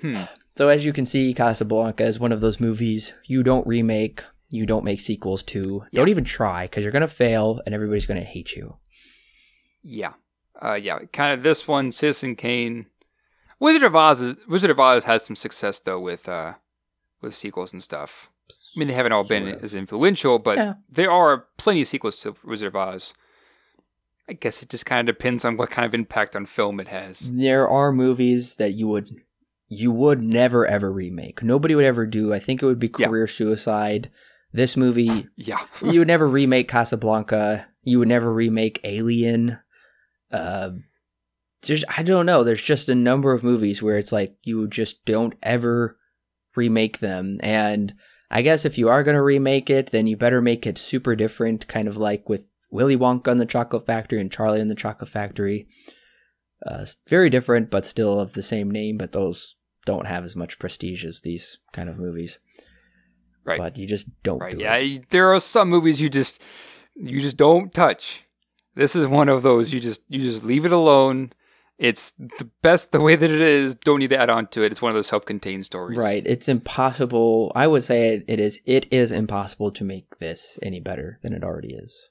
Hmm. 0.00 0.22
So 0.56 0.68
as 0.68 0.84
you 0.84 0.92
can 0.92 1.06
see, 1.06 1.34
Casablanca 1.34 2.04
is 2.04 2.18
one 2.18 2.32
of 2.32 2.40
those 2.40 2.58
movies 2.60 3.12
you 3.26 3.42
don't 3.42 3.66
remake, 3.66 4.24
you 4.50 4.64
don't 4.64 4.84
make 4.84 5.00
sequels 5.00 5.42
to. 5.44 5.84
Yeah. 5.90 5.98
Don't 6.00 6.08
even 6.08 6.24
try 6.24 6.64
because 6.64 6.82
you're 6.84 6.92
gonna 6.92 7.06
fail 7.08 7.60
and 7.66 7.74
everybody's 7.74 8.06
gonna 8.06 8.20
hate 8.22 8.54
you. 8.56 8.76
Yeah. 9.82 10.14
Uh, 10.60 10.74
yeah, 10.74 10.98
kind 11.12 11.32
of 11.32 11.42
this 11.42 11.68
one, 11.68 11.92
Citizen 11.92 12.34
Kane. 12.36 12.86
Wizard 13.60 13.82
of 13.84 13.94
Oz 13.96 14.20
is, 14.20 14.36
Wizard 14.48 14.70
of 14.70 14.80
Oz 14.80 15.04
has 15.04 15.24
some 15.24 15.36
success 15.36 15.80
though 15.80 16.00
with 16.00 16.28
uh 16.28 16.54
with 17.20 17.34
sequels 17.34 17.72
and 17.72 17.82
stuff. 17.82 18.30
I 18.50 18.78
mean, 18.78 18.88
they 18.88 18.94
haven't 18.94 19.12
all 19.12 19.24
been 19.24 19.44
Sort 19.44 19.56
of. 19.56 19.64
as 19.64 19.74
influential, 19.74 20.38
but 20.38 20.56
Yeah. 20.56 20.74
there 20.88 21.10
are 21.10 21.46
plenty 21.58 21.82
of 21.82 21.88
sequels 21.88 22.18
to 22.20 22.34
Wizard 22.44 22.68
of 22.68 22.76
Oz. 22.76 23.14
I 24.28 24.34
guess 24.34 24.62
it 24.62 24.68
just 24.68 24.84
kind 24.86 25.08
of 25.08 25.14
depends 25.16 25.44
on 25.44 25.56
what 25.56 25.70
kind 25.70 25.86
of 25.86 25.94
impact 25.94 26.36
on 26.36 26.46
film 26.46 26.80
it 26.80 26.88
has. 26.88 27.30
There 27.32 27.68
are 27.68 27.92
movies 27.92 28.56
that 28.56 28.74
you 28.74 28.86
would 28.88 29.10
you 29.68 29.90
would 29.92 30.22
never 30.22 30.66
ever 30.66 30.90
remake. 30.92 31.42
Nobody 31.42 31.74
would 31.74 31.84
ever 31.84 32.06
do. 32.06 32.32
I 32.34 32.38
think 32.38 32.62
it 32.62 32.66
would 32.66 32.78
be 32.78 32.90
Yeah. 32.98 33.06
career 33.06 33.26
suicide. 33.26 34.10
This 34.52 34.76
movie 34.76 35.28
Yeah. 35.36 35.58
you 35.82 36.00
would 36.00 36.08
never 36.08 36.28
remake 36.28 36.68
Casablanca. 36.68 37.66
You 37.82 37.98
would 38.00 38.08
never 38.08 38.32
remake 38.32 38.80
Alien. 38.84 39.58
Uh, 40.30 40.70
just 41.62 41.84
I 41.96 42.02
don't 42.02 42.26
know. 42.26 42.44
There's 42.44 42.62
just 42.62 42.88
a 42.88 42.94
number 42.94 43.32
of 43.32 43.42
movies 43.42 43.82
where 43.82 43.96
it's 43.98 44.12
like 44.12 44.36
you 44.42 44.68
just 44.68 45.04
don't 45.04 45.34
ever 45.42 45.96
remake 46.54 46.98
them. 47.00 47.38
And 47.42 47.94
I 48.30 48.42
guess 48.42 48.64
if 48.66 48.76
you 48.76 48.88
are 48.90 49.02
gonna 49.02 49.22
remake 49.22 49.70
it, 49.70 49.90
then 49.90 50.06
you 50.06 50.16
better 50.16 50.40
make 50.42 50.66
it 50.66 50.76
super 50.78 51.16
different, 51.16 51.66
kind 51.66 51.88
of 51.88 51.96
like 51.96 52.28
with 52.28 52.47
Willy 52.70 52.96
Wonka 52.96 53.28
and 53.28 53.40
the 53.40 53.46
Chocolate 53.46 53.86
Factory 53.86 54.20
and 54.20 54.30
Charlie 54.30 54.60
and 54.60 54.70
the 54.70 54.74
Chocolate 54.74 55.10
Factory. 55.10 55.68
Uh, 56.66 56.84
very 57.08 57.30
different, 57.30 57.70
but 57.70 57.84
still 57.84 58.18
of 58.20 58.32
the 58.32 58.42
same 58.42 58.70
name. 58.70 58.98
But 58.98 59.12
those 59.12 59.56
don't 59.86 60.06
have 60.06 60.24
as 60.24 60.36
much 60.36 60.58
prestige 60.58 61.04
as 61.04 61.20
these 61.22 61.58
kind 61.72 61.88
of 61.88 61.98
movies. 61.98 62.38
Right. 63.44 63.58
But 63.58 63.78
you 63.78 63.86
just 63.86 64.08
don't 64.22 64.40
Right. 64.40 64.56
do 64.56 64.62
Yeah. 64.62 64.76
it. 64.76 65.10
There 65.10 65.32
are 65.32 65.40
some 65.40 65.68
movies 65.70 66.00
you 66.02 66.08
just 66.10 66.42
you 66.94 67.20
just 67.20 67.36
don't 67.36 67.72
touch. 67.72 68.24
This 68.74 68.94
is 68.96 69.06
one 69.06 69.28
of 69.28 69.42
those 69.42 69.72
you 69.72 69.80
just 69.80 70.02
you 70.08 70.20
just 70.20 70.44
leave 70.44 70.66
it 70.66 70.72
alone. 70.72 71.32
It's 71.78 72.10
the 72.10 72.50
best 72.60 72.90
the 72.90 73.00
way 73.00 73.14
that 73.14 73.30
it 73.30 73.40
is. 73.40 73.76
Don't 73.76 74.00
need 74.00 74.10
to 74.10 74.18
add 74.18 74.28
on 74.30 74.48
to 74.48 74.64
it. 74.64 74.72
It's 74.72 74.82
one 74.82 74.90
of 74.90 74.96
those 74.96 75.06
self-contained 75.06 75.64
stories. 75.64 75.96
Right. 75.96 76.26
It's 76.26 76.48
impossible. 76.48 77.52
I 77.54 77.68
would 77.68 77.84
say 77.84 78.16
it, 78.16 78.24
it 78.26 78.40
is 78.40 78.58
it 78.66 78.86
is 78.90 79.12
impossible 79.12 79.70
to 79.70 79.84
make 79.84 80.18
this 80.18 80.58
any 80.60 80.80
better 80.80 81.18
than 81.22 81.32
it 81.32 81.44
already 81.44 81.74
is. 81.74 82.08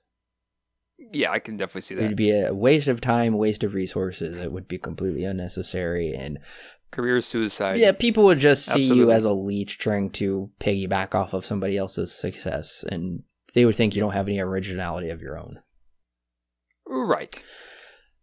Yeah, 1.11 1.31
I 1.31 1.39
can 1.39 1.57
definitely 1.57 1.81
see 1.81 1.95
that. 1.95 2.03
It 2.03 2.07
would 2.07 2.17
be 2.17 2.31
a 2.31 2.53
waste 2.53 2.87
of 2.87 3.01
time, 3.01 3.37
waste 3.37 3.63
of 3.63 3.73
resources. 3.73 4.37
It 4.37 4.51
would 4.51 4.67
be 4.67 4.77
completely 4.77 5.23
unnecessary 5.23 6.13
and 6.13 6.39
Career 6.91 7.19
suicide. 7.21 7.79
yeah, 7.79 7.91
people 7.91 8.23
would 8.25 8.39
just 8.39 8.65
see 8.65 8.83
you 8.83 9.11
as 9.11 9.25
a 9.25 9.31
leech 9.31 9.77
trying 9.77 10.09
to 10.11 10.49
piggyback 10.59 11.13
off 11.13 11.33
of 11.33 11.45
somebody 11.45 11.77
else's 11.77 12.13
success 12.13 12.85
and 12.89 13.23
they 13.53 13.65
would 13.65 13.75
think 13.75 13.95
you 13.95 14.01
don't 14.01 14.13
have 14.13 14.27
any 14.27 14.39
originality 14.39 15.09
of 15.09 15.21
your 15.21 15.37
own. 15.37 15.59
Right. 16.85 17.35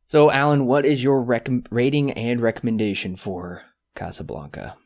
So, 0.07 0.31
Alan, 0.31 0.67
what 0.67 0.87
is 0.87 1.03
your 1.03 1.23
rec- 1.23 1.49
rating 1.71 2.13
and 2.13 2.41
recommendation 2.41 3.17
for 3.17 3.63
Casablanca? 3.97 4.77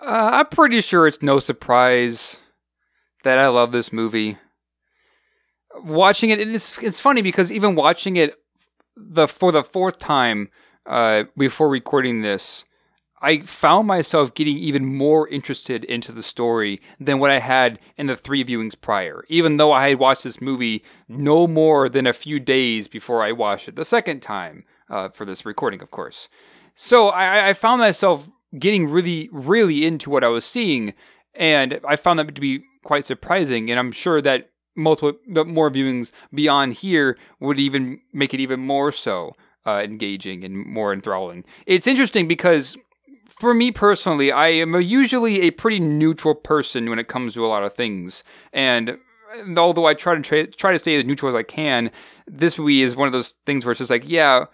Uh, 0.00 0.30
I'm 0.34 0.46
pretty 0.46 0.80
sure 0.80 1.06
it's 1.06 1.22
no 1.22 1.38
surprise 1.38 2.38
that 3.24 3.38
I 3.38 3.48
love 3.48 3.72
this 3.72 3.92
movie. 3.92 4.36
Watching 5.84 6.30
it, 6.30 6.40
it's 6.40 6.78
it's 6.78 7.00
funny 7.00 7.22
because 7.22 7.52
even 7.52 7.74
watching 7.74 8.16
it 8.16 8.34
the 8.96 9.26
for 9.28 9.52
the 9.52 9.62
fourth 9.62 9.98
time 9.98 10.50
uh, 10.86 11.24
before 11.36 11.68
recording 11.68 12.22
this, 12.22 12.64
I 13.20 13.40
found 13.40 13.86
myself 13.88 14.34
getting 14.34 14.58
even 14.58 14.86
more 14.86 15.28
interested 15.28 15.84
into 15.84 16.12
the 16.12 16.22
story 16.22 16.80
than 17.00 17.18
what 17.18 17.30
I 17.30 17.40
had 17.40 17.78
in 17.96 18.06
the 18.06 18.16
three 18.16 18.44
viewings 18.44 18.80
prior. 18.80 19.24
Even 19.28 19.56
though 19.56 19.72
I 19.72 19.88
had 19.88 19.98
watched 19.98 20.24
this 20.24 20.40
movie 20.40 20.84
no 21.08 21.46
more 21.46 21.88
than 21.88 22.06
a 22.06 22.12
few 22.12 22.38
days 22.38 22.88
before 22.88 23.22
I 23.22 23.32
watched 23.32 23.68
it 23.68 23.76
the 23.76 23.84
second 23.84 24.20
time 24.20 24.64
uh, 24.88 25.08
for 25.08 25.24
this 25.24 25.44
recording, 25.44 25.82
of 25.82 25.90
course. 25.90 26.28
So 26.74 27.08
I, 27.08 27.48
I 27.48 27.52
found 27.54 27.80
myself 27.80 28.30
getting 28.56 28.88
really, 28.88 29.28
really 29.32 29.84
into 29.84 30.10
what 30.10 30.24
I 30.24 30.28
was 30.28 30.44
seeing, 30.44 30.94
and 31.34 31.80
I 31.86 31.96
found 31.96 32.18
that 32.18 32.34
to 32.34 32.40
be 32.40 32.62
quite 32.84 33.04
surprising. 33.04 33.70
And 33.70 33.78
I'm 33.80 33.92
sure 33.92 34.22
that 34.22 34.50
multiple, 34.78 35.44
more 35.44 35.70
viewings 35.70 36.10
beyond 36.32 36.74
here 36.74 37.18
would 37.40 37.58
even 37.58 38.00
make 38.12 38.32
it 38.32 38.40
even 38.40 38.60
more 38.60 38.92
so 38.92 39.34
uh, 39.66 39.80
engaging 39.82 40.44
and 40.44 40.64
more 40.64 40.92
enthralling. 40.92 41.44
It's 41.66 41.86
interesting 41.86 42.26
because 42.26 42.76
for 43.26 43.52
me 43.52 43.70
personally, 43.70 44.32
I 44.32 44.48
am 44.48 44.80
usually 44.80 45.42
a 45.42 45.50
pretty 45.50 45.78
neutral 45.78 46.34
person 46.34 46.88
when 46.88 46.98
it 46.98 47.08
comes 47.08 47.34
to 47.34 47.44
a 47.44 47.48
lot 47.48 47.62
of 47.62 47.74
things, 47.74 48.24
and 48.52 48.98
although 49.56 49.86
I 49.86 49.94
try 49.94 50.14
to 50.14 50.22
tra- 50.22 50.46
try 50.46 50.72
to 50.72 50.78
stay 50.78 50.98
as 50.98 51.04
neutral 51.04 51.28
as 51.28 51.34
I 51.34 51.42
can, 51.42 51.90
this 52.26 52.58
movie 52.58 52.82
is 52.82 52.96
one 52.96 53.06
of 53.06 53.12
those 53.12 53.32
things 53.44 53.64
where 53.64 53.72
it's 53.72 53.78
just 53.78 53.90
like, 53.90 54.08
yeah, 54.08 54.46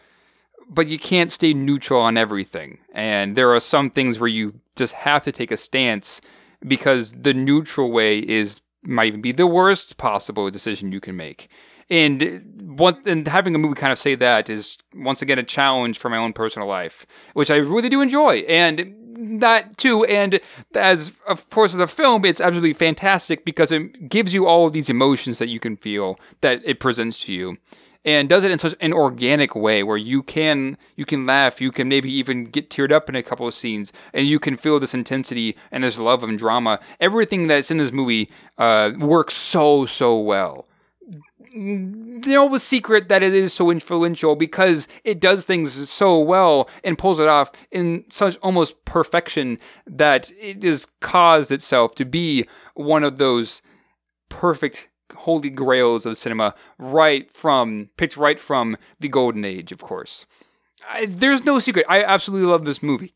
but 0.68 0.88
you 0.88 0.98
can't 0.98 1.30
stay 1.30 1.54
neutral 1.54 2.00
on 2.00 2.16
everything. 2.16 2.78
And 2.92 3.36
there 3.36 3.54
are 3.54 3.60
some 3.60 3.90
things 3.90 4.18
where 4.18 4.28
you 4.28 4.60
just 4.76 4.94
have 4.94 5.22
to 5.24 5.32
take 5.32 5.50
a 5.50 5.56
stance 5.56 6.20
because 6.66 7.12
the 7.12 7.34
neutral 7.34 7.90
way 7.90 8.18
is 8.18 8.60
might 8.84 9.06
even 9.06 9.20
be 9.20 9.32
the 9.32 9.46
worst 9.46 9.96
possible 9.96 10.50
decision 10.50 10.92
you 10.92 11.00
can 11.00 11.16
make. 11.16 11.48
And 11.90 12.78
one 12.78 12.96
and 13.04 13.28
having 13.28 13.54
a 13.54 13.58
movie 13.58 13.74
kind 13.74 13.92
of 13.92 13.98
say 13.98 14.14
that 14.14 14.48
is 14.48 14.78
once 14.94 15.20
again 15.20 15.38
a 15.38 15.42
challenge 15.42 15.98
for 15.98 16.08
my 16.08 16.16
own 16.16 16.32
personal 16.32 16.66
life, 16.66 17.06
which 17.34 17.50
I 17.50 17.56
really 17.56 17.88
do 17.88 18.00
enjoy. 18.00 18.38
And 18.48 19.40
that 19.40 19.76
too, 19.76 20.04
and 20.04 20.40
as 20.74 21.12
of 21.26 21.48
course 21.50 21.74
as 21.74 21.80
a 21.80 21.86
film, 21.86 22.24
it's 22.24 22.40
absolutely 22.40 22.72
fantastic 22.72 23.44
because 23.44 23.70
it 23.70 24.08
gives 24.08 24.32
you 24.32 24.46
all 24.46 24.66
of 24.66 24.72
these 24.72 24.88
emotions 24.88 25.38
that 25.38 25.48
you 25.48 25.60
can 25.60 25.76
feel 25.76 26.18
that 26.40 26.60
it 26.64 26.80
presents 26.80 27.24
to 27.24 27.32
you 27.32 27.58
and 28.04 28.28
does 28.28 28.44
it 28.44 28.50
in 28.50 28.58
such 28.58 28.74
an 28.80 28.92
organic 28.92 29.54
way 29.54 29.82
where 29.82 29.96
you 29.96 30.22
can 30.22 30.76
you 30.96 31.04
can 31.04 31.26
laugh, 31.26 31.60
you 31.60 31.72
can 31.72 31.88
maybe 31.88 32.12
even 32.12 32.44
get 32.44 32.70
teared 32.70 32.92
up 32.92 33.08
in 33.08 33.16
a 33.16 33.22
couple 33.22 33.46
of 33.46 33.54
scenes, 33.54 33.92
and 34.12 34.26
you 34.26 34.38
can 34.38 34.56
feel 34.56 34.78
this 34.78 34.94
intensity 34.94 35.56
and 35.70 35.84
this 35.84 35.98
love 35.98 36.22
and 36.22 36.38
drama. 36.38 36.80
Everything 37.00 37.46
that's 37.46 37.70
in 37.70 37.78
this 37.78 37.92
movie 37.92 38.30
uh, 38.58 38.92
works 38.98 39.34
so 39.34 39.86
so 39.86 40.18
well. 40.18 40.66
The 41.56 42.58
secret 42.58 43.08
that 43.08 43.22
it 43.22 43.32
is 43.32 43.52
so 43.52 43.70
influential 43.70 44.34
because 44.34 44.88
it 45.04 45.20
does 45.20 45.44
things 45.44 45.88
so 45.88 46.18
well 46.18 46.68
and 46.82 46.98
pulls 46.98 47.20
it 47.20 47.28
off 47.28 47.52
in 47.70 48.04
such 48.08 48.36
almost 48.38 48.84
perfection 48.84 49.58
that 49.86 50.32
it 50.40 50.64
has 50.64 50.86
caused 51.00 51.52
itself 51.52 51.94
to 51.94 52.04
be 52.04 52.44
one 52.74 53.04
of 53.04 53.18
those 53.18 53.62
perfect 54.28 54.88
holy 55.14 55.50
grails 55.50 56.06
of 56.06 56.16
cinema 56.16 56.54
right 56.78 57.30
from 57.30 57.90
picked 57.96 58.16
right 58.16 58.40
from 58.40 58.76
the 59.00 59.08
golden 59.08 59.44
age 59.44 59.72
of 59.72 59.80
course. 59.80 60.26
I, 60.88 61.06
there's 61.06 61.44
no 61.44 61.60
secret. 61.60 61.86
I 61.88 62.02
absolutely 62.02 62.46
love 62.46 62.64
this 62.64 62.82
movie. 62.82 63.14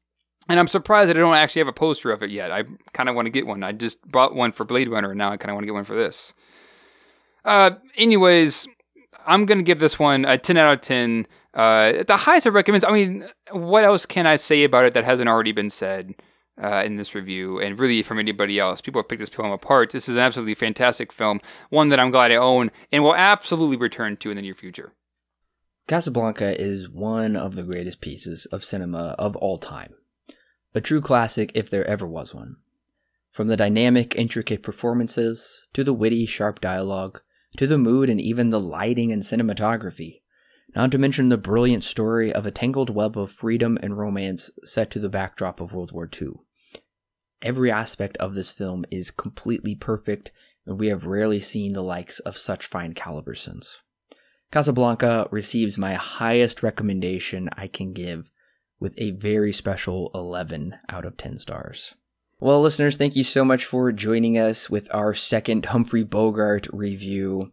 And 0.49 0.59
i'm 0.59 0.67
surprised 0.67 1.11
that 1.11 1.17
i 1.17 1.21
don't 1.21 1.35
actually 1.35 1.61
have 1.61 1.69
a 1.69 1.73
poster 1.73 2.11
of 2.11 2.23
it 2.23 2.31
yet. 2.31 2.51
I 2.51 2.65
kind 2.93 3.09
of 3.09 3.15
want 3.15 3.27
to 3.27 3.31
get 3.31 3.47
one. 3.47 3.63
I 3.63 3.73
just 3.73 3.99
bought 4.11 4.35
one 4.35 4.53
for 4.53 4.65
blade 4.65 4.89
runner 4.89 5.11
and 5.11 5.19
now 5.19 5.31
i 5.31 5.37
kind 5.37 5.51
of 5.51 5.55
want 5.55 5.65
to 5.65 5.67
get 5.67 5.75
one 5.75 5.85
for 5.85 5.97
this. 5.97 6.35
Uh 7.45 7.73
anyways 7.97 8.67
i'm 9.27 9.47
gonna 9.47 9.63
give 9.63 9.79
this 9.79 9.99
one 9.99 10.25
a 10.25 10.39
10 10.39 10.57
out 10.57 10.73
of 10.73 10.81
10 10.81 11.27
uh 11.55 12.03
the 12.05 12.17
highest 12.17 12.47
i 12.47 12.51
recommend 12.51 12.85
i 12.85 12.91
mean 12.91 13.29
what 13.51 13.85
else 13.85 14.07
can 14.07 14.27
i 14.27 14.37
say 14.37 14.65
about 14.65 14.85
it 14.85 14.95
that 14.95 15.05
hasn't 15.05 15.29
already 15.29 15.53
been 15.53 15.71
said 15.71 16.15
uh, 16.63 16.83
in 16.85 16.97
this 16.97 17.15
review, 17.15 17.61
and 17.61 17.79
really 17.79 18.03
from 18.03 18.19
anybody 18.19 18.59
else. 18.59 18.81
People 18.81 19.01
have 19.01 19.09
picked 19.09 19.21
this 19.21 19.29
film 19.29 19.51
apart. 19.51 19.91
This 19.91 20.09
is 20.09 20.17
an 20.17 20.23
absolutely 20.23 20.55
fantastic 20.55 21.13
film, 21.13 21.41
one 21.71 21.89
that 21.89 22.01
I'm 22.01 22.11
glad 22.11 22.33
I 22.33 22.37
own 22.37 22.71
and 22.91 23.03
will 23.03 23.15
absolutely 23.15 23.77
return 23.77 24.17
to 24.19 24.31
in 24.31 24.37
the 24.37 24.43
near 24.43 24.55
future. 24.55 24.95
Casablanca 25.87 26.61
is 26.61 26.89
one 26.89 27.35
of 27.35 27.55
the 27.55 27.63
greatest 27.63 28.01
pieces 28.01 28.47
of 28.47 28.65
cinema 28.65 29.15
of 29.19 29.37
all 29.37 29.59
time. 29.59 29.95
A 30.75 30.81
true 30.83 31.01
classic 31.01 31.51
if 31.55 31.71
there 31.71 31.87
ever 31.87 32.07
was 32.07 32.35
one. 32.35 32.57
From 33.33 33.49
the 33.49 33.57
dynamic, 33.57 34.15
intricate 34.17 34.63
performances, 34.63 35.69
to 35.73 35.83
the 35.83 35.95
witty, 35.95 36.27
sharp 36.27 36.61
dialogue, 36.61 37.21
to 37.57 37.67
the 37.67 37.79
mood 37.79 38.11
and 38.11 38.21
even 38.21 38.51
the 38.51 38.61
lighting 38.61 39.13
and 39.13 39.23
cinematography, 39.23 40.21
not 40.75 40.91
to 40.91 40.99
mention 40.99 41.29
the 41.29 41.39
brilliant 41.39 41.85
story 41.85 42.33
of 42.33 42.45
a 42.45 42.51
tangled 42.51 42.91
web 42.91 43.17
of 43.17 43.33
freedom 43.33 43.79
and 43.83 43.97
romance 43.97 44.51
set 44.65 44.91
to 44.91 44.99
the 44.99 45.09
backdrop 45.09 45.61
of 45.61 45.73
World 45.73 45.93
War 45.93 46.09
II. 46.21 46.33
Every 47.41 47.71
aspect 47.71 48.17
of 48.17 48.35
this 48.35 48.51
film 48.51 48.85
is 48.91 49.11
completely 49.11 49.75
perfect, 49.75 50.33
and 50.67 50.79
we 50.79 50.89
have 50.89 51.07
rarely 51.07 51.41
seen 51.41 51.73
the 51.73 51.83
likes 51.83 52.19
of 52.21 52.37
such 52.37 52.67
fine 52.67 52.95
caliber 52.95 53.35
since. 53.35 53.81
Casablanca 54.51 55.29
receives 55.31 55.79
my 55.79 55.95
highest 55.95 56.63
recommendation 56.63 57.49
I 57.57 57.69
can 57.69 57.93
give 57.93 58.31
with 58.81 58.95
a 58.97 59.13
very 59.13 59.53
special 59.53 60.11
11 60.15 60.75
out 60.89 61.05
of 61.05 61.17
10 61.17 61.39
stars. 61.39 61.95
Well, 62.41 62.61
listeners, 62.61 62.97
thank 62.97 63.17
you 63.17 63.25
so 63.25 63.45
much 63.45 63.65
for 63.65 63.91
joining 63.91 64.39
us 64.39 64.71
with 64.71 64.93
our 64.95 65.13
second 65.13 65.67
Humphrey 65.67 66.05
Bogart 66.05 66.69
review, 66.73 67.51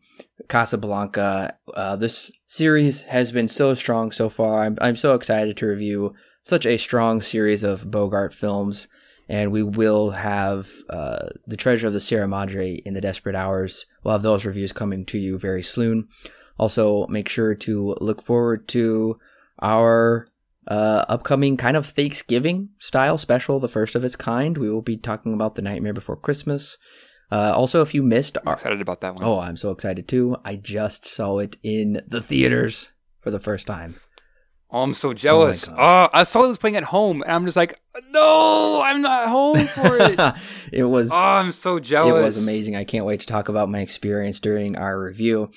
Casablanca. 0.48 1.58
Uh, 1.74 1.96
this 1.96 2.30
series 2.46 3.02
has 3.04 3.32
been 3.32 3.48
so 3.48 3.74
strong 3.74 4.12
so 4.12 4.30
far. 4.30 4.64
I'm, 4.64 4.78
I'm 4.80 4.96
so 4.96 5.16
excited 5.16 5.58
to 5.58 5.66
review 5.66 6.14
such 6.44 6.68
a 6.68 6.78
strong 6.78 7.24
series 7.24 7.64
of 7.64 7.90
Bogart 7.90 8.32
films. 8.32 8.88
And 9.28 9.52
we 9.52 9.64
will 9.64 10.12
have 10.12 10.70
uh, 10.90 11.30
The 11.48 11.58
Treasure 11.58 11.88
of 11.88 11.94
the 11.94 12.00
Sierra 12.00 12.28
Madre 12.28 12.76
in 12.86 12.94
the 12.94 13.02
Desperate 13.02 13.36
Hours. 13.36 13.86
We'll 14.04 14.14
have 14.14 14.22
those 14.22 14.46
reviews 14.46 14.72
coming 14.72 15.06
to 15.06 15.18
you 15.18 15.40
very 15.40 15.64
soon. 15.64 16.08
Also, 16.58 17.08
make 17.08 17.28
sure 17.28 17.56
to 17.56 17.96
look 18.00 18.22
forward 18.22 18.68
to 18.70 19.20
our 19.62 20.30
uh, 20.68 21.06
upcoming 21.10 21.58
kind 21.58 21.78
of 21.78 21.86
Thanksgiving 21.86 22.70
style 22.80 23.18
special, 23.18 23.60
the 23.60 23.68
first 23.68 23.96
of 23.96 24.04
its 24.04 24.16
kind. 24.16 24.58
We 24.58 24.70
will 24.70 24.82
be 24.82 24.98
talking 24.98 25.34
about 25.34 25.56
The 25.56 25.62
Nightmare 25.62 25.94
Before 25.94 26.16
Christmas. 26.16 26.78
Uh, 27.32 27.52
also, 27.56 27.82
if 27.82 27.94
you 27.94 28.04
missed, 28.04 28.38
I'm 28.46 28.54
excited 28.54 28.82
about 28.82 29.02
that 29.02 29.16
one. 29.16 29.24
Oh, 29.24 29.40
I'm 29.40 29.58
so 29.58 29.72
excited 29.72 30.08
too! 30.08 30.38
I 30.46 30.56
just 30.56 31.06
saw 31.06 31.40
it 31.40 31.58
in 31.64 32.02
the 32.08 32.22
theaters 32.22 32.92
for 33.20 33.32
the 33.32 33.40
first 33.40 33.66
time. 33.66 33.96
Oh, 34.76 34.82
I'm 34.82 34.94
so 34.94 35.14
jealous. 35.14 35.70
Oh, 35.70 35.76
oh, 35.78 36.10
I 36.12 36.24
saw 36.24 36.44
it 36.44 36.48
was 36.50 36.58
playing 36.58 36.76
at 36.76 36.84
home, 36.84 37.22
and 37.22 37.32
I'm 37.32 37.46
just 37.46 37.56
like, 37.56 37.80
no, 38.10 38.82
I'm 38.84 39.02
not 39.02 39.30
home 39.30 39.68
for 39.68 39.98
it. 39.98 40.20
it 40.74 40.84
was. 40.84 41.14
Oh, 41.14 41.16
I'm 41.16 41.54
so 41.54 41.80
jealous. 41.80 42.20
It 42.20 42.26
was 42.26 42.44
amazing. 42.44 42.76
I 42.76 42.84
can't 42.84 43.06
wait 43.06 43.22
to 43.22 43.26
talk 43.26 43.48
about 43.48 43.70
my 43.70 43.80
experience 43.80 44.42
during 44.42 44.78
our 44.78 45.02
review. 45.02 45.50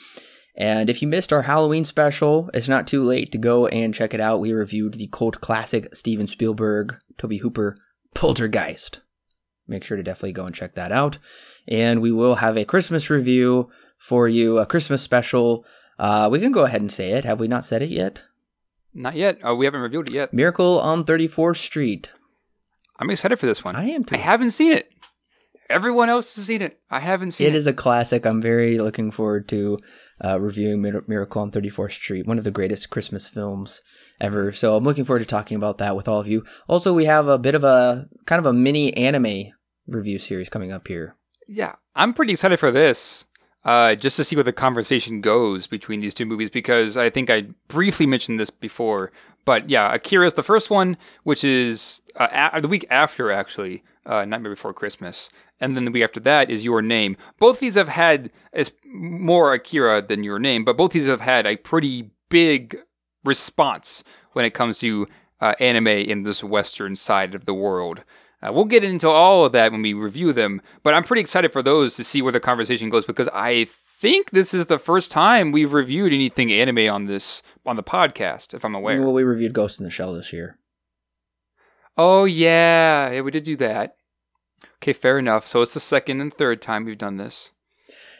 And 0.56 0.88
if 0.88 1.02
you 1.02 1.08
missed 1.08 1.32
our 1.32 1.42
Halloween 1.42 1.84
special, 1.84 2.48
it's 2.54 2.68
not 2.68 2.86
too 2.86 3.02
late 3.02 3.32
to 3.32 3.38
go 3.38 3.66
and 3.66 3.92
check 3.92 4.14
it 4.14 4.20
out. 4.20 4.38
We 4.38 4.52
reviewed 4.52 4.94
the 4.94 5.08
cult 5.08 5.40
classic 5.40 5.96
Steven 5.96 6.28
Spielberg, 6.28 6.94
Tobe 7.18 7.40
Hooper, 7.40 7.76
Poltergeist. 8.14 9.00
Make 9.66 9.82
sure 9.82 9.96
to 9.96 10.04
definitely 10.04 10.32
go 10.32 10.46
and 10.46 10.54
check 10.54 10.76
that 10.76 10.92
out. 10.92 11.18
And 11.66 12.00
we 12.00 12.12
will 12.12 12.36
have 12.36 12.56
a 12.56 12.64
Christmas 12.64 13.10
review 13.10 13.68
for 13.98 14.28
you, 14.28 14.58
a 14.58 14.66
Christmas 14.66 15.02
special. 15.02 15.64
Uh, 15.98 16.28
we 16.30 16.38
can 16.38 16.52
go 16.52 16.66
ahead 16.66 16.82
and 16.82 16.92
say 16.92 17.10
it. 17.10 17.24
Have 17.24 17.40
we 17.40 17.48
not 17.48 17.64
said 17.64 17.82
it 17.82 17.90
yet? 17.90 18.22
Not 18.98 19.14
yet. 19.14 19.38
Uh, 19.46 19.54
we 19.54 19.64
haven't 19.64 19.80
reviewed 19.80 20.10
it 20.10 20.14
yet. 20.14 20.34
Miracle 20.34 20.80
on 20.80 21.04
34th 21.04 21.58
Street. 21.58 22.10
I'm 22.98 23.10
excited 23.10 23.38
for 23.38 23.46
this 23.46 23.64
one. 23.64 23.76
I 23.76 23.84
am 23.90 24.02
too. 24.02 24.16
I 24.16 24.18
haven't 24.18 24.50
seen 24.50 24.72
it. 24.72 24.90
Everyone 25.70 26.08
else 26.08 26.34
has 26.34 26.46
seen 26.46 26.62
it. 26.62 26.80
I 26.90 26.98
haven't 26.98 27.30
seen 27.32 27.46
it. 27.46 27.54
It 27.54 27.56
is 27.56 27.66
a 27.68 27.72
classic. 27.72 28.26
I'm 28.26 28.42
very 28.42 28.78
looking 28.78 29.12
forward 29.12 29.48
to 29.50 29.78
uh, 30.24 30.40
reviewing 30.40 30.82
Mir- 30.82 31.04
Miracle 31.06 31.42
on 31.42 31.52
34th 31.52 31.92
Street, 31.92 32.26
one 32.26 32.38
of 32.38 32.44
the 32.44 32.50
greatest 32.50 32.90
Christmas 32.90 33.28
films 33.28 33.82
ever. 34.20 34.50
So 34.50 34.74
I'm 34.74 34.82
looking 34.82 35.04
forward 35.04 35.20
to 35.20 35.26
talking 35.26 35.56
about 35.56 35.78
that 35.78 35.94
with 35.94 36.08
all 36.08 36.18
of 36.18 36.26
you. 36.26 36.44
Also, 36.66 36.92
we 36.92 37.04
have 37.04 37.28
a 37.28 37.38
bit 37.38 37.54
of 37.54 37.62
a 37.62 38.08
kind 38.26 38.40
of 38.40 38.46
a 38.46 38.52
mini 38.52 38.92
anime 38.96 39.52
review 39.86 40.18
series 40.18 40.48
coming 40.48 40.72
up 40.72 40.88
here. 40.88 41.14
Yeah, 41.46 41.76
I'm 41.94 42.14
pretty 42.14 42.32
excited 42.32 42.58
for 42.58 42.72
this. 42.72 43.26
Uh, 43.68 43.94
just 43.94 44.16
to 44.16 44.24
see 44.24 44.34
where 44.34 44.42
the 44.42 44.52
conversation 44.52 45.20
goes 45.20 45.66
between 45.66 46.00
these 46.00 46.14
two 46.14 46.24
movies, 46.24 46.48
because 46.48 46.96
I 46.96 47.10
think 47.10 47.28
I 47.28 47.42
briefly 47.68 48.06
mentioned 48.06 48.40
this 48.40 48.48
before. 48.48 49.12
But 49.44 49.68
yeah, 49.68 49.94
Akira 49.94 50.26
is 50.26 50.34
the 50.34 50.42
first 50.42 50.70
one, 50.70 50.96
which 51.24 51.44
is 51.44 52.00
uh, 52.16 52.48
a- 52.54 52.62
the 52.62 52.68
week 52.68 52.86
after, 52.88 53.30
actually, 53.30 53.82
uh, 54.06 54.24
Nightmare 54.24 54.52
Before 54.52 54.72
Christmas 54.72 55.28
and 55.60 55.76
then 55.76 55.84
the 55.84 55.90
week 55.90 56.04
after 56.04 56.20
that 56.20 56.50
is 56.50 56.64
Your 56.64 56.80
Name. 56.80 57.16
Both 57.38 57.60
these 57.60 57.74
have 57.74 57.88
had 57.88 58.30
as 58.52 58.72
more 58.86 59.52
Akira 59.52 60.00
than 60.00 60.24
Your 60.24 60.38
Name, 60.38 60.64
but 60.64 60.76
both 60.78 60.92
these 60.92 61.06
have 61.06 61.20
had 61.20 61.46
a 61.46 61.56
pretty 61.56 62.10
big 62.30 62.78
response 63.24 64.04
when 64.32 64.44
it 64.44 64.54
comes 64.54 64.78
to 64.78 65.06
uh, 65.40 65.54
anime 65.60 65.88
in 65.88 66.22
this 66.22 66.42
Western 66.42 66.96
side 66.96 67.34
of 67.34 67.44
the 67.44 67.54
world. 67.54 68.02
Uh, 68.40 68.52
we'll 68.52 68.64
get 68.64 68.84
into 68.84 69.08
all 69.08 69.44
of 69.44 69.52
that 69.52 69.72
when 69.72 69.82
we 69.82 69.92
review 69.92 70.32
them, 70.32 70.62
but 70.82 70.94
I'm 70.94 71.02
pretty 71.02 71.20
excited 71.20 71.52
for 71.52 71.62
those 71.62 71.96
to 71.96 72.04
see 72.04 72.22
where 72.22 72.32
the 72.32 72.38
conversation 72.38 72.88
goes 72.88 73.04
because 73.04 73.28
I 73.32 73.66
think 73.68 74.30
this 74.30 74.54
is 74.54 74.66
the 74.66 74.78
first 74.78 75.10
time 75.10 75.50
we've 75.50 75.72
reviewed 75.72 76.12
anything 76.12 76.52
anime 76.52 76.88
on 76.88 77.06
this 77.06 77.42
on 77.66 77.74
the 77.74 77.82
podcast, 77.82 78.54
if 78.54 78.64
I'm 78.64 78.76
aware. 78.76 79.00
Well, 79.00 79.12
we 79.12 79.24
reviewed 79.24 79.54
Ghost 79.54 79.80
in 79.80 79.84
the 79.84 79.90
Shell 79.90 80.14
this 80.14 80.32
year. 80.32 80.58
Oh 81.96 82.24
yeah, 82.26 83.10
yeah, 83.10 83.20
we 83.22 83.32
did 83.32 83.42
do 83.42 83.56
that. 83.56 83.96
Okay, 84.76 84.92
fair 84.92 85.18
enough. 85.18 85.48
So 85.48 85.62
it's 85.62 85.74
the 85.74 85.80
second 85.80 86.20
and 86.20 86.32
third 86.32 86.62
time 86.62 86.84
we've 86.84 86.96
done 86.96 87.16
this. 87.16 87.50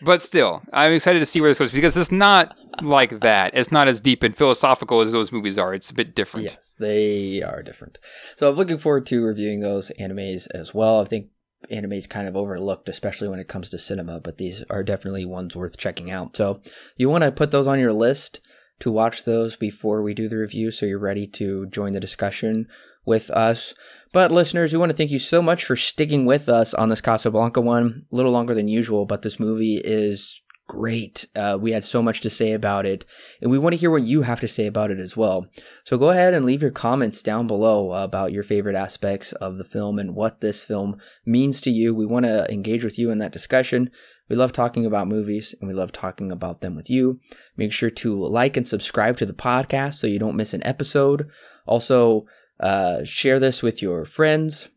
But 0.03 0.23
still, 0.23 0.63
I'm 0.73 0.93
excited 0.93 1.19
to 1.19 1.27
see 1.27 1.41
where 1.41 1.51
this 1.51 1.59
goes 1.59 1.73
because 1.73 1.97
it's 1.97 2.13
not 2.13 2.57
like 2.83 3.21
that. 3.21 3.53
It's 3.55 3.73
not 3.73 3.89
as 3.89 4.01
deep 4.01 4.23
and 4.23 4.37
philosophical 4.37 5.01
as 5.01 5.13
those 5.13 5.33
movies 5.33 5.59
are. 5.59 5.75
It's 5.75 5.91
a 5.91 5.95
bit 5.95 6.15
different. 6.15 6.51
Yes, 6.51 6.75
they 6.79 7.43
are 7.43 7.63
different. 7.63 7.99
So 8.37 8.49
I'm 8.49 8.57
looking 8.57 8.79
forward 8.79 9.07
to 9.07 9.25
reviewing 9.25 9.61
those 9.61 9.91
animes 9.99 10.47
as 10.55 10.75
well. 10.75 11.01
I 11.01 11.05
think 11.05 11.29
anime 11.71 11.93
is 11.93 12.07
kind 12.07 12.29
of 12.29 12.37
overlooked, 12.37 12.89
especially 12.89 13.29
when 13.29 13.41
it 13.41 13.49
comes 13.49 13.69
to 13.71 13.79
cinema, 13.79 14.21
but 14.21 14.39
these 14.39 14.63
are 14.71 14.85
definitely 14.85 15.25
ones 15.25 15.57
worth 15.57 15.77
checking 15.77 16.11
out. 16.11 16.37
So 16.37 16.61
you 16.97 17.09
want 17.09 17.25
to 17.25 17.33
put 17.33 17.51
those 17.51 17.67
on 17.67 17.81
your 17.81 17.93
list 17.93 18.41
to 18.81 18.93
watch 18.93 19.25
those 19.25 19.57
before 19.57 20.03
we 20.03 20.15
do 20.15 20.29
the 20.29 20.37
review 20.37 20.71
so 20.71 20.87
you're 20.87 20.99
ready 20.99 21.27
to 21.27 21.67
join 21.67 21.93
the 21.93 22.01
discussion 22.01 22.69
with 23.09 23.31
us. 23.31 23.75
But 24.13 24.31
listeners, 24.31 24.73
we 24.73 24.79
want 24.79 24.91
to 24.91 24.97
thank 24.97 25.11
you 25.11 25.19
so 25.19 25.43
much 25.43 25.65
for 25.65 25.75
sticking 25.75 26.25
with 26.25 26.49
us 26.49 26.73
on 26.75 26.89
this 26.89 27.01
Casablanca 27.01 27.61
one. 27.61 28.07
A 28.13 28.17
little 28.17 28.31
longer 28.31 28.55
than 28.55 28.69
usual, 28.69 29.07
but 29.07 29.23
this 29.23 29.41
movie 29.41 29.79
is 29.79 30.41
great. 30.69 31.27
Uh, 31.35 31.59
we 31.61 31.73
had 31.73 31.83
so 31.83 32.01
much 32.01 32.21
to 32.21 32.31
say 32.31 32.53
about 32.53 32.87
it, 32.87 33.05
and 33.43 33.51
we 33.51 33.59
want 33.59 33.73
to 33.73 33.79
hear 33.79 33.91
what 33.91 34.03
you 34.03 34.23
have 34.23 34.39
to 34.41 34.47
say 34.47 34.67
about 34.67 34.91
it 34.91 35.01
as 35.01 35.17
well. 35.17 35.47
So 35.85 35.99
go 35.99 36.11
ahead 36.11 36.35
and 36.35 36.45
leave 36.45 36.63
your 36.63 36.71
comments 36.71 37.23
down 37.23 37.47
below 37.47 37.93
about 37.93 38.33
your 38.33 38.45
favorite 38.45 38.77
aspects 38.77 39.33
of 39.33 39.57
the 39.57 39.65
film 39.65 39.99
and 39.99 40.15
what 40.15 40.41
this 40.41 40.63
film 40.63 40.99
means 41.27 41.61
to 41.63 41.71
you. 41.71 41.95
We 41.95 42.07
want 42.07 42.27
to 42.27 42.51
engage 42.53 42.85
with 42.85 42.99
you 42.99 43.11
in 43.11 43.19
that 43.19 43.33
discussion. 43.33 43.91
We 44.29 44.37
love 44.37 44.53
talking 44.53 44.85
about 44.85 45.09
movies 45.09 45.55
and 45.59 45.69
we 45.69 45.75
love 45.75 45.91
talking 45.91 46.31
about 46.31 46.61
them 46.61 46.77
with 46.77 46.91
you. 46.91 47.19
Make 47.57 47.73
sure 47.73 47.91
to 47.91 48.23
like 48.27 48.57
and 48.59 48.69
subscribe 48.69 49.17
to 49.17 49.27
the 49.27 49.33
podcast 49.33 49.95
so 49.95 50.07
you 50.07 50.19
don't 50.19 50.37
miss 50.37 50.53
an 50.53 50.65
episode. 50.67 51.31
Also, 51.67 52.27
uh, 52.61 53.05
share 53.05 53.39
this 53.39 53.63
with 53.63 53.83
your 53.83 54.05
friends. 54.05 54.69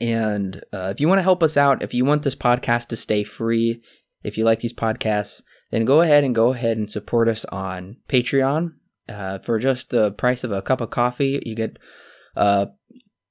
And 0.00 0.62
uh, 0.72 0.92
if 0.92 1.00
you 1.00 1.08
want 1.08 1.18
to 1.18 1.24
help 1.24 1.42
us 1.42 1.56
out, 1.56 1.82
if 1.82 1.94
you 1.94 2.04
want 2.04 2.22
this 2.22 2.34
podcast 2.34 2.88
to 2.88 2.96
stay 2.96 3.22
free, 3.24 3.82
if 4.22 4.36
you 4.36 4.44
like 4.44 4.60
these 4.60 4.72
podcasts, 4.72 5.42
then 5.70 5.84
go 5.84 6.00
ahead 6.00 6.24
and 6.24 6.34
go 6.34 6.52
ahead 6.52 6.76
and 6.76 6.90
support 6.90 7.28
us 7.28 7.44
on 7.46 7.96
Patreon. 8.08 8.72
Uh, 9.08 9.38
for 9.38 9.60
just 9.60 9.90
the 9.90 10.10
price 10.10 10.42
of 10.42 10.50
a 10.50 10.62
cup 10.62 10.80
of 10.80 10.90
coffee, 10.90 11.40
you 11.46 11.54
get 11.54 11.78
uh, 12.36 12.66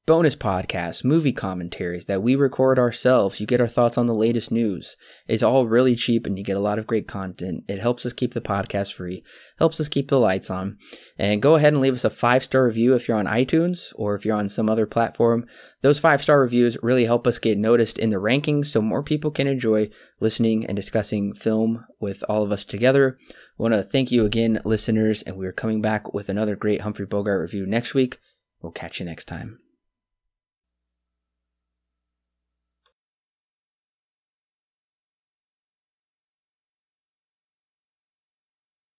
bonus 0.06 0.36
podcasts, 0.36 1.04
movie 1.04 1.34
commentaries 1.34 2.06
that 2.06 2.22
we 2.22 2.36
record 2.36 2.78
ourselves. 2.78 3.40
You 3.40 3.48
get 3.48 3.60
our 3.60 3.68
thoughts 3.68 3.98
on 3.98 4.06
the 4.06 4.14
latest 4.14 4.52
news. 4.52 4.96
It's 5.28 5.42
all 5.42 5.66
really 5.66 5.96
cheap 5.96 6.28
and 6.28 6.38
you 6.38 6.44
get 6.44 6.58
a 6.58 6.62
lot 6.62 6.78
of 6.78 6.86
great 6.86 7.08
content. 7.08 7.64
It 7.68 7.80
helps 7.80 8.06
us 8.06 8.14
keep 8.14 8.36
the 8.36 8.42
podcast 8.42 8.94
free, 8.94 9.24
helps 9.58 9.80
us 9.80 9.88
keep 9.88 10.10
the 10.10 10.20
lights 10.20 10.52
on. 10.52 10.78
And 11.18 11.42
go 11.42 11.56
ahead 11.56 11.74
and 11.74 11.82
leave 11.82 11.96
us 11.96 12.06
a 12.06 12.12
five 12.12 12.44
star 12.44 12.66
review 12.66 12.94
if 12.94 13.08
you're 13.08 13.18
on 13.18 13.26
iTunes 13.26 13.94
or 13.96 14.14
if 14.14 14.26
you're 14.26 14.38
on 14.38 14.48
some 14.48 14.70
other 14.70 14.86
platform. 14.86 15.48
Those 15.82 15.98
five 15.98 16.22
star 16.22 16.40
reviews 16.40 16.78
really 16.84 17.06
help 17.06 17.26
us 17.26 17.40
get 17.40 17.58
noticed 17.58 17.98
in 17.98 18.12
the 18.12 18.18
rankings 18.18 18.68
so 18.68 18.82
more 18.82 19.02
people 19.02 19.32
can 19.32 19.48
enjoy 19.48 19.90
listening 20.20 20.68
and 20.68 20.76
discussing 20.76 21.34
film 21.34 21.84
with 22.00 22.24
all 22.30 22.44
of 22.44 22.52
us 22.52 22.64
together. 22.64 23.18
I 23.30 23.34
want 23.58 23.74
to 23.74 23.82
thank 23.82 24.12
you 24.12 24.24
again, 24.26 24.62
listeners, 24.66 25.24
and 25.24 25.36
we're 25.36 25.52
coming 25.52 25.82
back 25.82 26.14
with 26.14 26.30
another 26.30 26.56
great 26.56 26.82
Humphrey 26.82 27.08
Bogart 27.08 27.42
review 27.42 27.66
next 27.66 27.96
week. 27.96 28.20
We'll 28.62 28.72
catch 28.72 29.00
you 29.00 29.06
next 29.06 29.26
time. 29.26 29.58